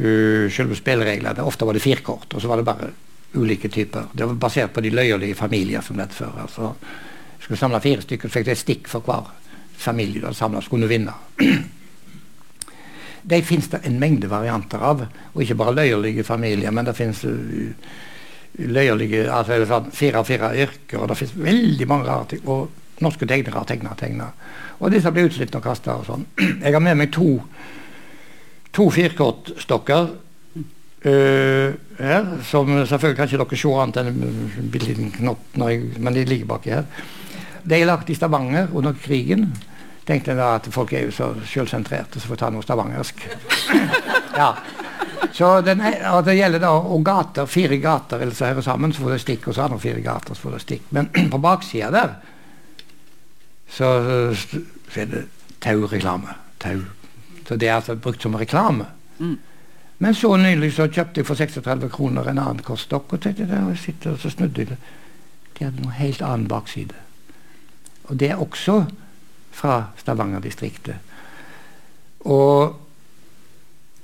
uh, 0.01 0.49
selve 0.53 0.77
spillereglene. 0.79 1.45
Ofte 1.45 1.69
var 1.69 1.77
det 1.77 1.85
firkort, 1.85 2.31
og 2.35 2.43
så 2.43 2.51
var 2.51 2.61
det 2.61 2.69
bare 2.69 2.91
ulike 3.35 3.69
typer. 3.73 4.11
Det 4.13 4.27
var 4.29 4.41
basert 4.41 4.73
på 4.73 4.81
de 4.85 4.93
løyelige 4.93 5.35
familier 5.35 5.85
som 5.85 5.97
dette 6.01 6.17
før. 6.17 6.35
Altså, 6.45 6.75
skulle 7.41 7.59
samle 7.59 7.81
fire 7.83 8.05
stykker, 8.05 8.29
så 8.29 8.39
fikk 8.39 8.49
du 8.49 8.53
et 8.55 8.61
stikk 8.61 8.91
for 8.91 9.07
hver 9.07 9.31
familie 9.83 10.21
du 10.21 10.27
hadde 10.29 10.39
samla, 10.39 10.63
så 10.63 10.71
kunne 10.71 10.87
du 10.87 10.93
vinne. 10.93 11.15
De 13.23 13.39
finnes 13.47 13.69
det 13.71 13.79
en 13.87 14.01
mengde 14.03 14.27
varianter 14.27 14.83
av. 14.83 15.05
Og 15.33 15.45
ikke 15.45 15.55
bare 15.61 15.77
løyelige 15.77 16.25
familier, 16.27 16.73
men 16.75 16.89
det 16.89 16.97
finnes 16.99 17.21
uh, 17.23 17.93
løyelige 18.59 19.29
altså 19.31 19.61
sånn, 19.71 19.93
fire 19.95 20.19
av 20.19 20.27
fire 20.27 20.51
yrker. 20.65 20.99
Og 20.99 21.07
det 21.11 21.19
finnes 21.21 21.37
veldig 21.45 21.87
mange 21.91 22.09
rare 22.09 22.27
ting. 22.33 22.43
Og 22.51 23.05
norske 23.05 23.29
tegnere 23.31 23.61
har 23.61 23.69
tegna 23.69 23.95
tegner. 23.99 24.35
Og 24.83 24.91
disse 24.91 25.13
blir 25.15 25.29
utslitt 25.31 25.55
og 25.55 25.63
kasta 25.63 26.01
og 26.01 26.09
sånn. 26.09 26.27
Jeg 26.65 26.75
har 26.75 26.83
med 26.83 26.99
meg 26.99 27.13
to, 27.15 27.37
to 28.73 28.89
firkortstokker 28.91 30.07
uh, 31.07 31.75
her, 31.99 32.31
som 32.49 32.71
selvfølgelig 32.87 33.19
kan 33.19 33.29
ikke 33.29 33.43
dere 33.43 33.61
se 33.63 33.75
annet 33.83 34.01
enn 34.01 34.13
en 34.13 34.71
bitte 34.73 34.89
liten 34.91 35.13
knopp, 35.19 35.45
jeg, 35.57 35.93
men 35.99 36.17
de 36.17 36.25
ligger 36.29 36.49
baki 36.55 36.75
her. 36.75 36.89
De 37.63 37.79
er 37.79 37.87
lagt 37.87 38.11
i 38.11 38.17
Stavanger 38.19 38.73
under 38.75 38.97
krigen 38.99 39.53
tenkte 40.07 40.33
jeg 40.33 40.39
da 40.41 40.49
at 40.59 40.69
folk 40.75 40.93
er 40.97 41.07
jo 41.07 41.15
så 41.15 41.29
selvsentrerte, 41.47 42.21
så 42.21 42.31
får 42.31 42.41
ta 42.41 42.51
noe 42.53 42.65
stavangersk. 42.65 43.23
ja. 44.41 44.49
Så 45.33 45.53
den, 45.65 45.81
og 46.11 46.25
det 46.27 46.37
gjelder 46.37 46.63
da 46.63 46.73
og 46.75 47.05
gater, 47.07 47.47
fire 47.49 47.79
gater 47.81 48.25
eller 48.25 48.35
så 48.37 48.51
hører 48.51 48.67
sammen, 48.67 48.93
så 48.93 49.05
får 49.05 49.15
det 49.15 49.21
stikk, 49.23 49.49
og 49.49 49.57
så 49.57 49.67
andre 49.67 49.81
fire 49.83 50.03
gater, 50.05 50.37
så 50.37 50.49
får 50.49 50.57
det 50.57 50.65
stikk. 50.67 50.89
Men 50.97 51.11
på 51.33 51.41
baksida 51.43 51.93
der 51.95 52.17
så, 53.73 53.93
så 54.35 55.01
er 55.01 55.15
det 55.15 55.23
taureklame. 55.63 56.35
Tau. 56.61 56.83
Så 57.49 57.57
det 57.57 57.69
er 57.69 57.79
altså 57.79 57.97
brukt 57.97 58.23
som 58.23 58.35
reklame. 58.35 58.87
Mm. 59.19 59.39
Men 60.03 60.15
så 60.19 60.37
nylig 60.37 60.73
så 60.75 60.89
kjøpte 60.91 61.21
jeg 61.21 61.27
for 61.29 61.39
36 61.39 61.89
kroner 61.95 62.27
en 62.27 62.41
annen 62.43 62.63
kortstokk, 62.67 63.13
og 63.13 63.23
tenkte 63.23 63.47
der 63.47 63.69
og 63.69 63.79
sitter, 63.79 64.17
og 64.17 64.23
så 64.23 64.33
snudde 64.33 64.65
jeg 64.65 64.73
det. 64.73 64.79
De 65.59 65.67
hadde 65.69 65.85
noe 65.85 65.95
helt 65.95 66.23
annen 66.27 66.49
bakside. 66.51 66.99
Og 68.11 68.19
det 68.19 68.33
er 68.33 68.43
også 68.43 68.81
fra 69.55 69.77
Stavanger-distriktet. 70.01 70.97
Og 72.27 72.79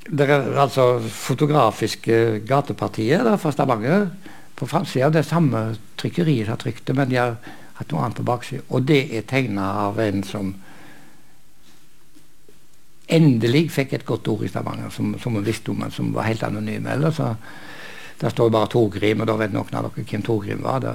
det 0.08 0.28
er 0.30 0.54
altså 0.60 1.00
fotografiske 1.02 2.40
gatepartier 2.46 3.24
der 3.26 3.36
fra 3.36 3.52
Stavanger. 3.52 4.08
På 4.56 4.66
framsida 4.66 5.10
det 5.10 5.26
samme 5.26 5.76
trykkeriet 5.98 6.46
som 6.46 6.54
har 6.54 6.62
trykt 6.62 6.86
det, 6.86 6.96
men 6.96 7.10
de 7.10 7.18
har 7.18 7.36
hatt 7.78 7.92
noe 7.92 8.04
annet 8.04 8.18
på 8.18 8.26
baksida. 8.26 8.62
Og 8.70 8.86
det 8.86 9.02
er 9.14 9.26
tegna 9.26 9.68
av 9.86 10.00
en 10.02 10.24
som 10.26 10.54
endelig 13.08 13.68
fikk 13.72 13.94
et 13.96 14.06
godt 14.06 14.28
ord 14.28 14.44
i 14.44 14.50
Stavanger, 14.50 14.90
som, 14.92 15.14
som 15.22 15.38
hun 15.38 15.46
visste 15.46 15.72
om, 15.72 15.80
men 15.82 15.94
som 15.94 16.10
var 16.14 16.28
helt 16.28 16.42
anonym. 16.46 16.86
Ellers 16.86 17.20
så 17.20 17.34
Der 18.20 18.32
står 18.34 18.48
bare 18.50 18.66
Torgrim, 18.66 19.20
og 19.20 19.28
da 19.30 19.36
vet 19.38 19.52
noen 19.54 19.74
av 19.78 19.84
dere 19.94 20.02
hvem 20.02 20.22
Torgrim 20.26 20.62
var. 20.64 20.80
Det 20.82 20.94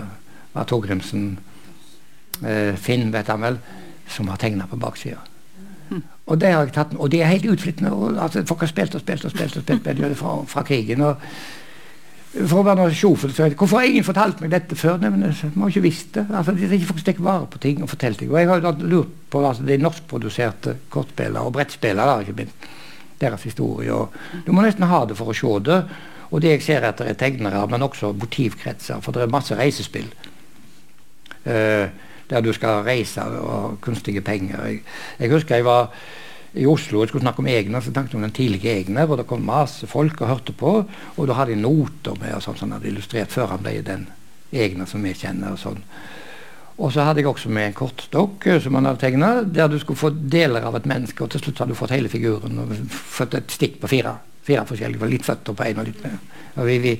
var 0.51 0.65
Torgrimsen 0.67 1.37
eh, 2.43 2.75
Finn, 2.75 3.13
vet 3.13 3.29
han 3.31 3.39
vel 3.41 3.59
som 4.11 4.27
har 4.27 4.41
tegna 4.41 4.67
på 4.67 4.75
baksida. 4.75 5.21
Mm. 5.87 6.01
Og 6.25 6.41
det 6.41 6.51
har 6.51 6.65
jeg 6.65 6.73
tatt, 6.75 6.91
og 6.99 7.11
de 7.13 7.21
er 7.21 7.31
helt 7.31 7.47
utflyttende. 7.47 7.93
Og, 7.95 8.17
altså, 8.19 8.43
folk 8.43 8.65
har 8.65 8.73
spilt 8.73 8.95
og 8.95 9.05
spilt 9.05 9.23
og 9.23 9.31
spilt, 9.31 9.55
og 9.55 9.63
spilt 9.63 9.87
med 9.87 10.15
fra, 10.19 10.35
fra 10.51 10.65
krigen. 10.67 11.01
og 11.01 11.23
for 12.33 12.63
å 12.63 12.65
være 12.65 12.87
sjofel, 12.97 13.33
så 13.33 13.45
Hvorfor 13.53 13.77
har 13.77 13.89
ingen 13.89 14.05
fortalt 14.05 14.39
meg 14.41 14.49
dette 14.53 14.75
før? 14.77 14.95
Nei, 15.01 15.11
men 15.13 15.27
jeg 15.29 15.51
må 15.53 15.67
ikke 15.69 15.83
visst 15.85 16.15
det. 16.17 16.23
Altså, 16.33 16.55
det 16.57 16.65
er 16.65 16.79
ikke 16.79 16.89
som 16.89 17.01
tar 17.05 17.19
vare 17.21 17.49
på 17.53 17.61
ting 17.61 17.83
og 17.85 17.91
forteller 17.91 18.17
ting. 18.17 18.31
Og 18.31 18.39
jeg 18.39 18.49
har 18.49 18.63
jo 18.63 18.71
lurt 18.89 19.11
på 19.29 19.43
altså, 19.45 19.65
de 19.67 19.77
norskproduserte 19.77 20.73
kortspillere 20.93 21.45
og 21.45 21.53
brettspillere, 21.53 22.23
ikke 22.23 22.39
minst. 22.39 22.65
Deres 23.21 23.45
historie. 23.45 23.93
Og 23.93 24.45
du 24.47 24.49
må 24.51 24.65
nesten 24.65 24.89
ha 24.89 25.03
det 25.05 25.17
for 25.19 25.29
å 25.29 25.37
se 25.37 25.53
det. 25.67 25.77
Og 26.33 26.41
det 26.41 26.55
jeg 26.55 26.65
ser 26.65 26.87
etter, 26.89 27.11
er 27.11 27.19
tegnere, 27.19 27.61
men 27.69 27.85
også 27.85 28.15
motivkretser. 28.17 29.03
For 29.05 29.13
det 29.13 29.27
er 29.27 29.35
masse 29.35 29.57
reisespill. 29.59 30.09
Uh, 31.45 31.85
der 32.31 32.41
du 32.41 32.49
skal 32.55 32.81
reise 32.87 33.21
og 33.21 33.77
kunstige 33.83 34.23
penger. 34.25 34.65
Jeg, 34.65 34.81
jeg 35.19 35.29
husker 35.29 35.61
jeg 35.61 35.65
var 35.67 35.91
i 36.53 36.65
Oslo 36.69 37.01
og 37.01 37.09
skulle 37.09 37.23
snakke 37.23 37.41
om 37.41 37.49
Egner, 37.49 37.81
så 37.81 37.91
tenkte 37.93 38.13
jeg 38.13 38.19
om 38.21 38.25
den 38.27 38.35
tidlige 38.35 38.73
Egner. 38.77 39.07
hvor 39.07 39.17
Det 39.17 39.27
kom 39.27 39.45
masse 39.45 39.87
folk 39.87 40.21
og 40.21 40.27
hørte 40.27 40.53
på. 40.53 40.73
Og 41.17 41.27
da 41.27 41.33
hadde 41.33 41.55
jeg 41.55 41.61
noter 41.61 42.17
med 42.21 42.35
og 42.35 42.43
sånn 42.45 42.57
som 42.57 42.69
han 42.69 42.77
hadde 42.77 42.91
illustrert 42.91 43.33
før 43.33 43.55
han 43.55 43.63
ble 43.63 43.79
den 43.81 44.05
Egner 44.53 44.85
som 44.85 45.01
vi 45.01 45.15
kjenner. 45.17 45.55
Og 45.55 45.59
sånn. 45.59 45.81
Og 46.77 46.91
så 46.93 47.05
hadde 47.05 47.21
jeg 47.21 47.29
også 47.29 47.49
med 47.53 47.69
en 47.69 47.77
kortstokk 47.77 48.47
eh, 48.49 48.59
som 48.61 48.77
han 48.77 48.89
hadde 48.89 49.01
tegna, 49.01 49.31
der 49.45 49.69
du 49.69 49.79
skulle 49.81 49.99
få 49.99 50.09
deler 50.13 50.65
av 50.65 50.77
et 50.77 50.89
menneske. 50.89 51.23
Og 51.23 51.33
til 51.33 51.41
slutt 51.41 51.61
hadde 51.61 51.73
du 51.73 51.79
fått 51.79 51.93
hele 51.93 52.09
figuren 52.09 52.61
og 52.63 52.73
fått 52.89 53.37
et 53.37 53.53
stikk 53.53 53.79
på 53.81 53.89
fire. 53.91 54.15
Fire 54.43 54.65
forskjellige, 54.67 55.09
litt 55.09 55.25
føtter 55.25 55.57
på 55.57 55.65
en 55.65 55.81
og 55.81 55.89
litt 55.89 56.01
mer. 56.03 56.19
Og 56.57 56.69
vi, 56.69 56.77
vi, 56.83 56.93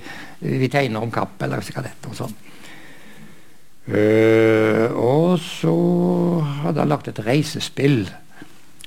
vi 0.64 0.70
tegner 0.72 1.04
om 1.04 1.14
kapp 1.14 1.42
eller 1.46 1.62
skadett 1.66 2.10
og 2.10 2.18
sånn. 2.18 2.36
Uh, 3.84 4.88
og 4.96 5.34
så 5.44 5.74
hadde 6.62 6.80
han 6.80 6.92
lagt 6.94 7.10
et 7.12 7.20
reisespill 7.20 8.06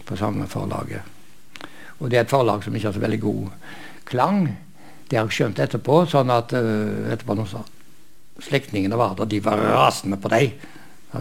på 0.07 0.19
samme 0.19 0.47
forlaget. 0.51 1.03
Og 1.99 2.11
det 2.11 2.19
er 2.19 2.27
et 2.27 2.33
forlag 2.33 2.65
som 2.65 2.75
ikke 2.77 2.91
har 2.91 2.97
så 2.97 3.03
veldig 3.03 3.21
god 3.21 3.49
klang. 4.07 4.41
Det 5.09 5.19
har 5.19 5.27
jeg 5.27 5.39
skjønt 5.39 5.63
etterpå. 5.63 6.05
sånn 6.11 6.31
at 6.35 6.53
uh, 6.57 7.13
etterpå 7.13 7.37
noen 7.37 7.51
sa 7.51 7.65
Slektningene 8.37 8.99
var 9.01 9.15
der, 9.17 9.31
de 9.33 9.39
var 9.41 9.57
rasende 9.57 10.19
på 10.21 10.29
deg. 10.29 10.59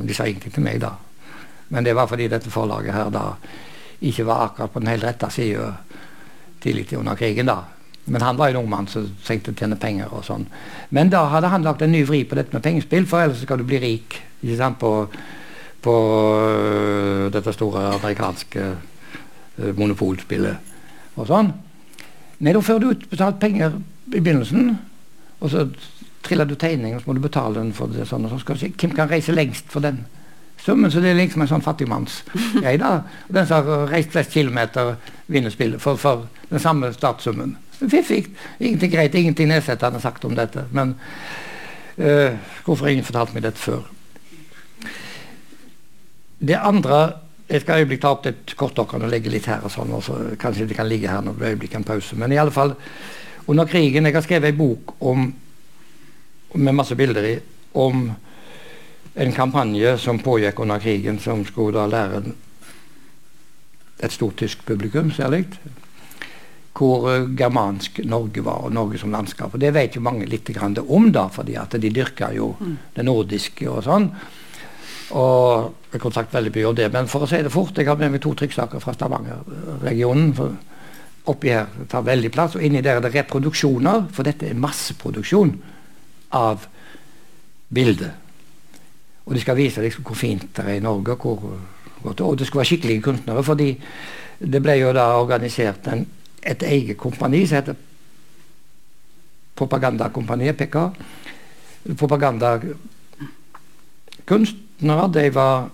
De 0.04 0.14
sa 0.14 0.26
ingenting 0.28 0.52
til 0.52 0.66
meg 0.66 0.82
da. 0.84 0.90
Men 1.72 1.86
det 1.86 1.94
var 1.96 2.10
fordi 2.12 2.28
dette 2.28 2.52
forlaget 2.52 2.92
her 2.92 3.08
da 3.14 3.30
ikke 4.04 4.26
var 4.28 4.50
akkurat 4.50 4.74
på 4.74 4.82
den 4.84 4.92
helt 4.92 5.06
rette 5.08 5.30
sida 5.32 5.70
tidlig 6.60 6.90
under 6.98 7.16
krigen. 7.16 7.46
da. 7.46 7.64
Men 8.06 8.22
han 8.22 8.38
var 8.38 8.50
jo 8.50 8.58
en 8.58 8.64
ung 8.64 8.70
mann 8.70 8.88
som 8.88 9.08
trengte 9.26 9.54
å 9.54 9.58
tjene 9.58 9.78
penger. 9.80 10.12
og 10.12 10.26
sånn. 10.26 10.46
Men 10.90 11.10
da 11.10 11.26
hadde 11.32 11.50
han 11.54 11.64
lagt 11.64 11.82
en 11.82 11.92
ny 11.92 12.04
vri 12.04 12.24
på 12.24 12.36
dette 12.36 12.54
med 12.54 12.64
pengespill, 12.64 13.06
for 13.06 13.22
ellers 13.22 13.42
skal 13.42 13.58
du 13.58 13.64
bli 13.64 13.80
rik 13.80 14.20
ikke 14.44 14.58
sant, 14.58 14.80
på, 14.80 15.08
på 15.86 15.96
uh, 15.96 17.28
dette 17.34 17.54
store 17.56 17.86
amerikanske 17.94 18.66
uh, 18.74 19.72
monopolspillet 19.78 20.74
og 21.16 21.30
sånn. 21.30 21.54
Nei, 22.44 22.52
da 22.52 22.62
får 22.64 22.82
du 22.82 22.90
utbetalt 22.92 23.40
penger 23.40 23.78
i 24.12 24.20
begynnelsen, 24.20 24.74
og 25.40 25.52
så 25.54 25.64
triller 26.26 26.50
du 26.50 26.56
tegningen, 26.60 26.98
og 26.98 27.04
så 27.04 27.10
må 27.10 27.16
du 27.16 27.24
betale 27.24 27.62
den 27.62 27.72
for 27.76 27.92
det. 27.92 28.08
sånn, 28.10 28.26
og 28.28 28.34
så 28.34 28.42
skal 28.42 28.58
du 28.58 28.66
si, 28.66 28.74
Hvem 28.76 28.96
kan 28.98 29.10
reise 29.12 29.36
lengst 29.36 29.70
for 29.72 29.86
den 29.86 30.04
summen, 30.66 30.92
så 30.92 31.00
det 31.00 31.14
er 31.14 31.20
liksom 31.20 31.46
en 31.46 31.52
sånn 31.52 31.66
fattigmannsgreie. 31.66 32.78
da. 32.84 32.92
Den 33.30 33.48
som 33.48 33.68
har 33.70 33.92
reist 33.92 34.14
flest 34.16 34.34
kilometer, 34.34 34.96
vinner 35.32 35.54
spillet 35.54 35.82
for, 35.82 36.00
for 36.02 36.26
den 36.50 36.64
samme 36.64 36.92
startsummen. 36.96 37.56
Fiffig. 37.80 38.30
Ingenting 38.60 38.94
greit, 38.94 39.16
ingenting 39.16 39.52
nedsettende 39.52 40.02
sagt 40.02 40.26
om 40.26 40.36
dette. 40.38 40.66
Men 40.76 40.96
uh, 42.00 42.34
hvorfor 42.66 42.88
har 42.88 42.96
ingen 42.96 43.08
fortalt 43.08 43.36
meg 43.36 43.46
dette 43.46 43.62
før? 43.62 43.86
Det 46.40 46.58
andre 46.58 47.22
Jeg 47.46 47.62
skal 47.62 47.84
øyeblikk 47.84 48.02
ta 48.02 48.10
opp 48.10 48.24
det 48.26 48.34
dere 48.58 48.98
og 49.06 49.10
legge 49.10 49.30
litt 49.30 49.46
her, 49.46 49.62
og 49.62 49.70
sånn, 49.70 49.92
og 49.94 50.02
så 50.02 50.16
kanskje 50.42 50.66
det 50.66 50.76
kan 50.76 50.88
ligge 50.90 51.12
her 51.12 51.22
når 51.22 51.36
det 51.38 51.52
øyeblikk 51.52 51.76
en 51.78 51.84
pause. 51.86 52.16
Men 52.18 52.32
i 52.34 52.40
alle 52.42 52.52
fall, 52.52 52.74
under 53.48 53.66
krigen 53.70 54.06
Jeg 54.06 54.16
har 54.16 54.24
skrevet 54.26 54.50
en 54.50 54.58
bok 54.58 54.96
om, 55.00 55.28
med 56.56 56.74
masse 56.74 56.96
bilder 56.96 57.24
i 57.24 57.36
om 57.74 58.10
en 59.16 59.32
kampanje 59.32 59.98
som 59.98 60.20
pågikk 60.20 60.60
under 60.60 60.80
krigen, 60.80 61.20
som 61.20 61.46
skulle 61.46 61.78
da 61.78 61.86
lære 61.86 62.24
et 64.04 64.12
stort 64.12 64.36
tysk 64.42 64.66
publikum, 64.66 65.12
særlig, 65.12 65.46
hvor 66.76 67.08
uh, 67.08 67.30
germansk 67.38 68.02
Norge 68.04 68.44
var, 68.44 68.66
og 68.68 68.74
Norge 68.74 68.98
som 69.00 69.12
landskap. 69.12 69.54
Og 69.54 69.62
Det 69.62 69.74
vet 69.74 69.96
jo 69.96 70.02
mange 70.02 70.26
litt 70.26 70.50
om, 70.88 71.12
da, 71.12 71.28
fordi 71.28 71.56
at 71.56 71.78
de 71.80 71.90
dyrka 71.90 72.34
jo 72.34 72.56
mm. 72.60 72.78
det 72.96 73.06
nordiske 73.06 73.70
og 73.70 73.84
sånn. 73.84 74.10
Og 75.14 75.74
jeg 75.92 76.02
kunne 76.02 76.14
sagt 76.14 76.34
veldig 76.34 76.52
mye 76.56 76.70
om 76.70 76.76
det, 76.78 76.88
men 76.94 77.10
for 77.10 77.26
å 77.26 77.30
si 77.30 77.42
det 77.46 77.54
fort, 77.54 77.78
jeg 77.78 77.88
har 77.88 78.00
med 78.00 78.16
meg 78.16 78.24
to 78.24 78.34
trykksaker 78.34 78.82
fra 78.82 78.94
Stavanger-regionen. 78.96 80.34
Oppi 81.30 81.54
her 81.54 81.70
tar 81.90 82.06
veldig 82.06 82.32
plass, 82.34 82.58
og 82.58 82.66
inni 82.66 82.82
der 82.86 83.00
er 83.00 83.06
det 83.06 83.14
reproduksjoner, 83.14 84.08
for 84.14 84.26
dette 84.26 84.50
er 84.50 84.58
masseproduksjon 84.58 85.54
av 86.38 86.66
bilder. 87.74 88.12
Og 89.26 89.34
de 89.34 89.42
skal 89.42 89.58
vise 89.58 89.82
liksom 89.82 90.06
hvor 90.06 90.18
fint 90.18 90.46
det 90.58 90.66
er 90.66 90.78
i 90.78 90.84
Norge, 90.84 91.18
hvor, 91.22 91.48
og 92.06 92.38
det 92.38 92.48
skulle 92.48 92.62
være 92.62 92.72
skikkelige 92.74 93.06
kunstnere. 93.06 93.44
fordi 93.44 93.72
det 94.40 94.62
ble 94.62 94.76
jo 94.78 94.94
da 94.94 95.08
organisert 95.18 95.88
en, 95.88 96.06
et 96.44 96.64
eget 96.64 96.98
kompani 96.98 97.46
som 97.48 97.62
heter 97.62 97.76
Propagandakompaniet, 99.56 100.58
PK. 100.58 100.76
Propagandakunstnere, 104.80 105.24
de 105.24 105.36
var 105.36 105.70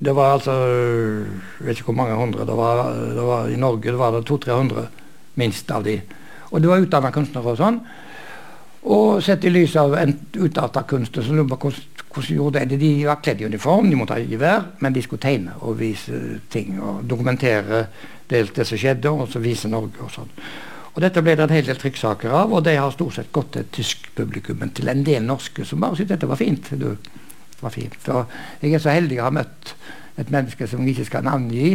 det 0.00 0.14
var 0.16 0.32
altså 0.32 0.52
Jeg 1.60 1.66
vet 1.66 1.76
ikke 1.76 1.92
hvor 1.92 1.98
mange 1.98 2.16
hundre. 2.16 2.46
Det 2.46 2.56
var, 2.56 2.86
det 3.14 3.24
var 3.26 3.48
I 3.48 3.56
Norge 3.60 3.90
det 3.90 3.98
var 3.98 4.14
det 4.16 4.30
200-300 4.30 4.86
minst 5.34 5.70
av 5.70 5.84
de. 5.84 6.00
Og 6.50 6.62
det 6.62 6.70
var 6.70 6.80
utdanna 6.80 7.10
kunstnere 7.12 7.52
og 7.52 7.60
sånn. 7.60 7.80
Og 8.90 9.20
sett 9.22 9.44
i 9.44 9.52
lys 9.52 9.76
av 9.76 9.92
en 10.00 10.14
utarta 10.40 10.86
kunst, 10.88 11.20
så 11.20 11.34
lurer 11.34 11.50
på 11.52 11.68
hvordan 11.68 12.36
gjorde 12.36 12.64
de 12.64 12.78
De 12.80 12.90
var 13.06 13.20
kledd 13.22 13.42
i 13.42 13.44
uniform, 13.44 13.90
de 13.90 13.98
måtte 14.00 14.16
ha 14.16 14.24
gevær, 14.24 14.64
men 14.80 14.96
de 14.96 15.02
skulle 15.04 15.20
tegne 15.20 15.52
og 15.60 15.76
vise 15.78 16.40
ting. 16.50 16.80
Og 16.80 17.04
dokumentere 17.04 17.84
det, 18.26 18.48
det 18.56 18.66
som 18.66 18.80
skjedde, 18.80 19.12
og 19.12 19.28
så 19.28 19.38
vise 19.38 19.68
Norge 19.68 20.00
og 20.00 20.10
sånn. 20.16 20.32
Og 20.94 21.02
Dette 21.04 21.22
ble 21.22 21.36
det 21.36 21.44
en 21.44 21.54
hel 21.54 21.68
del 21.68 21.78
trykksaker 21.78 22.32
av, 22.34 22.52
og 22.56 22.64
de 22.64 22.74
har 22.80 22.90
stort 22.96 23.14
sett 23.20 23.30
gått 23.32 23.52
til 23.54 23.68
tysk 23.70 24.10
publikum. 24.16 24.58
Men 24.58 24.72
til 24.74 24.88
en 24.88 25.04
del 25.06 25.22
norske 25.28 25.64
som 25.68 25.80
bare 25.80 26.00
syntes 26.00 26.16
dette 26.16 26.30
var 26.30 26.40
fint. 26.40 26.72
Du, 26.72 26.96
det 26.96 27.19
var 27.62 27.74
fint. 27.74 28.08
Og 28.08 28.26
jeg 28.62 28.74
er 28.74 28.82
så 28.82 28.94
heldig 28.94 29.20
å 29.20 29.28
ha 29.28 29.34
møtt 29.40 29.74
et 30.20 30.30
menneske 30.30 30.68
som 30.68 30.82
jeg 30.84 30.96
ikke 30.96 31.10
skal 31.12 31.28
navngi 31.28 31.74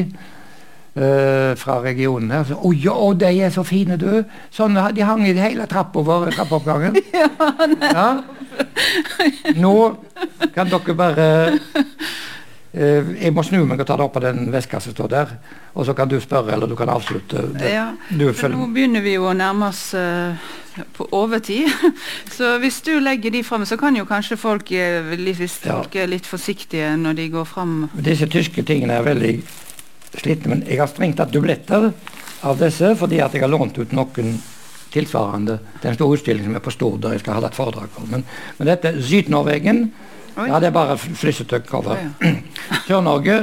Uh, 0.96 1.52
fra 1.60 1.82
regionen 1.84 2.32
her. 2.32 2.46
Så, 2.48 2.56
'Å 2.56 2.70
ja, 2.72 3.14
de 3.20 3.42
er 3.44 3.50
så 3.52 3.64
fine, 3.68 3.98
du!' 4.00 4.24
Sånn, 4.48 4.80
de 4.96 5.04
hang 5.04 5.26
i 5.28 5.34
hele 5.36 5.66
trappover, 5.68 6.32
trappeoppgangen. 6.32 6.96
ja, 7.98 8.24
Nå 9.60 9.74
kan 10.56 10.72
dere 10.72 10.96
bare 10.96 11.26
Jeg 12.76 13.32
må 13.32 13.44
snu 13.46 13.62
meg 13.64 13.80
og 13.80 13.88
ta 13.88 13.96
det 13.96 14.04
opp 14.04 14.18
av 14.20 14.26
den 14.26 14.50
veska 14.52 14.82
som 14.84 14.92
står 14.92 15.12
der. 15.14 15.34
Og 15.76 15.88
så 15.88 15.96
kan 15.96 16.10
du 16.12 16.18
spørre, 16.20 16.54
eller 16.56 16.68
du 16.68 16.76
kan 16.76 16.92
avslutte. 16.92 17.46
Det, 17.56 17.72
ja, 17.72 17.88
for 18.36 18.52
nå 18.52 18.68
begynner 18.76 19.04
vi 19.06 19.16
jo 19.16 19.30
å 19.30 19.36
nærme 19.36 19.70
oss 19.72 19.90
uh, 19.96 20.36
på 20.98 21.08
overtid. 21.16 21.72
Så 22.36 22.56
hvis 22.64 22.82
du 22.84 22.98
legger 23.00 23.32
de 23.32 23.44
fram, 23.48 23.64
så 23.68 23.78
kan 23.80 23.96
jo 23.96 24.08
kanskje 24.08 24.38
folk, 24.40 24.72
hvis 24.72 25.60
folk 25.62 25.96
er 25.96 26.12
litt 26.12 26.28
forsiktige 26.28 26.96
når 27.00 27.22
de 27.22 27.30
går 27.38 27.48
fram. 27.48 27.78
Disse 27.96 28.28
tyske 28.32 28.66
tingene 28.68 29.00
er 29.00 29.08
veldig 29.08 29.34
slitne. 30.20 30.52
Men 30.52 30.66
jeg 30.68 30.82
har 30.82 30.92
strengt 30.92 31.20
tatt 31.22 31.32
dubletter 31.34 31.92
av 32.46 32.60
disse 32.60 32.92
fordi 33.00 33.22
at 33.24 33.34
jeg 33.34 33.46
har 33.46 33.52
lånt 33.52 33.80
ut 33.80 33.96
noen 33.96 34.36
tilsvarende 34.96 35.58
til 35.82 35.92
en 35.92 35.98
stor 35.98 36.14
utstilling 36.16 36.48
som 36.48 36.56
er 36.56 36.64
på 36.64 36.74
Stord, 36.74 37.02
der 37.04 37.16
jeg 37.16 37.24
skal 37.24 37.40
ha 37.40 37.48
et 37.50 37.58
foredrag 37.58 37.96
om. 38.00 38.08
Men, 38.12 38.28
men 38.60 38.70
dette 38.70 38.94
Syd-Norvegen 39.04 39.90
Ja, 40.36 40.60
det 40.60 40.68
er 40.68 40.76
bare 40.76 40.98
flissete 40.98 41.62
cover. 41.64 42.00
Sør-Norge, 42.88 43.38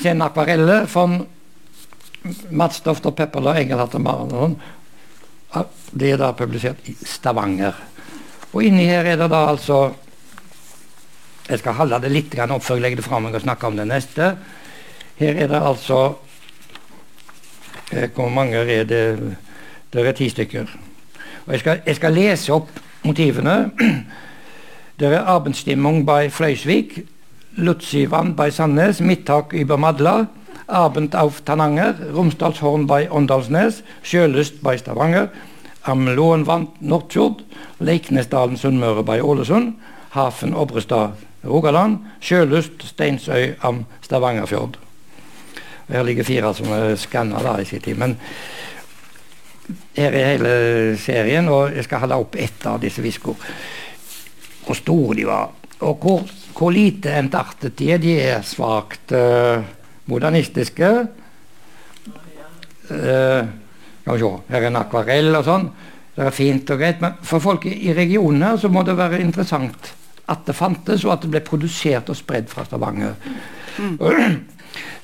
sin 0.00 0.22
akvarelle 0.22 0.84
von 0.92 1.24
Mats 2.50 2.80
Dofter 2.84 3.10
Pepperle 3.10 3.50
og 3.50 3.60
Engelhardt 3.60 3.96
og 3.98 4.04
Marathon. 4.04 4.56
Det 5.90 6.12
er 6.12 6.20
da 6.22 6.32
publisert 6.34 6.86
i 6.90 6.94
Stavanger. 7.06 7.76
Og 8.54 8.62
inni 8.62 8.86
her 8.86 9.06
er 9.06 9.18
det 9.18 9.30
da 9.30 9.46
altså 9.50 9.94
Jeg 11.44 11.58
skal 11.60 11.74
holde 11.76 11.98
det 12.00 12.08
litt 12.08 12.34
opp 12.40 12.62
før 12.64 12.78
jeg 12.78 12.82
legger 12.82 12.96
det 13.02 13.04
fram 13.04 13.26
og 13.28 13.40
snakker 13.40 13.68
om 13.68 13.76
det 13.76 13.84
neste. 13.86 14.30
Her 15.18 15.36
er 15.36 15.48
det 15.48 15.60
altså 15.60 16.14
eh, 17.92 18.08
Hvor 18.14 18.28
mange 18.28 18.56
er 18.56 18.84
det? 18.84 19.36
Det 19.92 20.06
er 20.06 20.12
ti 20.12 20.28
stykker. 20.28 20.70
Og 21.46 21.52
jeg 21.52 21.60
skal, 21.60 21.82
jeg 21.86 21.96
skal 21.96 22.16
lese 22.16 22.52
opp 22.52 22.70
motivene. 23.04 23.70
Det 25.04 25.12
er 25.12 25.26
Abendstimmung 25.26 26.06
bei 26.06 26.30
Fløysvik, 26.30 27.04
Lutsivann 27.56 28.30
bei 28.36 28.50
Sandnes, 28.50 29.00
Midttak 29.00 29.52
über 29.52 29.76
Madla, 29.76 30.28
Abend 30.66 31.14
auf 31.14 31.42
Tananger, 31.42 31.94
Romsdalshorn 32.14 32.86
bei 32.86 33.10
Åndalsnes, 33.10 33.82
Sjølyst 34.02 34.62
bei 34.62 34.78
Stavanger, 34.78 35.28
Am 35.82 36.08
Lånvann 36.08 36.68
Nordfjord, 36.80 37.42
Leiknesdalen 37.80 38.56
Sunnmøre 38.56 39.04
bei 39.04 39.22
Ålesund, 39.22 39.74
Hafen 40.14 40.54
Obrestad 40.54 41.12
Rogaland, 41.44 41.98
Sjølyst 42.20 42.88
Steinsøy 42.88 43.58
am 43.60 43.84
Stavangerfjord. 44.00 44.78
Her 45.88 46.02
ligger 46.02 46.24
fire 46.24 46.54
som 46.54 46.72
er 46.72 46.96
skanna 46.96 47.58
i 47.60 47.68
sin 47.68 47.84
tid. 47.84 48.00
Men 48.00 48.16
her 49.96 50.12
er 50.16 50.32
hele 50.32 50.98
serien, 50.98 51.48
og 51.48 51.76
jeg 51.76 51.84
skal 51.84 52.06
holde 52.06 52.24
opp 52.24 52.36
ett 52.40 52.66
av 52.66 52.80
disse 52.80 53.04
visko. 53.04 53.36
Hvor 54.64 54.78
store 54.78 55.16
de 55.18 55.26
var, 55.28 55.50
og 55.84 55.98
hvor, 56.00 56.22
hvor 56.56 56.72
lite 56.72 57.12
entartet 57.18 57.76
de 57.78 57.90
er. 57.92 58.00
De 58.00 58.14
er 58.20 58.46
svakt 58.46 59.12
uh, 59.12 59.64
modernistiske. 60.10 60.92
Uh, 62.88 63.42
skal 64.04 64.16
vi 64.16 64.20
se, 64.20 64.30
her 64.48 64.62
er 64.62 64.70
en 64.70 64.80
akvarell 64.80 65.36
og 65.36 65.44
sånn. 65.44 65.68
Det 66.14 66.28
er 66.28 66.34
fint 66.34 66.70
og 66.70 66.80
greit, 66.80 67.00
men 67.02 67.16
for 67.26 67.42
folk 67.42 67.64
i 67.66 67.92
regionen 67.96 68.44
her 68.46 68.58
så 68.60 68.70
må 68.70 68.84
det 68.86 68.96
være 68.96 69.20
interessant 69.24 69.92
at 70.30 70.44
det 70.46 70.56
fantes, 70.56 71.04
og 71.04 71.16
at 71.16 71.24
det 71.24 71.32
ble 71.32 71.42
produsert 71.44 72.08
og 72.12 72.16
spredd 72.16 72.48
fra 72.48 72.64
Stavanger. 72.64 73.16
Mm. 73.76 73.98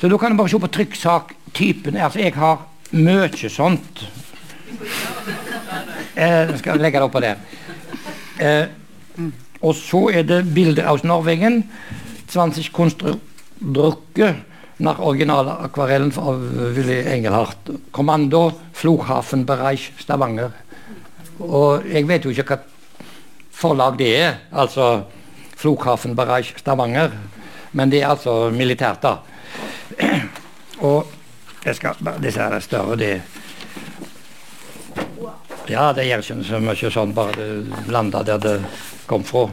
Så 0.01 0.09
da 0.09 0.19
kan 0.19 0.33
du 0.33 0.39
bare 0.39 0.53
se 0.53 0.61
på 0.63 0.71
trykksaktypen. 0.73 1.97
Altså, 1.97 2.23
jeg 2.23 2.35
har 2.39 2.63
mye 2.97 3.51
sånt. 3.53 4.05
Jeg 6.17 6.59
skal 6.63 6.81
legge 6.81 7.01
det 7.01 7.09
oppå 7.09 7.21
der. 7.23 7.43
Eh, 8.41 8.65
og 9.61 9.75
så 9.77 10.07
er 10.15 10.25
det 10.25 10.45
bilder 10.55 10.89
av 10.89 11.03
Norwegen. 11.05 11.63
20 12.31 12.71
Kunstdrucke 12.73 14.35
nach 14.81 15.01
originale 15.05 15.53
akvarellen 15.67 16.13
av 16.17 16.41
Willy 16.77 17.03
Engelhardt. 17.05 17.71
Kommando 17.91 18.53
Flughafenbereich 18.73 19.91
Stavanger. 20.01 20.55
Og 21.41 21.85
jeg 21.89 22.09
vet 22.09 22.25
jo 22.25 22.33
ikke 22.33 22.47
hva 22.49 22.61
forlag 23.61 23.99
det 24.01 24.11
er, 24.17 24.39
altså 24.53 25.05
Flughafenbereich 25.61 26.55
Stavanger. 26.57 27.13
Men 27.73 27.93
det 27.93 28.01
er 28.01 28.15
altså 28.15 28.49
militært, 28.55 29.05
da. 29.05 29.19
Og 30.89 31.07
jeg 31.65 31.77
skal, 31.77 32.01
disse 32.25 32.41
her 32.41 32.57
er 32.57 32.65
større, 32.65 32.97
det 32.97 33.21
Ja, 35.69 35.93
det 35.95 36.07
gjør 36.09 36.23
ikke 36.25 36.45
så 36.49 36.59
mye 36.59 36.91
sånn, 36.91 37.13
bare 37.15 37.35
det 37.37 37.91
landa 37.93 38.25
der 38.27 38.41
det 38.43 38.55
kom 39.11 39.27
fra. 39.27 39.49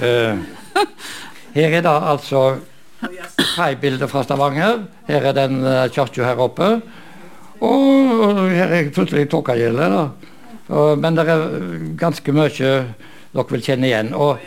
Uh, 0.00 0.38
her 1.56 1.74
er 1.78 1.82
det 1.82 1.92
altså 1.92 2.44
kaibildet 3.56 4.10
fra 4.10 4.22
Stavanger. 4.26 4.84
Her 5.08 5.30
er 5.30 5.36
den 5.36 5.58
uh, 5.64 5.86
kirka 5.92 6.26
her 6.28 6.42
oppe. 6.42 6.70
Og 7.64 8.46
her 8.52 8.72
er 8.76 8.92
plutselig 8.94 9.28
Tåkagildet. 9.32 9.98
Uh, 10.68 10.94
men 10.98 11.18
det 11.18 11.26
er 11.26 11.44
ganske 11.98 12.34
mye 12.34 12.52
dere 13.36 13.52
vil 13.52 13.64
kjenne 13.64 13.90
igjen. 13.90 14.14
Og 14.14 14.40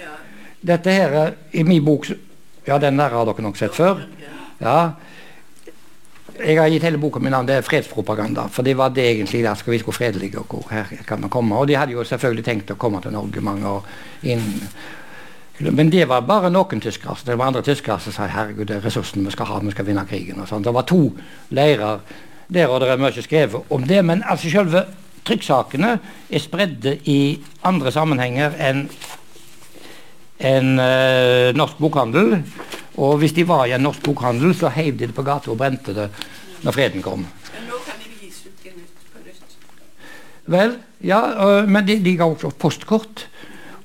dette 0.66 0.94
her 0.94 1.36
i 1.52 1.64
min 1.68 1.86
bok 1.86 2.10
Ja, 2.68 2.78
den 2.78 3.00
der 3.00 3.10
har 3.10 3.26
dere 3.26 3.42
nok 3.42 3.58
sett 3.58 3.74
før. 3.74 4.04
Ja, 4.62 4.92
jeg 6.40 6.60
har 6.60 6.70
gitt 6.72 6.86
hele 6.88 7.00
boka 7.02 7.20
min 7.20 7.34
navn 7.34 7.48
det 7.48 7.58
er 7.60 7.66
fredspropaganda. 7.66 8.48
For 8.54 8.66
det 8.66 8.78
var 8.78 8.94
det 8.96 9.06
egentlig 9.06 9.44
der 9.44 9.58
skal 9.60 9.74
vi 9.74 9.80
skulle 9.80 9.98
fredelige, 9.98 10.40
og 10.40 10.46
hvor 10.50 10.72
her 10.72 10.92
kan 11.08 11.22
man 11.22 11.30
komme. 11.30 11.58
Og 11.58 11.68
de 11.68 11.76
hadde 11.78 11.94
jo 11.94 12.04
selvfølgelig 12.04 12.46
tenkt 12.46 12.72
å 12.72 12.80
komme 12.80 13.02
til 13.04 13.16
Norge 13.16 13.44
mange 13.44 13.68
år 13.68 13.86
inn 14.24 14.48
Men 15.60 15.90
det 15.92 16.06
var 16.08 16.22
bare 16.24 16.48
noen 16.50 16.80
tyskere. 16.80 17.18
Det 17.26 17.36
var 17.36 17.50
andre 17.50 17.62
tyskere 17.62 18.00
som 18.00 18.14
sa 18.16 18.30
herregud, 18.32 18.68
det 18.68 18.78
er 18.78 18.86
ressursen 18.86 19.26
vi 19.26 19.32
skal 19.34 19.46
ha, 19.50 19.58
vi 19.60 19.74
skal 19.74 19.86
vinne 19.86 20.06
krigen. 20.08 20.40
og 20.40 20.48
sånt. 20.48 20.64
Det 20.64 20.74
var 20.74 20.86
to 20.88 21.12
leirer 21.50 22.00
der, 22.48 22.70
og 22.70 22.80
det 22.80 22.90
er 22.90 22.98
mye 22.98 23.22
skrevet 23.22 23.68
om 23.70 23.84
det. 23.84 24.06
Men 24.06 24.24
altså 24.24 24.50
selve 24.50 24.86
trykksakene 25.28 25.98
er 26.32 26.40
spredde 26.40 26.96
i 27.04 27.40
andre 27.64 27.92
sammenhenger 27.92 28.56
enn 28.56 28.86
en, 30.40 30.80
uh, 30.80 31.52
norsk 31.52 31.82
bokhandel. 31.84 32.38
Og 32.98 33.20
hvis 33.22 33.36
de 33.38 33.46
var 33.48 33.68
i 33.68 33.76
en 33.76 33.84
norsk 33.86 34.04
bokhandel, 34.04 34.56
så 34.58 34.72
heiv 34.74 34.98
de 34.98 35.08
det 35.08 35.16
på 35.16 35.26
gata 35.26 35.52
og 35.52 35.60
brente 35.60 35.94
det 35.96 36.10
når 36.66 36.76
freden 36.76 37.04
kom. 37.06 37.26
Men 37.54 37.68
nå 37.70 37.82
kan 37.86 38.00
de 38.02 38.12
gis 38.20 38.42
ut 38.48 38.64
på 38.66 39.24
nytt. 39.26 39.58
Vel, 40.50 40.78
ja, 41.06 41.20
uh, 41.38 41.70
men 41.70 41.86
de, 41.88 42.00
de 42.04 42.16
ga 42.20 42.28
også 42.28 42.52
postkort 42.60 43.28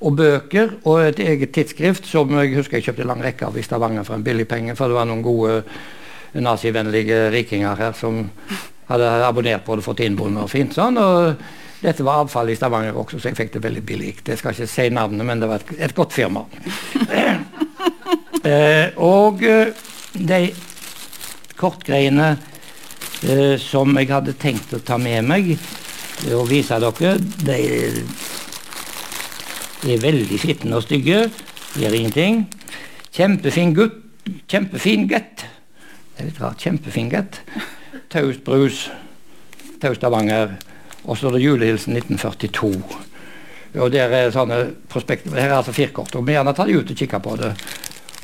og 0.05 0.17
bøker 0.19 0.75
og 0.83 1.05
et 1.05 1.19
eget 1.23 1.53
tidsskrift 1.55 2.07
som 2.09 2.33
jeg 2.39 2.55
husker 2.57 2.79
jeg 2.79 2.89
kjøpte 2.89 3.07
lang 3.07 3.21
rekke 3.23 3.47
av 3.47 3.55
i 3.57 3.63
Stavanger 3.63 4.03
for 4.07 4.17
en 4.17 4.25
billig 4.25 4.47
penge, 4.49 4.75
for 4.75 4.91
det 4.91 4.97
var 4.97 5.07
noen 5.09 5.23
gode 5.25 5.61
nazivennlige 6.35 7.29
rikinger 7.31 7.79
her 7.79 7.93
som 7.95 8.25
hadde 8.89 9.11
abonnert 9.25 9.63
på 9.65 9.77
det, 9.77 9.85
fått 9.85 10.03
innbundet 10.05 10.43
og 10.43 10.51
fint 10.51 10.75
sånn. 10.75 10.99
og 10.99 11.37
dette 11.85 12.03
var 12.03 12.23
avfall 12.23 12.49
i 12.49 12.55
Stavanger 12.57 12.97
også, 12.97 13.19
så 13.19 13.29
jeg 13.29 13.37
fikk 13.37 13.51
det 13.55 13.63
veldig 13.65 13.81
billig. 13.85 14.13
Jeg 14.25 14.39
skal 14.39 14.55
ikke 14.55 14.69
si 14.69 14.87
navnet, 14.89 15.25
men 15.27 15.41
det 15.41 15.49
var 15.51 15.61
et, 15.61 15.75
et 15.85 15.95
godt 15.95 16.15
firma. 16.15 16.45
eh, 18.45 18.87
og 19.01 19.43
eh, 19.43 19.73
de 20.13 20.53
kortgreiene 21.59 22.29
eh, 23.23 23.55
som 23.61 23.95
jeg 23.97 24.11
hadde 24.11 24.37
tenkt 24.39 24.73
å 24.75 24.83
ta 24.85 24.97
med 25.01 25.25
meg 25.27 25.55
og 26.31 26.47
vise 26.47 26.77
dere, 26.79 27.17
de 27.43 27.57
er 29.93 29.99
veldig 30.01 30.39
skitne 30.41 30.77
og 30.79 30.85
stygge. 30.85 31.25
Gjør 31.75 31.97
ingenting. 31.97 32.45
Kjempefin 33.15 33.73
gutt. 33.75 33.99
Kjempefin 34.49 35.09
gutt. 35.11 35.43
Det 36.15 36.23
er 36.23 36.29
litt 36.29 36.39
rart. 36.41 36.63
Kjempefin 36.63 37.11
gutt. 37.11 37.41
Taust 38.09 38.45
brus. 38.47 38.85
Taust 39.81 39.99
Stavanger. 39.99 40.55
Og 41.05 41.19
så 41.19 41.27
er 41.29 41.35
det 41.35 41.43
julehilsen 41.43 41.99
1942. 41.99 42.71
Og 43.75 43.91
der 43.91 44.13
er 44.15 44.31
sånne 44.33 44.61
prospekter. 44.89 45.35
Her 45.35 45.51
er 45.51 45.57
altså 45.59 45.75
firkort. 45.75 46.15
Og 46.15 46.25
vi 46.25 46.33
gjerne 46.33 46.55
tar 46.55 46.71
dem 46.71 46.79
ut 46.79 46.91
og 46.91 47.03
kikker 47.03 47.21
på 47.21 47.35
det. 47.41 47.51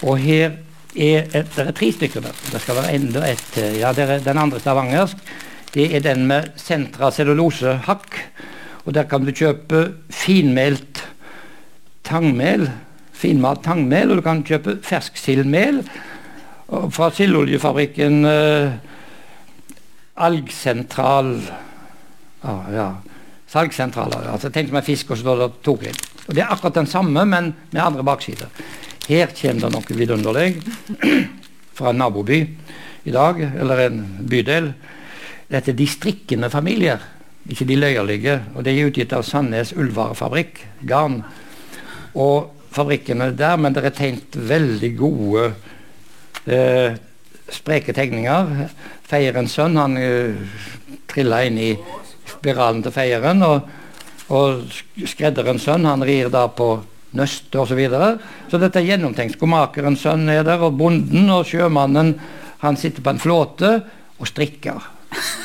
Og 0.01 0.17
her 0.17 0.57
er 0.97 1.27
et, 1.29 1.49
det 1.55 1.65
er 1.67 1.71
tre 1.77 1.91
stykker 1.93 2.23
der. 2.25 2.37
Det 2.51 2.61
skal 2.61 2.79
være 2.81 2.95
enda 2.97 3.25
et 3.29 3.57
Ja, 3.79 3.93
det 3.93 4.09
er 4.09 4.23
den 4.25 4.37
andre 4.41 4.59
stavangersk. 4.59 5.17
Det 5.73 5.87
er 5.95 6.03
den 6.03 6.25
med 6.27 6.51
sentra 6.59 7.11
cellulosehakk. 7.11 8.17
Og 8.85 8.93
der 8.93 9.03
kan 9.07 9.25
du 9.25 9.31
kjøpe 9.31 9.93
finmelt 10.09 11.03
tangmel. 12.03 12.69
Finmalt 13.13 13.63
tangmel. 13.63 14.11
Og 14.11 14.17
du 14.19 14.25
kan 14.25 14.43
kjøpe 14.43 14.79
fersksildmel 14.83 15.83
fra 16.91 17.09
sildoljefabrikken 17.11 18.25
eh, 18.25 18.71
Algsentral 20.21 21.35
Ah, 22.41 22.73
ja. 22.73 22.87
Salgssentraler. 23.51 24.31
altså 24.31 24.49
Tenk 24.49 24.71
en 24.73 24.81
fisk, 24.81 25.11
og 25.11 25.17
så 25.17 25.21
står 25.21 25.41
det 25.41 25.49
togrill. 25.61 25.97
Og 26.27 26.35
Det 26.35 26.41
er 26.41 26.51
akkurat 26.51 26.73
den 26.79 26.87
samme, 26.87 27.25
men 27.25 27.53
med 27.71 27.81
andre 27.81 28.03
baksider. 28.03 28.47
Her 29.07 29.33
kommer 29.33 29.65
det 29.65 29.71
noe 29.73 29.97
vidunderlig 29.97 30.47
fra 31.77 31.91
en 31.91 32.01
naboby 32.01 32.41
i 33.03 33.13
dag, 33.13 33.39
eller 33.41 33.85
en 33.87 34.01
bydel. 34.29 34.71
Dette 35.51 35.73
er 35.73 35.77
de 35.77 35.87
strikkende 35.89 36.51
familier, 36.53 37.01
ikke 37.49 37.65
de 37.67 37.79
løyerlige. 37.79 38.37
Og 38.55 38.65
det 38.65 38.75
er 38.75 38.89
utgitt 38.91 39.15
av 39.17 39.25
Sandnes 39.27 39.73
Ullvarefabrikk, 39.73 40.61
garn. 40.87 41.21
Og 42.13 42.51
fabrikkene 42.71 43.31
der, 43.35 43.57
men 43.59 43.75
det 43.75 43.83
er 43.87 43.95
tegnet 43.95 44.37
veldig 44.37 44.91
gode 44.99 45.47
eh, 46.45 46.99
spreke 47.51 47.95
tegninger. 47.95 48.69
Feierens 49.07 49.57
sønn 49.57 49.75
han 49.79 49.97
uh, 49.99 50.61
trilla 51.11 51.41
inn 51.47 51.59
i 51.59 51.71
spiralen 52.29 52.83
til 52.85 52.95
feieren. 52.95 53.43
Og, 53.43 53.67
og 54.31 54.63
skredderens 55.03 55.67
sønn 55.67 55.89
han 55.89 56.05
rir 56.07 56.31
da 56.31 56.45
på 56.47 56.73
nøste 57.17 57.59
osv. 57.59 57.73
Så, 57.73 57.77
videre. 57.79 58.11
så 58.51 58.59
dette 58.61 58.79
er 58.79 58.87
gjennomtenkt. 58.93 59.37
Skomakerens 59.37 60.03
sønn 60.05 60.29
er 60.31 60.45
der, 60.47 60.63
og 60.63 60.77
bonden 60.79 61.29
og 61.33 61.45
sjømannen 61.49 62.15
han 62.61 62.77
sitter 62.77 63.03
på 63.03 63.13
en 63.13 63.21
flåte 63.21 63.71
og 64.21 64.29
strikker. 64.29 64.89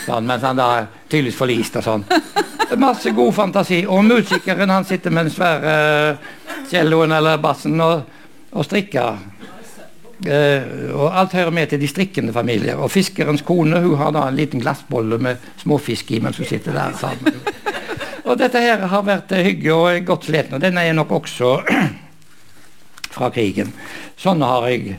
Sånn, 0.06 0.26
mens 0.28 0.44
han 0.46 0.58
da 0.58 0.66
er 0.78 0.90
tydeligvis 1.08 1.38
forlist 1.38 1.78
og 1.80 1.86
sånn. 1.86 2.04
Masse 2.82 3.12
god 3.14 3.32
fantasi. 3.34 3.80
Og 3.88 4.04
musikeren 4.06 4.70
han 4.70 4.86
sitter 4.86 5.14
med 5.14 5.28
den 5.28 5.34
svære 5.34 5.72
celloen 6.70 7.14
eller 7.16 7.40
bassen 7.42 7.80
og, 7.82 8.04
og 8.52 8.66
strikker. 8.66 9.24
Uh, 10.16 10.94
og 10.96 11.10
alt 11.12 11.34
hører 11.36 11.52
med 11.52 11.68
til 11.70 11.82
de 11.82 11.90
strikkende 11.90 12.32
familier. 12.32 12.78
Og 12.80 12.92
fiskerens 12.92 13.44
kone 13.46 13.82
hun 13.84 13.98
har 14.00 14.14
da 14.16 14.26
en 14.28 14.38
liten 14.38 14.62
glassbolle 14.62 15.18
med 15.22 15.42
småfisk 15.60 16.14
i 16.16 16.22
mens 16.24 16.40
hun 16.40 16.48
sitter 16.48 16.76
der 16.76 16.96
sammen. 16.98 17.40
Og 18.26 18.38
dette 18.40 18.60
her 18.62 18.86
har 18.90 19.04
vært 19.06 19.32
uh, 19.32 19.42
hygge 19.46 19.74
og 19.74 20.06
godt 20.06 20.28
sliten. 20.28 20.58
Og 20.58 20.62
denne 20.62 20.82
er 20.82 20.96
nok 20.96 21.12
også 21.20 21.56
fra 23.16 23.30
krigen. 23.34 23.70
Sånne 24.18 24.48
har 24.50 24.70
jeg 24.70 24.96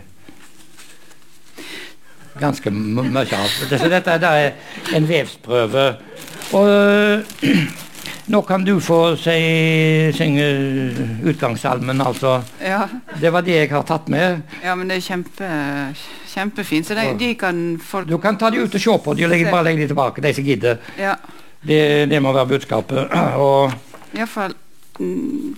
ganske 2.39 2.71
mye 2.71 3.25
av. 3.25 3.49
Så 3.49 3.89
dette 3.91 4.15
er 4.15 4.53
en 4.95 5.09
vevsprøve. 5.09 5.89
Og 6.57 7.47
nå 8.33 8.41
kan 8.47 8.65
du 8.67 8.75
få 8.83 8.99
si, 9.19 9.37
synge 10.15 10.47
utgangssalmen, 11.27 12.01
altså. 12.01 12.41
Ja. 12.63 12.85
Det 13.21 13.31
var 13.33 13.45
det 13.45 13.55
jeg 13.55 13.71
har 13.71 13.87
tatt 13.87 14.09
med. 14.11 14.43
Ja, 14.63 14.75
men 14.75 14.91
det 14.91 14.99
er 14.99 15.07
kjempe, 15.07 15.49
kjempefint. 16.33 16.89
Så 16.89 16.97
de, 16.97 17.09
de 17.19 17.33
kan 17.39 17.65
folk 17.83 18.07
Du 18.09 18.17
kan 18.23 18.39
ta 18.39 18.51
de 18.53 18.63
ut 18.63 18.75
og 18.75 18.83
se 18.83 18.99
på 19.03 19.17
de, 19.17 19.27
og 19.27 19.33
legge, 19.33 19.51
bare 19.51 19.69
legge 19.69 19.85
de 19.85 19.91
tilbake, 19.93 20.23
de 20.23 20.33
som 20.37 20.47
gidder. 20.47 20.79
Ja. 20.99 21.17
Det, 21.61 22.09
det 22.09 22.21
må 22.21 22.33
være 22.33 22.47
budskapet. 22.53 23.07
Og 23.43 23.73
Iallfall 24.13 24.53
mm, 24.99 25.55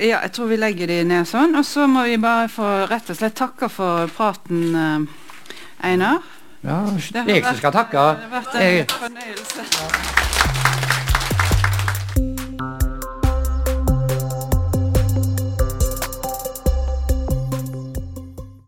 Ja, 0.00 0.18
jeg 0.24 0.32
tror 0.32 0.50
vi 0.50 0.56
legger 0.58 0.90
de 0.90 1.02
ned 1.06 1.28
sånn. 1.30 1.54
Og 1.58 1.66
så 1.68 1.86
må 1.86 2.06
vi 2.08 2.18
bare 2.18 2.48
få 2.50 2.68
rett 2.90 3.12
og 3.12 3.18
slett 3.20 3.36
takke 3.38 3.68
for 3.70 4.10
praten, 4.16 4.64
eh, 4.74 5.88
Einar. 5.92 6.22
ja, 6.62 6.80
det 6.90 7.22
er 7.22 7.34
jeg 7.36 7.44
som 7.44 7.62
skal 7.62 7.76
takke. 7.78 8.10
Det 8.18 8.28
har 8.28 8.36
vært 8.40 8.60
en 8.60 8.94
fornøyelse. 9.06 10.31